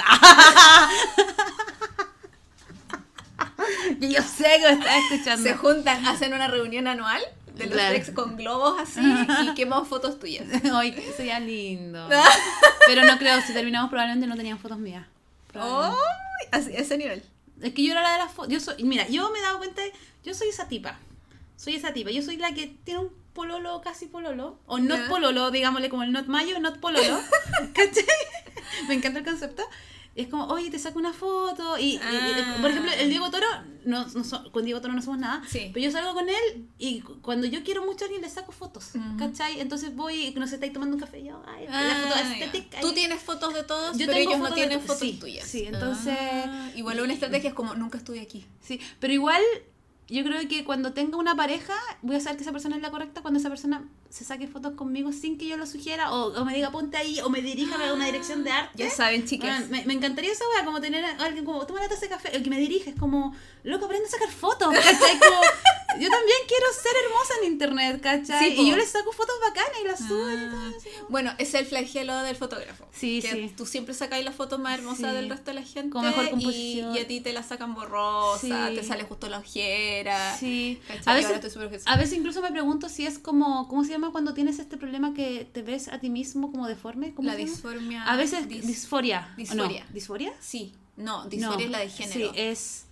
Que 4.00 4.10
yo 4.14 4.22
sé 4.22 4.46
que 4.62 4.76
me 4.76 4.80
estás 4.80 4.96
escuchando. 5.12 5.44
Se 5.44 5.58
juntan, 5.58 6.06
hacen 6.06 6.34
una 6.34 6.48
reunión 6.48 6.88
anual 6.88 7.22
de 7.58 7.66
los 7.66 7.74
Claro. 7.74 7.96
ex 7.96 8.12
con 8.12 8.36
globos 8.38 8.80
así 8.80 9.00
y 9.02 9.54
queman 9.56 9.86
fotos 9.86 10.20
tuyas. 10.20 10.46
Ay, 10.74 10.96
sería 11.16 11.40
lindo. 11.40 12.08
Pero 12.88 13.04
no 13.06 13.18
creo, 13.18 13.42
si 13.42 13.54
terminamos 13.54 13.90
probablemente 13.90 14.28
no 14.28 14.36
tenían 14.36 14.60
fotos 14.60 14.78
mías. 14.78 15.06
¡Ay! 15.54 15.94
Así, 16.52 16.72
ese 16.76 16.98
nivel. 16.98 17.24
Es 17.62 17.74
que 17.74 17.84
yo 17.84 17.92
era 17.92 18.02
la 18.04 18.12
de 18.14 18.18
las 18.20 18.32
fotos. 18.32 18.52
Yo 18.54 18.60
soy, 18.60 18.84
mira, 18.84 19.08
yo 19.08 19.30
me 19.32 19.40
he 19.40 19.42
dado 19.42 19.58
cuenta, 19.58 19.82
yo 20.24 20.34
soy 20.34 20.50
esa 20.50 20.68
tipa. 20.68 21.00
Soy 21.56 21.76
esa 21.76 21.92
tipa. 21.94 22.12
Yo 22.12 22.22
soy 22.22 22.38
la 22.38 22.54
que 22.54 22.68
tiene 22.84 23.00
un 23.02 23.10
pololo, 23.34 23.82
casi 23.82 24.06
pololo. 24.06 24.60
O 24.68 24.78
not 24.80 25.00
Ya. 25.00 25.08
pololo, 25.10 25.50
digámosle 25.52 25.90
como 25.90 26.04
el 26.04 26.12
not 26.12 26.28
mayo, 26.28 26.60
not 26.60 26.80
pololo. 26.80 27.20
¿Cachai? 27.74 28.06
me 28.88 28.94
encanta 28.94 29.20
el 29.20 29.26
concepto. 29.26 29.64
Es 30.18 30.28
como, 30.28 30.48
oye, 30.48 30.70
te 30.72 30.80
saco 30.80 31.00
una 31.00 31.14
foto. 31.14 31.78
Y, 31.78 31.84
y- 31.84 31.96
y- 31.96 32.00
Ah. 32.02 32.58
por 32.60 32.72
ejemplo, 32.72 32.92
el 32.92 33.10
Diego 33.10 33.30
Toro, 33.32 33.46
no, 33.86 34.06
no 34.08 34.24
so- 34.24 34.52
con 34.52 34.66
Diego 34.66 34.82
Toro 34.82 34.94
no 34.94 35.02
somos 35.02 35.20
nada. 35.20 35.42
Sí. 35.48 35.70
Pero 35.74 35.86
yo 35.86 35.92
salgo 35.92 36.14
con 36.14 36.28
él 36.28 36.68
y 36.80 37.02
cu- 37.02 37.22
cuando 37.22 37.46
yo 37.48 37.64
quiero 37.64 37.86
mucho 37.86 38.04
a 38.04 38.08
alguien 38.08 38.22
le 38.24 38.30
saco 38.30 38.52
fotos. 38.52 38.96
Ujú. 38.96 39.18
¿Cachai? 39.18 39.60
Entonces 39.62 39.96
voy, 39.96 40.34
no 40.36 40.48
sé, 40.48 40.56
estáis 40.56 40.74
tomando 40.74 40.96
un 40.96 41.00
café 41.00 41.20
y 41.20 41.26
yo, 41.26 41.42
ay, 41.48 41.68
la 41.70 41.96
foto 42.02 42.16
Ah, 42.18 42.34
estética. 42.34 42.80
Tú 42.82 42.94
tienes 42.94 43.22
fotos 43.22 43.54
de 43.54 43.64
todos, 43.64 43.98
Yo 43.98 44.08
pero 44.08 44.18
tengo 44.18 44.32
ellos 44.36 44.50
no 44.50 44.56
tienen 44.56 44.82
fotos 44.82 45.00
Sí, 45.00 45.14
tuyas. 45.20 45.48
sí, 45.48 45.64
entonces- 45.68 46.18
Ah, 46.20 46.72
igual 46.76 47.00
una 47.00 47.14
estrategia 47.14 47.50
es 47.50 47.56
como 47.56 47.76
nunca 47.76 47.98
estuve 48.00 48.20
aquí. 48.20 48.46
Sí, 48.60 48.80
pero 49.00 49.14
igual 49.14 49.42
yo 50.10 50.24
creo 50.24 50.48
que 50.48 50.64
cuando 50.64 50.94
tenga 50.94 51.18
una 51.18 51.36
pareja 51.36 51.74
voy 52.02 52.16
a 52.16 52.20
saber 52.22 52.38
que 52.38 52.44
esa 52.44 52.52
persona 52.54 52.76
es 52.78 52.82
la 52.82 52.90
correcta 52.92 53.22
cuando 53.22 53.40
esa 53.40 53.50
persona 53.50 53.84
se 54.10 54.24
saque 54.24 54.48
fotos 54.48 54.74
conmigo 54.74 55.12
sin 55.12 55.38
que 55.38 55.48
yo 55.48 55.58
lo 55.58 55.66
sugiera 55.66 56.12
o, 56.14 56.34
o 56.40 56.46
me 56.46 56.54
diga 56.56 56.72
ponte 56.72 56.98
ahí 56.98 57.20
o 57.22 57.30
me 57.30 57.42
dirija 57.42 57.76
a 57.90 57.94
una 57.94 58.06
dirección 58.06 58.44
de 58.44 58.52
arte. 58.52 58.72
Ya 58.84 58.90
saben, 58.90 59.26
chicas. 59.26 59.68
Bueno, 59.68 59.72
me, 59.72 59.86
me 59.86 59.94
encantaría 59.94 60.32
esa 60.32 60.46
wea, 60.56 60.66
como 60.66 60.80
tener 60.82 61.04
a 61.04 61.12
alguien 61.26 61.46
como, 61.46 61.66
toma 61.68 61.82
la 61.82 61.90
taza 61.90 62.02
de 62.02 62.10
café, 62.10 62.36
el 62.36 62.44
que 62.44 62.50
me 62.50 62.60
dirige, 62.60 62.92
es 62.92 62.96
como, 63.00 63.36
loco, 63.64 63.86
aprende 63.86 64.08
a 64.08 64.12
sacar 64.12 64.30
fotos, 64.32 64.74
¿cachai? 64.74 65.20
Como, 65.20 65.42
yo 66.02 66.10
también 66.10 66.38
quiero 66.48 66.66
ser 66.82 66.92
hermosa 67.06 67.34
en 67.44 67.52
internet, 67.52 68.02
¿cachai? 68.02 68.50
Sí, 68.52 68.56
po. 68.56 68.62
y 68.62 68.70
yo 68.70 68.78
les 68.78 68.90
saco 68.90 69.12
fotos 69.12 69.36
bacanas 69.42 69.72
y 69.82 69.88
las 69.88 70.00
subo 70.00 70.30
y 70.30 70.34
Ah. 70.36 70.50
todo 70.52 70.78
así 70.78 70.90
como- 70.98 71.10
Bueno, 71.10 71.32
es 71.38 71.54
el 71.54 71.66
flagelo 71.66 72.16
del 72.24 72.36
fotógrafo. 72.36 72.86
Sí, 72.92 73.22
que 73.22 73.32
sí. 73.32 73.54
Tú 73.56 73.66
siempre 73.66 73.94
sacáis 73.94 74.24
las 74.26 74.36
fotos 74.36 74.60
más 74.60 74.78
hermosas 74.78 75.10
Sí. 75.12 75.16
del 75.16 75.30
resto 75.30 75.52
de 75.52 75.54
la 75.56 75.64
gente. 75.64 75.90
Con 75.92 76.06
mejor 76.06 76.26
y- 76.26 76.30
composición. 76.30 76.96
Y, 76.96 77.00
a 77.00 77.08
ti 77.08 77.22
te 77.22 77.34
la 77.34 77.44
sacan 77.44 77.74
borrosa, 77.76 78.70
Sí. 78.70 78.76
te 78.76 78.84
sale 78.84 79.04
justo 79.04 79.28
la 79.30 79.40
ojera. 79.40 80.36
Sí, 80.38 80.80
¿cachai? 80.88 81.04
a 81.06 81.12
Y 81.20 81.24
veces, 81.24 81.46
estoy 81.46 81.70
a 81.86 81.98
veces 81.98 82.18
incluso 82.18 82.42
me 82.42 82.52
pregunto 82.52 82.90
si 82.90 83.06
es 83.06 83.20
como, 83.20 83.68
¿cómo 83.68 83.84
se 83.84 83.92
llama 83.92 83.97
cuando 84.12 84.34
tienes 84.34 84.60
este 84.60 84.78
problema 84.78 85.14
que 85.14 85.48
te 85.52 85.62
ves 85.62 85.88
a 85.88 86.00
ti 86.00 86.10
mismo 86.10 86.52
como 86.52 86.68
deforme? 86.68 87.14
¿Cómo 87.14 87.28
La 87.28 87.34
llama? 87.36 87.46
disformia. 87.50 88.04
A 88.04 88.16
veces 88.16 88.48
dis- 88.48 88.62
disforia. 88.62 89.30
¿o 89.34 89.38
disforia. 89.38 89.84
No? 89.86 89.94
¿Disforia? 89.94 90.34
Sí, 90.40 90.74
no, 90.96 91.28
disforia 91.28 91.66
es 91.66 91.72
la 91.72 91.80
de 91.80 91.90
género. 91.90 92.32
Sí, 92.34 92.40
es... 92.40 92.86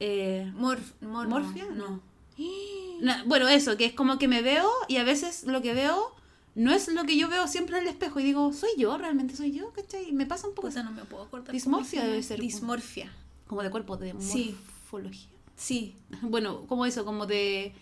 eh, 0.00 0.50
Morf, 0.54 0.92
mor- 1.02 1.28
¿Morfia? 1.28 1.64
No. 1.66 1.88
No. 1.88 2.00
no, 3.00 3.12
bueno, 3.26 3.48
eso, 3.48 3.76
que 3.76 3.84
es 3.86 3.92
como 3.92 4.18
que 4.18 4.28
me 4.28 4.42
veo 4.42 4.68
y 4.88 4.96
a 4.96 5.04
veces 5.04 5.44
lo 5.44 5.62
que 5.62 5.72
veo 5.74 6.12
no 6.54 6.72
es 6.72 6.88
lo 6.88 7.04
que 7.04 7.16
yo 7.18 7.28
veo 7.28 7.46
siempre 7.48 7.76
en 7.76 7.82
el 7.82 7.88
espejo 7.88 8.18
y 8.20 8.24
digo, 8.24 8.52
¿soy 8.52 8.70
yo? 8.78 8.96
¿Realmente 8.96 9.36
soy 9.36 9.52
yo? 9.52 9.72
¿Cachai? 9.72 10.08
Y 10.08 10.12
me 10.12 10.24
pasa 10.26 10.48
un 10.48 10.54
poco 10.54 10.68
Puta, 10.68 10.82
no 10.82 10.90
me 10.92 11.04
puedo 11.04 11.24
acordar. 11.24 11.52
Dismorfia 11.52 12.00
debe 12.02 12.14
llama. 12.14 12.26
ser. 12.26 12.40
Dismorfia. 12.40 13.12
como 13.46 13.62
de 13.62 13.70
cuerpo, 13.70 13.96
de 13.96 14.14
Sí. 14.20 14.56
morfología. 14.82 15.28
Sí. 15.56 15.96
Bueno, 16.22 16.62
como 16.66 16.84
eso, 16.86 17.04
como 17.04 17.26
de... 17.26 17.74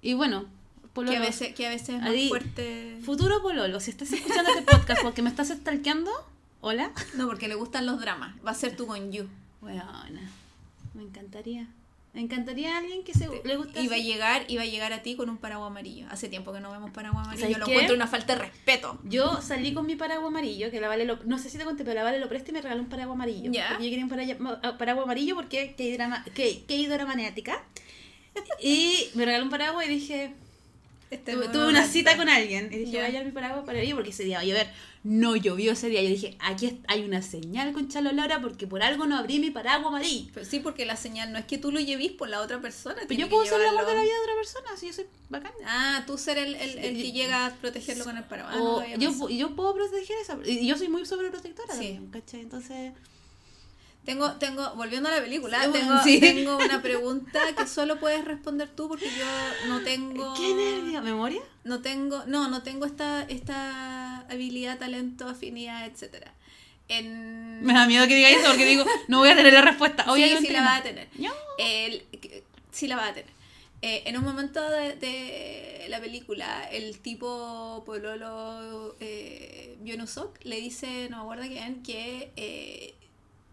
Y 0.00 0.14
bueno, 0.14 0.46
Que 0.94 1.16
a 1.16 1.20
veces, 1.20 1.54
que 1.54 1.66
a 1.66 1.70
veces 1.70 1.88
es 1.90 2.00
más 2.00 2.10
Ahí- 2.10 2.28
fuerte. 2.28 2.98
Futuro 3.04 3.40
Pololo, 3.42 3.80
si 3.80 3.90
estás 3.90 4.12
escuchando 4.12 4.50
este 4.50 4.62
podcast 4.62 5.02
porque 5.02 5.22
me 5.22 5.30
estás 5.30 5.48
stalkeando, 5.48 6.10
hola. 6.60 6.92
No, 7.14 7.26
porque 7.26 7.48
le 7.48 7.54
gustan 7.54 7.86
los 7.86 8.00
dramas. 8.00 8.34
Va 8.46 8.50
a 8.50 8.54
ser 8.54 8.76
tú 8.76 8.86
con 8.86 9.10
You. 9.12 9.26
Bueno, 9.60 9.84
me 10.94 11.02
encantaría. 11.02 11.66
Me 12.14 12.20
encantaría 12.20 12.76
alguien 12.76 13.04
que 13.04 13.14
se 13.14 13.26
le 13.42 13.56
guste 13.56 13.80
Iba 13.82 13.94
a 13.96 13.98
llegar, 13.98 14.44
iba 14.48 14.62
a 14.62 14.66
llegar 14.66 14.92
a 14.92 15.02
ti 15.02 15.16
con 15.16 15.30
un 15.30 15.38
paraguas 15.38 15.70
amarillo. 15.70 16.06
Hace 16.10 16.28
tiempo 16.28 16.52
que 16.52 16.60
no 16.60 16.70
vemos 16.70 16.90
paraguas 16.90 17.24
amarillo. 17.26 17.40
¿Sabes 17.46 17.58
Lo 17.58 17.64
qué? 17.64 17.72
encuentro 17.72 17.96
una 17.96 18.06
falta 18.06 18.34
de 18.34 18.40
respeto. 18.42 18.98
Yo 19.04 19.40
salí 19.40 19.72
con 19.72 19.86
mi 19.86 19.96
paraguas 19.96 20.28
amarillo, 20.28 20.70
que 20.70 20.78
la 20.78 20.88
Vale 20.88 21.06
lo, 21.06 21.16
no 21.24 21.38
sé 21.38 21.48
si 21.48 21.56
te 21.56 21.64
conté, 21.64 21.84
pero 21.84 21.94
la 21.94 22.02
Vale 22.04 22.18
lo 22.18 22.28
presta 22.28 22.50
y 22.50 22.52
me 22.52 22.60
regaló 22.60 22.82
un 22.82 22.90
paraguas 22.90 23.14
amarillo. 23.16 23.50
Ya. 23.50 23.68
Porque 23.70 23.84
yo 23.84 23.90
quería 23.90 24.04
un 24.04 24.10
para- 24.10 24.58
ah, 24.62 24.76
paraguas 24.76 25.04
amarillo 25.04 25.34
porque 25.36 25.74
que 25.74 25.90
drama, 25.94 26.22
que, 26.34 26.66
maniática. 27.06 27.64
Y 28.60 29.08
me 29.14 29.24
regaló 29.24 29.44
un 29.44 29.50
paraguas 29.50 29.86
y 29.86 29.88
dije, 29.88 30.34
Este 31.12 31.32
tuve, 31.36 31.68
una 31.68 31.86
cita 31.86 32.16
con 32.16 32.30
alguien 32.30 32.70
y 32.72 32.78
dije, 32.78 33.06
voy 33.06 33.16
a 33.16 33.22
mi 33.22 33.32
paraguas 33.32 33.66
para 33.66 33.78
ello 33.80 33.96
porque 33.96 34.10
ese 34.10 34.24
día 34.24 34.38
va 34.38 34.42
a 34.42 34.46
llover. 34.46 34.68
No 35.04 35.36
llovió 35.36 35.72
ese 35.72 35.90
día. 35.90 36.02
Yo 36.02 36.08
dije, 36.08 36.38
aquí 36.40 36.80
hay 36.88 37.04
una 37.04 37.20
señal 37.20 37.74
con 37.74 37.88
Chalo 37.88 38.12
Laura 38.12 38.40
porque 38.40 38.66
por 38.66 38.82
algo 38.82 39.04
no 39.04 39.18
abrí 39.18 39.38
mi 39.38 39.50
paraguas 39.50 39.88
amarillo. 39.88 40.30
Pero 40.32 40.46
sí, 40.46 40.60
porque 40.60 40.86
la 40.86 40.96
señal 40.96 41.30
no 41.30 41.38
es 41.38 41.44
que 41.44 41.58
tú 41.58 41.70
lo 41.70 41.80
lleves 41.80 42.12
por 42.12 42.30
la 42.30 42.40
otra 42.40 42.62
persona. 42.62 43.02
Pero 43.06 43.20
yo 43.20 43.28
puedo 43.28 43.44
ser 43.44 43.60
el 43.60 43.68
amor 43.68 43.84
de 43.84 43.94
la 43.94 44.02
vida 44.02 44.14
de 44.14 44.20
otra 44.20 44.34
persona, 44.36 44.66
así 44.72 44.86
yo 44.86 44.92
soy 44.94 45.06
bacán. 45.28 45.52
Ah, 45.66 46.02
tú 46.06 46.16
ser 46.16 46.38
el, 46.38 46.54
el, 46.54 46.76
que 46.76 47.12
llega 47.12 47.46
a 47.46 47.54
protegerlo 47.56 48.04
con 48.04 48.16
el 48.16 48.24
paraguas. 48.24 48.54
Ah, 48.56 48.58
no 48.58 48.96
yo, 48.96 49.28
yo 49.28 49.54
puedo 49.54 49.74
proteger 49.74 50.16
esa. 50.22 50.38
Y 50.46 50.66
yo 50.66 50.78
soy 50.78 50.88
muy 50.88 51.04
sobreprotectora 51.04 51.74
Sí. 51.74 51.78
también, 51.78 52.06
¿cachai? 52.06 52.40
Entonces. 52.40 52.92
Tengo, 54.04 54.32
tengo, 54.32 54.74
volviendo 54.74 55.08
a 55.08 55.12
la 55.12 55.22
película, 55.22 55.62
Sí, 55.64 55.70
tengo, 55.72 56.02
sí. 56.02 56.18
tengo 56.20 56.56
una 56.56 56.82
pregunta 56.88 57.40
que 57.56 57.66
solo 57.68 58.00
puedes 58.00 58.24
responder 58.24 58.68
tú 58.68 58.88
porque 58.88 59.06
yo 59.06 59.68
no 59.68 59.80
tengo. 59.82 60.34
¡Qué 60.34 60.54
nervio! 60.54 61.02
¿Memoria? 61.02 61.40
No 61.64 61.80
tengo, 61.82 62.24
no, 62.26 62.48
no 62.48 62.62
tengo 62.64 62.84
esta, 62.84 63.22
esta 63.22 64.18
habilidad, 64.28 64.78
talento, 64.78 65.28
afinidad, 65.28 65.86
etcétera. 65.86 66.34
En... 66.88 67.62
Me 67.62 67.72
da 67.74 67.86
miedo 67.86 68.08
que 68.08 68.16
diga 68.16 68.28
eso 68.28 68.48
porque 68.48 68.66
digo, 68.66 68.84
no 69.08 69.18
voy 69.18 69.28
a 69.28 69.36
tener 69.36 69.52
la 69.52 69.62
respuesta. 69.62 70.02
Sí, 70.04 70.10
Obviamente 70.10 70.46
sí 70.48 70.52
la 70.52 70.60
no. 70.60 70.66
va 70.66 70.76
a 70.76 70.82
tener. 70.82 71.08
No. 71.18 71.32
El, 71.58 72.02
que- 72.20 72.42
sí 72.72 72.88
la 72.88 72.96
va 72.96 73.06
a 73.08 73.14
tener. 73.14 73.30
Eh, 73.82 74.02
en 74.06 74.16
un 74.16 74.24
momento 74.24 74.68
de, 74.68 74.94
de 74.96 75.86
la 75.88 76.00
película, 76.00 76.68
el 76.70 76.98
tipo 76.98 77.82
Pololo 77.86 78.96
eh, 79.00 79.76
Bionusok 79.80 80.38
le 80.44 80.56
dice, 80.60 81.08
no 81.08 81.18
me 81.18 81.22
acuerdo 81.22 81.44
quién, 81.48 81.82
que 81.82 82.32
eh, 82.36 82.94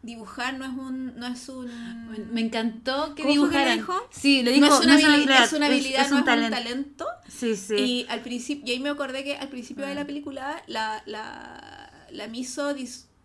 dibujar 0.01 0.57
no 0.57 0.65
es 0.65 0.71
un... 0.71 1.15
No 1.19 1.27
es 1.27 1.49
un 1.49 2.29
Me- 2.31 2.41
encantó 2.41 3.13
que 3.15 3.23
¿Cómo 3.23 3.35
fue 3.35 3.49
que 3.49 3.57
dibujaran. 3.57 3.77
dijo? 3.77 3.93
Sí, 4.11 4.43
le 4.43 4.51
dijo. 4.53 4.67
no 4.67 4.73
es 4.79 4.85
una, 4.85 4.95
habili- 4.97 5.13
habilidad, 5.13 5.43
es 5.43 5.53
una 5.53 5.65
habilidad, 5.65 6.01
es 6.05 6.09
no 6.11 6.15
un 6.15 6.19
es 6.21 6.25
talento. 6.25 6.57
un 6.57 6.63
talento. 6.63 7.05
Sí, 7.27 7.55
sí. 7.55 7.75
Y 7.75 8.05
al 8.09 8.21
principio, 8.21 8.65
y 8.67 8.71
ahí 8.71 8.79
me 8.79 8.89
acordé 8.89 9.23
que 9.23 9.35
al 9.37 9.49
principio 9.49 9.85
de 9.85 9.95
la 9.95 10.05
película 10.05 10.63
la, 10.67 11.03
la, 11.05 11.91
la 12.11 12.27
Miso 12.27 12.73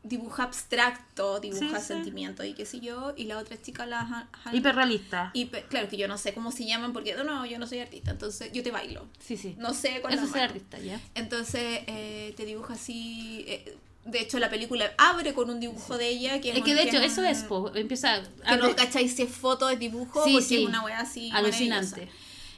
dibuja 0.03 0.43
abstracto, 0.43 1.41
dibuja 1.41 1.77
Sí, 1.79 1.81
sí. 1.81 1.87
sentimientos 1.87 2.45
y 2.45 2.53
qué 2.53 2.67
sé 2.67 2.81
yo, 2.81 3.15
y 3.17 3.25
la 3.25 3.39
otra 3.39 3.57
chica, 3.63 3.87
la 3.87 4.01
Han- 4.01 4.29
Han- 4.45 4.55
Hiperrealista. 4.55 5.31
hiper- 5.35 5.65
claro 5.69 5.89
que 5.89 5.97
yo 5.97 6.09
no 6.09 6.19
sé 6.19 6.35
cómo 6.35 6.53
se 6.53 6.67
llaman 6.67 6.93
porque 6.93 7.15
no, 7.15 7.25
no, 7.25 7.47
yo 7.47 7.59
no 7.59 7.67
soy 7.67 7.79
artista, 7.79 8.11
entonces 8.11 8.53
yo 8.53 8.63
te 8.63 8.71
bailo. 8.71 9.07
Sí, 9.19 9.37
sí. 9.39 9.55
No 9.59 9.73
sé 9.73 9.97
Eso 9.99 10.09
las 10.11 10.29
es 10.29 10.37
artista, 10.37 10.79
¿ya? 10.79 11.01
Entonces 11.15 11.81
eh, 11.87 12.35
te 12.37 12.45
dibuja 12.45 12.75
así. 12.75 13.45
eh, 13.49 13.79
de 14.05 14.21
hecho, 14.21 14.39
la 14.39 14.51
película 14.51 14.93
abre 14.99 15.33
con 15.35 15.49
un 15.51 15.61
dibujo 15.61 15.97
de 15.97 16.09
ella 16.09 16.41
que 16.41 16.51
Es 16.53 16.63
que 16.63 16.75
de 16.75 16.83
hecho, 16.83 16.99
eso 16.99 17.23
es, 17.25 17.43
po, 17.45 17.75
empieza 17.75 18.23
Que 18.23 18.29
a... 18.45 18.57
no 18.57 18.75
cacháis 18.77 19.15
si 19.17 19.23
es 19.23 19.31
foto, 19.31 19.69
es 19.71 19.79
dibujo, 19.79 20.25
Sí, 20.25 20.33
porque 20.33 20.47
sí. 20.47 20.63
es 20.63 20.69
una 20.69 20.85
wea 20.85 21.01
así. 21.01 21.31
Alucinante. 21.33 22.09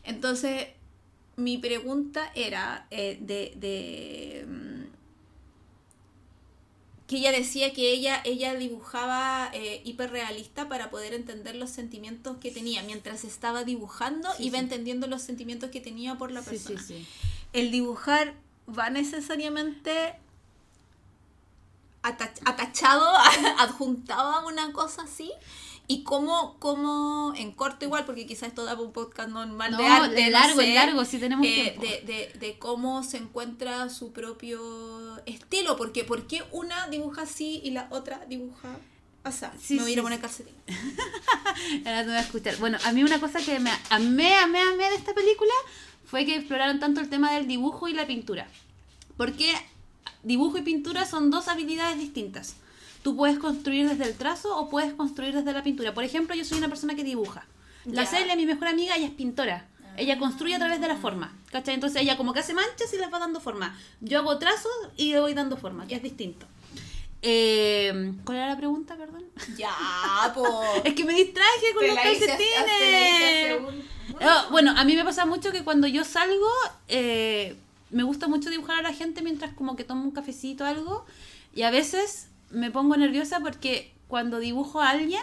Entonces, 0.05 0.69
mi 1.37 1.59
pregunta 1.59 2.31
era 2.35 2.87
eh, 2.91 3.19
de. 3.21 3.53
de 3.57 4.45
mm, 4.47 4.87
que 7.07 7.19
ella 7.19 7.31
decía 7.31 7.73
que 7.73 7.93
ella, 7.93 8.21
ella 8.25 8.55
dibujaba 8.55 9.51
eh, 9.55 9.81
hiperrealista 9.85 10.69
para 10.69 10.91
poder 10.91 11.15
entender 11.15 11.55
los 11.55 11.71
sentimientos 11.71 12.39
que 12.39 12.51
tenía. 12.51 12.83
Mientras 12.83 13.23
estaba 13.25 13.63
dibujando, 13.63 14.29
Sí, 14.37 14.47
iba 14.47 14.59
sí. 14.59 14.65
entendiendo 14.65 15.07
los 15.07 15.23
sentimientos 15.23 15.71
que 15.71 15.81
tenía 15.81 16.17
por 16.17 16.33
la 16.33 16.43
Sí, 16.43 16.51
persona. 16.51 16.81
sí, 16.83 16.99
sí. 16.99 17.07
el 17.53 17.71
dibujar 17.71 18.35
va 18.77 18.91
necesariamente 18.91 20.15
atach- 22.07 22.41
atachado, 22.45 23.07
adjuntado 23.59 24.31
a 24.33 24.47
una 24.47 24.73
cosa 24.73 25.03
así. 25.03 25.31
Y 25.89 26.03
cómo, 26.03 26.57
cómo 26.59 27.33
en 27.37 27.53
corto 27.53 27.85
igual, 27.85 28.05
porque 28.05 28.27
quizás 28.27 28.49
esto 28.49 28.65
da 28.65 28.75
un 28.75 28.91
podcast 28.93 29.29
normal 29.29 29.71
No, 29.71 29.79
de 29.79 29.87
arte. 29.87 30.15
de 30.17 30.25
no 30.25 30.31
largo, 30.31 30.61
sé, 30.61 30.69
en 30.71 30.75
largo, 30.75 31.05
si 31.05 31.19
tenemos 31.19 31.47
eh, 31.47 31.77
de, 31.81 32.13
de, 32.13 32.39
de 32.41 32.59
cómo 32.59 33.05
se 33.05 33.19
encuentra 33.19 33.89
su 33.89 34.13
propio 34.13 35.17
estilo. 35.27 35.77
Porque 35.77 36.03
¿por 36.03 36.27
qué 36.27 36.43
una 36.51 36.89
dibuja 36.89 37.23
así 37.23 37.61
y 37.63 37.71
la 37.71 37.87
otra 37.93 38.25
dibuja 38.29 38.77
así? 39.23 39.47
Sí, 39.63 39.75
me 39.77 39.83
voy 39.83 39.93
sí, 39.95 39.99
a 40.01 40.03
poner 40.03 40.19
sí. 40.19 40.23
calcetín. 40.23 40.55
Ahora 41.87 42.01
te 42.03 42.09
voy 42.09 42.17
a 42.17 42.21
escuchar. 42.21 42.57
Bueno, 42.57 42.79
a 42.85 42.91
mí 42.93 43.05
una 43.05 43.21
cosa 43.21 43.41
que 43.41 43.61
me 43.61 43.71
amé, 43.91 44.35
amé, 44.39 44.61
amé 44.61 44.89
de 44.91 44.97
esta 44.97 45.15
película 45.15 45.53
fue 46.05 46.25
que 46.27 46.35
exploraron 46.35 46.81
tanto 46.81 47.01
el 47.01 47.09
tema 47.09 47.33
del 47.33 47.47
dibujo 47.47 47.87
y 47.87 47.93
la 47.93 48.09
pintura. 48.09 48.49
Porque 49.17 49.53
dibujo 50.27 50.59
y 50.59 50.63
pintura 50.63 51.07
son 51.07 51.31
dos 51.31 51.47
habilidades 51.47 51.99
distintas. 51.99 52.57
Tú 53.03 53.17
puedes 53.17 53.39
construir 53.39 53.89
desde 53.89 54.05
el 54.05 54.15
trazo 54.17 54.57
o 54.59 54.69
puedes 54.69 54.93
construir 54.93 55.33
desde 55.35 55.53
la 55.53 55.63
pintura. 55.63 55.95
Por 55.95 56.03
ejemplo, 56.03 56.35
yo 56.35 56.45
soy 56.45 56.59
una 56.59 56.69
persona 56.69 56.97
que 56.97 57.05
dibuja. 57.05 57.47
La 57.85 58.03
Ya. 58.03 58.11
Celia, 58.11 58.35
mi 58.35 58.45
mejor 58.45 58.67
amiga, 58.67 58.97
ella 58.97 59.07
es 59.07 59.13
pintora. 59.13 59.69
Ella 59.97 60.19
construye 60.19 60.57
a 60.57 60.59
través 60.59 60.81
de 60.81 60.89
la 60.89 60.97
forma. 60.97 61.33
¿Cachai? 61.53 61.75
Entonces 61.75 62.03
ella 62.03 62.17
como 62.17 62.33
que 62.33 62.41
hace 62.41 62.53
manchas 62.55 62.93
y 62.93 62.99
les 62.99 63.11
va 63.13 63.21
dando 63.21 63.41
forma. 63.41 63.79
Yo 64.01 64.19
hago 64.19 64.37
trazos 64.39 64.73
y 64.97 65.13
le 65.13 65.21
voy 65.21 65.33
dando 65.35 65.57
forma, 65.57 65.87
que 65.87 65.95
es 65.95 66.03
distinto. 66.03 66.47
Eh, 67.23 68.13
¿Cuál 68.25 68.39
era 68.39 68.49
la 68.49 68.57
pregunta, 68.57 68.97
perdón? 68.97 69.25
Ya, 69.57 69.73
po. 70.35 70.45
Es 70.85 70.95
que 70.95 71.05
me 71.05 71.15
distraje 71.15 71.73
con 71.73 71.83
Te 71.83 71.89
los 71.89 71.97
calcetines. 71.99 73.59
Ah, 74.21 74.49
bueno, 74.51 74.73
a 74.77 74.85
mí 74.85 74.97
me 74.97 75.05
pasa 75.05 75.25
mucho 75.27 75.53
que 75.53 75.63
cuando 75.63 75.87
yo 75.87 76.05
salgo, 76.05 76.49
eh, 76.89 77.57
me 77.91 78.03
gusta 78.03 78.29
mucho 78.29 78.51
dibujar 78.51 78.79
a 78.79 78.83
la 78.83 78.93
gente 78.93 79.23
mientras 79.23 79.53
como 79.55 79.77
que 79.77 79.85
tomo 79.85 80.05
un 80.05 80.11
cafecito 80.11 80.65
o 80.65 80.67
algo. 80.67 81.05
Y 81.55 81.63
a 81.63 81.71
veces 81.71 82.29
me 82.51 82.71
pongo 82.71 82.97
nerviosa 82.97 83.41
porque 83.41 83.93
cuando 84.09 84.39
dibujo 84.39 84.81
a 84.81 84.91
alguien, 84.91 85.23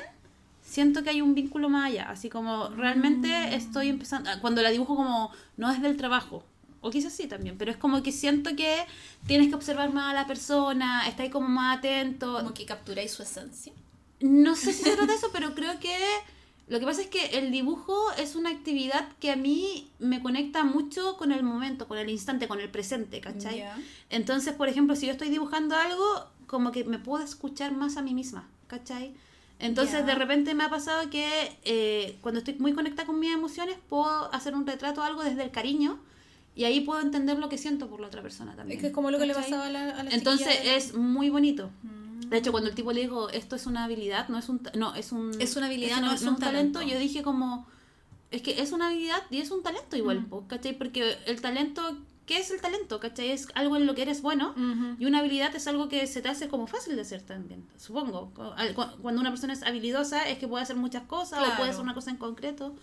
siento 0.61 1.03
que 1.03 1.09
hay 1.11 1.21
un 1.21 1.35
vínculo 1.35 1.69
más 1.69 1.87
allá. 1.87 2.09
Así 2.09 2.29
como 2.29 2.69
realmente 2.69 3.55
estoy 3.55 3.89
empezando, 3.89 4.29
ah, 4.29 4.39
cuando 4.41 4.61
la 4.61 4.69
dibujo 4.69 4.95
como 4.95 5.31
no 5.57 5.71
es 5.71 5.81
del 5.81 5.97
trabajo. 5.97 6.43
O 6.81 6.89
quizás 6.89 7.13
sí 7.13 7.27
también, 7.27 7.57
pero 7.57 7.71
es 7.71 7.77
como 7.77 8.03
que 8.03 8.11
siento 8.11 8.57
que 8.57 8.85
tienes 9.25 9.47
que 9.47 9.55
observar 9.55 9.93
más 9.93 10.11
a 10.11 10.13
la 10.13 10.27
persona, 10.27 11.07
estáis 11.07 11.31
como 11.31 11.47
más 11.47 11.77
atento. 11.77 12.39
Como 12.39 12.53
que 12.53 12.65
capturáis 12.65 13.11
su 13.11 13.23
esencia. 13.23 13.71
No 14.19 14.55
sé 14.55 14.73
si 14.73 14.83
se 14.83 14.91
trata 14.91 15.11
de 15.11 15.17
eso, 15.17 15.29
pero 15.31 15.53
creo 15.55 15.79
que 15.79 15.97
lo 16.67 16.79
que 16.79 16.85
pasa 16.85 17.01
es 17.01 17.07
que 17.07 17.37
el 17.37 17.51
dibujo 17.51 17.95
es 18.17 18.35
una 18.35 18.49
actividad 18.49 19.07
que 19.19 19.31
a 19.31 19.35
mí 19.35 19.89
me 19.99 20.21
conecta 20.21 20.63
mucho 20.63 21.17
con 21.17 21.31
el 21.31 21.43
momento, 21.43 21.87
con 21.87 21.97
el 21.97 22.09
instante, 22.09 22.47
con 22.47 22.59
el 22.61 22.69
presente, 22.69 23.19
¿cachai? 23.21 23.59
Entonces, 24.09 24.53
por 24.53 24.69
ejemplo, 24.69 24.95
si 24.95 25.05
yo 25.07 25.11
estoy 25.11 25.29
dibujando 25.29 25.75
algo, 25.75 26.27
como 26.47 26.71
que 26.71 26.83
me 26.85 26.99
puedo 26.99 27.23
escuchar 27.23 27.73
más 27.73 27.97
a 27.97 28.01
mí 28.01 28.13
misma, 28.13 28.47
¿cachai? 28.67 29.13
Entonces, 29.59 30.05
de 30.05 30.15
repente 30.15 30.53
me 30.55 30.63
ha 30.63 30.69
pasado 30.69 31.09
que 31.09 31.27
eh, 31.63 32.17
cuando 32.21 32.39
estoy 32.39 32.55
muy 32.55 32.73
conectada 32.73 33.05
con 33.05 33.19
mis 33.19 33.33
emociones, 33.33 33.77
puedo 33.89 34.33
hacer 34.33 34.55
un 34.55 34.65
retrato 34.65 35.01
o 35.01 35.03
algo 35.03 35.23
desde 35.23 35.43
el 35.43 35.51
cariño 35.51 35.99
y 36.55 36.65
ahí 36.65 36.81
puedo 36.81 37.01
entender 37.01 37.39
lo 37.39 37.49
que 37.49 37.57
siento 37.57 37.89
por 37.89 37.99
la 37.99 38.07
otra 38.07 38.21
persona 38.21 38.55
también. 38.55 38.77
Es 38.77 38.81
que 38.81 38.87
es 38.87 38.93
como 38.93 39.09
lo 39.09 39.19
que 39.19 39.25
le 39.25 39.33
pasaba 39.33 39.67
a 39.67 39.69
la, 39.69 39.89
a 39.99 40.03
la 40.03 40.11
Entonces, 40.11 40.63
de- 40.63 40.75
es 40.75 40.93
muy 40.95 41.29
bonito. 41.29 41.69
Mm. 41.83 42.02
De 42.29 42.37
hecho, 42.37 42.51
cuando 42.51 42.69
el 42.69 42.75
tipo 42.75 42.91
le 42.91 43.01
dijo, 43.01 43.29
esto 43.29 43.55
es 43.55 43.65
una 43.65 43.83
habilidad, 43.85 44.27
no 44.29 44.37
es 44.37 44.49
un... 44.49 44.61
No, 44.75 44.95
es 44.95 45.11
un... 45.11 45.31
Es 45.39 45.55
una 45.55 45.67
habilidad, 45.67 46.01
no 46.01 46.11
es 46.11 46.21
un 46.23 46.37
talento. 46.37 46.81
Yo 46.81 46.97
dije 46.99 47.21
como, 47.23 47.67
es 48.31 48.41
que 48.41 48.61
es 48.61 48.71
una 48.71 48.87
habilidad 48.87 49.21
y 49.29 49.37
es 49.39 49.51
un 49.51 49.61
talento 49.63 49.95
igual, 49.95 50.21
Mm. 50.21 50.47
¿cachai? 50.47 50.77
Porque 50.77 51.17
el 51.27 51.41
talento, 51.41 51.97
¿qué 52.25 52.37
es 52.39 52.49
el 52.51 52.61
talento? 52.61 52.99
¿Cachai? 52.99 53.31
Es 53.31 53.47
algo 53.55 53.75
en 53.77 53.85
lo 53.85 53.93
que 53.95 54.01
eres 54.03 54.21
bueno. 54.21 54.55
Y 54.99 55.05
una 55.05 55.19
habilidad 55.19 55.55
es 55.55 55.67
algo 55.67 55.89
que 55.89 56.07
se 56.07 56.21
te 56.21 56.29
hace 56.29 56.47
como 56.47 56.65
fácil 56.67 56.95
de 56.95 57.01
hacer 57.01 57.21
también, 57.21 57.65
supongo. 57.77 58.31
Cuando 59.01 59.21
una 59.21 59.29
persona 59.29 59.53
es 59.53 59.63
habilidosa 59.63 60.27
es 60.29 60.37
que 60.39 60.47
puede 60.47 60.63
hacer 60.63 60.75
muchas 60.75 61.03
cosas 61.03 61.39
o 61.47 61.57
puede 61.57 61.69
hacer 61.71 61.81
una 61.81 61.93
cosa 61.93 62.09
en 62.11 62.17
concreto. 62.17 62.73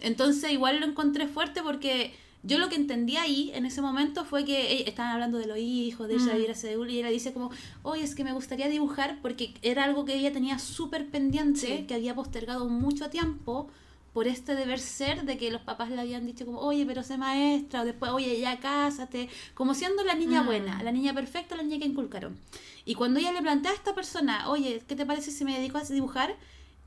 Entonces 0.00 0.50
igual 0.50 0.80
lo 0.80 0.86
encontré 0.86 1.28
fuerte 1.28 1.62
porque 1.62 2.14
yo 2.42 2.58
lo 2.58 2.68
que 2.68 2.76
entendí 2.76 3.16
ahí 3.16 3.50
en 3.54 3.66
ese 3.66 3.82
momento 3.82 4.24
fue 4.24 4.44
que 4.44 4.72
ey, 4.72 4.84
estaban 4.86 5.12
hablando 5.12 5.38
de 5.38 5.46
los 5.46 5.58
hijos, 5.58 6.08
de 6.08 6.16
Mm. 6.16 6.26
Shakira 6.26 6.54
Seúl 6.54 6.90
y 6.90 6.98
ella 6.98 7.08
dice 7.10 7.32
como, 7.32 7.50
oye, 7.82 8.02
es 8.02 8.14
que 8.14 8.24
me 8.24 8.32
gustaría 8.32 8.68
dibujar 8.68 9.18
porque 9.20 9.54
era 9.62 9.84
algo 9.84 10.04
que 10.04 10.14
ella 10.14 10.32
tenía 10.32 10.58
súper 10.58 11.08
pendiente, 11.10 11.60
Sí. 11.60 11.84
que 11.86 11.94
había 11.94 12.14
postergado 12.14 12.68
mucho 12.68 13.10
tiempo 13.10 13.68
por 14.14 14.26
este 14.26 14.56
deber 14.56 14.80
ser 14.80 15.24
de 15.24 15.36
que 15.38 15.52
los 15.52 15.60
papás 15.62 15.88
le 15.90 16.00
habían 16.00 16.26
dicho 16.26 16.44
como, 16.44 16.58
oye, 16.60 16.84
pero 16.84 17.02
sé 17.04 17.16
maestra, 17.16 17.82
o 17.82 17.84
después, 17.84 18.10
oye, 18.10 18.40
ya 18.40 18.58
cásate, 18.58 19.28
como 19.54 19.72
siendo 19.74 20.02
la 20.02 20.14
niña 20.14 20.42
Mm. 20.42 20.46
buena, 20.46 20.82
la 20.82 20.90
niña 20.90 21.14
perfecta, 21.14 21.54
la 21.56 21.62
niña 21.62 21.78
que 21.78 21.84
inculcaron. 21.86 22.36
Y 22.84 22.94
cuando 22.94 23.20
ella 23.20 23.30
le 23.32 23.40
plantea 23.42 23.70
a 23.70 23.74
esta 23.74 23.94
persona, 23.94 24.48
oye, 24.50 24.82
¿qué 24.88 24.96
te 24.96 25.06
parece 25.06 25.30
si 25.30 25.44
me 25.44 25.56
dedico 25.56 25.78
a 25.78 25.82
dibujar? 25.84 26.34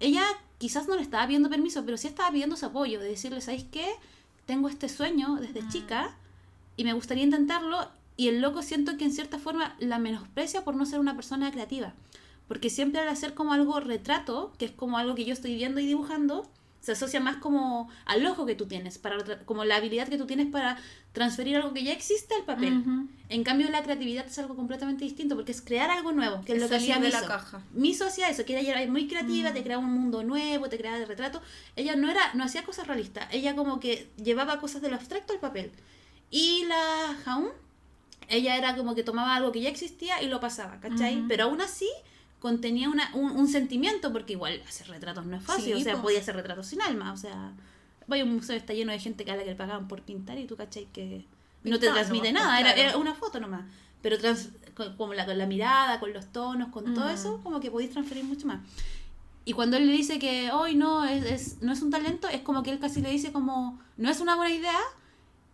Ella 0.02 0.24
quizás 0.58 0.88
no 0.90 0.96
le 0.98 1.02
estaba 1.02 1.26
pidiendo 1.26 1.50
permiso, 1.50 1.86
pero 1.86 1.96
sí 1.98 2.08
estaba 2.08 2.30
pidiendo 2.32 2.58
su 2.58 2.66
apoyo, 2.66 3.00
de 3.00 3.08
decirle, 3.10 3.40
¿sabéis 3.40 3.66
qué? 3.72 3.86
Tengo 4.46 4.70
este 4.70 4.90
sueño 4.90 5.36
desde 5.36 5.62
Mm. 5.62 5.70
chica 5.70 6.16
y 6.78 6.84
me 6.84 6.94
gustaría 6.94 7.24
intentarlo. 7.24 7.88
Y 8.16 8.28
el 8.28 8.42
loco 8.42 8.62
siento 8.62 8.98
que 8.98 9.06
en 9.06 9.12
cierta 9.12 9.40
forma 9.40 9.76
la 9.80 9.98
menosprecia 9.98 10.64
por 10.64 10.76
no 10.76 10.86
ser 10.86 11.00
una 11.00 11.16
persona 11.16 11.52
creativa. 11.52 11.94
Porque 12.48 12.70
siempre 12.70 13.02
al 13.02 13.08
hacer 13.08 13.34
como 13.34 13.54
algo 13.54 13.80
retrato, 13.80 14.54
que 14.60 14.66
es 14.66 14.72
como 14.72 14.98
algo 14.98 15.16
que 15.16 15.26
yo 15.26 15.34
estoy 15.34 15.56
viendo 15.56 15.80
y 15.80 15.86
dibujando, 15.88 16.48
se 16.84 16.92
asocia 16.92 17.22
más 17.22 17.38
como 17.38 17.90
al 18.06 18.26
ojo 18.26 18.46
que 18.46 18.56
tú 18.56 18.66
tienes, 18.68 18.98
para 18.98 19.16
como 19.46 19.64
la 19.64 19.78
habilidad 19.78 20.10
que 20.10 20.18
tú 20.18 20.26
tienes 20.26 20.48
para 20.48 20.78
transferir 21.14 21.56
algo 21.56 21.74
que 21.74 21.82
ya 21.82 21.94
existe 21.94 22.36
al 22.36 22.44
papel. 22.44 22.84
En 23.30 23.44
cambio, 23.46 23.70
la 23.70 23.82
creatividad 23.84 24.26
es 24.28 24.38
algo 24.38 24.54
completamente 24.58 25.06
distinto, 25.06 25.36
porque 25.36 25.54
es 25.54 25.62
crear 25.62 25.90
algo 25.90 26.12
nuevo, 26.12 26.44
que 26.44 26.52
es, 26.52 26.58
Es 26.58 26.64
lo 26.64 26.68
que 26.70 26.76
hacía 26.76 27.00
de 27.00 27.10
la 27.10 27.20
Miso. 27.22 27.28
caja. 27.32 27.62
Miso 27.72 28.06
hacía 28.06 28.28
eso, 28.30 28.44
que 28.44 28.60
ella 28.60 28.82
era 28.82 28.92
muy 28.92 29.08
creativa, 29.08 29.52
Mm. 29.52 29.54
te 29.54 29.64
creaba 29.64 29.82
un 29.82 29.94
mundo 29.94 30.24
nuevo, 30.24 30.68
te 30.68 30.78
creaba 30.78 30.98
el 30.98 31.08
retrato. 31.08 31.42
Ella 31.78 31.96
no 31.96 32.12
era, 32.12 32.34
no 32.34 32.44
hacía 32.44 32.64
cosas 32.64 32.86
realistas, 32.86 33.30
ella 33.32 33.56
como 33.56 33.80
que 33.80 34.10
llevaba 34.22 34.60
cosas 34.60 34.82
de 34.82 34.90
lo 34.90 34.96
abstracto 34.98 35.32
al 35.32 35.40
papel. 35.40 35.72
Y 36.32 36.66
la 36.66 37.16
Jaun, 37.24 37.48
ella 38.28 38.58
era 38.58 38.76
como 38.76 38.94
que 38.94 39.04
tomaba 39.04 39.36
algo 39.36 39.54
que 39.54 39.62
ya 39.62 39.70
existía 39.70 40.22
y 40.22 40.28
lo 40.28 40.42
pasaba, 40.42 40.82
¿cachai? 40.82 41.20
Ujú. 41.20 41.28
Pero 41.30 41.46
aún 41.46 41.62
así 41.62 41.88
contenía 42.44 42.90
una, 42.90 43.10
un, 43.16 43.32
un 43.32 43.48
sentimiento, 43.48 44.12
porque 44.12 44.34
igual 44.34 44.62
hacer 44.68 44.88
retratos 44.90 45.26
no 45.26 45.38
es 45.38 45.44
fácil, 45.44 45.64
Sí, 45.64 45.74
o 45.74 45.80
sea, 45.80 45.96
po. 45.96 46.02
podía 46.04 46.20
hacer 46.20 46.36
retratos 46.36 46.68
sin 46.68 46.82
alma, 46.82 47.14
o 47.14 47.18
sea, 47.18 47.54
vaya 48.06 48.26
un 48.26 48.36
museo 48.36 48.58
está 48.58 48.74
lleno 48.74 48.92
de 48.92 49.00
gente 49.00 49.24
que 49.24 49.32
a 49.32 49.38
la 49.38 49.44
que 49.44 49.52
le 49.52 49.56
pagaban 49.56 49.88
por 49.88 50.02
pintar 50.02 50.38
y 50.38 50.46
tú, 50.46 50.58
¿cachai? 50.58 50.88
Que 50.92 51.26
no 51.64 51.80
te 51.80 51.88
transmite 51.90 52.32
pues, 52.32 52.34
nada, 52.34 52.60
era, 52.60 52.74
claro. 52.74 52.90
era 52.90 52.98
una 52.98 53.16
foto 53.16 53.40
nomás. 53.40 53.64
Pero 54.02 54.18
trans, 54.20 54.50
con, 54.76 54.98
como 54.98 55.14
la, 55.14 55.26
con 55.26 55.38
la 55.38 55.46
mirada, 55.46 56.02
con 56.02 56.12
los 56.12 56.26
tonos, 56.34 56.68
con 56.68 56.94
todo 56.94 57.06
Mm. 57.06 57.14
eso, 57.16 57.40
como 57.44 57.62
que 57.62 57.72
podéis 57.72 57.92
transferir 57.92 58.26
mucho 58.26 58.46
más. 58.46 58.60
Y 59.46 59.54
cuando 59.54 59.78
él 59.78 59.88
le 59.88 59.94
dice 59.94 60.20
que 60.20 60.52
hoy 60.52 60.76
no 60.76 61.06
es, 61.06 61.24
es- 61.26 61.62
no 61.62 61.72
es 61.72 61.82
un 61.82 61.92
talento, 61.92 62.28
es 62.28 62.42
como 62.42 62.62
que 62.64 62.72
él 62.72 62.80
casi 62.80 63.02
le 63.02 63.10
dice 63.10 63.32
como, 63.32 63.80
no 63.96 64.10
es 64.10 64.20
una 64.20 64.36
buena 64.36 64.54
idea. 64.54 64.80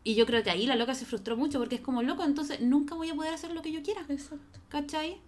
Y 0.03 0.15
yo 0.15 0.25
creo 0.25 0.41
que 0.43 0.49
ahí 0.49 0.65
la 0.65 0.75
loca 0.75 0.95
se 0.95 1.05
frustró 1.05 1.37
mucho 1.37 1.59
porque 1.59 1.75
es 1.75 1.81
como, 1.81 2.01
loco, 2.01 2.23
entonces 2.23 2.61
nunca 2.61 2.95
voy 2.95 3.09
a 3.11 3.15
poder 3.15 3.31
hacer 3.35 3.51
lo 3.53 3.61
que 3.61 3.71
yo 3.71 3.83
quiera. 3.83 4.01
Exacto. 4.09 4.59
¿Cachai? 4.69 5.21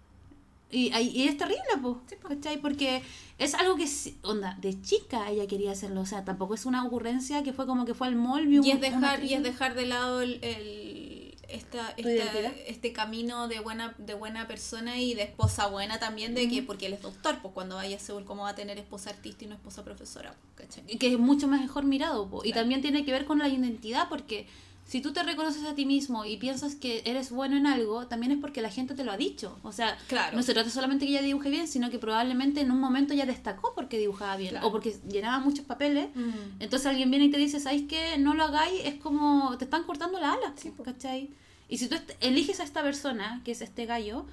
Y, 0.72 0.86
y 0.96 1.28
es 1.28 1.36
terrible, 1.36 1.62
po, 1.82 2.00
¿cachai? 2.26 2.56
Porque 2.60 3.02
es 3.38 3.54
algo 3.54 3.76
que, 3.76 3.86
onda, 4.22 4.56
de 4.60 4.80
chica 4.80 5.30
ella 5.30 5.46
quería 5.46 5.72
hacerlo. 5.72 6.00
O 6.00 6.06
sea, 6.06 6.24
tampoco 6.24 6.54
es 6.54 6.64
una 6.66 6.84
ocurrencia 6.84 7.42
que 7.42 7.52
fue 7.52 7.66
como 7.66 7.84
que 7.84 7.92
fue 7.94 8.06
al 8.06 8.16
mall, 8.16 8.46
vio 8.46 8.62
Y 8.64 8.70
es 8.70 8.80
dejar, 8.80 9.22
y 9.22 9.34
es 9.34 9.42
dejar 9.42 9.74
de 9.74 9.86
lado 9.86 10.22
el, 10.22 10.42
el- 10.42 11.36
esta, 11.48 11.94
¿Tu 11.96 12.08
esta- 12.08 12.48
este 12.66 12.92
camino 12.94 13.46
de 13.46 13.60
buena, 13.60 13.94
de 13.98 14.14
buena 14.14 14.48
persona 14.48 14.98
y 14.98 15.12
de 15.12 15.24
esposa 15.24 15.66
buena 15.66 15.98
también, 15.98 16.34
de 16.34 16.48
que, 16.48 16.62
porque 16.62 16.86
él 16.86 16.94
es 16.94 17.02
doctor, 17.02 17.40
pues 17.42 17.52
cuando 17.52 17.74
vaya 17.76 17.96
a 17.96 18.00
Seúl, 18.00 18.24
¿cómo 18.24 18.44
va 18.44 18.50
a 18.50 18.54
tener 18.54 18.78
esposa 18.78 19.10
artista 19.10 19.44
y 19.44 19.48
no 19.48 19.54
esposa 19.56 19.84
profesora? 19.84 20.34
¿cachai? 20.54 20.82
Y 20.88 20.96
que 20.96 21.12
es 21.12 21.18
mucho 21.18 21.48
más 21.48 21.60
mejor 21.60 21.84
mirado. 21.84 22.26
po. 22.30 22.42
Y 22.44 22.52
también 22.54 22.80
tiene 22.80 23.04
que 23.04 23.12
ver 23.12 23.26
con 23.26 23.38
la 23.38 23.48
identidad 23.48 24.08
porque 24.08 24.46
si 24.92 25.00
tú 25.00 25.14
te 25.14 25.22
reconoces 25.22 25.64
a 25.64 25.74
ti 25.74 25.86
mismo 25.86 26.26
y 26.26 26.36
piensas 26.36 26.74
que 26.74 27.00
eres 27.06 27.30
bueno 27.30 27.56
en 27.56 27.66
algo, 27.66 28.06
también 28.08 28.30
es 28.32 28.38
porque 28.38 28.60
la 28.60 28.68
gente 28.70 28.94
te 28.94 29.04
lo 29.04 29.12
ha 29.12 29.16
dicho. 29.16 29.58
O 29.62 29.72
sea, 29.72 29.96
Claro. 30.06 30.36
no 30.36 30.42
se 30.42 30.52
trata 30.52 30.68
solamente 30.68 31.06
que 31.06 31.12
ella 31.12 31.22
dibuje 31.22 31.48
bien, 31.48 31.66
sino 31.66 31.88
que 31.88 31.98
probablemente 31.98 32.60
en 32.60 32.70
un 32.70 32.78
momento 32.78 33.14
ya 33.14 33.24
destacó 33.24 33.72
porque 33.74 33.96
dibujaba 33.98 34.36
bien 34.36 34.50
Claro. 34.50 34.66
o 34.66 34.70
porque 34.70 34.94
llenaba 35.08 35.38
muchos 35.38 35.64
papeles. 35.64 36.08
Mm. 36.14 36.60
Entonces 36.60 36.84
alguien 36.86 37.10
viene 37.10 37.24
y 37.24 37.30
te 37.30 37.38
dice, 37.38 37.58
¿sabes 37.58 37.84
qué? 37.88 38.18
No 38.18 38.34
lo 38.34 38.44
hagáis, 38.44 38.82
es 38.84 38.96
como 38.96 39.56
te 39.56 39.64
están 39.64 39.84
cortando 39.84 40.20
la 40.20 40.34
ala, 40.34 40.52
Sí. 40.56 40.74
¿cachai? 40.84 41.30
Y 41.70 41.78
si 41.78 41.88
tú 41.88 41.96
eliges 42.20 42.60
a 42.60 42.64
esta 42.64 42.82
persona, 42.82 43.40
que 43.46 43.52
es 43.52 43.62
este 43.62 43.86
gallo, 43.86 44.26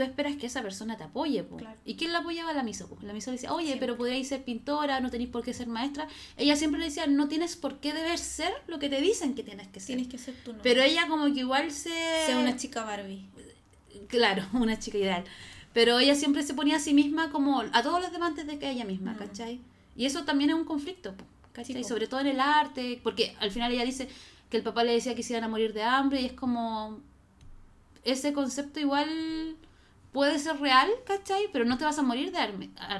tú 0.00 0.04
esperas 0.04 0.36
que 0.36 0.46
esa 0.46 0.62
persona 0.62 0.96
te 0.96 1.04
apoye, 1.04 1.42
po. 1.42 1.58
Claro. 1.58 1.76
¿Y 1.84 1.96
quién 1.96 2.12
la 2.14 2.20
apoyaba? 2.20 2.54
La 2.54 2.62
miso, 2.62 2.88
po. 2.88 2.96
La 3.02 3.12
miso 3.12 3.30
le 3.30 3.34
decía, 3.36 3.52
oye, 3.52 3.66
Siempre. 3.66 3.86
pero 3.86 3.98
podríais 3.98 4.26
ser 4.26 4.42
pintora, 4.42 4.98
no 5.00 5.10
tenéis 5.10 5.28
por 5.28 5.44
qué 5.44 5.52
ser 5.52 5.66
maestra. 5.66 6.08
Ella 6.38 6.56
siempre 6.56 6.80
le 6.80 6.86
decía, 6.86 7.06
no 7.06 7.28
tienes 7.28 7.56
por 7.56 7.80
qué 7.80 7.92
deber 7.92 8.18
ser 8.18 8.50
lo 8.66 8.78
que 8.78 8.88
te 8.88 8.98
dicen 9.02 9.34
que 9.34 9.42
tienes 9.42 9.68
que 9.68 9.78
ser. 9.78 9.96
Tienes 9.96 10.08
que 10.08 10.16
ser 10.16 10.34
tú, 10.42 10.54
¿no? 10.54 10.60
Pero 10.62 10.80
ella 10.82 11.06
como 11.06 11.26
que 11.34 11.40
igual 11.40 11.70
se... 11.70 11.90
Sea 12.24 12.38
una 12.38 12.56
chica 12.56 12.82
Barbie. 12.84 13.26
Claro, 14.08 14.46
una 14.54 14.78
chica 14.78 14.96
ideal. 14.96 15.24
Pero 15.74 15.98
ella 15.98 16.14
siempre 16.14 16.42
se 16.42 16.54
ponía 16.54 16.76
a 16.76 16.80
sí 16.80 16.94
misma 16.94 17.30
como 17.30 17.60
a 17.60 17.82
todos 17.82 18.00
los 18.00 18.10
demás 18.10 18.34
de 18.34 18.58
que 18.58 18.70
ella 18.70 18.86
misma, 18.86 19.12
Mm. 19.12 19.18
¿cachai? 19.18 19.60
Y 19.96 20.06
eso 20.06 20.24
también 20.24 20.48
es 20.50 20.56
un 20.56 20.64
conflicto, 20.64 21.14
po, 21.14 21.24
¿cachai? 21.52 21.74
Sí. 21.76 21.84
Sobre 21.84 22.06
todo 22.06 22.20
en 22.20 22.28
el 22.28 22.40
arte, 22.40 22.98
porque 23.02 23.36
al 23.38 23.50
final 23.50 23.70
ella 23.70 23.84
dice 23.84 24.08
que 24.48 24.56
el 24.56 24.62
papá 24.62 24.82
le 24.82 24.92
decía 24.92 25.14
que 25.14 25.22
se 25.22 25.34
iban 25.34 25.44
a 25.44 25.48
morir 25.48 25.72
de 25.74 25.82
hambre 25.82 26.22
y 26.22 26.24
es 26.26 26.32
como... 26.32 27.00
Ese 28.02 28.32
concepto 28.32 28.80
igual 28.80 29.56
puede 30.12 30.38
ser 30.38 30.60
real, 30.60 30.88
¿cachai? 31.06 31.44
Pero 31.52 31.64
no 31.64 31.78
te 31.78 31.84
vas 31.84 31.98
a 31.98 32.02
morir 32.02 32.32
de 32.32 32.38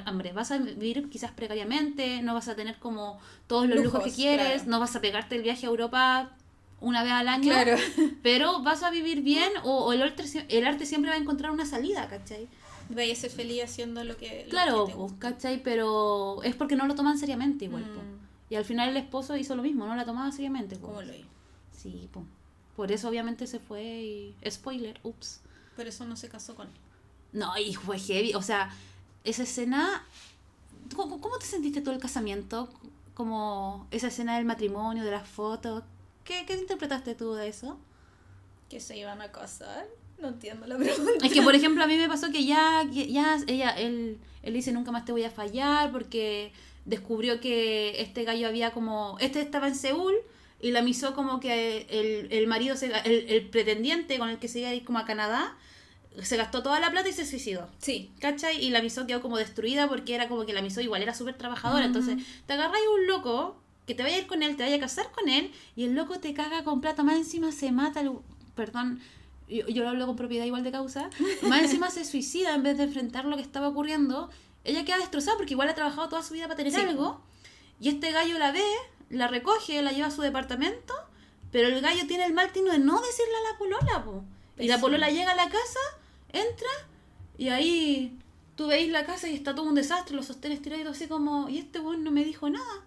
hambre. 0.05 0.33
Vas 0.33 0.51
a 0.51 0.57
vivir 0.57 1.09
quizás 1.09 1.31
precariamente, 1.31 2.21
no 2.21 2.33
vas 2.33 2.47
a 2.47 2.55
tener 2.55 2.77
como 2.77 3.19
todos 3.47 3.67
los 3.67 3.83
lujos, 3.83 4.03
que 4.03 4.11
quieres, 4.11 4.63
claro. 4.63 4.69
no 4.69 4.79
vas 4.79 4.95
a 4.95 5.01
pegarte 5.01 5.35
el 5.35 5.43
viaje 5.43 5.65
a 5.65 5.69
Europa 5.69 6.31
una 6.79 7.03
vez 7.03 7.11
al 7.11 7.27
año 7.27 7.43
Claro. 7.43 7.77
pero 8.23 8.61
vas 8.63 8.83
a 8.83 8.89
vivir 8.89 9.21
bien 9.21 9.51
o, 9.63 9.85
o 9.85 9.93
el, 9.93 10.01
arte, 10.01 10.23
el 10.49 10.65
arte 10.65 10.85
siempre 10.85 11.11
va 11.11 11.17
a 11.17 11.19
encontrar 11.19 11.51
una 11.51 11.65
salida, 11.65 12.07
¿cachai? 12.07 12.47
Vaya 12.89 13.13
a 13.13 13.15
ser 13.15 13.31
feliz 13.31 13.63
haciendo 13.63 14.03
lo 14.03 14.17
que. 14.17 14.43
lo 14.45 14.49
Claro, 14.49 14.85
que 14.85 14.91
te 14.91 14.97
gusta. 14.97 15.19
¿cachai? 15.19 15.63
Pero 15.63 16.41
es 16.43 16.55
porque 16.55 16.75
no 16.75 16.87
lo 16.87 16.95
toman 16.95 17.17
seriamente 17.17 17.65
igual, 17.65 17.83
po. 17.83 18.01
Mm. 18.01 18.21
Y 18.49 18.55
al 18.55 18.65
final 18.65 18.89
el 18.89 18.97
esposo 18.97 19.37
hizo 19.37 19.55
lo 19.55 19.63
mismo, 19.63 19.85
no 19.85 19.95
la 19.95 20.05
tomaba 20.05 20.31
seriamente, 20.31 20.75
po. 20.75 20.87
¿Cómo 20.87 21.01
lo 21.01 21.13
hizo? 21.13 21.27
Sí, 21.71 22.09
po. 22.11 22.25
Por 22.75 22.91
eso 22.91 23.09
obviamente 23.09 23.47
se 23.47 23.59
fue 23.59 23.83
y... 23.83 24.35
Spoiler, 24.49 24.99
ups. 25.03 25.41
Por 25.75 25.87
eso 25.87 26.05
no 26.05 26.15
se 26.15 26.29
casó 26.29 26.55
con 26.55 26.67
él. 26.67 26.73
No, 27.33 27.57
y 27.57 27.73
fue 27.73 27.99
heavy, 27.99 28.33
o 28.33 28.41
sea, 28.41 28.75
esa 29.23 29.43
escena... 29.43 30.05
¿Cómo, 30.95 31.21
cómo 31.21 31.37
te 31.37 31.45
sentiste 31.45 31.81
todo 31.81 31.93
el 31.93 32.01
casamiento? 32.01 32.69
Como 33.13 33.87
esa 33.91 34.07
escena 34.07 34.35
del 34.35 34.45
matrimonio, 34.45 35.03
de 35.03 35.11
las 35.11 35.27
fotos. 35.27 35.83
¿Qué, 36.25 36.45
qué 36.45 36.55
interpretaste 36.55 37.15
tú 37.15 37.33
de 37.33 37.47
eso? 37.47 37.77
¿Que 38.69 38.79
se 38.79 38.97
iban 38.97 39.21
a 39.21 39.31
casar? 39.31 39.87
No 40.21 40.29
entiendo 40.29 40.67
la 40.67 40.77
pregunta. 40.77 41.25
Es 41.25 41.33
que, 41.33 41.41
por 41.41 41.55
ejemplo, 41.55 41.83
a 41.83 41.87
mí 41.87 41.97
me 41.97 42.07
pasó 42.07 42.31
que 42.31 42.45
ya, 42.45 42.83
ya 42.91 43.37
ella, 43.47 43.71
él, 43.71 44.17
él 44.43 44.53
dice 44.53 44.71
nunca 44.71 44.91
más 44.91 45.05
te 45.05 45.11
voy 45.11 45.23
a 45.23 45.31
fallar 45.31 45.91
porque 45.91 46.51
descubrió 46.85 47.39
que 47.39 48.01
este 48.01 48.23
gallo 48.23 48.47
había 48.47 48.71
como, 48.71 49.17
este 49.19 49.41
estaba 49.41 49.67
en 49.67 49.75
Seúl 49.75 50.13
y 50.61 50.71
la 50.71 50.81
misó 50.81 51.15
como 51.15 51.39
que 51.39 51.87
el, 51.89 52.31
el 52.31 52.47
marido, 52.47 52.75
se, 52.75 52.87
el, 52.87 53.29
el 53.29 53.49
pretendiente 53.49 54.19
con 54.19 54.29
el 54.29 54.37
que 54.37 54.47
se 54.47 54.59
iba 54.59 54.69
a 54.69 54.73
ir 54.73 54.85
como 54.85 54.99
a 54.99 55.05
Canadá, 55.05 55.55
se 56.21 56.35
gastó 56.37 56.61
toda 56.63 56.79
la 56.79 56.91
plata 56.91 57.07
y 57.09 57.13
se 57.13 57.25
suicidó. 57.25 57.67
Sí. 57.79 58.11
¿Cachai? 58.19 58.63
Y 58.63 58.69
la 58.69 58.81
misó 58.81 59.07
quedó 59.07 59.21
como 59.21 59.37
destruida 59.37 59.87
porque 59.87 60.13
era 60.15 60.27
como 60.27 60.45
que 60.45 60.53
la 60.53 60.61
misó 60.61 60.81
igual 60.81 61.01
era 61.01 61.13
súper 61.13 61.37
trabajadora. 61.37 61.85
Entonces, 61.85 62.17
te 62.45 62.53
agarráis 62.53 62.83
un 62.99 63.07
loco 63.07 63.55
que 63.87 63.95
te 63.95 64.03
vaya 64.03 64.15
a 64.15 64.19
ir 64.19 64.27
con 64.27 64.43
él, 64.43 64.55
te 64.57 64.63
vaya 64.63 64.75
a 64.75 64.79
casar 64.79 65.09
con 65.11 65.27
él, 65.29 65.51
y 65.75 65.85
el 65.85 65.95
loco 65.95 66.19
te 66.19 66.33
caga 66.33 66.63
con 66.63 66.81
plata, 66.81 67.03
más 67.03 67.15
encima 67.15 67.51
se 67.51 67.71
mata, 67.71 67.99
el- 68.01 68.11
perdón, 68.55 69.01
yo, 69.49 69.67
yo 69.67 69.83
lo 69.83 69.89
hablo 69.89 70.05
con 70.05 70.15
propiedad 70.15 70.45
igual 70.45 70.63
de 70.63 70.71
causa, 70.71 71.09
más 71.41 71.61
encima 71.63 71.89
se 71.89 72.05
suicida 72.05 72.53
en 72.53 72.63
vez 72.63 72.77
de 72.77 72.83
enfrentar 72.83 73.25
lo 73.25 73.35
que 73.35 73.41
estaba 73.41 73.67
ocurriendo, 73.69 74.29
ella 74.63 74.85
queda 74.85 74.97
destrozada 74.97 75.35
porque 75.35 75.53
igual 75.55 75.67
ha 75.67 75.75
trabajado 75.75 76.07
toda 76.09 76.23
su 76.23 76.33
vida 76.35 76.45
para 76.45 76.57
tener 76.57 76.71
Sí. 76.73 76.79
algo, 76.79 77.21
y 77.81 77.89
este 77.89 78.11
gallo 78.11 78.37
la 78.37 78.51
ve, 78.51 78.63
la 79.09 79.27
recoge, 79.27 79.81
la 79.81 79.91
lleva 79.91 80.07
a 80.07 80.11
su 80.11 80.21
departamento, 80.21 80.93
pero 81.51 81.67
el 81.67 81.81
gallo 81.81 82.05
tiene 82.07 82.23
el 82.25 82.33
mal 82.33 82.51
tino 82.53 82.71
de 82.71 82.79
no 82.79 83.01
decirle 83.01 83.33
a 83.35 83.51
la 83.51 83.57
polola, 83.57 84.05
po. 84.05 84.23
Y 84.59 84.67
la 84.67 84.79
polola 84.79 85.09
llega 85.09 85.31
a 85.31 85.35
la 85.35 85.49
casa, 85.49 85.79
entra, 86.33 86.69
y 87.37 87.49
ahí 87.49 88.17
tú 88.55 88.67
veis 88.67 88.91
la 88.91 89.05
casa 89.05 89.27
y 89.27 89.35
está 89.35 89.55
todo 89.55 89.65
un 89.65 89.75
desastre, 89.75 90.15
los 90.15 90.27
sostenes 90.27 90.61
tirados 90.61 90.95
así 90.95 91.07
como, 91.07 91.49
y 91.49 91.57
este 91.57 91.79
weón 91.79 92.03
no 92.03 92.11
me 92.11 92.23
dijo 92.23 92.49
nada. 92.49 92.85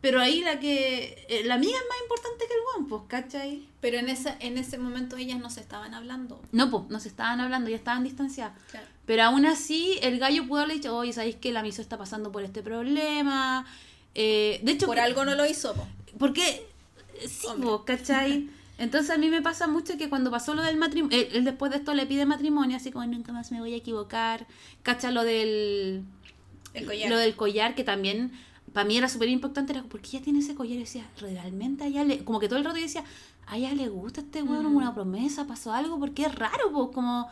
Pero 0.00 0.20
ahí 0.20 0.40
la 0.40 0.58
que, 0.58 1.24
eh, 1.28 1.44
la 1.44 1.54
amiga 1.54 1.76
es 1.78 1.84
más 1.88 1.98
importante 2.02 2.44
que 2.48 2.54
el 2.54 2.60
weón, 2.66 2.88
pues, 2.88 3.02
¿cachai? 3.06 3.68
Pero 3.80 3.98
en 3.98 4.08
ese, 4.08 4.34
en 4.40 4.58
ese 4.58 4.76
momento 4.76 5.16
ellas 5.16 5.38
no 5.38 5.48
se 5.48 5.60
estaban 5.60 5.94
hablando. 5.94 6.42
No, 6.50 6.70
pues, 6.70 6.84
no 6.88 6.98
se 6.98 7.08
estaban 7.08 7.40
hablando, 7.40 7.70
ya 7.70 7.76
estaban 7.76 8.02
distanciadas. 8.02 8.52
Claro. 8.70 8.86
Pero 9.06 9.22
aún 9.22 9.46
así, 9.46 9.98
el 10.02 10.18
gallo 10.18 10.46
pudo 10.46 10.58
haberle 10.60 10.74
dicho, 10.74 10.96
oye, 10.96 11.12
¿sabéis 11.12 11.36
que 11.36 11.52
la 11.52 11.62
miso 11.62 11.82
está 11.82 11.98
pasando 11.98 12.32
por 12.32 12.42
este 12.42 12.62
problema? 12.62 13.64
Eh, 14.14 14.60
de 14.62 14.72
hecho, 14.72 14.86
Por 14.86 14.98
algo 14.98 15.24
no 15.24 15.36
lo 15.36 15.46
hizo, 15.46 15.72
po. 15.74 15.86
Porque, 16.18 16.66
sí, 17.20 17.46
po, 17.62 17.84
¿cachai? 17.84 18.50
Entonces 18.78 19.10
a 19.10 19.18
mí 19.18 19.28
me 19.30 19.42
pasa 19.42 19.66
mucho 19.68 19.96
que 19.96 20.08
cuando 20.08 20.30
pasó 20.30 20.54
lo 20.54 20.62
del 20.62 20.76
matrimonio, 20.76 21.16
él, 21.16 21.28
él 21.32 21.44
después 21.44 21.70
de 21.70 21.78
esto 21.78 21.94
le 21.94 22.06
pide 22.06 22.26
matrimonio, 22.26 22.76
así 22.76 22.90
como 22.90 23.06
nunca 23.06 23.32
más 23.32 23.52
me 23.52 23.60
voy 23.60 23.74
a 23.74 23.76
equivocar, 23.76 24.46
cacha 24.82 25.10
lo 25.10 25.22
del, 25.24 26.02
El 26.74 26.86
collar. 26.86 27.10
lo 27.10 27.16
del 27.18 27.36
collar, 27.36 27.74
que 27.74 27.84
también 27.84 28.32
para 28.72 28.84
mí 28.86 28.96
era 28.96 29.08
súper 29.08 29.28
importante, 29.28 29.72
era 29.72 29.82
porque 29.84 30.08
ella 30.16 30.22
tiene 30.24 30.38
ese 30.40 30.54
collar 30.54 30.76
y 30.76 30.80
decía, 30.80 31.06
realmente 31.20 31.84
a 31.84 31.86
ella 31.86 32.02
le, 32.04 32.24
como 32.24 32.40
que 32.40 32.48
todo 32.48 32.58
el 32.58 32.64
rato 32.64 32.76
yo 32.78 32.82
decía, 32.84 33.04
a 33.46 33.56
ella 33.58 33.72
le 33.74 33.88
gusta 33.88 34.20
este 34.22 34.42
weón, 34.42 34.64
Mm. 34.72 34.76
una 34.76 34.94
promesa, 34.94 35.46
pasó 35.46 35.72
algo, 35.74 35.98
porque 36.00 36.24
es 36.24 36.34
raro, 36.34 36.72
pues 36.72 36.88
como, 36.94 37.28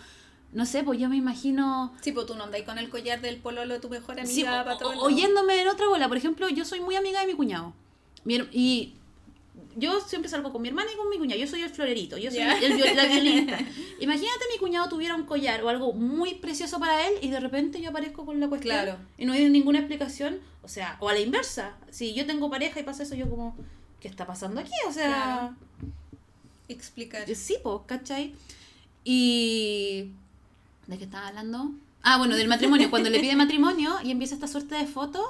no 0.52 0.66
sé, 0.66 0.82
pues 0.84 1.00
yo 1.00 1.08
me 1.08 1.16
imagino... 1.16 1.92
Sí, 2.02 2.12
pues 2.12 2.26
tú 2.26 2.34
no 2.34 2.44
andáis 2.44 2.64
con 2.64 2.76
el 2.78 2.90
collar 2.90 3.20
del 3.22 3.38
pololo 3.38 3.72
de 3.74 3.80
tu 3.80 3.88
mejor 3.88 4.20
amiga 4.20 4.32
Sí, 4.34 4.44
para 4.44 4.74
o- 4.76 5.04
oyéndome 5.04 5.60
en 5.62 5.68
otra 5.68 5.88
bola. 5.88 6.06
Por 6.08 6.16
ejemplo, 6.18 6.48
yo 6.48 6.64
soy 6.64 6.80
muy 6.80 6.96
amiga 6.96 7.20
de 7.20 7.26
mi 7.28 7.34
cuñado. 7.34 7.72
Mi 8.24 8.34
y 8.52 8.94
yo 9.76 10.00
siempre 10.00 10.28
salgo 10.30 10.52
con 10.52 10.62
mi 10.62 10.68
hermana 10.68 10.90
y 10.92 10.96
con 10.96 11.08
mi 11.08 11.18
cuñado. 11.18 11.40
Yo 11.40 11.46
soy 11.46 11.62
el 11.62 11.70
florerito, 11.70 12.16
yo 12.18 12.30
soy 12.30 12.40
el, 12.40 12.72
viol- 12.74 12.94
la 12.94 13.06
violinista. 13.06 13.58
Imagínate 14.00 14.44
mi 14.52 14.58
cuñado 14.58 14.88
tuviera 14.88 15.14
un 15.14 15.24
collar 15.24 15.62
o 15.64 15.68
algo 15.68 15.92
muy 15.92 16.34
precioso 16.34 16.78
para 16.80 17.06
él 17.06 17.14
y 17.22 17.28
de 17.30 17.40
repente 17.40 17.80
yo 17.80 17.90
aparezco 17.90 18.24
con 18.26 18.40
la 18.40 18.48
cuestión 18.48 18.74
Claro. 18.74 18.98
y 19.18 19.24
no 19.26 19.32
hay 19.32 19.48
ninguna 19.48 19.78
explicación. 19.78 20.38
O 20.62 20.68
sea, 20.68 20.96
o 21.00 21.08
a 21.08 21.14
la 21.14 21.20
inversa. 21.20 21.76
Si 21.90 22.12
yo 22.14 22.26
tengo 22.26 22.50
pareja 22.50 22.80
y 22.80 22.82
pasa 22.82 23.02
eso, 23.04 23.14
yo 23.14 23.28
como, 23.30 23.56
¿qué 24.00 24.08
está 24.08 24.26
pasando 24.26 24.60
aquí? 24.60 24.70
O 24.88 24.92
sea, 24.92 25.06
Claro. 25.06 25.56
Explicar. 26.68 27.26
Sí, 27.34 27.56
pues, 27.62 27.78
¿cachai? 27.86 28.34
Y... 29.04 30.10
¿De 30.86 30.98
qué 30.98 31.04
estaba 31.04 31.28
hablando? 31.28 31.72
Ah, 32.02 32.18
bueno, 32.18 32.36
del 32.36 32.48
matrimonio. 32.48 32.90
Cuando 32.90 33.10
le 33.10 33.20
pide 33.20 33.36
matrimonio 33.36 33.96
y 34.04 34.10
empieza 34.10 34.34
esta 34.34 34.46
suerte 34.46 34.74
de 34.76 34.86
fotos, 34.86 35.24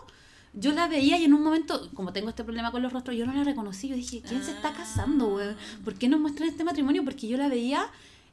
yo 0.52 0.72
la 0.72 0.88
veía 0.88 1.18
y 1.18 1.24
en 1.24 1.34
un 1.34 1.42
momento, 1.42 1.90
como 1.94 2.12
tengo 2.12 2.28
este 2.28 2.44
problema 2.44 2.70
con 2.72 2.82
los 2.82 2.92
rostros, 2.92 3.16
yo 3.16 3.26
no 3.26 3.32
la 3.32 3.44
reconocí. 3.44 3.88
Yo 3.88 3.96
dije, 3.96 4.22
¿quién 4.26 4.42
se 4.42 4.50
está 4.52 4.72
casando, 4.72 5.28
güey? 5.28 5.48
¿Por 5.84 5.94
qué 5.94 6.08
nos 6.08 6.20
muestran 6.20 6.48
este 6.48 6.64
matrimonio? 6.64 7.04
Porque 7.04 7.28
yo 7.28 7.36
la 7.36 7.48
veía 7.48 7.86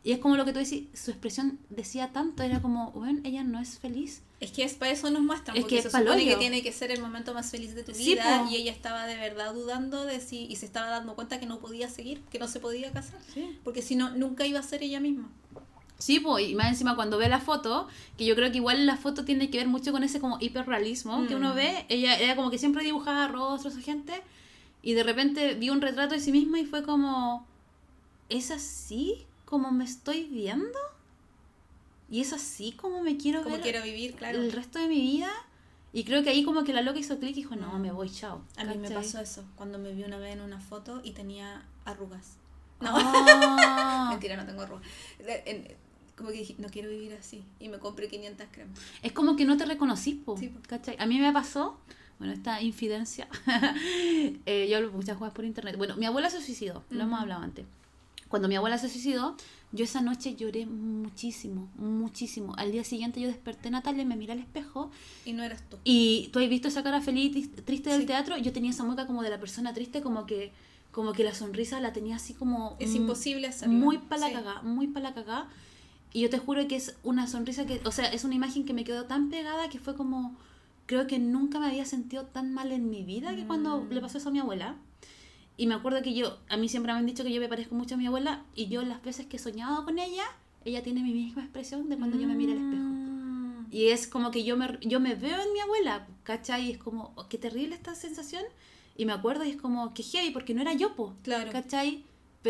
y 0.04 0.12
es 0.14 0.20
como 0.20 0.38
lo 0.38 0.46
que 0.46 0.54
tú 0.54 0.60
decís, 0.60 0.86
su 0.94 1.12
expresión 1.12 1.60
decía 1.70 2.14
tanto, 2.14 2.42
era 2.44 2.62
como, 2.62 2.92
bueno, 2.92 3.20
ella 3.24 3.44
no 3.44 3.60
es 3.60 3.78
feliz. 3.80 4.22
Es 4.40 4.52
que 4.52 4.64
es 4.64 4.76
para 4.76 4.92
eso 4.92 5.10
nos 5.12 5.22
muestran, 5.24 5.58
Es 5.58 5.64
porque 5.64 5.78
que 5.78 5.82
se 5.82 5.90
supone 5.90 6.24
que 6.24 6.36
tiene 6.38 6.62
que 6.62 6.72
ser 6.72 6.92
el 6.92 7.02
momento 7.02 7.34
más 7.34 7.50
feliz 7.52 7.74
de 7.76 7.84
tu 7.84 7.94
Sí, 7.94 8.06
vida 8.14 8.44
po. 8.44 8.50
y 8.52 8.56
ella 8.56 8.72
estaba 8.72 9.06
de 9.06 9.16
verdad 9.18 9.54
dudando 9.54 10.06
de 10.06 10.20
si 10.22 10.46
y 10.46 10.56
se 10.56 10.66
estaba 10.68 10.88
dando 10.88 11.16
cuenta 11.16 11.40
que 11.40 11.46
no 11.48 11.60
podía 11.60 11.90
seguir, 11.90 12.22
que 12.32 12.40
no 12.40 12.48
se 12.48 12.60
podía 12.60 12.92
casar, 12.92 13.20
Sí. 13.34 13.58
porque 13.64 13.82
si 13.82 13.96
no 13.96 14.12
nunca 14.12 14.46
iba 14.46 14.60
a 14.60 14.64
ser 14.64 14.84
ella 14.84 15.00
misma. 15.00 15.30
Sí, 16.00 16.20
pues, 16.20 16.48
y 16.50 16.56
más 16.56 16.68
encima 16.68 16.96
cuando 16.96 17.18
ve 17.18 17.28
la 17.28 17.40
foto, 17.40 17.88
que 18.18 18.26
yo 18.26 18.36
creo 18.36 18.52
que 18.52 18.58
igual 18.58 18.86
la 18.86 18.98
foto 18.98 19.26
tiene 19.26 19.50
que 19.50 19.58
ver 19.58 19.68
mucho 19.68 19.92
con 19.92 20.04
ese 20.04 20.20
como 20.20 20.38
hiperrealismo 20.40 21.26
que 21.28 21.36
uno 21.36 21.54
Mm. 21.54 21.56
ve, 21.56 21.86
ella 21.90 22.18
era 22.20 22.36
como 22.36 22.52
que 22.52 22.58
siempre 22.60 22.84
dibujaba 22.84 23.28
rostros 23.28 23.76
gente 23.78 24.14
y 24.84 24.94
de 24.94 25.02
repente 25.04 25.56
vi 25.56 25.70
un 25.72 25.82
retrato 25.82 26.14
de 26.14 26.20
sí 26.22 26.32
misma 26.32 26.60
y 26.60 26.66
fue 26.66 26.84
como, 26.84 27.48
¿es 28.30 28.52
así 28.52 29.26
como 29.46 29.72
me 29.72 29.86
estoy 29.86 30.26
viendo? 30.26 30.78
¿Y 32.10 32.22
es 32.22 32.32
así 32.32 32.72
como 32.74 33.02
me 33.02 33.18
quiero 33.18 33.42
Como 33.44 33.56
ver 33.56 33.64
quiero 33.64 33.84
vivir, 33.84 34.14
claro. 34.16 34.38
el 34.40 34.52
resto 34.52 34.78
de 34.80 34.88
mi 34.88 35.02
vida? 35.02 35.30
Y 35.94 36.04
creo 36.04 36.22
que 36.22 36.30
ahí 36.30 36.44
como 36.44 36.64
que 36.64 36.74
la 36.74 36.82
loca 36.84 37.00
hizo 37.00 37.18
clic 37.18 37.32
y 37.32 37.42
dijo, 37.42 37.56
no, 37.56 37.72
Mm. 37.74 37.82
me 37.82 37.92
voy, 37.92 38.10
chao. 38.12 38.44
A 38.58 38.66
mí 38.66 38.78
me 38.78 38.92
pasó 38.92 39.20
eso, 39.20 39.44
cuando 39.56 39.80
me 39.80 39.94
vi 39.94 40.04
una 40.04 40.18
vez 40.20 40.34
en 40.34 40.42
una 40.42 40.60
foto 40.60 41.02
y 41.04 41.12
tenía 41.12 41.66
arrugas. 41.86 42.38
No, 42.82 42.92
Ah. 42.94 44.08
mentira, 44.12 44.38
no 44.38 44.46
tengo 44.46 44.62
arrugas. 44.62 44.84
Como 46.18 46.30
que 46.32 46.40
dije, 46.40 46.56
no 46.58 46.68
quiero 46.70 46.90
vivir 46.90 47.14
así. 47.14 47.44
Y 47.60 47.70
me 47.70 47.78
compré 47.78 48.08
500 48.10 48.48
cremas. 48.52 48.80
Es 49.04 49.12
como 49.12 49.36
que 49.36 49.46
no 49.46 49.56
te 49.56 49.66
reconocís, 49.66 50.16
po, 50.16 50.36
Sí, 50.38 50.48
po. 50.50 50.60
¿cachai? 50.68 50.96
A 51.00 51.06
mí 51.06 51.20
me 51.20 51.32
pasó, 51.32 51.78
bueno, 52.18 52.34
esta 52.34 52.62
infidencia, 52.62 53.28
eh, 54.46 54.68
yo 54.70 54.78
hablo 54.78 54.92
muchas 54.92 55.18
cosas 55.18 55.34
por 55.34 55.46
internet. 55.46 55.76
Bueno, 55.78 55.96
mi 55.98 56.06
abuela 56.06 56.30
se 56.30 56.42
suicidó, 56.42 56.84
lo 56.90 57.04
hemos 57.04 57.20
hablado 57.20 57.44
antes. 57.44 57.66
Cuando 58.28 58.48
mi 58.50 58.56
abuela 58.56 58.78
se 58.78 58.90
suicidó, 58.90 59.38
yo 59.72 59.86
esa 59.86 60.02
noche 60.02 60.36
lloré 60.36 60.66
muchísimo, 60.66 61.70
muchísimo. 61.78 62.54
Al 62.58 62.72
día 62.74 62.84
siguiente 62.84 63.22
yo 63.22 63.28
desperté 63.28 63.70
Natalia, 63.70 64.04
me 64.04 64.18
miré 64.18 64.34
al 64.34 64.40
espejo 64.40 64.92
Y 65.24 65.32
no 65.34 65.44
eras 65.44 65.64
tú. 65.70 65.78
y 65.86 66.30
tú 66.34 66.40
has 66.40 66.50
visto 66.50 66.68
esa 66.68 66.84
cara 66.84 67.00
feliz 67.00 67.34
y 67.38 67.48
triste 67.48 67.90
del 67.90 68.02
Sí. 68.02 68.06
teatro. 68.08 68.38
Yo 68.38 68.52
tenía 68.52 68.72
esa 68.72 68.84
mueca 68.84 69.08
como 69.08 69.24
de 69.24 69.30
la 69.30 69.40
persona 69.40 69.74
triste, 69.74 70.02
como 70.02 70.26
que 70.26 70.52
como 70.92 71.14
que 71.14 71.24
la 71.24 71.34
sonrisa 71.36 71.80
la 71.80 71.94
tenía 71.94 72.16
así 72.16 72.34
como... 72.34 72.76
Es 72.80 72.94
mm, 72.94 72.96
imposible 72.96 73.46
hacerlo. 73.48 73.76
Muy 73.76 74.00
para 74.00 74.22
la 74.22 74.28
Sí. 74.30 74.34
cagá, 74.34 74.62
muy 74.64 74.88
para 74.88 75.10
la 75.10 75.14
cagá. 75.14 75.48
Y 76.14 76.22
yo 76.22 76.30
te 76.30 76.38
juro 76.40 76.68
que 76.68 76.76
es 76.78 76.96
una 77.04 77.28
sonrisa 77.28 77.66
que, 77.66 77.82
o 77.86 77.92
sea, 77.92 78.06
es 78.06 78.24
una 78.24 78.36
imagen 78.36 78.66
que 78.66 78.74
me 78.74 78.84
quedó 78.84 79.06
tan 79.06 79.30
pegada 79.30 79.70
que 79.70 79.80
fue 79.80 79.96
como, 79.96 80.36
creo 80.86 81.06
que 81.08 81.20
nunca 81.20 81.60
me 81.60 81.68
había 81.68 81.86
sentido 81.86 82.26
tan 82.26 82.54
mal 82.54 82.72
en 82.72 82.90
mi 82.90 83.04
vida 83.04 83.36
que 83.36 83.46
cuando 83.46 83.82
Mm. 83.82 83.90
le 83.94 84.02
pasó 84.02 84.18
eso 84.18 84.30
a 84.30 84.32
mi 84.32 84.40
abuela. 84.40 84.76
Y 85.58 85.68
me 85.68 85.74
acuerdo 85.74 86.02
que 86.02 86.14
yo, 86.14 86.38
a 86.50 86.58
mí 86.58 86.70
siempre 86.70 86.94
me 86.94 87.00
han 87.00 87.06
dicho 87.06 87.24
que 87.24 87.34
yo 87.34 87.42
me 87.42 87.48
parezco 87.50 87.76
mucho 87.76 87.96
a 87.96 87.98
mi 87.98 88.06
abuela 88.08 88.44
y 88.56 88.68
yo 88.68 88.84
las 88.84 89.02
veces 89.04 89.26
que 89.26 89.38
he 89.38 89.40
soñado 89.40 89.84
con 89.86 89.98
ella, 90.00 90.24
ella 90.66 90.84
tiene 90.84 91.02
mi 91.02 91.14
misma 91.14 91.42
expresión 91.44 91.90
de 91.90 91.98
cuando 91.98 92.18
yo 92.20 92.28
me 92.28 92.36
miro 92.36 92.52
al 92.52 92.60
espejo. 92.60 92.84
Mm. 92.84 93.68
Y 93.72 93.88
es 93.90 94.08
como 94.08 94.32
que 94.32 94.44
yo 94.44 94.56
me, 94.56 94.78
yo 94.82 95.00
me 95.00 95.16
veo 95.16 95.42
en 95.42 95.52
mi 95.54 95.60
abuela, 95.60 96.08
¿cachai? 96.24 96.68
Y 96.68 96.72
es 96.72 96.78
como, 96.78 97.12
oh, 97.16 97.28
qué 97.28 97.38
terrible 97.38 97.76
esta 97.76 97.96
sensación. 97.96 98.44
Y 98.96 99.06
me 99.06 99.12
acuerdo 99.14 99.44
y 99.44 99.50
es 99.50 99.58
como, 99.58 99.94
qué 99.94 100.04
heavy, 100.04 100.32
porque 100.32 100.54
no 100.54 100.62
era 100.62 100.74
yo, 100.74 100.96
po. 100.96 101.14
Claro. 101.24 101.52
¿Cachai? 101.52 102.04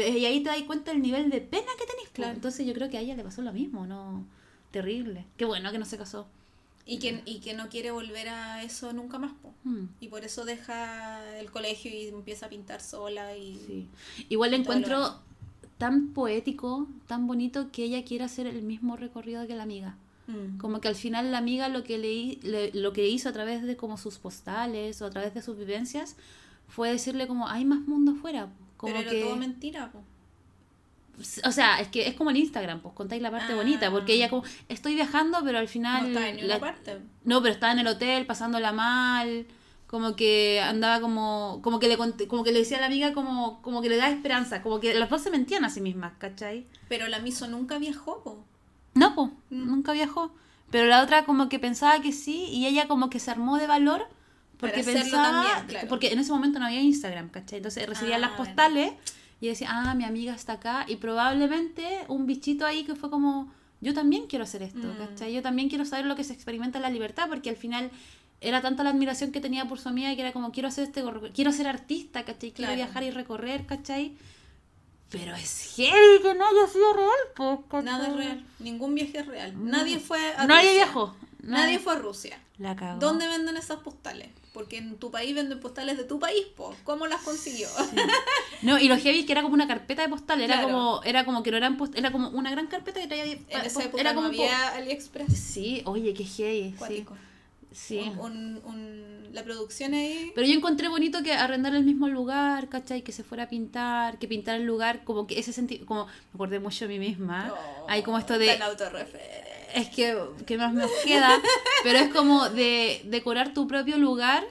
Pero- 0.06 0.18
y 0.18 0.26
ahí 0.26 0.42
te 0.42 0.50
das 0.50 0.62
cuenta 0.64 0.92
del 0.92 1.02
nivel 1.02 1.30
de 1.30 1.42
pena 1.42 1.68
que 1.80 1.86
tenés. 1.86 2.10
Claro. 2.14 2.34
Entonces 2.34 2.66
yo 2.66 2.74
creo 2.74 2.90
que 2.90 2.98
a 2.98 3.02
ella 3.02 3.16
le 3.16 3.24
pasó 3.24 3.42
lo 3.42 3.54
mismo, 3.54 3.86
¿no? 3.86 4.26
Terrible. 4.72 5.26
Qué 5.38 5.46
bueno 5.46 5.72
que 5.72 5.78
no 5.80 5.86
se 5.86 5.98
casó. 5.98 6.28
Y 6.86 7.00
que, 7.00 7.22
y 7.26 7.40
que 7.40 7.54
no 7.54 7.68
quiere 7.68 7.92
volver 7.92 8.30
a 8.30 8.64
eso 8.64 8.94
nunca 8.94 9.20
más. 9.20 9.34
po. 9.42 9.54
Mm, 9.66 9.86
Y 10.00 10.08
por 10.08 10.24
eso 10.24 10.46
deja 10.46 11.38
el 11.38 11.52
colegio 11.52 11.92
y 11.92 12.08
empieza 12.08 12.46
a 12.46 12.50
pintar 12.50 12.80
sola. 12.82 13.36
y 13.36 13.56
sí. 13.66 13.88
Igual 14.30 14.52
le 14.52 14.58
lo 14.58 14.64
encuentro 14.64 15.20
tan 15.78 16.08
poético, 16.14 16.88
tan 17.08 17.28
bonito 17.28 17.72
que 17.72 17.84
ella 17.84 18.04
quiera 18.06 18.26
hacer 18.26 18.48
el 18.48 18.62
mismo 18.64 18.96
recorrido 18.98 19.46
que 19.48 19.56
la 19.56 19.64
amiga. 19.64 19.98
Mm. 20.28 20.58
Como 20.60 20.80
que 20.82 20.88
al 20.88 20.96
final 20.96 21.32
la 21.32 21.38
amiga 21.40 21.68
lo 21.70 21.84
que, 21.84 21.98
le, 21.98 22.38
le- 22.50 22.72
lo 22.74 22.94
que 22.94 23.08
hizo 23.08 23.30
a 23.30 23.34
través 23.34 23.64
de 23.64 23.76
como 23.78 23.98
sus 23.98 24.18
postales 24.18 25.02
o 25.02 25.06
a 25.06 25.10
través 25.10 25.34
de 25.34 25.42
sus 25.42 25.58
vivencias 25.58 26.16
fue 26.70 26.90
decirle 26.92 27.28
como 27.28 27.48
hay 27.48 27.64
más 27.66 27.82
mundo 27.82 28.14
afuera. 28.14 28.50
Como 28.78 28.94
Pero 28.94 29.02
era 29.04 29.12
que, 29.12 29.22
todo 29.24 29.36
mentira. 29.36 29.92
po. 29.92 30.02
o 31.46 31.52
sea, 31.52 31.80
es 31.82 31.88
que 31.88 32.08
es 32.08 32.14
como 32.14 32.30
el 32.30 32.38
Instagram, 32.38 32.80
pues 32.82 32.94
contáis 32.94 33.22
la 33.24 33.32
parte 33.32 33.54
Ah. 33.54 33.56
bonita, 33.56 33.90
porque 33.90 34.14
ella 34.14 34.30
como 34.30 34.44
estoy 34.70 34.94
viajando, 34.94 35.40
pero 35.44 35.58
al 35.58 35.66
No 35.66 35.70
final 35.70 36.08
está 36.08 36.30
en 36.30 36.36
ninguna 36.36 36.54
la- 36.56 36.60
parte. 36.60 37.00
No, 37.24 37.42
pero 37.42 37.54
estaba 37.56 37.74
en 37.74 37.80
el 37.80 37.88
hotel 37.88 38.26
pasándola 38.28 38.72
mal, 38.72 39.48
como 39.88 40.16
que 40.16 40.62
andaba 40.62 41.02
como 41.02 41.60
como 41.64 41.80
que 41.80 41.88
le 41.88 41.98
cont- 41.98 42.28
como 42.28 42.44
que 42.44 42.52
le 42.52 42.60
decía 42.60 42.78
a 42.78 42.82
la 42.82 42.86
amiga 42.88 43.14
como 43.14 43.62
como 43.64 43.82
que 43.82 43.90
le 43.90 43.98
da 43.98 44.10
esperanza, 44.10 44.62
como 44.62 44.80
que 44.80 44.94
las 44.94 45.10
dos 45.10 45.22
se 45.24 45.32
mentían 45.32 45.66
a 45.66 45.70
sí 45.72 45.82
mismas, 45.82 46.14
¿cachai? 46.20 46.68
Pero 46.88 47.08
la 47.08 47.18
Miso 47.20 47.48
nunca 47.48 47.80
viajó. 47.80 48.22
po. 48.24 48.44
No, 48.94 49.16
pues, 49.16 49.32
Mm. 49.50 49.66
nunca 49.68 49.94
viajó. 49.94 50.32
Pero 50.70 50.86
la 50.88 51.02
otra 51.02 51.24
como 51.26 51.50
que 51.50 51.58
pensaba 51.60 52.00
que 52.02 52.12
sí 52.12 52.46
y 52.52 52.68
ella 52.68 52.88
como 52.88 53.10
que 53.10 53.20
se 53.20 53.32
armó 53.32 53.58
de 53.58 53.66
valor 53.66 54.08
porque 54.60 54.84
pensaba 54.84 55.24
también, 55.44 55.68
claro. 55.68 55.88
porque 55.88 56.12
en 56.14 56.20
ese 56.20 56.32
momento 56.32 56.60
no 56.60 56.66
había 56.66 56.82
Instagram, 56.82 57.30
¿cachai? 57.30 57.58
Entonces 57.58 57.88
recibía 57.88 58.16
Ah, 58.16 58.20
las 58.20 58.30
bueno. 58.38 58.46
postales 58.46 58.92
y 59.40 59.48
decía, 59.48 59.68
"Ah, 59.72 59.94
mi 59.96 60.04
amiga 60.04 60.34
está 60.34 60.54
acá" 60.54 60.86
y 60.88 60.96
probablemente 60.98 61.86
un 62.08 62.26
bichito 62.26 62.66
ahí 62.66 62.84
que 62.84 62.96
fue 62.96 63.10
como 63.10 63.52
yo 63.82 63.94
también 63.94 64.26
quiero 64.28 64.44
hacer 64.44 64.64
esto, 64.64 64.80
Mm. 64.88 64.98
¿cachai? 64.98 65.34
Yo 65.34 65.42
también 65.44 65.70
quiero 65.70 65.86
saber 65.86 66.06
lo 66.08 66.16
que 66.16 66.24
se 66.24 66.34
experimenta 66.34 66.80
en 66.80 66.82
la 66.82 66.90
libertad 66.90 67.28
porque 67.30 67.50
al 67.52 67.56
final 67.58 67.92
era 68.42 68.62
tanta 68.62 68.84
la 68.84 68.90
admiración 68.92 69.32
que 69.32 69.40
tenía 69.42 69.66
por 69.68 69.80
su 69.80 69.90
amiga 69.90 70.14
que 70.16 70.22
era 70.22 70.32
como 70.32 70.52
quiero 70.52 70.68
hacer 70.70 70.86
este 70.86 71.04
quiero 71.34 71.52
ser 71.52 71.68
artista, 71.68 72.24
¿cachai? 72.24 72.52
Quiero 72.52 72.70
Claro. 72.72 72.76
viajar 72.76 73.04
y 73.04 73.12
recorrer, 73.12 73.66
¿cachai? 73.68 74.16
Pero 75.10 75.34
es 75.36 75.74
heavy 75.78 76.22
que 76.22 76.34
no 76.34 76.46
haya 76.46 76.68
sido 76.72 76.94
real, 76.94 77.60
pues. 77.70 77.84
Nada 77.86 78.08
es 78.08 78.14
real. 78.16 78.46
Ningún 78.60 78.94
viaje 78.96 79.20
es 79.20 79.26
real. 79.26 79.54
No. 79.58 79.72
Nadie 79.78 80.00
fue 80.00 80.20
a 80.36 80.46
Nadie 80.46 80.74
viajó. 80.74 81.16
Nadie 81.52 81.80
fue 81.80 81.94
a 81.94 81.98
Rusia. 81.98 82.40
La 82.58 82.76
cagó. 82.76 83.00
¿Dónde 83.00 83.28
venden 83.28 83.56
esas 83.58 83.78
postales? 83.80 84.30
Porque 84.54 84.78
en 84.78 84.98
tu 84.98 85.12
país 85.12 85.34
venden 85.36 85.60
postales 85.60 85.98
de 85.98 86.04
tu 86.04 86.20
país, 86.20 86.46
po. 86.56 86.76
¿Cómo 86.84 87.06
las 87.08 87.22
consiguió? 87.22 87.68
No, 88.64 88.80
y 88.80 88.88
lo 88.88 88.98
heavy 88.98 89.26
que 89.26 89.32
era 89.32 89.44
como 89.44 89.54
una 89.54 89.68
carpeta 89.68 90.02
de 90.02 90.10
postal, 90.10 90.42
era 90.42 90.56
Claro. 90.56 90.68
como 90.70 91.04
era 91.04 91.26
como 91.26 91.44
que 91.44 91.52
no 91.52 91.58
eran 91.58 91.78
post- 91.78 91.96
era 91.96 92.12
como 92.12 92.30
una 92.30 92.50
gran 92.50 92.68
carpeta 92.68 93.00
que 93.00 93.08
traía 93.08 93.24
En 93.26 93.42
esa 93.64 93.84
época 93.84 94.02
era 94.02 94.14
no 94.14 94.18
como 94.18 94.28
había 94.30 94.70
AliExpress. 94.76 95.38
Sí, 95.38 95.84
oye, 95.86 96.14
qué 96.14 96.24
heavy, 96.24 96.72
sí. 96.72 96.76
Cuático. 96.78 97.16
Sí. 97.72 98.00
Un- 98.00 98.20
un- 98.20 98.62
un- 98.66 99.28
la 99.34 99.44
producción 99.44 99.94
ahí. 99.94 100.32
Pero 100.34 100.48
yo 100.48 100.54
encontré 100.56 100.88
bonito 100.88 101.22
que 101.22 101.34
arrendar 101.34 101.76
el 101.76 101.84
mismo 101.84 102.08
lugar, 102.08 102.70
¿cachai? 102.70 103.04
Que 103.04 103.12
se 103.12 103.24
fuera 103.24 103.44
a 103.44 103.50
pintar, 103.50 104.18
que 104.18 104.28
pintar 104.28 104.56
el 104.56 104.64
lugar, 104.64 105.04
como 105.04 105.28
que 105.28 105.38
ese 105.38 105.54
sentido, 105.54 105.86
como 105.86 106.06
me 106.08 106.12
acordé 106.34 106.60
mucho 106.60 106.88
de 106.88 106.98
mí 106.98 107.08
misma. 107.10 107.54
Oh, 107.54 107.86
Hay 107.88 108.02
como 108.02 108.18
esto 108.18 108.40
de, 108.40 108.48
tan. 108.56 108.72
Es 109.76 109.90
que, 109.90 110.18
que 110.46 110.58
más 110.58 110.74
me 110.74 110.86
queda, 111.06 111.30
pero 111.84 112.00
es 112.00 112.14
como 112.14 112.50
de 112.50 113.02
decorar 113.06 113.54
tu 113.54 113.68
propio 113.68 113.98
lugar. 113.98 114.44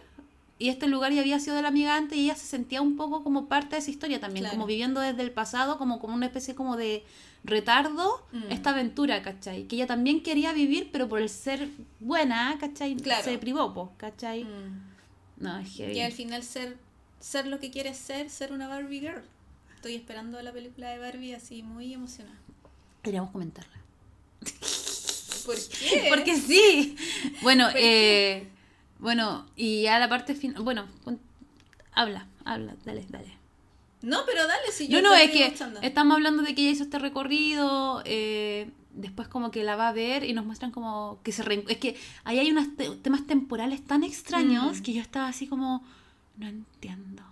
Y 0.58 0.70
este 0.70 0.86
lugar 0.86 1.12
ya 1.12 1.20
había 1.20 1.38
sido 1.38 1.54
de 1.54 1.60
la 1.60 1.68
amiga 1.68 1.96
antes 1.96 2.16
y 2.16 2.24
ella 2.24 2.34
se 2.34 2.46
sentía 2.46 2.80
un 2.80 2.96
poco 2.96 3.22
como 3.22 3.46
parte 3.46 3.76
de 3.76 3.80
esa 3.80 3.90
historia 3.90 4.20
también, 4.20 4.44
Claro. 4.44 4.56
como 4.56 4.66
viviendo 4.66 5.00
desde 5.02 5.20
el 5.20 5.30
pasado, 5.30 5.76
como, 5.76 5.98
como 6.00 6.14
una 6.14 6.24
especie 6.26 6.54
como 6.54 6.78
de 6.78 7.04
retardo, 7.44 8.24
Mm. 8.32 8.44
esta 8.50 8.70
aventura, 8.70 9.20
¿cachai? 9.20 9.64
Que 9.64 9.76
ella 9.76 9.86
también 9.86 10.22
quería 10.22 10.54
vivir, 10.54 10.88
pero 10.92 11.08
por 11.10 11.20
el 11.20 11.28
ser 11.28 11.68
buena, 12.00 12.56
¿cachai? 12.58 12.96
Claro. 12.96 13.22
Se 13.22 13.36
privó, 13.36 13.74
po, 13.74 13.92
¿cachai? 13.98 14.44
Mm. 14.44 14.80
No, 15.44 15.58
es 15.58 15.74
heavy. 15.76 15.92
Y 15.92 16.00
al 16.00 16.12
final 16.12 16.42
ser, 16.42 16.78
ser 17.20 17.46
lo 17.46 17.60
que 17.60 17.70
quieres 17.70 17.98
ser, 17.98 18.30
ser 18.30 18.50
una 18.52 18.66
Barbie 18.66 19.00
girl. 19.00 19.22
Estoy 19.74 19.94
esperando 19.94 20.40
la 20.40 20.52
película 20.52 20.88
de 20.88 20.98
Barbie 20.98 21.34
así 21.34 21.62
muy 21.62 21.92
emocionada. 21.92 22.38
Deberíamos 23.02 23.30
comentarla. 23.30 23.76
¿Por 25.46 25.54
qué? 25.78 26.06
Porque 26.10 26.36
sí. 26.36 26.96
Bueno, 27.42 27.68
eh, 27.74 28.48
bueno, 28.98 29.46
y 29.56 29.82
ya 29.82 29.98
la 29.98 30.08
parte 30.08 30.34
final, 30.34 30.62
bueno, 30.62 30.86
habla, 31.92 32.26
habla, 32.44 32.74
dale, 32.84 33.06
dale. 33.08 33.36
No, 34.02 34.20
pero 34.26 34.46
dale, 34.46 34.70
si 34.72 34.88
yo 34.88 35.00
No, 35.02 35.08
no, 35.10 35.14
es 35.16 35.30
que 35.30 35.46
escuchando. 35.46 35.80
estamos 35.82 36.14
hablando 36.16 36.42
de 36.42 36.54
que 36.54 36.62
ella 36.62 36.70
hizo 36.72 36.84
este 36.84 36.98
recorrido, 36.98 38.02
eh, 38.04 38.70
después 38.92 39.26
como 39.28 39.50
que 39.50 39.64
la 39.64 39.74
va 39.76 39.88
a 39.88 39.92
ver 39.92 40.22
y 40.24 40.32
nos 40.32 40.44
muestran 40.44 40.70
como 40.70 41.18
que 41.22 41.32
se 41.32 41.42
Es 41.68 41.78
que 41.78 41.96
ahí 42.24 42.38
hay 42.38 42.50
unos 42.50 42.76
te- 42.76 42.90
temas 42.96 43.26
temporales 43.26 43.84
tan 43.84 44.04
extraños 44.04 44.80
Mm. 44.80 44.82
que 44.82 44.92
yo 44.92 45.00
estaba 45.02 45.28
así 45.28 45.46
como, 45.46 45.84
no 46.36 46.46
entiendo 46.46 47.22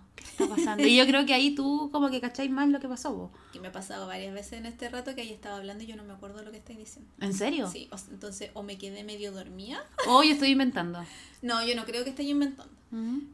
está 0.43 0.47
pasando. 0.55 0.83
y 0.85 0.95
yo 0.95 1.05
creo 1.05 1.25
que 1.25 1.33
ahí 1.33 1.55
tú 1.55 1.89
como 1.91 2.09
que 2.09 2.19
cacháis 2.21 2.49
más 2.51 2.69
lo 2.69 2.79
que 2.79 2.87
pasó. 2.87 3.13
vos. 3.13 3.31
Que 3.53 3.59
me 3.59 3.67
ha 3.69 3.71
pasado 3.71 4.07
varias 4.07 4.33
veces 4.33 4.53
en 4.53 4.65
este 4.65 4.89
rato 4.89 5.15
que 5.15 5.21
ahí 5.21 5.31
estaba 5.31 5.57
hablando 5.57 5.83
y 5.83 5.87
yo 5.87 5.95
no 5.95 6.03
me 6.03 6.13
acuerdo 6.13 6.43
lo 6.43 6.51
que 6.51 6.57
estáis 6.57 6.77
diciendo. 6.79 7.09
¿En 7.21 7.33
serio? 7.33 7.69
Sí, 7.71 7.87
o- 7.91 7.97
entonces 8.11 8.51
o 8.53 8.63
me 8.63 8.77
quedé 8.77 9.03
medio 9.03 9.31
dormida. 9.31 9.83
Hoy 10.07 10.29
estoy 10.31 10.49
inventando. 10.49 11.05
No, 11.41 11.65
yo 11.65 11.75
no 11.75 11.85
creo 11.85 12.03
que 12.03 12.09
esté 12.11 12.23
inventando. 12.23 12.73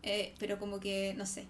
Eh, 0.04 0.34
pero 0.40 0.58
como 0.58 0.80
que, 0.80 1.14
no 1.18 1.26
sé, 1.28 1.46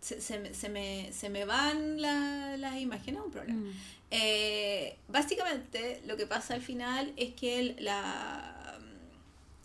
se, 0.00 0.20
se, 0.20 0.38
me- 0.38 0.54
se, 0.54 0.68
me, 0.70 1.12
se 1.12 1.28
me 1.28 1.44
van 1.44 2.00
la- 2.00 2.56
las 2.56 2.80
imágenes, 2.80 3.20
es 3.20 3.26
un 3.26 3.32
problema. 3.32 3.60
Mm. 3.60 3.72
Eh, 4.10 4.96
básicamente 5.08 6.02
lo 6.06 6.16
que 6.16 6.26
pasa 6.26 6.54
al 6.54 6.60
final 6.60 7.12
es 7.16 7.32
que 7.34 7.58
el- 7.58 7.76
la, 7.80 8.61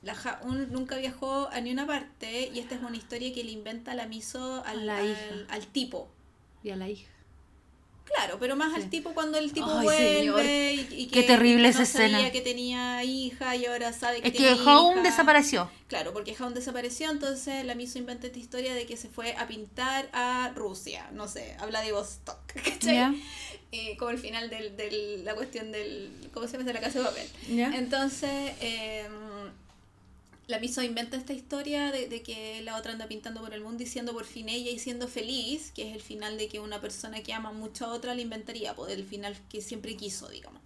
la 0.07 0.15
Ja-un 0.15 0.71
nunca 0.71 0.95
viajó 0.97 1.49
a 1.51 1.59
ni 1.61 1.71
una 1.71 1.85
parte 1.85 2.49
y 2.53 2.59
esta 2.59 2.75
es 2.75 2.81
una 2.81 2.95
historia 2.97 3.33
que 3.33 3.43
le 3.43 3.51
inventa 3.51 3.93
la 3.93 4.07
Miso 4.07 4.63
al, 4.65 4.79
A 4.79 4.83
la 4.85 4.97
al- 4.97 5.09
hija. 5.11 5.19
al 5.49 5.67
tipo. 5.67 6.07
Y 6.63 6.71
a 6.71 6.75
la 6.77 6.87
hija. 6.89 7.11
Claro, 8.05 8.37
pero 8.39 8.55
más 8.55 8.73
Sí. 8.73 8.81
al 8.81 8.89
tipo 8.89 9.13
cuando 9.13 9.37
el 9.37 9.51
tipo 9.51 9.69
Ay, 9.69 9.83
vuelve 9.83 10.73
y, 10.75 10.79
y 11.03 11.05
Qué 11.07 11.21
que 11.21 11.27
terrible 11.27 11.63
no 11.63 11.67
esa 11.69 11.85
sabía 11.85 12.05
escena. 12.19 12.31
que 12.31 12.39
tenía 12.39 13.03
hija 13.03 13.53
y 13.57 13.65
ahora 13.65 13.91
sabe 13.91 14.21
que 14.21 14.29
Es 14.29 14.33
que 14.33 14.53
Home 14.53 15.01
hija. 15.01 15.09
desapareció. 15.09 15.69
Claro, 15.89 16.13
porque 16.13 16.33
Jaun 16.33 16.53
desapareció, 16.53 17.11
entonces 17.11 17.65
la 17.65 17.75
Miso 17.75 17.97
inventa 17.97 18.27
esta 18.27 18.39
historia 18.39 18.73
de 18.73 18.85
que 18.85 18.95
se 18.95 19.09
fue 19.09 19.35
a 19.35 19.45
pintar 19.45 20.07
a 20.13 20.51
Rusia, 20.55 21.09
no 21.11 21.27
sé, 21.27 21.57
a 21.59 21.65
Vladivostok, 21.65 22.39
¿cachai? 22.63 22.95
¿Ya? 22.95 23.13
Eh, 23.73 23.97
como 23.97 24.11
el 24.11 24.17
final 24.17 24.49
de 24.49 24.69
del, 24.69 25.25
la 25.25 25.35
cuestión 25.35 25.73
del, 25.73 26.09
¿cómo 26.33 26.47
se 26.47 26.53
llama? 26.53 26.63
De 26.63 26.73
la 26.73 26.79
casa 26.79 26.99
de 26.99 27.05
papel. 27.05 27.27
Entonces, 27.73 28.53
eh, 28.61 29.05
la 30.47 30.59
Miso 30.59 30.81
inventa 30.81 31.17
esta 31.17 31.33
historia 31.33 31.91
de, 31.91 32.07
de 32.07 32.23
que 32.23 32.61
la 32.61 32.77
otra 32.77 32.93
anda 32.93 33.07
pintando 33.07 33.41
por 33.41 33.53
el 33.53 33.61
mundo 33.61 33.83
y 33.83 33.85
siendo 33.85 34.13
por 34.13 34.25
fin 34.25 34.47
ella 34.49 34.71
y 34.71 34.79
siendo 34.79 35.07
feliz, 35.07 35.71
que 35.75 35.89
es 35.89 35.93
el 35.95 36.01
final 36.01 36.37
de 36.37 36.47
que 36.47 36.59
una 36.59 36.79
persona 36.81 37.21
que 37.21 37.33
ama 37.33 37.51
mucho 37.51 37.85
a 37.85 37.93
otra 37.93 38.13
le 38.15 38.21
inventaría, 38.21 38.73
pues 38.75 38.93
el 38.93 39.03
final 39.03 39.35
que 39.49 39.61
siempre 39.61 39.97
quiso, 39.97 40.29
digamos. 40.29 40.61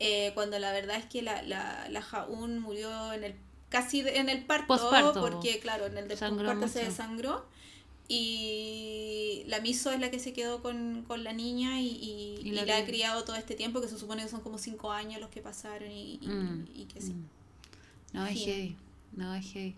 Eh, 0.00 0.32
cuando 0.34 0.58
la 0.58 0.72
verdad 0.72 0.96
es 0.96 1.04
que 1.06 1.22
la, 1.22 1.42
la, 1.42 1.88
la 1.90 2.02
Jaun 2.02 2.58
murió 2.58 3.12
en 3.12 3.22
el 3.24 3.34
casi 3.68 4.00
en 4.00 4.28
el 4.28 4.44
parto, 4.44 4.66
porque 5.30 5.60
claro, 5.60 5.86
en 5.86 5.96
el 5.98 6.08
de 6.08 6.16
posparto 6.16 6.66
se 6.68 6.84
desangró. 6.84 7.46
Y 8.08 9.44
la 9.46 9.60
Miso 9.60 9.92
es 9.92 10.00
la 10.00 10.10
que 10.10 10.18
se 10.18 10.32
quedó 10.32 10.62
con, 10.62 11.04
con 11.06 11.22
la 11.22 11.32
niña 11.32 11.80
y, 11.80 11.86
y- 11.86 12.40
Y 12.42 12.48
y 12.48 12.52
la 12.52 12.64
la, 12.64 12.78
ha 12.78 12.84
criado 12.84 13.22
todo 13.24 13.36
este 13.36 13.54
tiempo, 13.54 13.80
que 13.80 13.88
se 13.88 13.98
supone 13.98 14.22
que 14.24 14.28
son 14.28 14.40
como 14.40 14.58
cinco 14.58 14.90
años 14.90 15.20
los 15.20 15.30
que 15.30 15.40
pasaron 15.40 15.90
y, 15.92 16.18
y- 16.20 16.26
Mm, 16.28 16.66
y 16.74 16.84
que 16.86 17.00
sí. 17.00 17.12
mm. 17.12 17.28
No, 18.12 18.26
es 18.26 18.38
heavy. 18.44 18.76
No, 19.12 19.34
es 19.34 19.52
heavy. 19.52 19.76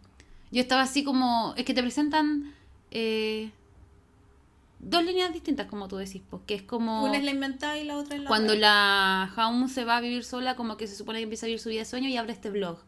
Yo 0.51 0.61
estaba 0.61 0.83
así 0.83 1.05
como. 1.05 1.55
Es 1.57 1.65
que 1.65 1.75
te 1.75 1.83
presentan 1.83 2.55
eh, 2.91 3.51
dos 4.79 5.05
líneas 5.05 5.33
distintas, 5.33 5.67
como 5.67 5.89
tú 5.89 5.97
decís, 5.97 6.23
porque 6.29 6.55
es 6.55 6.63
como. 6.63 7.05
Una 7.05 7.17
es 7.17 7.25
la 7.25 7.31
inventada 7.31 7.79
y 7.79 7.85
la 7.85 7.97
otra 7.97 8.17
es 8.17 8.23
la 8.23 8.29
Cuando 8.29 8.55
la 8.55 9.31
Jaun 9.35 9.69
se 9.69 9.85
va 9.85 9.97
a 9.97 10.01
vivir 10.01 10.25
sola, 10.25 10.55
como 10.57 10.77
que 10.77 10.87
se 10.87 10.97
supone 10.97 11.19
que 11.19 11.25
empieza 11.25 11.47
a 11.47 11.49
vivir 11.49 11.61
su 11.61 11.71
vida 11.71 11.81
de 11.81 11.87
sueño 11.87 12.09
y 12.09 12.17
abre 12.17 12.33
este 12.33 12.51
blog. 12.51 12.79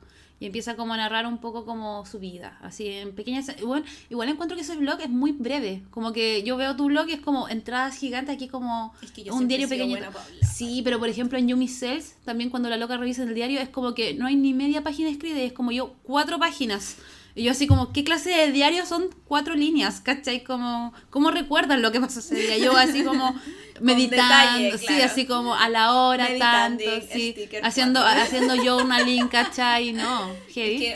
Y 0.40 0.46
empieza 0.46 0.76
como 0.76 0.94
a 0.94 0.96
narrar 0.96 1.26
un 1.26 1.38
poco 1.38 1.64
como 1.64 2.04
su 2.06 2.18
vida, 2.18 2.58
así 2.62 2.88
en 2.88 3.14
pequeñas... 3.14 3.48
Igual, 3.58 3.84
igual 4.10 4.28
encuentro 4.28 4.56
que 4.56 4.62
ese 4.62 4.76
blog 4.76 5.00
es 5.00 5.10
muy 5.10 5.32
breve, 5.32 5.82
como 5.90 6.12
que 6.12 6.42
yo 6.42 6.56
veo 6.56 6.76
tu 6.76 6.86
blog 6.86 7.08
y 7.08 7.12
es 7.12 7.20
como 7.20 7.48
entradas 7.48 7.96
gigantes, 7.96 8.34
aquí 8.34 8.48
como 8.48 8.92
Es 9.02 9.12
que 9.12 9.24
yo 9.24 9.34
un 9.34 9.48
diario 9.48 9.68
pequeño. 9.68 9.98
Sí, 10.42 10.82
pero 10.82 10.98
por 10.98 11.08
ejemplo 11.08 11.38
en 11.38 11.48
Yumi 11.48 11.68
Cells, 11.68 12.16
también 12.24 12.50
cuando 12.50 12.68
la 12.68 12.76
loca 12.76 12.96
revisa 12.96 13.22
el 13.22 13.34
diario, 13.34 13.60
es 13.60 13.68
como 13.68 13.94
que 13.94 14.14
no 14.14 14.26
hay 14.26 14.36
ni 14.36 14.54
media 14.54 14.82
página 14.82 15.08
escrita, 15.08 15.38
y 15.38 15.42
es 15.42 15.52
como 15.52 15.72
yo, 15.72 15.94
cuatro 16.02 16.38
páginas. 16.38 16.96
Y 17.36 17.42
yo 17.44 17.50
así 17.50 17.66
como, 17.66 17.92
¿qué 17.92 18.04
clase 18.04 18.30
de 18.30 18.52
diario 18.52 18.86
son 18.86 19.06
cuatro 19.26 19.54
líneas? 19.54 20.00
¿Cachai? 20.00 20.44
Como, 20.44 20.92
¿cómo 21.10 21.32
recuerdan 21.32 21.82
lo 21.82 21.90
que 21.90 22.00
pasó 22.00 22.20
ese 22.20 22.36
día? 22.36 22.58
Yo 22.58 22.76
así 22.76 23.02
como 23.02 23.34
meditando, 23.80 24.58
detalle, 24.62 24.78
sí, 24.78 24.86
claro. 24.86 25.04
así 25.04 25.26
como 25.26 25.54
a 25.56 25.68
la 25.68 25.94
hora, 25.94 26.28
Meditando, 26.28 26.84
tanto, 26.84 27.06
sí, 27.12 27.32
sticker 27.32 27.64
haciendo, 27.66 28.00
cuatro. 28.00 28.22
haciendo 28.22 28.54
journaling, 28.56 29.26
¿cachai? 29.36 29.92
No, 29.92 30.30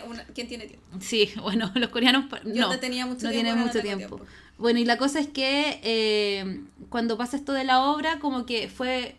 una- 0.07 0.25
¿Quién 0.33 0.47
tiene 0.47 0.67
tiempo? 0.67 0.87
Sí, 1.01 1.31
bueno, 1.43 1.73
los 1.75 1.91
coreanos 1.91 2.27
Yo 2.45 2.67
no, 2.67 2.69
no 2.75 2.79
tenía 2.79 3.05
mucho 3.05 3.27
no 3.27 3.31
tiempo, 3.31 3.35
tienen 3.35 3.57
no 3.59 3.67
mucho 3.67 3.81
tiempo. 3.83 4.17
tiempo. 4.17 4.27
Bueno, 4.59 4.79
y 4.79 4.85
la 4.85 4.97
cosa 4.97 5.19
es 5.19 5.27
que 5.27 5.81
eh, 5.83 6.61
cuando 6.89 7.17
pasa 7.19 7.37
esto 7.37 7.53
de 7.53 7.65
la 7.65 7.81
obra, 7.83 8.21
como 8.21 8.47
que 8.47 8.69
fue 8.69 9.17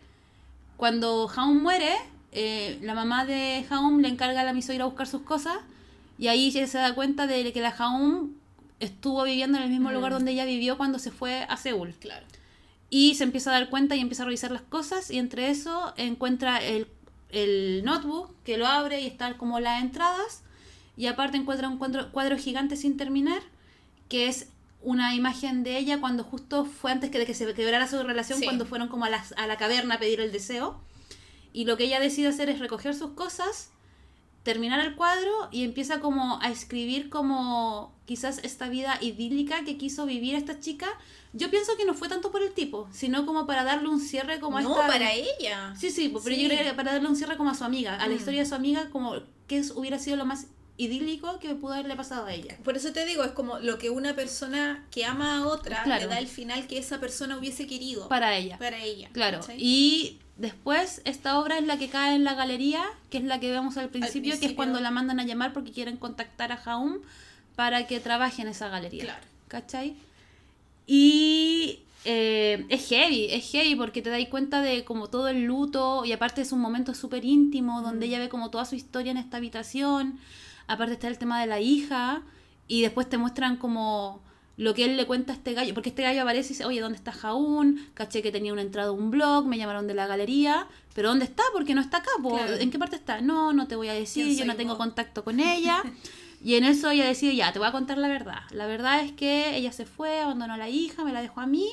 cuando 0.78 1.28
Jaun 1.28 1.62
muere, 1.62 1.94
eh, 2.32 2.78
la 2.82 2.94
mamá 2.94 3.26
de 3.26 3.64
Jaun 3.68 4.00
le 4.02 4.08
encarga 4.08 4.40
a 4.40 4.44
la 4.44 4.52
miso 4.54 4.72
ir 4.72 4.80
a 4.82 4.86
buscar 4.86 5.06
sus 5.06 5.22
cosas 5.22 5.56
y 6.20 6.28
ahí 6.28 6.46
ella 6.48 6.66
se 6.68 6.78
da 6.78 6.94
cuenta 6.94 7.26
de 7.26 7.52
que 7.52 7.60
la 7.60 7.72
Jaun 7.72 8.36
estuvo 8.78 9.24
viviendo 9.24 9.58
en 9.58 9.64
el 9.64 9.70
mismo 9.70 9.88
Mm. 9.90 9.94
lugar 9.94 10.12
donde 10.12 10.30
ella 10.32 10.44
vivió 10.44 10.76
cuando 10.76 10.98
se 11.00 11.10
fue 11.10 11.44
a 11.48 11.56
Seúl. 11.56 11.94
Claro. 11.98 12.24
Y 12.90 13.14
se 13.16 13.24
empieza 13.24 13.50
a 13.50 13.54
dar 13.54 13.70
cuenta 13.70 13.96
y 13.96 14.00
empieza 14.00 14.22
a 14.22 14.26
revisar 14.26 14.50
las 14.52 14.62
cosas 14.62 15.10
y 15.10 15.18
entre 15.18 15.50
eso 15.50 15.92
encuentra 15.96 16.58
el, 16.62 16.86
el 17.30 17.82
notebook 17.84 18.34
que 18.44 18.56
lo 18.58 18.66
abre 18.66 19.00
y 19.00 19.06
están 19.06 19.34
como 19.34 19.58
las 19.60 19.82
entradas 19.82 20.42
y 20.96 21.06
aparte 21.06 21.36
encuentra 21.36 21.68
un 21.68 21.78
cuadro, 21.78 22.10
cuadro 22.12 22.36
gigante 22.36 22.76
sin 22.76 22.96
terminar 22.96 23.40
que 24.08 24.26
es 24.28 24.48
una 24.82 25.14
imagen 25.14 25.62
de 25.62 25.76
ella 25.78 26.00
cuando 26.00 26.24
justo 26.24 26.64
fue 26.64 26.90
antes 26.90 27.10
que 27.10 27.18
de 27.18 27.26
que 27.26 27.34
se 27.34 27.52
quebrara 27.54 27.86
su 27.86 28.02
relación 28.02 28.38
Sí. 28.38 28.44
cuando 28.44 28.64
fueron 28.66 28.88
como 28.88 29.04
a, 29.04 29.10
las- 29.10 29.32
a 29.36 29.46
la 29.46 29.56
caverna 29.56 29.96
a 29.96 29.98
pedir 29.98 30.20
el 30.20 30.32
deseo 30.32 30.80
y 31.52 31.64
lo 31.66 31.76
que 31.76 31.84
ella 31.84 32.00
decide 32.00 32.28
hacer 32.28 32.48
es 32.48 32.58
recoger 32.58 32.94
sus 32.94 33.10
cosas 33.12 33.70
terminar 34.42 34.80
el 34.80 34.94
cuadro 34.94 35.30
y 35.50 35.64
empieza 35.64 36.00
como 36.00 36.40
a 36.40 36.50
escribir 36.50 37.10
como 37.10 37.94
quizás 38.06 38.38
esta 38.42 38.68
vida 38.68 38.96
idílica 39.00 39.64
que 39.64 39.76
quiso 39.76 40.06
vivir 40.06 40.34
esta 40.34 40.60
chica. 40.60 40.88
Yo 41.32 41.50
pienso 41.50 41.76
que 41.76 41.84
no 41.84 41.94
fue 41.94 42.08
tanto 42.08 42.30
por 42.32 42.42
el 42.42 42.52
tipo, 42.52 42.88
sino 42.92 43.26
como 43.26 43.46
para 43.46 43.62
darle 43.64 43.88
un 43.88 44.00
cierre 44.00 44.40
como 44.40 44.56
a 44.58 44.62
no, 44.62 44.70
esta... 44.74 44.86
para 44.86 45.12
ella. 45.12 45.74
Sí, 45.78 45.90
sí, 45.90 46.08
pero 46.24 46.34
Sí. 46.34 46.42
yo 46.42 46.48
creo 46.48 46.64
que 46.64 46.74
para 46.74 46.92
darle 46.94 47.08
un 47.08 47.16
cierre 47.16 47.36
como 47.36 47.50
a 47.50 47.54
su 47.54 47.64
amiga, 47.64 47.94
a 47.96 48.06
la 48.08 48.14
Mm. 48.14 48.16
historia 48.18 48.40
de 48.40 48.46
su 48.46 48.54
amiga, 48.54 48.88
como 48.90 49.12
que 49.46 49.62
hubiera 49.76 49.98
sido 49.98 50.16
lo 50.16 50.24
más 50.24 50.46
idílico 50.76 51.38
que 51.38 51.54
pudo 51.54 51.74
haberle 51.74 51.94
pasado 51.94 52.24
a 52.26 52.32
ella. 52.32 52.56
Por 52.64 52.74
eso 52.76 52.92
te 52.92 53.04
digo, 53.04 53.22
es 53.22 53.32
como 53.32 53.58
lo 53.58 53.78
que 53.78 53.90
una 53.90 54.16
persona 54.16 54.86
que 54.90 55.04
ama 55.04 55.36
a 55.36 55.46
otra 55.46 55.82
Claro. 55.84 56.00
le 56.04 56.08
da 56.08 56.18
el 56.18 56.26
final 56.26 56.66
que 56.66 56.78
esa 56.78 56.98
persona 56.98 57.36
hubiese 57.36 57.66
querido 57.66 58.08
Para 58.08 58.34
ella. 58.38 58.56
para 58.58 58.82
ella. 58.82 59.10
Claro, 59.12 59.40
y 59.58 60.18
después 60.40 61.02
esta 61.04 61.38
obra 61.38 61.58
es 61.58 61.66
la 61.66 61.78
que 61.78 61.88
cae 61.88 62.14
en 62.14 62.24
la 62.24 62.34
galería, 62.34 62.82
que 63.10 63.18
es 63.18 63.24
la 63.24 63.38
que 63.38 63.50
vemos 63.50 63.76
al 63.76 63.90
principio, 63.90 64.38
que 64.40 64.46
es 64.46 64.52
cuando 64.52 64.80
la 64.80 64.90
mandan 64.90 65.20
a 65.20 65.24
llamar 65.24 65.52
porque 65.52 65.70
quieren 65.70 65.96
contactar 65.96 66.50
a 66.50 66.56
Jaum 66.56 66.98
para 67.56 67.86
que 67.86 68.00
trabaje 68.00 68.42
en 68.42 68.48
esa 68.48 68.68
galería. 68.68 69.04
Claro. 69.04 69.26
¿Cachai? 69.48 69.96
Y 70.86 71.80
eh, 72.04 72.64
es 72.70 72.88
heavy, 72.88 73.26
es 73.30 73.50
heavy 73.50 73.74
porque 73.74 74.00
te 74.00 74.08
das 74.08 74.26
cuenta 74.28 74.62
de 74.62 74.84
como 74.84 75.08
todo 75.08 75.28
el 75.28 75.44
luto 75.44 76.04
y 76.06 76.12
aparte 76.12 76.40
es 76.40 76.52
un 76.52 76.60
momento 76.60 76.94
súper 76.94 77.24
íntimo 77.24 77.82
donde 77.82 78.06
ella 78.06 78.18
ve 78.18 78.30
como 78.30 78.50
toda 78.50 78.64
su 78.64 78.76
historia 78.76 79.10
en 79.10 79.18
esta 79.18 79.36
habitación. 79.36 80.18
Aparte 80.66 80.94
está 80.94 81.08
el 81.08 81.18
tema 81.18 81.40
de 81.40 81.46
la 81.46 81.60
hija 81.60 82.22
y 82.66 82.80
después 82.80 83.08
te 83.08 83.18
muestran 83.18 83.56
como 83.56 84.22
lo 84.60 84.74
que 84.74 84.84
él 84.84 84.98
le 84.98 85.06
cuenta 85.06 85.32
a 85.32 85.36
este 85.36 85.54
gallo, 85.54 85.72
porque 85.72 85.88
este 85.88 86.02
gallo 86.02 86.20
aparece 86.20 86.48
y 86.48 86.50
dice, 86.50 86.66
oye, 86.66 86.80
¿dónde 86.80 86.98
está 86.98 87.12
Jaún? 87.12 87.88
Caché 87.94 88.20
que 88.20 88.30
tenía 88.30 88.52
una 88.52 88.60
entrada 88.60 88.90
a 88.90 88.92
un 88.92 89.10
blog, 89.10 89.46
me 89.46 89.56
llamaron 89.56 89.86
de 89.86 89.94
la 89.94 90.06
galería, 90.06 90.68
pero 90.94 91.08
¿dónde 91.08 91.24
está? 91.24 91.42
Porque 91.54 91.74
no 91.74 91.80
está 91.80 91.96
acá. 91.96 92.10
Claro. 92.20 92.56
¿en 92.56 92.70
qué 92.70 92.78
parte 92.78 92.96
está? 92.96 93.22
No, 93.22 93.54
no 93.54 93.66
te 93.68 93.74
voy 93.74 93.88
a 93.88 93.94
decir, 93.94 94.26
¿Quién 94.26 94.36
yo 94.36 94.44
no 94.44 94.56
tengo 94.56 94.76
contacto 94.76 95.24
con 95.24 95.40
ella. 95.40 95.82
Y 96.42 96.54
en 96.54 96.64
eso 96.64 96.88
ella 96.88 97.04
decide, 97.04 97.36
ya, 97.36 97.52
te 97.52 97.58
voy 97.58 97.68
a 97.68 97.72
contar 97.72 97.98
la 97.98 98.08
verdad. 98.08 98.40
La 98.50 98.66
verdad 98.66 99.04
es 99.04 99.12
que 99.12 99.56
ella 99.56 99.72
se 99.72 99.84
fue, 99.84 100.20
abandonó 100.20 100.54
a 100.54 100.56
la 100.56 100.70
hija, 100.70 101.04
me 101.04 101.12
la 101.12 101.20
dejó 101.20 101.42
a 101.42 101.46
mí. 101.46 101.68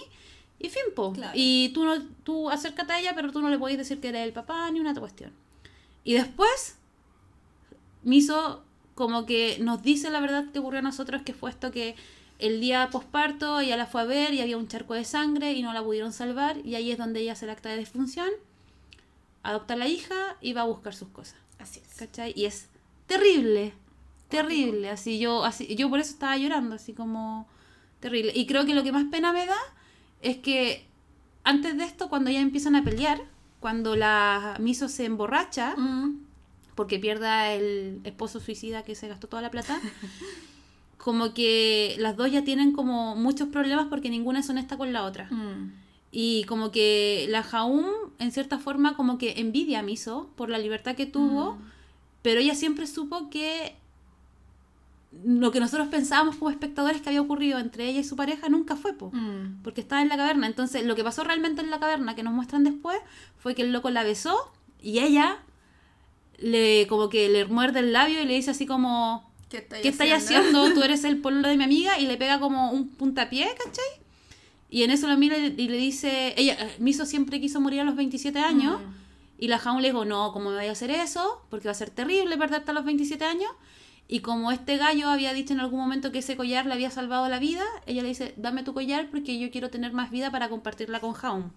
Y 0.60 0.68
fin, 0.68 0.82
po. 0.94 1.14
Claro. 1.14 1.32
Y 1.34 1.70
tú, 1.70 1.86
no, 1.86 2.02
tú 2.26 2.50
acércate 2.50 2.92
a 2.92 3.00
ella, 3.00 3.14
pero 3.16 3.32
tú 3.32 3.40
no 3.40 3.50
le 3.50 3.58
podés 3.58 3.78
decir 3.78 4.02
que 4.02 4.10
eres 4.10 4.26
el 4.26 4.34
papá 4.34 4.70
ni 4.72 4.82
una 4.82 4.92
otra 4.92 5.00
cuestión. 5.00 5.32
Y 6.04 6.16
después, 6.16 6.76
Miso 8.04 8.66
como 8.94 9.26
que 9.26 9.58
nos 9.62 9.84
dice 9.84 10.10
la 10.10 10.20
verdad 10.20 10.52
que 10.52 10.60
ocurrió 10.60 10.80
a 10.80 10.82
nosotros, 10.84 11.22
que 11.22 11.34
fue 11.34 11.50
esto 11.50 11.72
que 11.72 11.96
el 12.40 12.62
día 12.62 12.90
posparto 12.92 13.60
ella 13.60 13.78
la 13.78 13.86
fue 13.88 14.02
a 14.02 14.06
ver 14.06 14.34
y 14.34 14.42
había 14.42 14.58
un 14.58 14.68
charco 14.68 14.94
de 14.94 15.06
sangre 15.06 15.54
y 15.54 15.62
no 15.62 15.74
la 15.74 15.84
pudieron 15.84 16.14
salvar. 16.14 16.58
Y 16.66 16.76
ahí 16.76 16.92
es 16.92 16.98
donde 16.98 17.22
ella 17.22 17.34
hace 17.34 17.46
el 17.46 17.52
acta 17.52 17.70
de 17.70 17.78
defunción, 17.78 18.30
adopta 19.44 19.74
a 19.74 19.78
la 19.78 19.88
hija 19.88 20.38
y 20.42 20.54
va 20.54 20.62
a 20.62 20.66
buscar 20.66 20.94
sus 20.94 21.10
cosas. 21.10 21.40
Así 21.60 21.82
es. 21.86 21.96
¿Cachai? 21.96 22.34
Y 22.36 22.46
es 22.46 22.70
terrible, 23.08 23.74
terrible. 24.30 24.90
Así 24.90 25.20
yo, 25.20 25.44
así, 25.44 25.76
yo 25.76 25.90
por 25.90 26.00
eso 26.00 26.12
estaba 26.12 26.38
llorando, 26.38 26.76
así 26.76 26.94
como 26.94 27.48
terrible. 28.00 28.32
Y 28.36 28.46
creo 28.46 28.66
que 28.66 28.76
lo 28.76 28.84
que 28.84 28.92
más 28.92 29.06
pena 29.06 29.34
me 29.34 29.46
da 29.46 29.58
es 30.22 30.38
que 30.38 30.86
antes 31.44 31.78
de 31.78 31.86
esto, 31.86 32.10
cuando 32.10 32.30
ya 32.30 32.42
empiezan 32.42 32.76
a 32.76 32.84
pelear, 32.84 33.22
cuando 33.60 33.96
la 33.96 34.56
Miso 34.60 34.90
se 34.90 35.06
emborracha, 35.06 35.76
Mm, 35.78 36.20
porque 36.76 37.00
pierda 37.00 37.52
el 37.54 38.02
esposo 38.04 38.40
suicida 38.40 38.84
que 38.84 38.94
se 38.94 39.08
gastó 39.08 39.28
toda 39.28 39.42
la 39.42 39.50
plata, 39.50 39.80
como 41.08 41.34
que 41.34 41.96
las 42.00 42.18
dos 42.18 42.30
ya 42.30 42.44
tienen 42.44 42.74
como 42.74 43.16
muchos 43.16 43.48
problemas 43.48 43.88
porque 43.90 44.10
ninguna 44.10 44.40
es 44.42 44.50
honesta 44.50 44.76
con 44.76 44.92
la 44.92 45.06
otra. 45.06 45.30
mm. 45.32 45.72
Y 46.12 46.44
como 46.44 46.70
que 46.70 47.28
la 47.30 47.44
Jaum, 47.44 47.86
en 48.20 48.32
cierta 48.34 48.60
forma, 48.60 48.98
como 48.98 49.18
que 49.18 49.40
envidia 49.40 49.80
a 49.80 49.84
Miso 49.84 50.30
por 50.36 50.50
la 50.50 50.58
libertad 50.58 50.96
que 50.98 51.06
tuvo, 51.06 51.54
Mm. 51.54 51.62
pero 52.24 52.42
ella 52.42 52.56
siempre 52.56 52.88
supo 52.88 53.30
que 53.30 53.76
lo 55.24 55.52
que 55.52 55.62
nosotros 55.62 55.88
pensábamos 55.88 56.36
como 56.36 56.50
espectadores 56.52 57.02
que 57.02 57.08
había 57.10 57.22
ocurrido 57.22 57.58
entre 57.58 57.88
ella 57.90 58.02
y 58.02 58.04
su 58.04 58.18
pareja 58.18 58.50
nunca 58.50 58.76
fue, 58.76 58.92
po. 58.94 59.10
Mm. 59.14 59.62
Porque 59.64 59.80
estaba 59.80 60.02
en 60.02 60.10
la 60.10 60.18
caverna. 60.18 60.46
Entonces, 60.48 60.86
lo 60.86 60.94
que 60.98 61.06
pasó 61.06 61.24
realmente 61.24 61.62
en 61.62 61.70
la 61.72 61.80
caverna, 61.80 62.16
que 62.16 62.24
nos 62.24 62.34
muestran 62.34 62.66
después, 62.66 62.98
fue 63.38 63.56
que 63.56 63.62
el 63.62 63.72
loco 63.72 63.90
la 63.92 64.04
besó 64.04 64.36
y 64.82 65.00
ella 65.00 65.38
le 66.38 66.86
como 66.88 67.08
que 67.08 67.30
le 67.30 67.46
muerde 67.46 67.80
el 67.80 67.94
labio 67.94 68.22
y 68.22 68.26
le 68.26 68.34
dice 68.36 68.52
así 68.52 68.66
como, 68.66 69.27
¿Qué 69.50 69.58
estáis 69.58 69.82
¿qué 69.82 69.90
estáis 69.90 70.14
haciendo? 70.14 70.72
Tú 70.74 70.84
eres 70.84 71.04
el 71.04 71.20
pololo 71.22 71.48
de 71.48 71.58
mi 71.58 71.64
amiga 71.64 72.00
y 72.00 72.06
le 72.06 72.18
pega 72.18 72.40
como 72.40 72.72
un 72.72 72.90
puntapié, 72.90 73.48
¿cachai? 73.58 73.86
Y 74.70 74.84
en 74.84 74.92
eso 74.92 75.08
lo 75.08 75.18
mira 75.18 75.38
y 75.38 75.68
le 75.68 75.78
dice, 75.78 76.34
ella, 76.36 76.58
eh, 76.60 76.76
Miso 76.80 77.06
siempre 77.06 77.40
quiso 77.40 77.62
morir 77.62 77.82
a 77.82 77.84
los 77.86 77.96
27 77.96 78.40
años. 78.40 78.82
Mm. 78.82 79.08
Y 79.40 79.48
la 79.48 79.60
Jaun 79.60 79.82
le 79.82 79.90
dijo, 79.90 80.04
no, 80.04 80.32
¿cómo 80.34 80.50
me 80.50 80.58
voy 80.58 80.66
a 80.66 80.72
hacer 80.72 80.92
eso? 80.92 81.42
Porque 81.50 81.68
va 81.68 81.72
a 81.72 81.76
ser 81.76 81.92
terrible 81.92 82.38
perderte 82.38 82.72
a 82.72 82.74
los 82.74 82.84
27 82.84 83.24
años. 83.24 83.52
Y 84.08 84.22
como 84.22 84.52
este 84.52 84.78
gallo 84.78 85.10
había 85.10 85.34
dicho 85.34 85.54
en 85.54 85.60
algún 85.60 85.80
momento 85.80 86.12
que 86.12 86.20
ese 86.20 86.36
collar 86.36 86.66
le 86.66 86.74
había 86.74 86.90
salvado 86.90 87.28
la 87.30 87.40
vida, 87.40 87.64
ella 87.86 88.02
le 88.02 88.10
dice, 88.10 88.34
dame 88.38 88.64
tu 88.64 88.74
collar 88.74 89.10
porque 89.12 89.38
yo 89.38 89.52
quiero 89.52 89.70
tener 89.70 89.94
más 89.94 90.12
vida 90.12 90.32
para 90.32 90.50
compartirla 90.50 91.00
con 91.00 91.14
Jaun. 91.14 91.52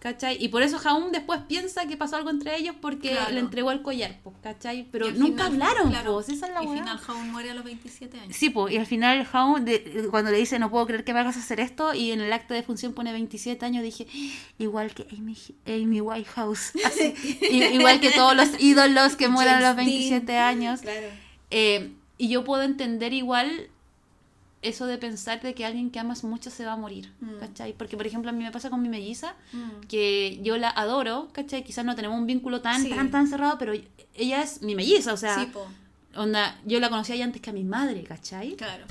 ¿Cachai? 0.00 0.36
Y 0.40 0.46
por 0.46 0.62
eso 0.62 0.78
Jaun 0.78 1.10
después 1.10 1.40
piensa 1.48 1.86
que 1.86 1.96
pasó 1.96 2.14
algo 2.14 2.30
entre 2.30 2.56
ellos 2.56 2.76
porque 2.80 3.10
Claro. 3.10 3.32
le 3.32 3.40
entregó 3.40 3.72
el 3.72 3.82
collar, 3.82 4.20
pues, 4.22 4.36
¿cachai? 4.40 4.86
Pero 4.92 5.10
nunca 5.10 5.46
final- 5.50 5.62
hablaron, 5.70 5.90
claro, 5.90 6.14
pues, 6.14 6.28
esa 6.28 6.46
es 6.46 6.52
la 6.54 6.62
Y 6.62 6.66
al 6.68 6.72
final 6.78 6.98
Jaun 6.98 7.30
muere 7.32 7.50
a 7.50 7.54
los 7.54 7.64
27 7.64 8.20
años. 8.20 8.36
Sí, 8.36 8.48
pues, 8.50 8.72
y 8.72 8.76
al 8.76 8.86
final 8.86 9.24
Jaun, 9.24 9.64
de- 9.64 10.06
cuando 10.08 10.30
le 10.30 10.38
dice, 10.38 10.60
no 10.60 10.70
puedo 10.70 10.86
creer 10.86 11.02
que 11.02 11.12
me 11.12 11.18
hagas 11.18 11.36
hacer 11.36 11.58
esto, 11.58 11.94
y 11.94 12.12
en 12.12 12.20
el 12.20 12.32
acta 12.32 12.54
de 12.54 12.62
función 12.62 12.92
pone 12.92 13.10
27 13.12 13.66
años, 13.66 13.82
dije, 13.82 14.06
igual 14.58 14.94
que 14.94 15.04
Amy, 15.16 15.36
Amy 15.66 16.00
Whitehouse. 16.00 16.72
Así, 16.84 17.14
igual 17.72 17.98
que 18.00 18.10
todos 18.12 18.36
los 18.36 18.50
ídolos 18.60 19.16
que 19.16 19.26
mueran 19.26 19.56
a 19.56 19.60
los 19.60 19.76
James 19.76 19.86
27 19.86 20.26
Dean. 20.32 20.44
años. 20.46 20.80
Claro. 20.82 21.08
Eh, 21.50 21.92
y 22.18 22.28
yo 22.28 22.44
puedo 22.44 22.62
entender 22.62 23.12
igual 23.14 23.68
eso 24.62 24.86
de 24.86 24.98
pensar 24.98 25.40
de 25.40 25.54
que 25.54 25.64
alguien 25.64 25.90
que 25.90 25.98
amas 26.00 26.24
mucho 26.24 26.50
se 26.50 26.64
va 26.64 26.72
a 26.72 26.76
morir, 26.76 27.12
Mm. 27.20 27.38
¿cachai? 27.40 27.72
Porque, 27.74 27.96
por 27.96 28.06
ejemplo, 28.06 28.30
a 28.30 28.32
mí 28.32 28.42
me 28.42 28.50
pasa 28.50 28.70
con 28.70 28.82
mi 28.82 28.88
melliza, 28.88 29.34
Mm. 29.52 29.86
que 29.88 30.40
yo 30.42 30.56
la 30.58 30.68
adoro, 30.70 31.28
¿cachai? 31.32 31.62
Quizás 31.64 31.84
no 31.84 31.94
tenemos 31.94 32.18
un 32.18 32.26
vínculo 32.26 32.60
tan, 32.60 32.82
Sí. 32.82 32.90
tan, 32.90 33.10
tan 33.10 33.28
cerrado, 33.28 33.56
pero 33.58 33.72
ella 34.14 34.42
es 34.42 34.62
mi 34.62 34.74
melliza, 34.74 35.12
o 35.12 35.16
sea, 35.16 35.36
sí, 35.36 35.48
onda, 36.16 36.58
yo 36.66 36.80
la 36.80 36.88
conocía 36.90 37.14
ya 37.16 37.24
antes 37.24 37.40
que 37.40 37.50
a 37.50 37.52
mi 37.52 37.64
madre, 37.64 38.02
¿cachai? 38.02 38.56
Claro. 38.56 38.84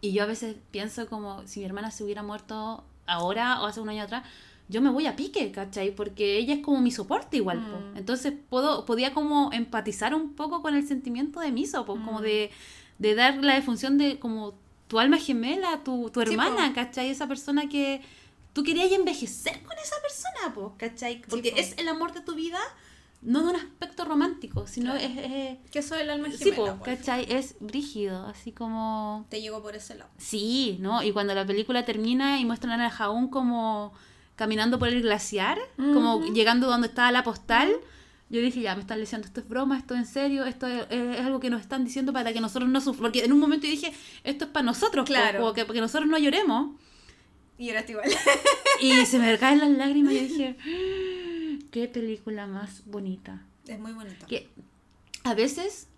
Y 0.00 0.12
yo 0.12 0.22
a 0.24 0.26
veces 0.26 0.56
pienso 0.70 1.06
como 1.08 1.46
si 1.46 1.60
mi 1.60 1.66
hermana 1.66 1.90
se 1.90 2.02
hubiera 2.04 2.22
muerto 2.22 2.84
ahora 3.06 3.62
o 3.62 3.66
hace 3.66 3.80
un 3.80 3.88
año 3.88 4.02
atrás, 4.02 4.24
yo 4.68 4.80
me 4.80 4.90
voy 4.90 5.06
a 5.06 5.14
pique, 5.14 5.50
¿cachai? 5.52 5.94
Porque 5.94 6.38
ella 6.38 6.54
es 6.54 6.60
como 6.60 6.80
mi 6.80 6.90
soporte 6.90 7.36
igual, 7.36 7.58
po. 7.60 7.78
Mm. 7.78 7.96
Entonces 7.98 8.32
puedo, 8.50 8.84
podía 8.86 9.12
como 9.14 9.50
empatizar 9.52 10.14
un 10.14 10.34
poco 10.34 10.60
con 10.62 10.74
el 10.74 10.86
sentimiento 10.88 11.38
de 11.40 11.52
Miso, 11.52 11.84
po, 11.84 11.92
como 11.94 12.20
de, 12.20 12.50
de 12.98 13.14
dar 13.14 13.36
la 13.44 13.54
defunción 13.54 13.96
de 13.98 14.18
como 14.18 14.54
tu 14.94 15.00
alma 15.00 15.18
gemela, 15.18 15.82
tu, 15.82 16.08
tu 16.10 16.20
Sí, 16.22 16.30
hermana, 16.30 16.68
po. 16.68 16.74
¿cachai? 16.76 17.10
Esa 17.10 17.26
persona 17.26 17.68
que 17.68 18.00
tú 18.52 18.62
querías 18.62 18.92
envejecer 18.92 19.60
con 19.64 19.76
esa 19.76 19.96
persona, 20.00 20.54
po, 20.54 20.74
¿cachai? 20.78 21.20
Porque 21.28 21.50
po. 21.50 21.56
es 21.58 21.76
el 21.78 21.88
amor 21.88 22.12
de 22.14 22.20
tu 22.20 22.36
vida, 22.36 22.60
no 23.22 23.42
de 23.42 23.48
un 23.50 23.56
aspecto 23.56 24.04
romántico, 24.04 24.68
sino 24.68 24.92
Claro. 24.92 25.04
es, 25.04 25.18
es- 25.18 25.70
Que 25.72 25.80
es 25.80 25.90
el 25.90 26.10
alma 26.10 26.28
sí, 26.30 26.38
gemela, 26.38 26.56
po, 26.56 26.78
po, 26.78 26.84
final. 26.84 26.96
¿cachai? 26.98 27.26
Es 27.28 27.56
brígido, 27.58 28.24
así 28.26 28.52
como... 28.52 29.26
Te 29.30 29.40
llegó 29.42 29.60
por 29.62 29.74
ese 29.74 29.96
lado. 29.96 30.10
Sí, 30.16 30.76
¿no? 30.80 31.02
Y 31.02 31.10
cuando 31.10 31.34
la 31.34 31.44
película 31.44 31.84
termina 31.84 32.38
y 32.38 32.44
muestran 32.44 32.80
a 32.80 32.88
Jaún 32.88 33.26
como 33.30 33.92
caminando 34.36 34.78
por 34.78 34.86
el 34.90 35.02
glaciar, 35.02 35.58
como 35.76 36.24
llegando 36.26 36.68
donde 36.68 36.86
estaba 36.86 37.10
la 37.10 37.24
postal, 37.24 37.72
yo 38.34 38.40
dije, 38.40 38.60
ya, 38.60 38.74
me 38.74 38.80
están 38.82 38.98
diciendo, 39.00 39.26
esto 39.26 39.40
es 39.40 39.48
broma, 39.48 39.78
esto 39.78 39.94
es 39.94 40.00
en 40.00 40.06
serio, 40.06 40.44
esto 40.44 40.66
es, 40.66 40.86
es 40.90 41.20
algo 41.20 41.40
que 41.40 41.50
nos 41.50 41.60
están 41.60 41.84
diciendo 41.84 42.12
para 42.12 42.32
que 42.32 42.40
nosotros 42.40 42.68
no 42.68 42.80
suframos. 42.80 43.00
Porque 43.10 43.24
en 43.24 43.32
un 43.32 43.38
momento 43.40 43.66
yo 43.66 43.70
dije, 43.72 43.92
esto 44.24 44.44
es 44.46 44.50
para 44.50 44.64
nosotros, 44.64 45.06
Claro. 45.06 45.40
como 45.40 45.52
que, 45.52 45.62
para 45.64 45.74
que 45.74 45.80
nosotros 45.80 46.08
no 46.08 46.18
lloremos. 46.18 46.76
Y 47.58 47.68
era 47.68 47.84
igual. 47.88 48.04
Y 48.80 48.90
se 49.06 49.18
me 49.18 49.38
caen 49.38 49.60
las 49.60 49.70
lágrimas 49.70 50.12
y 50.12 50.16
yo 50.16 50.22
dije, 50.22 50.56
"Ah, 50.60 51.64
qué 51.70 51.88
película 51.88 52.46
más 52.46 52.82
bonita. 52.86 53.42
es 53.66 53.78
muy 53.78 53.92
bonito. 53.92 54.26
Que 54.26 54.48
a 55.24 55.34
veces 55.34 55.88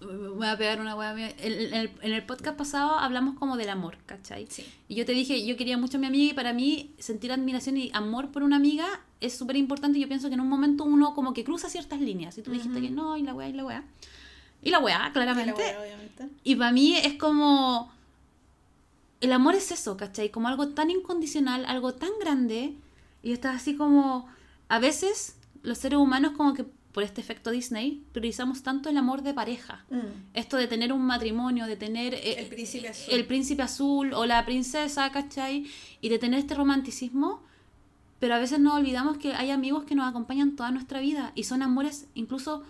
voy 0.00 0.46
a 0.46 0.56
pegar 0.56 0.80
una 0.80 0.94
hueá 0.94 1.12
mía. 1.14 1.34
En, 1.38 1.52
en 1.52 1.74
el, 1.74 1.90
en 2.02 2.12
el 2.12 2.24
podcast 2.24 2.56
pasado 2.56 2.98
hablamos 2.98 3.36
como 3.38 3.56
del 3.56 3.68
amor, 3.68 3.98
¿cachai? 4.06 4.46
Sí. 4.48 4.64
Y 4.88 4.94
yo 4.94 5.04
te 5.04 5.12
dije, 5.12 5.44
yo 5.44 5.56
quería 5.56 5.76
mucho 5.76 5.96
a 5.96 6.00
mi 6.00 6.06
amiga 6.06 6.32
y 6.32 6.34
para 6.34 6.52
mí 6.52 6.94
sentir 6.98 7.32
admiración 7.32 7.76
y 7.76 7.90
amor 7.94 8.30
por 8.30 8.42
una 8.42 8.56
amiga 8.56 8.86
es 9.20 9.36
súper 9.36 9.56
importante. 9.56 9.98
y 9.98 10.02
Yo 10.02 10.08
pienso 10.08 10.28
que 10.28 10.34
en 10.34 10.40
un 10.40 10.48
momento 10.48 10.84
uno 10.84 11.14
como 11.14 11.34
que 11.34 11.42
cruza 11.44 11.68
ciertas 11.68 12.00
líneas. 12.00 12.38
Y 12.38 12.42
tú 12.42 12.50
me 12.50 12.56
dijiste 12.58 12.78
Ujú. 12.78 12.86
que 12.88 12.92
no, 12.94 13.16
y 13.16 13.22
la 13.22 13.34
weá, 13.34 13.48
y 13.48 13.52
la 13.52 13.64
weá. 13.64 13.84
Y 14.62 14.70
la 14.70 14.78
weá, 14.78 15.10
claramente. 15.12 15.52
Y 15.62 15.72
la 15.72 15.78
wea, 15.78 15.80
obviamente. 15.82 16.28
Y 16.44 16.56
para 16.56 16.72
mí 16.72 16.96
es 16.96 17.14
como... 17.14 17.92
El 19.20 19.32
amor 19.32 19.56
es 19.56 19.72
eso, 19.72 19.96
¿cachai? 19.96 20.30
Como 20.30 20.46
algo 20.46 20.68
tan 20.68 20.90
incondicional, 20.90 21.64
algo 21.66 21.92
tan 21.94 22.10
grande. 22.20 22.74
Y 23.22 23.32
estás 23.32 23.56
así 23.56 23.74
como... 23.74 24.28
A 24.68 24.78
veces 24.78 25.36
los 25.62 25.78
seres 25.78 25.98
humanos 25.98 26.32
como 26.36 26.54
que 26.54 26.64
por 26.92 27.02
este 27.02 27.20
efecto 27.20 27.50
Disney 27.50 28.04
priorizamos 28.12 28.62
tanto 28.62 28.88
el 28.88 28.96
amor 28.96 29.22
de 29.22 29.34
pareja. 29.34 29.84
Mm. 29.90 29.98
Esto 30.34 30.56
de 30.56 30.66
tener 30.66 30.92
un 30.92 31.02
matrimonio, 31.02 31.66
de 31.66 31.76
tener 31.76 32.14
eh, 32.14 32.40
El 32.40 32.46
príncipe 32.46 32.88
azul. 32.88 33.14
el 33.14 33.26
príncipe 33.26 33.62
azul 33.62 34.12
o 34.14 34.26
la 34.26 34.44
princesa, 34.44 35.10
¿cachai? 35.12 35.66
Y 36.00 36.08
de 36.08 36.18
tener 36.18 36.40
este 36.40 36.54
romanticismo. 36.54 37.42
Pero 38.18 38.34
a 38.34 38.38
veces 38.38 38.58
nos 38.58 38.74
olvidamos 38.74 39.18
que 39.18 39.34
hay 39.34 39.50
amigos 39.52 39.84
que 39.84 39.94
nos 39.94 40.08
acompañan 40.08 40.56
toda 40.56 40.70
nuestra 40.72 40.98
vida 41.00 41.30
y 41.36 41.44
son 41.44 41.62
amores 41.62 42.06
incluso 42.14 42.64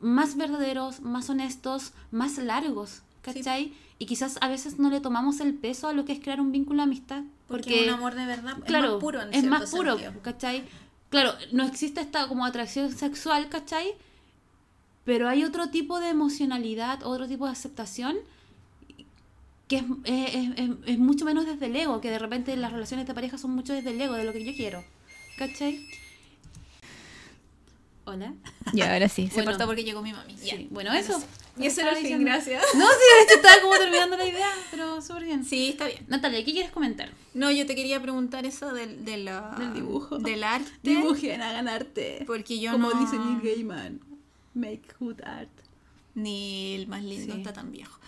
más 0.00 0.36
verdaderos, 0.36 1.00
más 1.00 1.30
honestos, 1.30 1.92
más 2.10 2.38
largos, 2.38 3.02
¿cachai? 3.22 3.72
Y 4.00 4.06
quizás 4.06 4.38
a 4.40 4.48
veces 4.48 4.78
no 4.78 4.90
le 4.90 5.00
tomamos 5.00 5.40
el 5.40 5.54
peso 5.54 5.88
a 5.88 5.92
lo 5.92 6.04
que 6.04 6.12
es 6.12 6.20
crear 6.20 6.40
un 6.40 6.50
vínculo 6.52 6.78
de 6.78 6.84
amistad. 6.84 7.22
Porque, 7.46 7.70
Porque, 7.70 7.84
un 7.84 7.94
amor 7.94 8.14
de 8.14 8.26
verdad 8.26 8.56
claro, 8.66 8.86
es 8.86 8.92
más 8.92 9.00
puro 9.00 9.22
en 9.22 9.34
es 9.34 9.44
más 9.44 9.58
cierto 9.70 9.76
puro, 9.76 9.98
sentido. 9.98 10.22
¿cachai? 10.22 10.64
Claro, 11.10 11.32
no 11.52 11.64
existe 11.66 12.00
esta 12.00 12.28
como 12.28 12.44
atracción 12.44 12.92
sexual, 12.92 13.48
¿cachai? 13.48 13.92
Pero 15.04 15.28
hay 15.28 15.42
otro 15.44 15.70
tipo 15.70 16.00
de 16.00 16.10
emocionalidad, 16.10 17.02
otro 17.02 17.26
tipo 17.26 17.46
de 17.46 17.52
aceptación 17.52 18.16
que 19.68 19.76
es, 19.76 19.84
es- 20.04 20.34
es- 20.34 20.58
es- 20.58 20.70
es 20.86 20.98
mucho 20.98 21.24
menos 21.26 21.44
desde 21.46 21.66
el 21.66 21.76
ego, 21.76 22.00
que 22.00 22.10
de 22.10 22.18
repente 22.18 22.56
las 22.56 22.72
relaciones 22.72 23.06
de 23.06 23.14
pareja 23.14 23.36
son 23.38 23.50
mucho 23.52 23.72
desde 23.74 23.90
el 23.90 24.00
ego, 24.00 24.14
de 24.14 24.24
lo 24.24 24.32
que 24.32 24.44
yo 24.44 24.54
quiero. 24.54 24.82
¿Cachai? 25.38 25.86
Hola. 28.06 28.32
Ya, 28.72 28.92
ahora 28.92 29.08
sí. 29.08 29.28
Se 29.28 29.34
Bueno. 29.34 29.50
cortó 29.50 29.66
porque 29.66 29.84
llegó 29.84 30.00
mi 30.02 30.12
mami. 30.12 30.34
Ya. 30.36 30.56
Sí, 30.56 30.68
bueno, 30.70 30.92
eso. 30.94 31.22
Y 31.58 31.66
ese 31.66 31.80
era 31.82 31.90
el 31.92 32.04
fin, 32.06 32.24
gracias. 32.24 32.62
No, 32.74 32.86
sí, 32.86 32.96
de 33.18 33.24
hecho 33.24 33.34
estaba 33.36 33.60
como 33.62 33.74
terminando 33.76 34.16
la 34.16 34.26
idea, 34.26 34.50
pero 34.70 35.00
súper 35.02 35.24
bien. 35.24 35.44
Sí, 35.44 35.70
está 35.70 35.86
bien. 35.86 36.04
Natalia, 36.08 36.44
¿qué 36.44 36.52
quieres 36.52 36.70
comentar? 36.70 37.10
No, 37.34 37.50
yo 37.50 37.66
te 37.66 37.74
quería 37.74 38.00
preguntar 38.00 38.46
eso 38.46 38.72
del, 38.72 39.04
de 39.04 39.16
la- 39.18 39.54
Del 39.58 39.74
dibujo. 39.74 40.18
Del 40.18 40.42
arte. 40.44 40.70
Dibujen, 40.82 41.42
hagan 41.42 41.68
arte. 41.68 42.24
Porque 42.26 42.58
yo 42.60 42.72
Como 42.72 42.90
no... 42.90 43.00
dice 43.00 43.18
Neil 43.18 43.40
Gaiman. 43.42 44.00
Make 44.54 44.82
good 45.00 45.20
art. 45.24 45.48
Ni 46.14 46.74
el 46.74 46.86
más 46.88 47.02
lindo 47.04 47.32
Sí. 47.34 47.40
está 47.40 47.52
tan 47.52 47.70
viejo. 47.70 47.98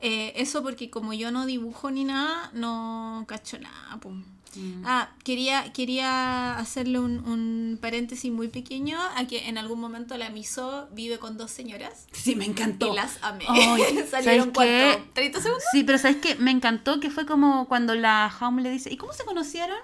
Eh, 0.00 0.32
eso 0.36 0.62
porque 0.62 0.90
como 0.90 1.12
yo 1.12 1.30
no 1.32 1.44
dibujo 1.44 1.90
ni 1.90 2.04
nada, 2.04 2.50
no 2.54 3.24
cacho 3.28 3.58
nada. 3.58 3.98
pum. 4.00 4.24
Mm. 4.58 4.82
Ah, 4.86 5.10
quería, 5.24 5.72
quería 5.72 6.58
hacerle 6.58 6.98
un, 6.98 7.18
un 7.28 7.78
paréntesis 7.80 8.30
muy 8.32 8.48
pequeño 8.48 8.98
a 9.16 9.26
que 9.26 9.48
en 9.48 9.56
algún 9.58 9.80
momento 9.80 10.16
la 10.16 10.30
Miso 10.30 10.88
vive 10.92 11.18
con 11.18 11.36
dos 11.36 11.50
señoras 11.50 12.06
Sí, 12.12 12.34
me 12.34 12.44
encantó. 12.44 12.92
y 12.92 12.96
las 12.96 13.18
amé. 13.22 13.44
Ay, 13.48 13.82
Salieron 14.10 14.52
¿sabes 14.52 14.54
cuánto, 14.54 15.06
qué? 15.14 15.30
¿30 15.30 15.40
segundos? 15.42 15.64
Sí, 15.72 15.84
pero 15.84 15.98
¿sabes 15.98 16.16
qué? 16.18 16.34
Me 16.36 16.50
encantó 16.50 16.98
que 17.00 17.10
fue 17.10 17.24
como 17.26 17.68
cuando 17.68 17.94
la 17.94 18.32
Home 18.40 18.62
le 18.62 18.70
dice, 18.70 18.92
¿y 18.92 18.96
cómo 18.96 19.12
se 19.12 19.24
conocieron? 19.24 19.78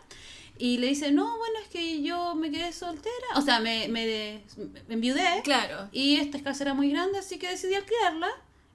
Y 0.58 0.78
le 0.78 0.86
dice, 0.86 1.10
no, 1.10 1.24
bueno, 1.38 1.58
es 1.62 1.68
que 1.68 2.00
yo 2.02 2.34
me 2.36 2.50
quedé 2.50 2.72
soltera. 2.72 3.12
O 3.34 3.42
sea, 3.42 3.58
me, 3.60 3.88
me, 3.88 4.40
me 4.88 4.94
enviudé. 4.94 5.40
Claro. 5.42 5.88
Y 5.92 6.16
esta 6.16 6.40
casa 6.42 6.62
era 6.64 6.74
muy 6.74 6.90
grande, 6.90 7.18
así 7.18 7.38
que 7.38 7.48
decidí 7.48 7.74
alquilarla. 7.74 8.28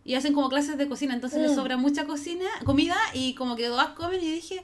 Y 0.04 0.16
hacen 0.16 0.34
como 0.34 0.50
clases 0.50 0.78
de 0.78 0.88
cocina, 0.90 1.14
entonces 1.14 1.52
Mm. 1.52 1.56
sobra 1.56 1.78
mucha 1.78 2.06
cocina, 2.06 2.46
comida 2.66 2.98
y 3.14 3.34
como 3.36 3.56
que 3.56 3.68
todas 3.68 3.90
comen. 3.90 4.22
Y 4.24 4.30
dije, 4.32 4.62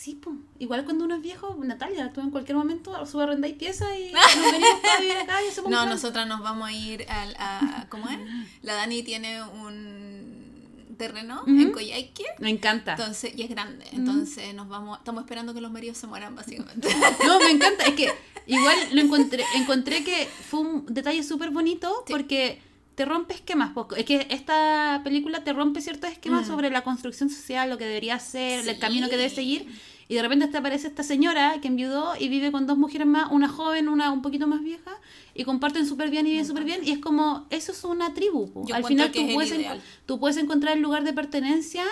sí, 0.00 0.14
pues, 0.14 0.34
igual 0.58 0.84
cuando 0.84 1.04
uno 1.04 1.16
es 1.16 1.20
viejo, 1.22 1.54
Natalia, 1.62 2.10
tú 2.12 2.22
en 2.22 2.30
cualquier 2.30 2.56
momento 2.56 3.04
sube 3.04 3.24
a 3.24 3.48
y 3.48 3.52
pieza 3.52 3.98
y 3.98 4.12
nos 4.12 4.52
venimos 4.52 4.80
todos 4.80 4.94
a 4.96 5.00
vivir 5.00 5.16
acá 5.18 5.38
y 5.42 5.70
No, 5.70 5.84
nosotras 5.84 6.26
nos 6.26 6.40
vamos 6.40 6.68
a 6.68 6.72
ir 6.72 7.04
al, 7.10 7.36
a... 7.38 7.86
¿Cómo 7.90 8.08
es? 8.08 8.18
La 8.62 8.74
Dani 8.74 9.02
tiene 9.02 9.42
un 9.42 10.96
terreno 10.96 11.42
en. 11.46 11.70
Coyhaique. 11.72 12.24
Me 12.38 12.48
encanta. 12.48 12.92
Entonces, 12.92 13.32
y 13.36 13.42
es 13.42 13.50
grande. 13.50 13.84
Entonces 13.92 14.54
nos 14.54 14.68
vamos, 14.68 14.98
estamos 14.98 15.22
esperando 15.22 15.52
que 15.52 15.60
los 15.60 15.70
maridos 15.70 15.98
se 15.98 16.06
mueran, 16.06 16.34
básicamente. 16.34 16.88
No, 17.26 17.38
me 17.38 17.50
encanta. 17.50 17.84
Es 17.84 17.94
que 17.94 18.10
igual 18.46 18.78
lo 18.92 19.02
encontré, 19.02 19.44
encontré 19.56 20.02
que 20.02 20.28
fue 20.48 20.60
un 20.60 20.86
detalle 20.86 21.22
súper 21.22 21.50
bonito 21.50 22.04
Sí. 22.06 22.12
porque 22.12 22.62
te 22.94 23.06
rompe 23.06 23.32
esquemas. 23.32 23.72
Es 23.96 24.04
que 24.04 24.26
esta 24.28 25.00
película 25.02 25.42
te 25.42 25.54
rompe 25.54 25.80
ciertos 25.80 26.10
esquemas 26.10 26.46
Mm. 26.46 26.50
sobre 26.50 26.68
la 26.70 26.82
construcción 26.82 27.30
social, 27.30 27.70
lo 27.70 27.78
que 27.78 27.86
debería 27.86 28.18
ser, 28.18 28.68
el 28.68 28.78
camino 28.78 29.08
que 29.08 29.16
debe 29.16 29.30
seguir. 29.30 29.66
Y 30.10 30.16
de 30.16 30.22
repente 30.22 30.48
te 30.48 30.58
aparece 30.58 30.88
esta 30.88 31.04
señora 31.04 31.60
que 31.62 31.68
enviudó 31.68 32.14
y 32.18 32.28
vive 32.28 32.50
con 32.50 32.66
dos 32.66 32.76
mujeres 32.76 33.06
más, 33.06 33.30
una 33.30 33.48
joven, 33.48 33.88
una 33.88 34.10
un 34.10 34.22
poquito 34.22 34.48
más 34.48 34.60
vieja, 34.60 34.90
y 35.34 35.44
comparten 35.44 35.86
súper 35.86 36.10
bien 36.10 36.26
y 36.26 36.32
bien 36.32 36.44
súper 36.44 36.64
bien. 36.64 36.80
Y 36.84 36.90
es 36.90 36.98
como, 36.98 37.46
eso 37.50 37.70
es 37.70 37.84
una 37.84 38.12
tribu. 38.12 38.50
po. 38.50 38.66
Al 38.74 38.84
final 38.84 39.12
tú 39.12 39.20
puedes, 39.32 39.80
tú 40.06 40.18
puedes 40.18 40.36
encontrar 40.36 40.76
el 40.76 40.82
lugar 40.82 41.04
de 41.04 41.12
pertenencia 41.12 41.84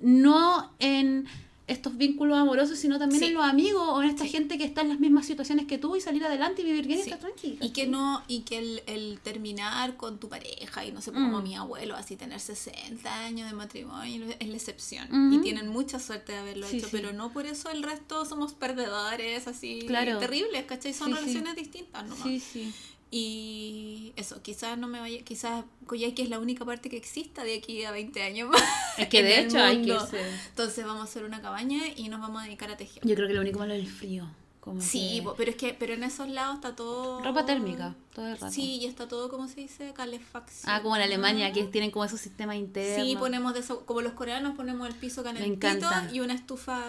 no 0.00 0.72
en 0.78 1.26
estos 1.72 1.96
vínculos 1.96 2.38
amorosos, 2.38 2.78
sino 2.78 2.98
también 2.98 3.20
Sí. 3.20 3.26
en 3.28 3.34
los 3.34 3.44
amigos 3.44 3.82
o 3.88 4.02
en 4.02 4.08
esta 4.10 4.24
Sí. 4.24 4.30
gente 4.30 4.58
que 4.58 4.64
está 4.64 4.80
en 4.82 4.88
las 4.90 5.00
mismas 5.00 5.26
situaciones 5.26 5.66
que 5.66 5.78
tú 5.78 5.96
y 5.96 6.00
salir 6.00 6.24
adelante 6.24 6.62
y 6.62 6.64
vivir 6.64 6.86
bien 6.86 6.98
y 7.00 7.02
estar 7.02 7.18
tranquila. 7.18 7.64
Y 7.64 7.70
que 7.70 7.86
no, 7.86 8.22
y 8.28 8.40
que 8.42 8.58
el, 8.58 8.82
el 8.86 9.18
terminar 9.22 9.96
con 9.96 10.18
tu 10.18 10.28
pareja, 10.28 10.84
y 10.84 10.92
no 10.92 11.00
sé, 11.00 11.12
como 11.12 11.40
Mm. 11.40 11.42
mi 11.42 11.54
abuelo, 11.56 11.96
así 11.96 12.16
tener 12.16 12.40
60 12.40 13.24
años 13.24 13.48
de 13.50 13.56
matrimonio, 13.56 14.26
es 14.38 14.48
la 14.48 14.56
excepción. 14.56 15.32
Y 15.32 15.38
tienen 15.40 15.68
mucha 15.68 15.98
suerte 15.98 16.32
de 16.32 16.38
haberlo 16.38 16.66
hecho, 16.66 16.88
pero 16.90 17.12
no 17.12 17.32
por 17.32 17.46
eso 17.46 17.70
el 17.70 17.82
resto 17.82 18.24
somos 18.24 18.52
perdedores, 18.52 19.46
así 19.46 19.80
Claro. 19.86 20.18
terribles, 20.18 20.64
¿cachai? 20.64 20.92
Son 20.92 21.14
relaciones 21.14 21.54
distintas 21.56 22.02
nomás. 22.06 22.22
Sí, 22.26 22.40
sí. 22.40 22.72
Y 23.14 24.14
eso, 24.16 24.40
quizás 24.40 24.78
no 24.78 24.88
me 24.88 24.98
vaya, 24.98 25.20
quizás 25.22 25.66
Coyhaique 25.86 26.22
es 26.22 26.30
la 26.30 26.38
única 26.38 26.64
parte 26.64 26.88
que 26.88 26.96
exista 26.96 27.44
de 27.44 27.56
aquí 27.56 27.84
a 27.84 27.92
20 27.92 28.22
años 28.22 28.48
más. 28.48 28.62
Es 28.96 29.08
que 29.08 29.22
de 29.22 29.40
hecho 29.40 29.58
hay 29.58 29.84
que 29.84 30.00
ser. 30.00 30.26
Entonces 30.48 30.84
vamos 30.86 31.02
a 31.02 31.04
hacer 31.04 31.24
una 31.24 31.42
cabaña 31.42 31.82
y 31.94 32.08
nos 32.08 32.20
vamos 32.20 32.40
a 32.40 32.46
dedicar 32.46 32.70
a 32.70 32.78
tejer. 32.78 33.02
Yo 33.06 33.14
creo 33.14 33.28
que 33.28 33.34
lo 33.34 33.42
único 33.42 33.58
malo 33.58 33.74
es 33.74 33.80
el 33.80 33.86
frío. 33.86 34.26
Como 34.62 34.80
Sí, 34.80 35.22
que- 35.24 35.30
pero 35.36 35.50
es 35.50 35.56
que 35.56 35.74
pero 35.74 35.94
en 35.94 36.04
esos 36.04 36.28
lados 36.28 36.54
está 36.54 36.76
todo 36.76 37.20
Ropa 37.20 37.44
térmica, 37.44 37.96
todo 38.14 38.28
el 38.28 38.38
rato. 38.38 38.52
Sí, 38.52 38.76
y 38.80 38.86
está 38.86 39.08
todo 39.08 39.28
como 39.28 39.48
se 39.48 39.56
dice, 39.62 39.92
calefacción. 39.92 40.72
Ah, 40.72 40.80
como 40.82 40.94
en 40.94 41.02
Alemania, 41.02 41.52
que 41.52 41.64
tienen 41.64 41.90
como 41.90 42.04
esos 42.04 42.20
sistemas 42.20 42.54
internos. 42.54 43.04
Sí, 43.04 43.16
ponemos 43.16 43.54
de 43.54 43.58
eso, 43.60 43.84
como 43.84 44.02
los 44.02 44.12
coreanos 44.12 44.54
ponemos 44.54 44.86
el 44.88 44.94
piso 44.94 45.24
calentito 45.24 45.68
y 46.12 46.20
una 46.20 46.34
estufa 46.34 46.80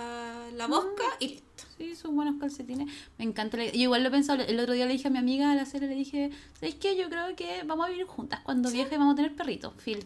la 0.55 0.67
bosca 0.67 1.01
y 1.19 1.29
listo. 1.29 1.63
Sí, 1.79 1.95
son 1.95 2.15
buenos 2.15 2.35
calcetines. 2.39 2.93
Me 3.17 3.25
encanta. 3.25 3.57
la- 3.57 3.65
Yo 3.65 3.71
igual 3.81 4.03
lo 4.03 4.09
he 4.09 4.11
pensado. 4.11 4.43
El 4.43 4.59
otro 4.59 4.75
día 4.75 4.85
le 4.85 4.93
dije 4.93 5.07
a 5.07 5.11
mi 5.11 5.17
amiga 5.17 5.51
a 5.51 5.55
la 5.55 5.65
serie, 5.65 5.87
le 5.87 5.95
dije, 5.95 6.29
¿sabes 6.59 6.75
qué? 6.75 6.95
Yo 6.95 7.09
creo 7.09 7.35
que 7.35 7.63
vamos 7.65 7.87
a 7.87 7.89
vivir 7.89 8.05
juntas 8.05 8.41
cuando 8.43 8.69
vieja 8.69 8.93
y 8.93 8.97
vamos 8.99 9.13
a 9.13 9.15
tener 9.15 9.35
perritos. 9.35 9.73
Phil. 9.83 10.05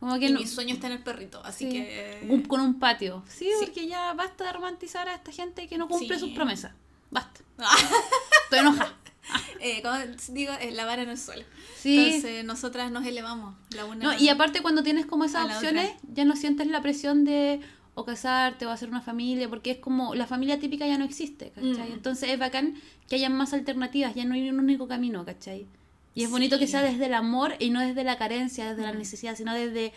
Como 0.00 0.18
que 0.18 0.26
Y 0.26 0.32
no- 0.32 0.40
mi 0.40 0.46
sueño 0.48 0.74
está 0.74 0.88
en 0.88 0.94
el 0.94 1.02
perrito, 1.04 1.40
así 1.44 1.66
sí, 1.66 1.70
que 1.72 2.26
un- 2.28 2.42
con 2.42 2.60
un 2.60 2.80
patio. 2.80 3.22
Sí, 3.28 3.44
Sí. 3.60 3.64
porque 3.64 3.86
ya 3.86 4.12
basta 4.14 4.42
de 4.44 4.52
romantizar 4.52 5.08
a 5.08 5.14
esta 5.14 5.30
gente 5.30 5.68
que 5.68 5.78
no 5.78 5.86
cumple 5.86 6.14
Sí. 6.18 6.20
sus 6.20 6.30
promesas. 6.30 6.72
Basta. 7.10 7.40
Estoy 8.44 8.58
enojada. 8.60 8.94
eh, 9.60 9.82
como 9.82 9.96
digo, 10.28 10.52
eh, 10.60 10.70
la 10.70 10.84
vara 10.84 11.02
en 11.02 11.08
el 11.10 11.18
suelo. 11.18 11.44
Sí. 11.76 12.06
Entonces 12.06 12.44
nosotras 12.44 12.90
nos 12.90 13.04
elevamos 13.06 13.54
la 13.70 13.84
una 13.84 14.04
No, 14.04 14.18
y 14.18 14.28
aparte 14.28 14.62
cuando 14.62 14.82
tienes 14.82 15.06
como 15.06 15.24
esas 15.24 15.46
opciones, 15.46 15.92
ya 16.12 16.24
no 16.24 16.36
sientes 16.36 16.66
la 16.66 16.82
presión 16.82 17.24
de 17.24 17.60
o 17.94 18.04
casarte 18.04 18.66
o 18.66 18.70
hacer 18.70 18.90
una 18.90 19.00
familia, 19.00 19.48
porque 19.48 19.70
es 19.70 19.78
como 19.78 20.14
la 20.14 20.26
familia 20.26 20.58
típica 20.60 20.86
ya 20.86 20.98
no 20.98 21.04
existe, 21.04 21.50
¿cachai? 21.50 21.88
Mm. 21.90 21.94
Entonces 21.94 22.28
es 22.28 22.38
bacán 22.38 22.74
que 23.08 23.16
hayan 23.16 23.32
más 23.34 23.54
alternativas, 23.54 24.14
ya 24.14 24.24
no 24.24 24.34
hay 24.34 24.48
un 24.50 24.58
único 24.58 24.86
camino, 24.86 25.24
¿cachai? 25.24 25.66
Y 26.14 26.22
es 26.22 26.28
Sí. 26.28 26.32
bonito 26.32 26.58
que 26.58 26.66
sea 26.66 26.82
desde 26.82 27.06
el 27.06 27.14
amor 27.14 27.54
y 27.58 27.70
no 27.70 27.80
desde 27.80 28.04
la 28.04 28.18
carencia, 28.18 28.68
desde 28.68 28.82
la 28.82 28.92
necesidad, 28.92 29.34
sino 29.34 29.54
desde 29.54 29.94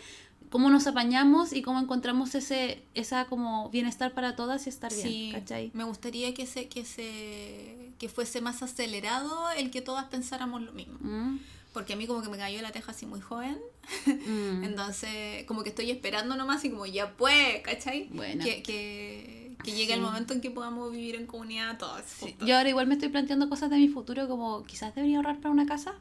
cómo 0.50 0.68
nos 0.68 0.86
apañamos 0.86 1.52
y 1.52 1.62
cómo 1.62 1.78
encontramos 1.80 2.34
ese 2.34 2.82
esa 2.94 3.24
como 3.26 3.70
bienestar 3.70 4.12
para 4.12 4.34
todas 4.36 4.66
y 4.66 4.68
estar 4.70 4.92
bien, 4.92 5.06
Sí, 5.08 5.30
¿cachai? 5.32 5.70
me 5.74 5.84
gustaría 5.84 6.34
que 6.34 6.44
se, 6.46 6.68
que 6.68 6.84
se 6.84 7.92
que 7.98 8.08
fuese 8.08 8.40
más 8.40 8.62
acelerado 8.62 9.50
el 9.52 9.70
que 9.70 9.80
todas 9.80 10.06
pensáramos 10.06 10.62
lo 10.62 10.72
mismo. 10.72 10.98
Mm, 11.00 11.38
Porque 11.72 11.92
a 11.92 11.96
mí 11.96 12.06
como 12.06 12.20
que 12.22 12.28
me 12.28 12.36
cayó 12.36 12.60
la 12.62 12.72
teja 12.72 12.90
así 12.92 13.06
muy 13.06 13.20
joven. 13.20 13.58
mm. 14.06 14.64
Entonces, 14.64 15.44
como 15.46 15.62
que 15.62 15.68
estoy 15.68 15.90
esperando 15.90 16.34
nomás 16.36 16.64
y 16.64 16.70
como 16.70 16.84
ya 16.86 17.12
pues, 17.16 17.60
¿cachai? 17.62 18.08
Bueno. 18.12 18.42
Que, 18.44 18.62
que, 18.62 19.56
que 19.62 19.72
llegue 19.72 19.92
el 19.92 20.00
Sí. 20.00 20.04
momento 20.04 20.32
en 20.32 20.40
que 20.40 20.50
podamos 20.50 20.90
vivir 20.90 21.14
en 21.14 21.26
comunidad 21.26 21.78
todas. 21.78 22.04
Sí. 22.06 22.34
Yo 22.44 22.56
ahora 22.56 22.68
igual 22.70 22.86
me 22.88 22.94
estoy 22.94 23.10
planteando 23.10 23.48
cosas 23.48 23.70
de 23.70 23.76
mi 23.76 23.88
futuro 23.88 24.26
como 24.26 24.64
quizás 24.64 24.94
debería 24.94 25.18
ahorrar 25.18 25.36
para 25.38 25.50
una 25.52 25.66
casa, 25.66 25.94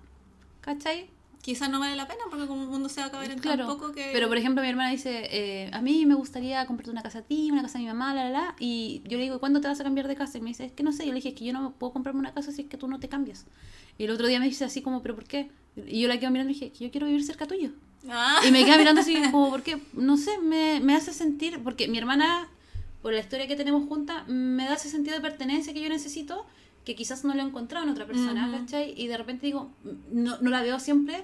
¿cachai? 0.62 1.08
Quizás 1.42 1.70
no 1.70 1.80
vale 1.80 1.96
la 1.96 2.06
pena 2.06 2.20
porque 2.30 2.48
como 2.48 2.64
el 2.64 2.70
mundo 2.70 2.90
se 2.90 3.00
va 3.00 3.06
a 3.06 3.08
acabar 3.08 3.32
en 3.32 3.40
Claro, 3.40 3.66
tan 3.66 3.78
poco 3.78 3.94
que... 3.94 4.10
pero 4.12 4.28
por 4.28 4.38
ejemplo 4.38 4.62
mi 4.62 4.68
hermana 4.68 4.90
dice, 4.92 5.30
eh, 5.32 5.70
a 5.72 5.82
mí 5.82 6.06
me 6.06 6.16
gustaría 6.16 6.66
comprarte 6.66 6.92
una 6.92 7.02
casa 7.02 7.20
a 7.20 7.22
ti, 7.22 7.50
una 7.50 7.62
casa 7.62 7.78
a 7.78 7.82
mi 7.82 7.88
mamá, 7.88 8.14
la, 8.14 8.26
la, 8.26 8.30
la, 8.30 8.56
y 8.60 9.02
yo 9.06 9.18
le 9.18 9.24
digo, 9.24 9.40
¿cuándo 9.40 9.62
te 9.62 9.70
vas 9.70 9.80
a 9.80 9.84
cambiar 9.84 10.08
de 10.10 10.16
casa? 10.16 10.38
Y 10.38 10.42
me 10.42 10.50
dice, 10.50 10.66
es 10.66 10.72
que 10.74 10.84
no 10.84 10.92
sé, 10.92 11.06
yo 11.06 11.12
le 11.12 11.16
dije, 11.16 11.30
es 11.30 11.36
que 11.36 11.46
yo 11.46 11.54
no 11.54 11.72
puedo 11.72 11.94
comprarme 11.94 12.20
una 12.20 12.34
casa 12.34 12.52
si 12.52 12.64
es 12.64 12.68
que 12.68 12.78
tú 12.78 12.90
no 12.90 13.00
te 13.00 13.08
cambias. 13.08 13.46
Y 13.98 14.04
el 14.04 14.12
otro 14.12 14.28
día 14.28 14.40
me 14.40 14.46
dice 14.46 14.66
así 14.66 14.82
como, 14.82 15.02
¿pero 15.02 15.16
por 15.16 15.24
qué? 15.26 15.50
Y 15.88 16.02
yo 16.02 16.08
la 16.10 16.20
quedo 16.20 16.32
mirando 16.32 16.52
y 16.52 16.56
dije, 16.56 16.72
que 16.72 16.84
yo 16.84 16.92
quiero 16.92 17.08
vivir 17.08 17.24
cerca 17.24 17.48
tuyo. 17.48 17.72
Ah. 18.10 18.42
Y 18.46 18.52
me 18.52 18.66
queda 18.66 18.78
mirando 18.78 19.02
así 19.02 19.16
como, 19.32 19.50
¿por 19.50 19.64
qué? 19.64 19.82
No 19.94 20.18
sé, 20.18 20.38
me, 20.40 20.82
me 20.82 20.96
hace 20.96 21.14
sentir, 21.14 21.62
porque 21.64 21.88
mi 21.88 21.98
hermana, 21.98 22.50
por 23.02 23.14
la 23.14 23.20
historia 23.20 23.48
que 23.48 23.56
tenemos 23.56 23.88
juntas, 23.88 24.28
me 24.28 24.66
da 24.66 24.74
ese 24.74 24.90
sentido 24.90 25.16
de 25.16 25.22
pertenencia 25.22 25.74
que 25.74 25.82
yo 25.82 25.90
necesito, 25.90 26.46
que 26.86 26.96
quizás 26.96 27.24
no 27.24 27.34
lo 27.34 27.42
he 27.42 27.46
encontrado 27.46 27.86
en 27.86 27.92
otra 27.92 28.06
persona, 28.06 28.48
Ujú. 28.50 28.58
¿cachai? 28.60 28.94
Y 28.98 29.08
de 29.08 29.18
repente 29.18 29.46
digo, 29.46 29.70
no, 30.12 30.38
no 30.42 30.50
la 30.50 30.62
veo 30.62 30.80
siempre, 30.80 31.24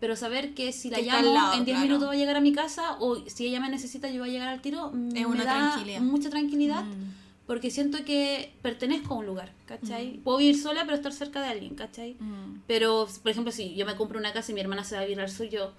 pero 0.00 0.16
saber 0.16 0.54
que 0.54 0.72
si 0.72 0.90
la 0.90 0.96
Que 0.98 1.04
llamo 1.04 1.34
lado, 1.34 1.52
en 1.54 1.64
10 1.64 1.76
claro. 1.76 1.86
minutos 1.86 2.08
va 2.08 2.12
a 2.12 2.16
llegar 2.16 2.36
a 2.36 2.40
mi 2.40 2.52
casa, 2.52 2.96
o 2.98 3.16
si 3.28 3.46
ella 3.46 3.60
me 3.60 3.68
necesita 3.68 4.10
yo 4.10 4.20
voy 4.20 4.30
a 4.30 4.32
llegar 4.32 4.48
al 4.48 4.60
tiro, 4.62 4.90
me 4.92 5.26
una 5.26 5.44
da 5.44 5.54
tranquilidad. 5.70 6.00
mucha 6.00 6.30
tranquilidad. 6.30 6.84
Mm. 6.84 7.22
Porque 7.46 7.70
siento 7.70 8.04
que 8.04 8.54
pertenezco 8.62 9.14
a 9.14 9.18
un 9.18 9.26
lugar, 9.26 9.52
¿cachai? 9.66 10.18
Mm. 10.18 10.22
Puedo 10.22 10.38
vivir 10.38 10.56
sola, 10.58 10.82
pero 10.84 10.94
estar 10.96 11.12
cerca 11.12 11.42
de 11.42 11.48
alguien, 11.48 11.74
¿cachai? 11.74 12.14
Mm. 12.18 12.62
Pero, 12.66 13.06
por 13.22 13.30
ejemplo, 13.32 13.52
si 13.52 13.74
yo 13.74 13.84
me 13.84 13.96
compro 13.96 14.18
una 14.18 14.32
casa 14.32 14.52
y 14.52 14.54
mi 14.54 14.60
hermana 14.60 14.84
se 14.84 14.94
va 14.94 15.02
a 15.02 15.04
vivir 15.04 15.20
al 15.20 15.28
sur, 15.30 15.48
yo 15.48 15.72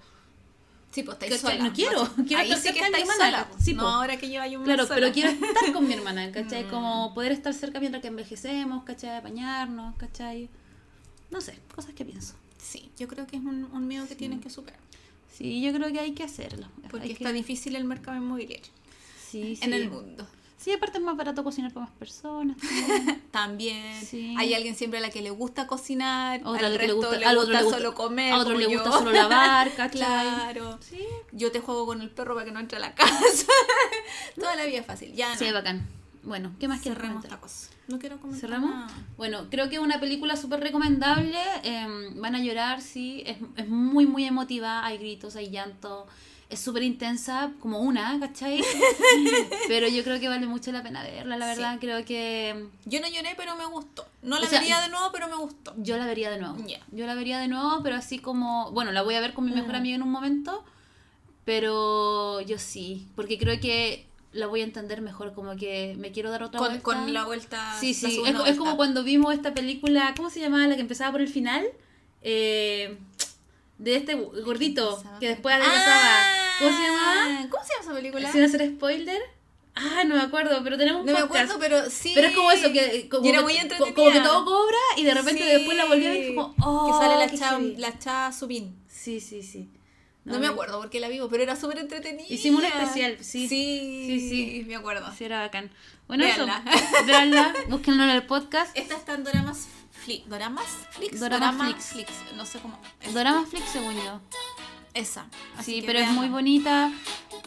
Sí, 0.94 1.02
pues 1.02 1.18
estáis 1.20 1.40
sola. 1.40 1.56
No 1.64 1.72
quiero, 1.72 2.08
quiero 2.26 2.38
Ahí 2.42 2.52
estar 2.52 2.58
sí 2.62 2.68
que 2.78 2.80
cerca 2.84 2.84
de 2.84 2.90
mi 3.04 3.10
hermana. 3.10 3.24
sola. 3.30 3.48
pues. 3.50 3.64
Sí, 3.64 3.74
no 3.74 3.82
po. 3.82 3.88
ahora 3.88 4.16
que 4.16 4.28
lleva 4.28 4.46
un 4.46 4.52
mes 4.52 4.62
Claro, 4.64 4.84
sola. 4.86 4.94
pero 4.94 5.12
quiero 5.12 5.30
estar 5.30 5.72
con 5.72 5.86
mi 5.88 5.92
hermana, 5.92 6.30
¿cachai? 6.30 6.64
Mm. 6.64 6.70
Como 6.70 7.14
poder 7.14 7.32
estar 7.32 7.52
cerca 7.52 7.80
mientras 7.80 8.00
que 8.00 8.08
envejecemos, 8.08 8.84
¿cachai? 8.84 9.16
Apañarnos, 9.16 9.96
¿cachai? 9.96 10.48
No 11.32 11.40
sé, 11.40 11.58
cosas 11.74 11.94
que 11.94 12.04
pienso. 12.04 12.34
Sí, 12.58 12.90
yo 12.96 13.08
creo 13.08 13.26
que 13.26 13.36
es 13.36 13.42
un, 13.42 13.64
un 13.64 13.86
miedo 13.88 14.06
que 14.06 14.14
tienes 14.14 14.40
que 14.40 14.50
superar. 14.50 14.78
Sí, 15.36 15.60
yo 15.60 15.72
creo 15.72 15.92
que 15.92 15.98
hay 15.98 16.12
que 16.12 16.22
hacerlo. 16.22 16.68
Porque 16.90 17.06
Hay 17.06 17.12
está 17.12 17.30
que- 17.30 17.32
difícil 17.34 17.74
el 17.74 17.84
mercado 17.84 18.16
inmobiliario 18.16 18.70
Sí, 19.30 19.56
sí. 19.56 19.64
en 19.64 19.72
el 19.74 19.90
mundo. 19.90 20.28
Sí, 20.64 20.72
aparte 20.72 20.96
es 20.96 21.04
más 21.04 21.14
barato 21.14 21.44
cocinar 21.44 21.72
para 21.74 21.84
más 21.86 21.94
personas. 21.96 22.56
también. 23.30 23.30
También 23.30 24.04
Sí. 24.06 24.34
hay 24.38 24.54
alguien 24.54 24.74
siempre 24.74 24.98
a 24.98 25.02
la 25.02 25.10
que 25.10 25.20
le 25.20 25.28
gusta 25.30 25.66
cocinar, 25.66 26.40
Otra 26.44 26.68
al 26.68 26.72
le 26.72 26.78
que 26.78 26.86
le 26.86 26.92
resto 26.94 26.96
gusta- 27.08 27.18
le 27.18 27.26
al 27.26 27.36
gusta, 27.36 27.50
otro 27.50 27.58
le 27.58 27.64
gusta- 27.64 27.78
solo 27.78 27.94
comer, 27.94 28.32
a 28.32 28.38
otro 28.38 28.54
le 28.56 28.64
yo. 28.64 28.70
gusta 28.70 28.90
solo 28.92 29.12
lavar. 29.12 29.70
Claro. 29.92 30.78
Sí. 30.80 31.00
Yo 31.32 31.52
te 31.52 31.60
juego 31.60 31.84
con 31.84 32.00
el 32.00 32.08
perro 32.10 32.34
para 32.34 32.46
que 32.46 32.52
no 32.52 32.60
entre 32.60 32.78
a 32.78 32.80
la 32.80 32.94
casa. 32.94 33.46
Toda 34.36 34.56
la 34.56 34.64
vida 34.64 34.78
es 34.78 34.86
fácil. 34.86 35.12
Ya 35.14 35.30
no. 35.32 35.38
Sí, 35.38 35.50
bacán. 35.52 35.86
Bueno, 36.22 36.52
¿qué 36.58 36.68
más 36.68 36.80
esta 36.84 37.38
cosa. 37.38 37.68
No 37.86 37.98
quiero 37.98 38.18
comentar 38.18 38.40
¿Cerramos? 38.48 38.70
nada. 38.70 38.88
Bueno, 39.18 39.48
creo 39.50 39.68
que 39.68 39.74
es 39.74 39.82
una 39.82 40.00
película 40.00 40.36
súper 40.36 40.60
recomendable. 40.60 41.38
em, 41.62 42.18
van 42.18 42.34
a 42.34 42.40
llorar, 42.40 42.80
sí. 42.80 43.22
Es, 43.26 43.36
es 43.56 43.68
muy, 43.68 44.06
muy 44.06 44.24
emotiva. 44.24 44.86
Hay 44.86 44.96
gritos, 44.96 45.36
hay 45.36 45.50
llanto. 45.50 46.06
Es 46.50 46.60
súper 46.60 46.82
intensa, 46.82 47.52
como 47.60 47.80
una, 47.80 48.18
¿cachai? 48.20 48.62
Pero 49.68 49.88
yo 49.88 50.04
creo 50.04 50.20
que 50.20 50.28
vale 50.28 50.46
mucho 50.46 50.70
la 50.72 50.82
pena 50.82 51.02
verla, 51.02 51.36
la 51.36 51.46
verdad. 51.46 51.78
Creo 51.80 52.04
que 52.04 52.66
Yo 52.84 53.00
no 53.00 53.08
lloré, 53.08 53.34
pero 53.36 53.56
me 53.56 53.64
gustó. 53.64 54.06
No 54.22 54.38
la 54.38 54.46
O 54.46 54.48
sea, 54.48 54.60
vería 54.60 54.78
de 54.80 54.88
nuevo, 54.90 55.10
pero 55.12 55.28
me 55.28 55.36
gustó. 55.36 55.74
yo 55.78 55.96
la 55.96 56.06
vería 56.06 56.30
de 56.30 56.38
nuevo. 56.38 56.56
Ya. 56.66 56.80
Yo 56.92 57.06
la 57.06 57.14
vería 57.14 57.38
de 57.38 57.48
nuevo, 57.48 57.80
pero 57.82 57.96
así 57.96 58.18
como. 58.18 58.70
Bueno, 58.72 58.92
la 58.92 59.02
voy 59.02 59.14
a 59.14 59.20
ver 59.20 59.32
con 59.34 59.44
mi 59.46 59.52
mejor 59.52 59.72
Mm. 59.72 59.76
amiga 59.76 59.96
en 59.96 60.02
un 60.02 60.10
momento. 60.10 60.64
Pero 61.44 62.40
yo 62.40 62.58
sí. 62.58 63.06
Porque 63.16 63.38
creo 63.38 63.60
que 63.60 64.06
la 64.32 64.46
voy 64.46 64.60
a 64.60 64.64
entender 64.64 65.00
mejor. 65.02 65.32
Como 65.34 65.56
que 65.56 65.94
me 65.98 66.12
quiero 66.12 66.30
dar 66.30 66.42
otra 66.42 66.58
Con, 66.58 66.68
vuelta. 66.68 66.82
con 66.84 67.12
la 67.12 67.24
vuelta. 67.24 67.76
Sí, 67.80 67.94
sí, 67.94 68.06
es, 68.06 68.12
segunda 68.14 68.30
es 68.30 68.36
vuelta. 68.38 68.58
como 68.58 68.76
cuando 68.76 69.02
vimos 69.04 69.34
esta 69.34 69.54
película, 69.54 70.14
¿cómo 70.16 70.30
se 70.30 70.40
llamaba? 70.40 70.66
La 70.66 70.74
que 70.76 70.80
empezaba 70.82 71.12
por 71.12 71.20
el 71.20 71.28
final. 71.28 71.64
Eh, 72.22 72.96
de 73.78 73.96
este 73.96 74.14
gordito 74.14 75.02
que 75.20 75.28
después 75.28 75.54
adelgazaba. 75.54 76.18
¿Cómo 76.60 76.76
se 76.76 76.82
llamaba? 76.82 77.14
Ah, 77.26 77.46
¿Cómo 77.50 77.64
se 77.64 77.70
llama 77.72 77.84
esa 77.84 77.94
película? 77.94 78.32
Sin 78.32 78.42
hacer 78.44 78.68
spoiler. 78.76 79.20
Ah, 79.76 80.04
no 80.06 80.14
me 80.14 80.20
acuerdo, 80.20 80.60
pero 80.62 80.78
tenemos 80.78 81.00
un 81.00 81.06
No 81.06 81.12
me 81.14 81.20
podcast. 81.26 81.50
acuerdo, 81.50 81.58
pero 81.60 81.90
sí. 81.90 82.12
Pero 82.14 82.28
es 82.28 82.34
como 82.36 82.52
eso, 82.52 82.72
que 82.72 83.08
como, 83.08 83.26
Y 83.26 83.28
era 83.30 83.38
que- 83.38 83.44
muy 83.44 83.56
entretenida. 83.56 83.94
como 83.94 84.12
que 84.12 84.20
todo 84.20 84.44
cobra 84.44 84.76
y 84.96 85.02
de 85.02 85.14
repente 85.14 85.42
Sí. 85.42 85.48
después 85.48 85.76
la 85.76 85.86
volví 85.86 86.06
a 86.06 86.10
ver 86.10 86.22
y 86.30 86.34
como, 86.36 86.54
oh, 86.62 86.86
Que 86.86 87.04
sale 87.04 87.18
la 87.18 87.28
qué 87.28 87.36
cha, 87.38 87.58
la 87.58 87.98
cha 87.98 88.32
Subin. 88.32 88.76
Sí, 88.88 89.20
sí, 89.20 89.42
sí. 89.42 89.68
No, 90.24 90.38
me 90.38 90.46
acuerdo 90.46 90.78
porque 90.78 91.00
la 91.00 91.08
vivo, 91.08 91.28
pero 91.28 91.42
era 91.42 91.54
súper 91.56 91.78
entretenida. 91.78 92.24
Hicimos 92.28 92.60
un 92.60 92.66
especial, 92.66 93.18
sí. 93.20 93.46
Sí, 93.48 94.04
Sí, 94.06 94.28
sí. 94.30 94.64
me 94.66 94.76
acuerdo. 94.76 95.12
Sí, 95.18 95.24
era 95.24 95.40
bacán. 95.40 95.70
Bueno, 96.06 96.24
Véanla. 96.24 96.62
eso. 96.72 97.04
Véanla, 97.06 97.54
búsquenlo 97.68 98.04
en 98.04 98.10
el 98.10 98.22
podcast. 98.24 98.70
Esta 98.78 98.94
está 98.94 99.14
en 100.08 100.28
Doramas 100.28 100.66
Flix. 100.90 101.20
¿Doramas 101.20 101.56
Flix? 101.56 101.90
Dorama 101.90 102.08
Flix. 102.16 102.36
No 102.36 102.46
sé 102.46 102.58
cómo. 102.60 102.78
es. 103.00 103.14
Dorama 103.14 103.46
Flix, 103.46 103.64
según 103.70 103.94
yo. 103.96 104.20
Esa. 104.94 105.26
Así 105.56 105.72
Sí, 105.74 105.80
que 105.80 105.86
pero 105.86 105.98
es 105.98 106.10
muy 106.10 106.28
bonita. 106.28 106.92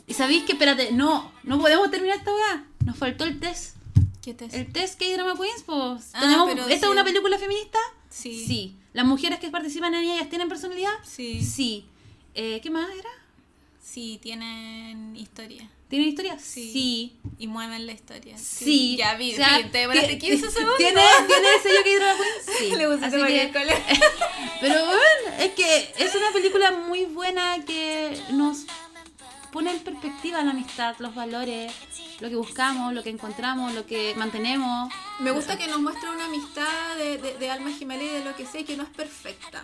Y 0.06 0.14
sabéis 0.14 0.44
que, 0.44 0.54
espérate, 0.54 0.92
no, 0.92 1.32
no 1.44 1.60
podemos 1.60 1.90
terminar 1.92 2.18
esta 2.18 2.34
weá. 2.34 2.66
Nos 2.86 2.98
faltó 2.98 3.24
el 3.24 3.40
test. 3.40 3.76
¿Qué 4.22 4.34
te 4.34 4.46
El 4.46 4.72
test 4.74 5.00
K-Drama 5.00 5.36
Queens, 5.36 5.64
pues. 5.66 6.10
Ah, 6.14 6.20
¿Tenemos, 6.22 6.48
pero 6.50 6.64
¿Esta 6.64 6.74
sí. 6.80 6.86
es 6.86 6.90
una 6.92 7.04
película 7.06 7.38
feminista? 7.38 7.80
Sí. 8.10 8.46
Sí. 8.46 8.78
¿Las 8.94 9.06
mujeres 9.06 9.40
que 9.40 9.50
participan 9.50 9.94
en 9.94 10.04
ellas 10.04 10.30
tienen 10.30 10.50
personalidad? 10.50 10.92
Sí. 11.04 11.42
Sí. 11.44 11.86
Eh, 12.34 12.60
¿Qué 12.62 12.70
más 12.70 12.90
era? 12.90 13.10
Sí, 13.90 14.20
tienen 14.22 15.16
historia. 15.16 15.70
¿Tienen 15.88 16.10
historia? 16.10 16.38
Sí. 16.40 16.72
Sí. 16.74 17.20
Y 17.40 17.48
mueven 17.48 17.86
la 17.86 17.94
historia. 17.94 18.38
Sí. 18.38 18.98
Ya 18.98 19.16
vi, 19.16 19.32
O 19.34 19.36
sea, 19.38 19.72
te 19.72 19.78
demoraste 19.78 20.16
ti- 20.16 20.20
15 20.28 20.52
segundos. 20.52 20.78
¿Tiene, 20.78 21.02
¿Tiene 21.28 21.48
el 21.56 21.62
sello? 21.62 22.06
Sí. 22.60 22.72
Le 22.76 22.86
cualquier 23.10 23.52
que-. 23.52 23.60
Pero 24.62 24.86
bueno, 24.86 25.38
es 25.40 25.52
que 25.52 25.94
es 25.98 26.16
una 26.16 26.32
película 26.34 26.72
muy 26.72 27.06
buena 27.06 27.64
que 27.66 28.20
nos 28.32 28.66
pone 29.54 29.72
en 29.72 29.80
perspectiva 29.80 30.44
la 30.44 30.52
amistad, 30.52 30.96
los 31.00 31.16
valores, 31.16 31.72
lo 32.20 32.28
que 32.30 32.36
buscamos, 32.36 32.94
lo 32.94 33.02
que 33.04 33.10
encontramos, 33.10 33.74
lo 33.74 33.86
que 33.86 34.14
mantenemos. 34.16 34.94
Me 35.20 35.32
gusta 35.32 35.58
que 35.58 35.68
nos 35.68 35.80
muestre 35.80 36.10
una 36.10 36.26
amistad 36.26 36.98
de, 36.98 37.18
de, 37.18 37.38
de 37.38 37.50
alma 37.50 37.72
gemela 37.72 38.04
y 38.04 38.08
de 38.10 38.26
lo 38.26 38.36
que 38.36 38.46
sé 38.46 38.66
que 38.66 38.76
no 38.76 38.84
es 38.84 38.90
perfecta. 38.90 39.64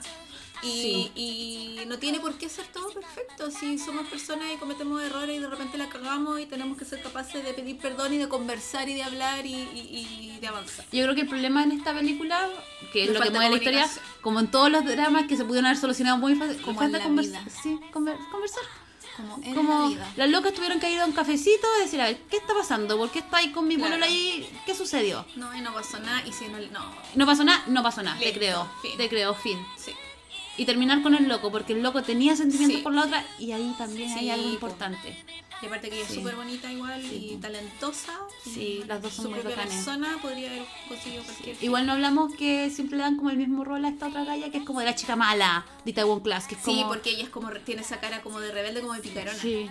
Y, 0.64 0.82
Sí. 0.82 1.12
y 1.16 1.86
no 1.88 2.00
tiene 2.00 2.20
por 2.20 2.38
qué 2.38 2.48
ser 2.50 2.66
todo 2.68 2.90
perfecto. 2.92 3.52
Si 3.52 3.78
somos 3.78 4.08
personas 4.08 4.48
y 4.54 4.58
cometemos 4.58 5.02
errores 5.04 5.36
y 5.38 5.40
de 5.40 5.48
repente 5.50 5.78
la 5.78 5.90
cagamos 5.90 6.40
y 6.40 6.46
tenemos 6.46 6.78
que 6.78 6.86
ser 6.86 7.02
capaces 7.02 7.44
de 7.44 7.54
pedir 7.54 7.78
perdón 7.78 8.14
y 8.14 8.18
de 8.18 8.28
conversar 8.30 8.88
y 8.90 8.94
de 8.94 9.04
hablar 9.04 9.46
y, 9.46 9.54
y- 9.54 10.32
y 10.36 10.40
de 10.40 10.48
avanzar. 10.48 10.86
Yo 10.92 11.04
creo 11.04 11.16
que 11.16 11.22
el 11.22 11.28
problema 11.28 11.64
en 11.64 11.72
esta 11.74 11.94
película, 11.94 12.50
que 12.92 13.04
es 13.06 13.10
lo 13.12 13.20
que 13.22 13.30
mueve 13.32 13.50
la 13.50 13.56
historia, 13.58 13.90
como 14.22 14.40
en 14.40 14.48
todos 14.52 14.72
los 14.72 14.86
dramas 14.86 15.26
que 15.28 15.36
se 15.38 15.44
pudieron 15.46 15.66
haber 15.66 15.78
solucionado 15.80 16.18
muy 16.18 16.36
fácil, 16.36 16.62
Como 16.62 16.80
falta 16.80 17.00
convers-. 17.04 17.34
Sí, 17.62 17.80
conver- 17.92 18.18
conversar. 18.32 18.64
Como 19.16 19.38
en 19.44 19.54
como 19.54 19.80
la 19.84 19.88
vida. 19.90 20.12
las 20.16 20.30
locas 20.32 20.54
tuvieron 20.56 20.80
que 20.80 20.90
ir 20.92 21.00
a 21.00 21.06
un 21.06 21.12
cafecito 21.12 21.68
y 21.78 21.84
decir, 21.84 22.02
a 22.02 22.06
ver, 22.06 22.18
¿qué 22.32 22.38
está 22.38 22.56
pasando? 22.56 22.98
¿Por 22.98 23.12
qué 23.12 23.20
está 23.20 23.38
ahí 23.38 23.52
con 23.52 23.68
mi 23.68 23.76
Claro. 23.76 24.04
ahí? 24.04 24.50
¿Qué 24.66 24.74
sucedió? 24.74 25.24
No, 25.36 25.56
y 25.56 25.62
no 25.62 25.72
pasó 25.72 26.00
nada. 26.00 26.26
Y 26.26 26.34
si 26.34 26.48
no, 26.48 26.58
no. 26.58 26.80
No 27.14 27.26
pasó 27.28 27.44
nada, 27.44 27.64
no 27.68 27.84
pasó 27.84 28.02
nada, 28.02 28.18
te 28.18 28.34
creo, 28.34 28.68
fin. 28.82 28.98
te 28.98 29.10
creo, 29.10 29.36
fin. 29.36 29.64
Sí. 29.78 29.92
Y 30.58 30.66
terminar 30.66 31.02
con 31.02 31.16
el 31.16 31.28
loco, 31.28 31.52
porque 31.52 31.74
el 31.74 31.82
loco 31.82 32.04
tenía 32.04 32.36
sentimientos 32.36 32.78
Sí. 32.78 32.84
por 32.84 32.94
la 32.94 33.06
otra 33.06 33.26
y 33.40 33.52
ahí 33.54 33.74
también 33.78 34.12
hay 34.12 34.20
Sí, 34.20 34.30
algo 34.30 34.46
po. 34.48 34.54
importante. 34.54 35.18
Y 35.62 35.66
aparte 35.66 35.90
que 35.90 35.96
ella 35.96 36.06
Sí. 36.06 36.14
es 36.14 36.20
súper 36.20 36.36
bonita 36.36 36.72
igual 36.72 37.02
Sí. 37.02 37.30
y 37.32 37.36
talentosa. 37.38 38.12
Sí, 38.44 38.82
y 38.84 38.84
las 38.84 39.02
dos 39.02 39.14
son 39.14 39.26
su 39.26 39.32
muy 39.32 39.40
propia 39.40 39.64
persona 39.64 40.18
podría 40.22 40.50
haber 40.52 40.64
conseguido 40.88 41.24
cualquier... 41.24 41.56
Igual 41.64 41.86
no 41.88 41.94
hablamos 41.94 42.36
que 42.36 42.70
siempre 42.70 42.98
le 42.98 43.04
dan 43.04 43.16
como 43.16 43.30
el 43.32 43.38
mismo 43.38 43.64
rol 43.64 43.84
a 43.86 43.90
esta 43.90 44.08
otra 44.08 44.26
galla 44.26 44.52
que 44.52 44.58
es 44.58 44.64
como 44.64 44.80
de 44.82 44.86
la 44.86 44.96
chica 44.96 45.16
mala 45.16 45.66
de 45.86 45.94
Taiwan 45.94 46.20
Class, 46.20 46.48
que 46.48 46.56
es 46.56 46.62
Sí, 46.62 46.76
como... 46.76 46.88
porque 46.90 47.12
ella 47.12 47.24
es 47.24 47.30
como 47.30 47.50
tiene 47.66 47.82
esa 47.82 48.00
cara 48.00 48.22
como 48.22 48.40
de 48.42 48.52
rebelde, 48.52 48.82
como 48.82 48.94
de 48.94 49.00
picarona. 49.00 49.38
Sí. 49.40 49.68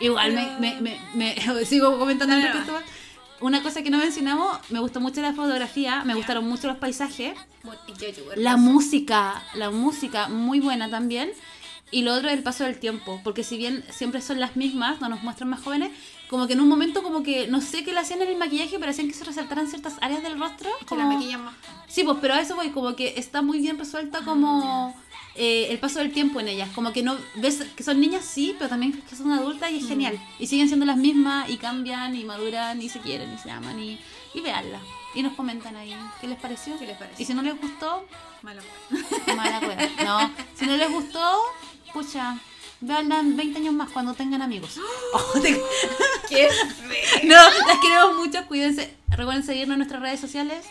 Igual 0.00 0.34
Pero- 0.34 0.60
me, 0.60 0.80
me, 0.80 1.00
me, 1.14 1.34
me- 1.36 1.64
sigo 1.64 1.98
comentando 1.98 2.34
Dale, 2.34 2.48
al 2.48 2.54
respecto. 2.54 2.82
Una 3.42 3.62
cosa 3.62 3.82
que 3.82 3.90
no 3.90 3.98
mencionamos, 3.98 4.56
me 4.70 4.78
gustó 4.80 5.00
mucho 5.00 5.20
la 5.20 5.32
fotografía, 5.34 6.04
me 6.04 6.14
gustaron 6.14 6.48
mucho 6.48 6.68
los 6.68 6.76
paisajes, 6.78 7.34
la 8.36 8.56
música, 8.56 9.42
la 9.54 9.70
música 9.70 10.28
muy 10.28 10.60
buena 10.60 10.88
también. 10.88 11.30
Y 11.90 12.02
lo 12.02 12.14
otro 12.14 12.28
es 12.30 12.34
el 12.38 12.42
paso 12.42 12.64
del 12.64 12.78
tiempo, 12.80 13.20
porque 13.22 13.44
si 13.44 13.58
bien 13.58 13.84
siempre 13.90 14.22
son 14.22 14.40
las 14.40 14.56
mismas, 14.56 15.02
no 15.02 15.10
nos 15.10 15.22
muestran 15.22 15.50
más 15.50 15.60
jóvenes, 15.60 15.90
como 16.30 16.46
que 16.46 16.54
en 16.54 16.60
un 16.62 16.68
momento 16.68 17.02
como 17.02 17.22
que 17.22 17.48
no 17.48 17.60
sé 17.60 17.84
qué 17.84 17.92
le 17.92 18.00
hacían 18.00 18.22
en 18.22 18.28
el 18.28 18.36
maquillaje, 18.38 18.78
pero 18.78 18.90
hacían 18.92 19.08
que 19.08 19.12
se 19.14 19.24
resaltaran 19.24 19.68
ciertas 19.68 19.96
áreas 20.00 20.22
del 20.22 20.38
rostro. 20.38 20.70
Que 20.88 20.94
la 20.96 21.02
como- 21.04 21.12
maquillan 21.18 21.44
más. 21.44 21.54
Sí, 21.88 22.04
pues, 22.04 22.16
pero 22.22 22.32
a 22.32 22.40
eso 22.40 22.56
voy, 22.56 22.70
como 22.70 22.96
que 22.96 23.14
está 23.18 23.42
muy 23.42 23.58
bien 23.58 23.78
resuelta 23.78 24.20
como 24.24 24.96
eh, 25.34 25.68
el 25.70 25.78
paso 25.78 25.98
del 25.98 26.12
tiempo 26.12 26.40
en 26.40 26.48
ellas. 26.48 26.68
Como 26.74 26.92
que 26.92 27.02
no 27.02 27.16
ves 27.36 27.64
que 27.76 27.82
son 27.82 28.00
niñas, 28.00 28.24
sí, 28.24 28.54
pero 28.58 28.68
también 28.70 28.92
que 28.92 29.16
son 29.16 29.30
adultas 29.32 29.70
y 29.70 29.78
es 29.78 29.88
genial. 29.88 30.18
Y 30.38 30.46
siguen 30.46 30.68
siendo 30.68 30.86
las 30.86 30.96
mismas 30.96 31.48
y 31.50 31.56
cambian 31.56 32.14
y 32.16 32.24
maduran 32.24 32.80
y 32.82 32.88
se 32.88 33.00
quieren 33.00 33.32
y 33.34 33.38
se 33.38 33.50
aman 33.50 33.78
y, 33.80 33.98
y 34.34 34.40
veanla. 34.40 34.80
Y 35.14 35.22
nos 35.22 35.34
comentan 35.34 35.76
ahí 35.76 35.94
qué 36.20 36.26
les 36.26 36.38
pareció. 36.38 36.78
¿Qué 36.78 36.86
les 36.86 36.96
pareció? 36.96 37.22
Y 37.22 37.26
si 37.26 37.34
no 37.34 37.42
les 37.42 37.60
gustó, 37.60 38.06
Mala 38.42 38.62
mala. 39.36 39.60
No, 40.04 40.30
si 40.58 40.66
no 40.66 40.76
les 40.76 40.90
gustó, 40.90 41.42
pucha, 41.92 42.38
veanla 42.80 43.20
en 43.20 43.36
20 43.36 43.58
años 43.58 43.74
más 43.74 43.90
cuando 43.90 44.14
tengan 44.14 44.42
amigos. 44.42 44.78
Oh, 45.14 45.38
te- 45.40 45.60
¡Qué 46.28 46.48
no, 47.24 47.34
las 47.34 47.78
queremos 47.82 48.16
mucho, 48.16 48.46
cuídense. 48.48 48.94
Recuerden 49.10 49.44
seguirnos 49.44 49.74
en 49.74 49.78
nuestras 49.80 50.00
redes 50.00 50.20
sociales. 50.20 50.64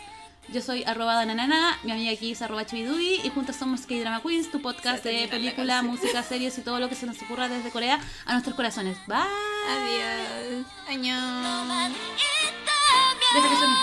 Yo 0.48 0.60
soy 0.60 0.84
arroba 0.84 1.14
dananana, 1.14 1.78
mi 1.82 1.92
amiga 1.92 2.12
aquí 2.12 2.32
es 2.32 2.42
arroba 2.42 2.66
chubidubi 2.66 3.20
y 3.24 3.30
juntas 3.30 3.56
somos 3.56 3.86
K-Drama 3.86 4.20
Queens, 4.20 4.50
tu 4.50 4.60
podcast 4.60 5.02
de 5.04 5.26
película, 5.28 5.82
música, 5.82 6.22
series 6.22 6.58
y 6.58 6.62
todo 6.62 6.78
lo 6.78 6.88
que 6.88 6.94
se 6.94 7.06
nos 7.06 7.22
ocurra 7.22 7.48
desde 7.48 7.70
Corea 7.70 7.98
a 8.26 8.32
nuestros 8.32 8.54
corazones. 8.54 8.98
Bye. 9.06 9.16
Adiós. 9.68 10.66
Año. 10.88 11.94
Que 13.32 13.56
suene. 13.56 13.74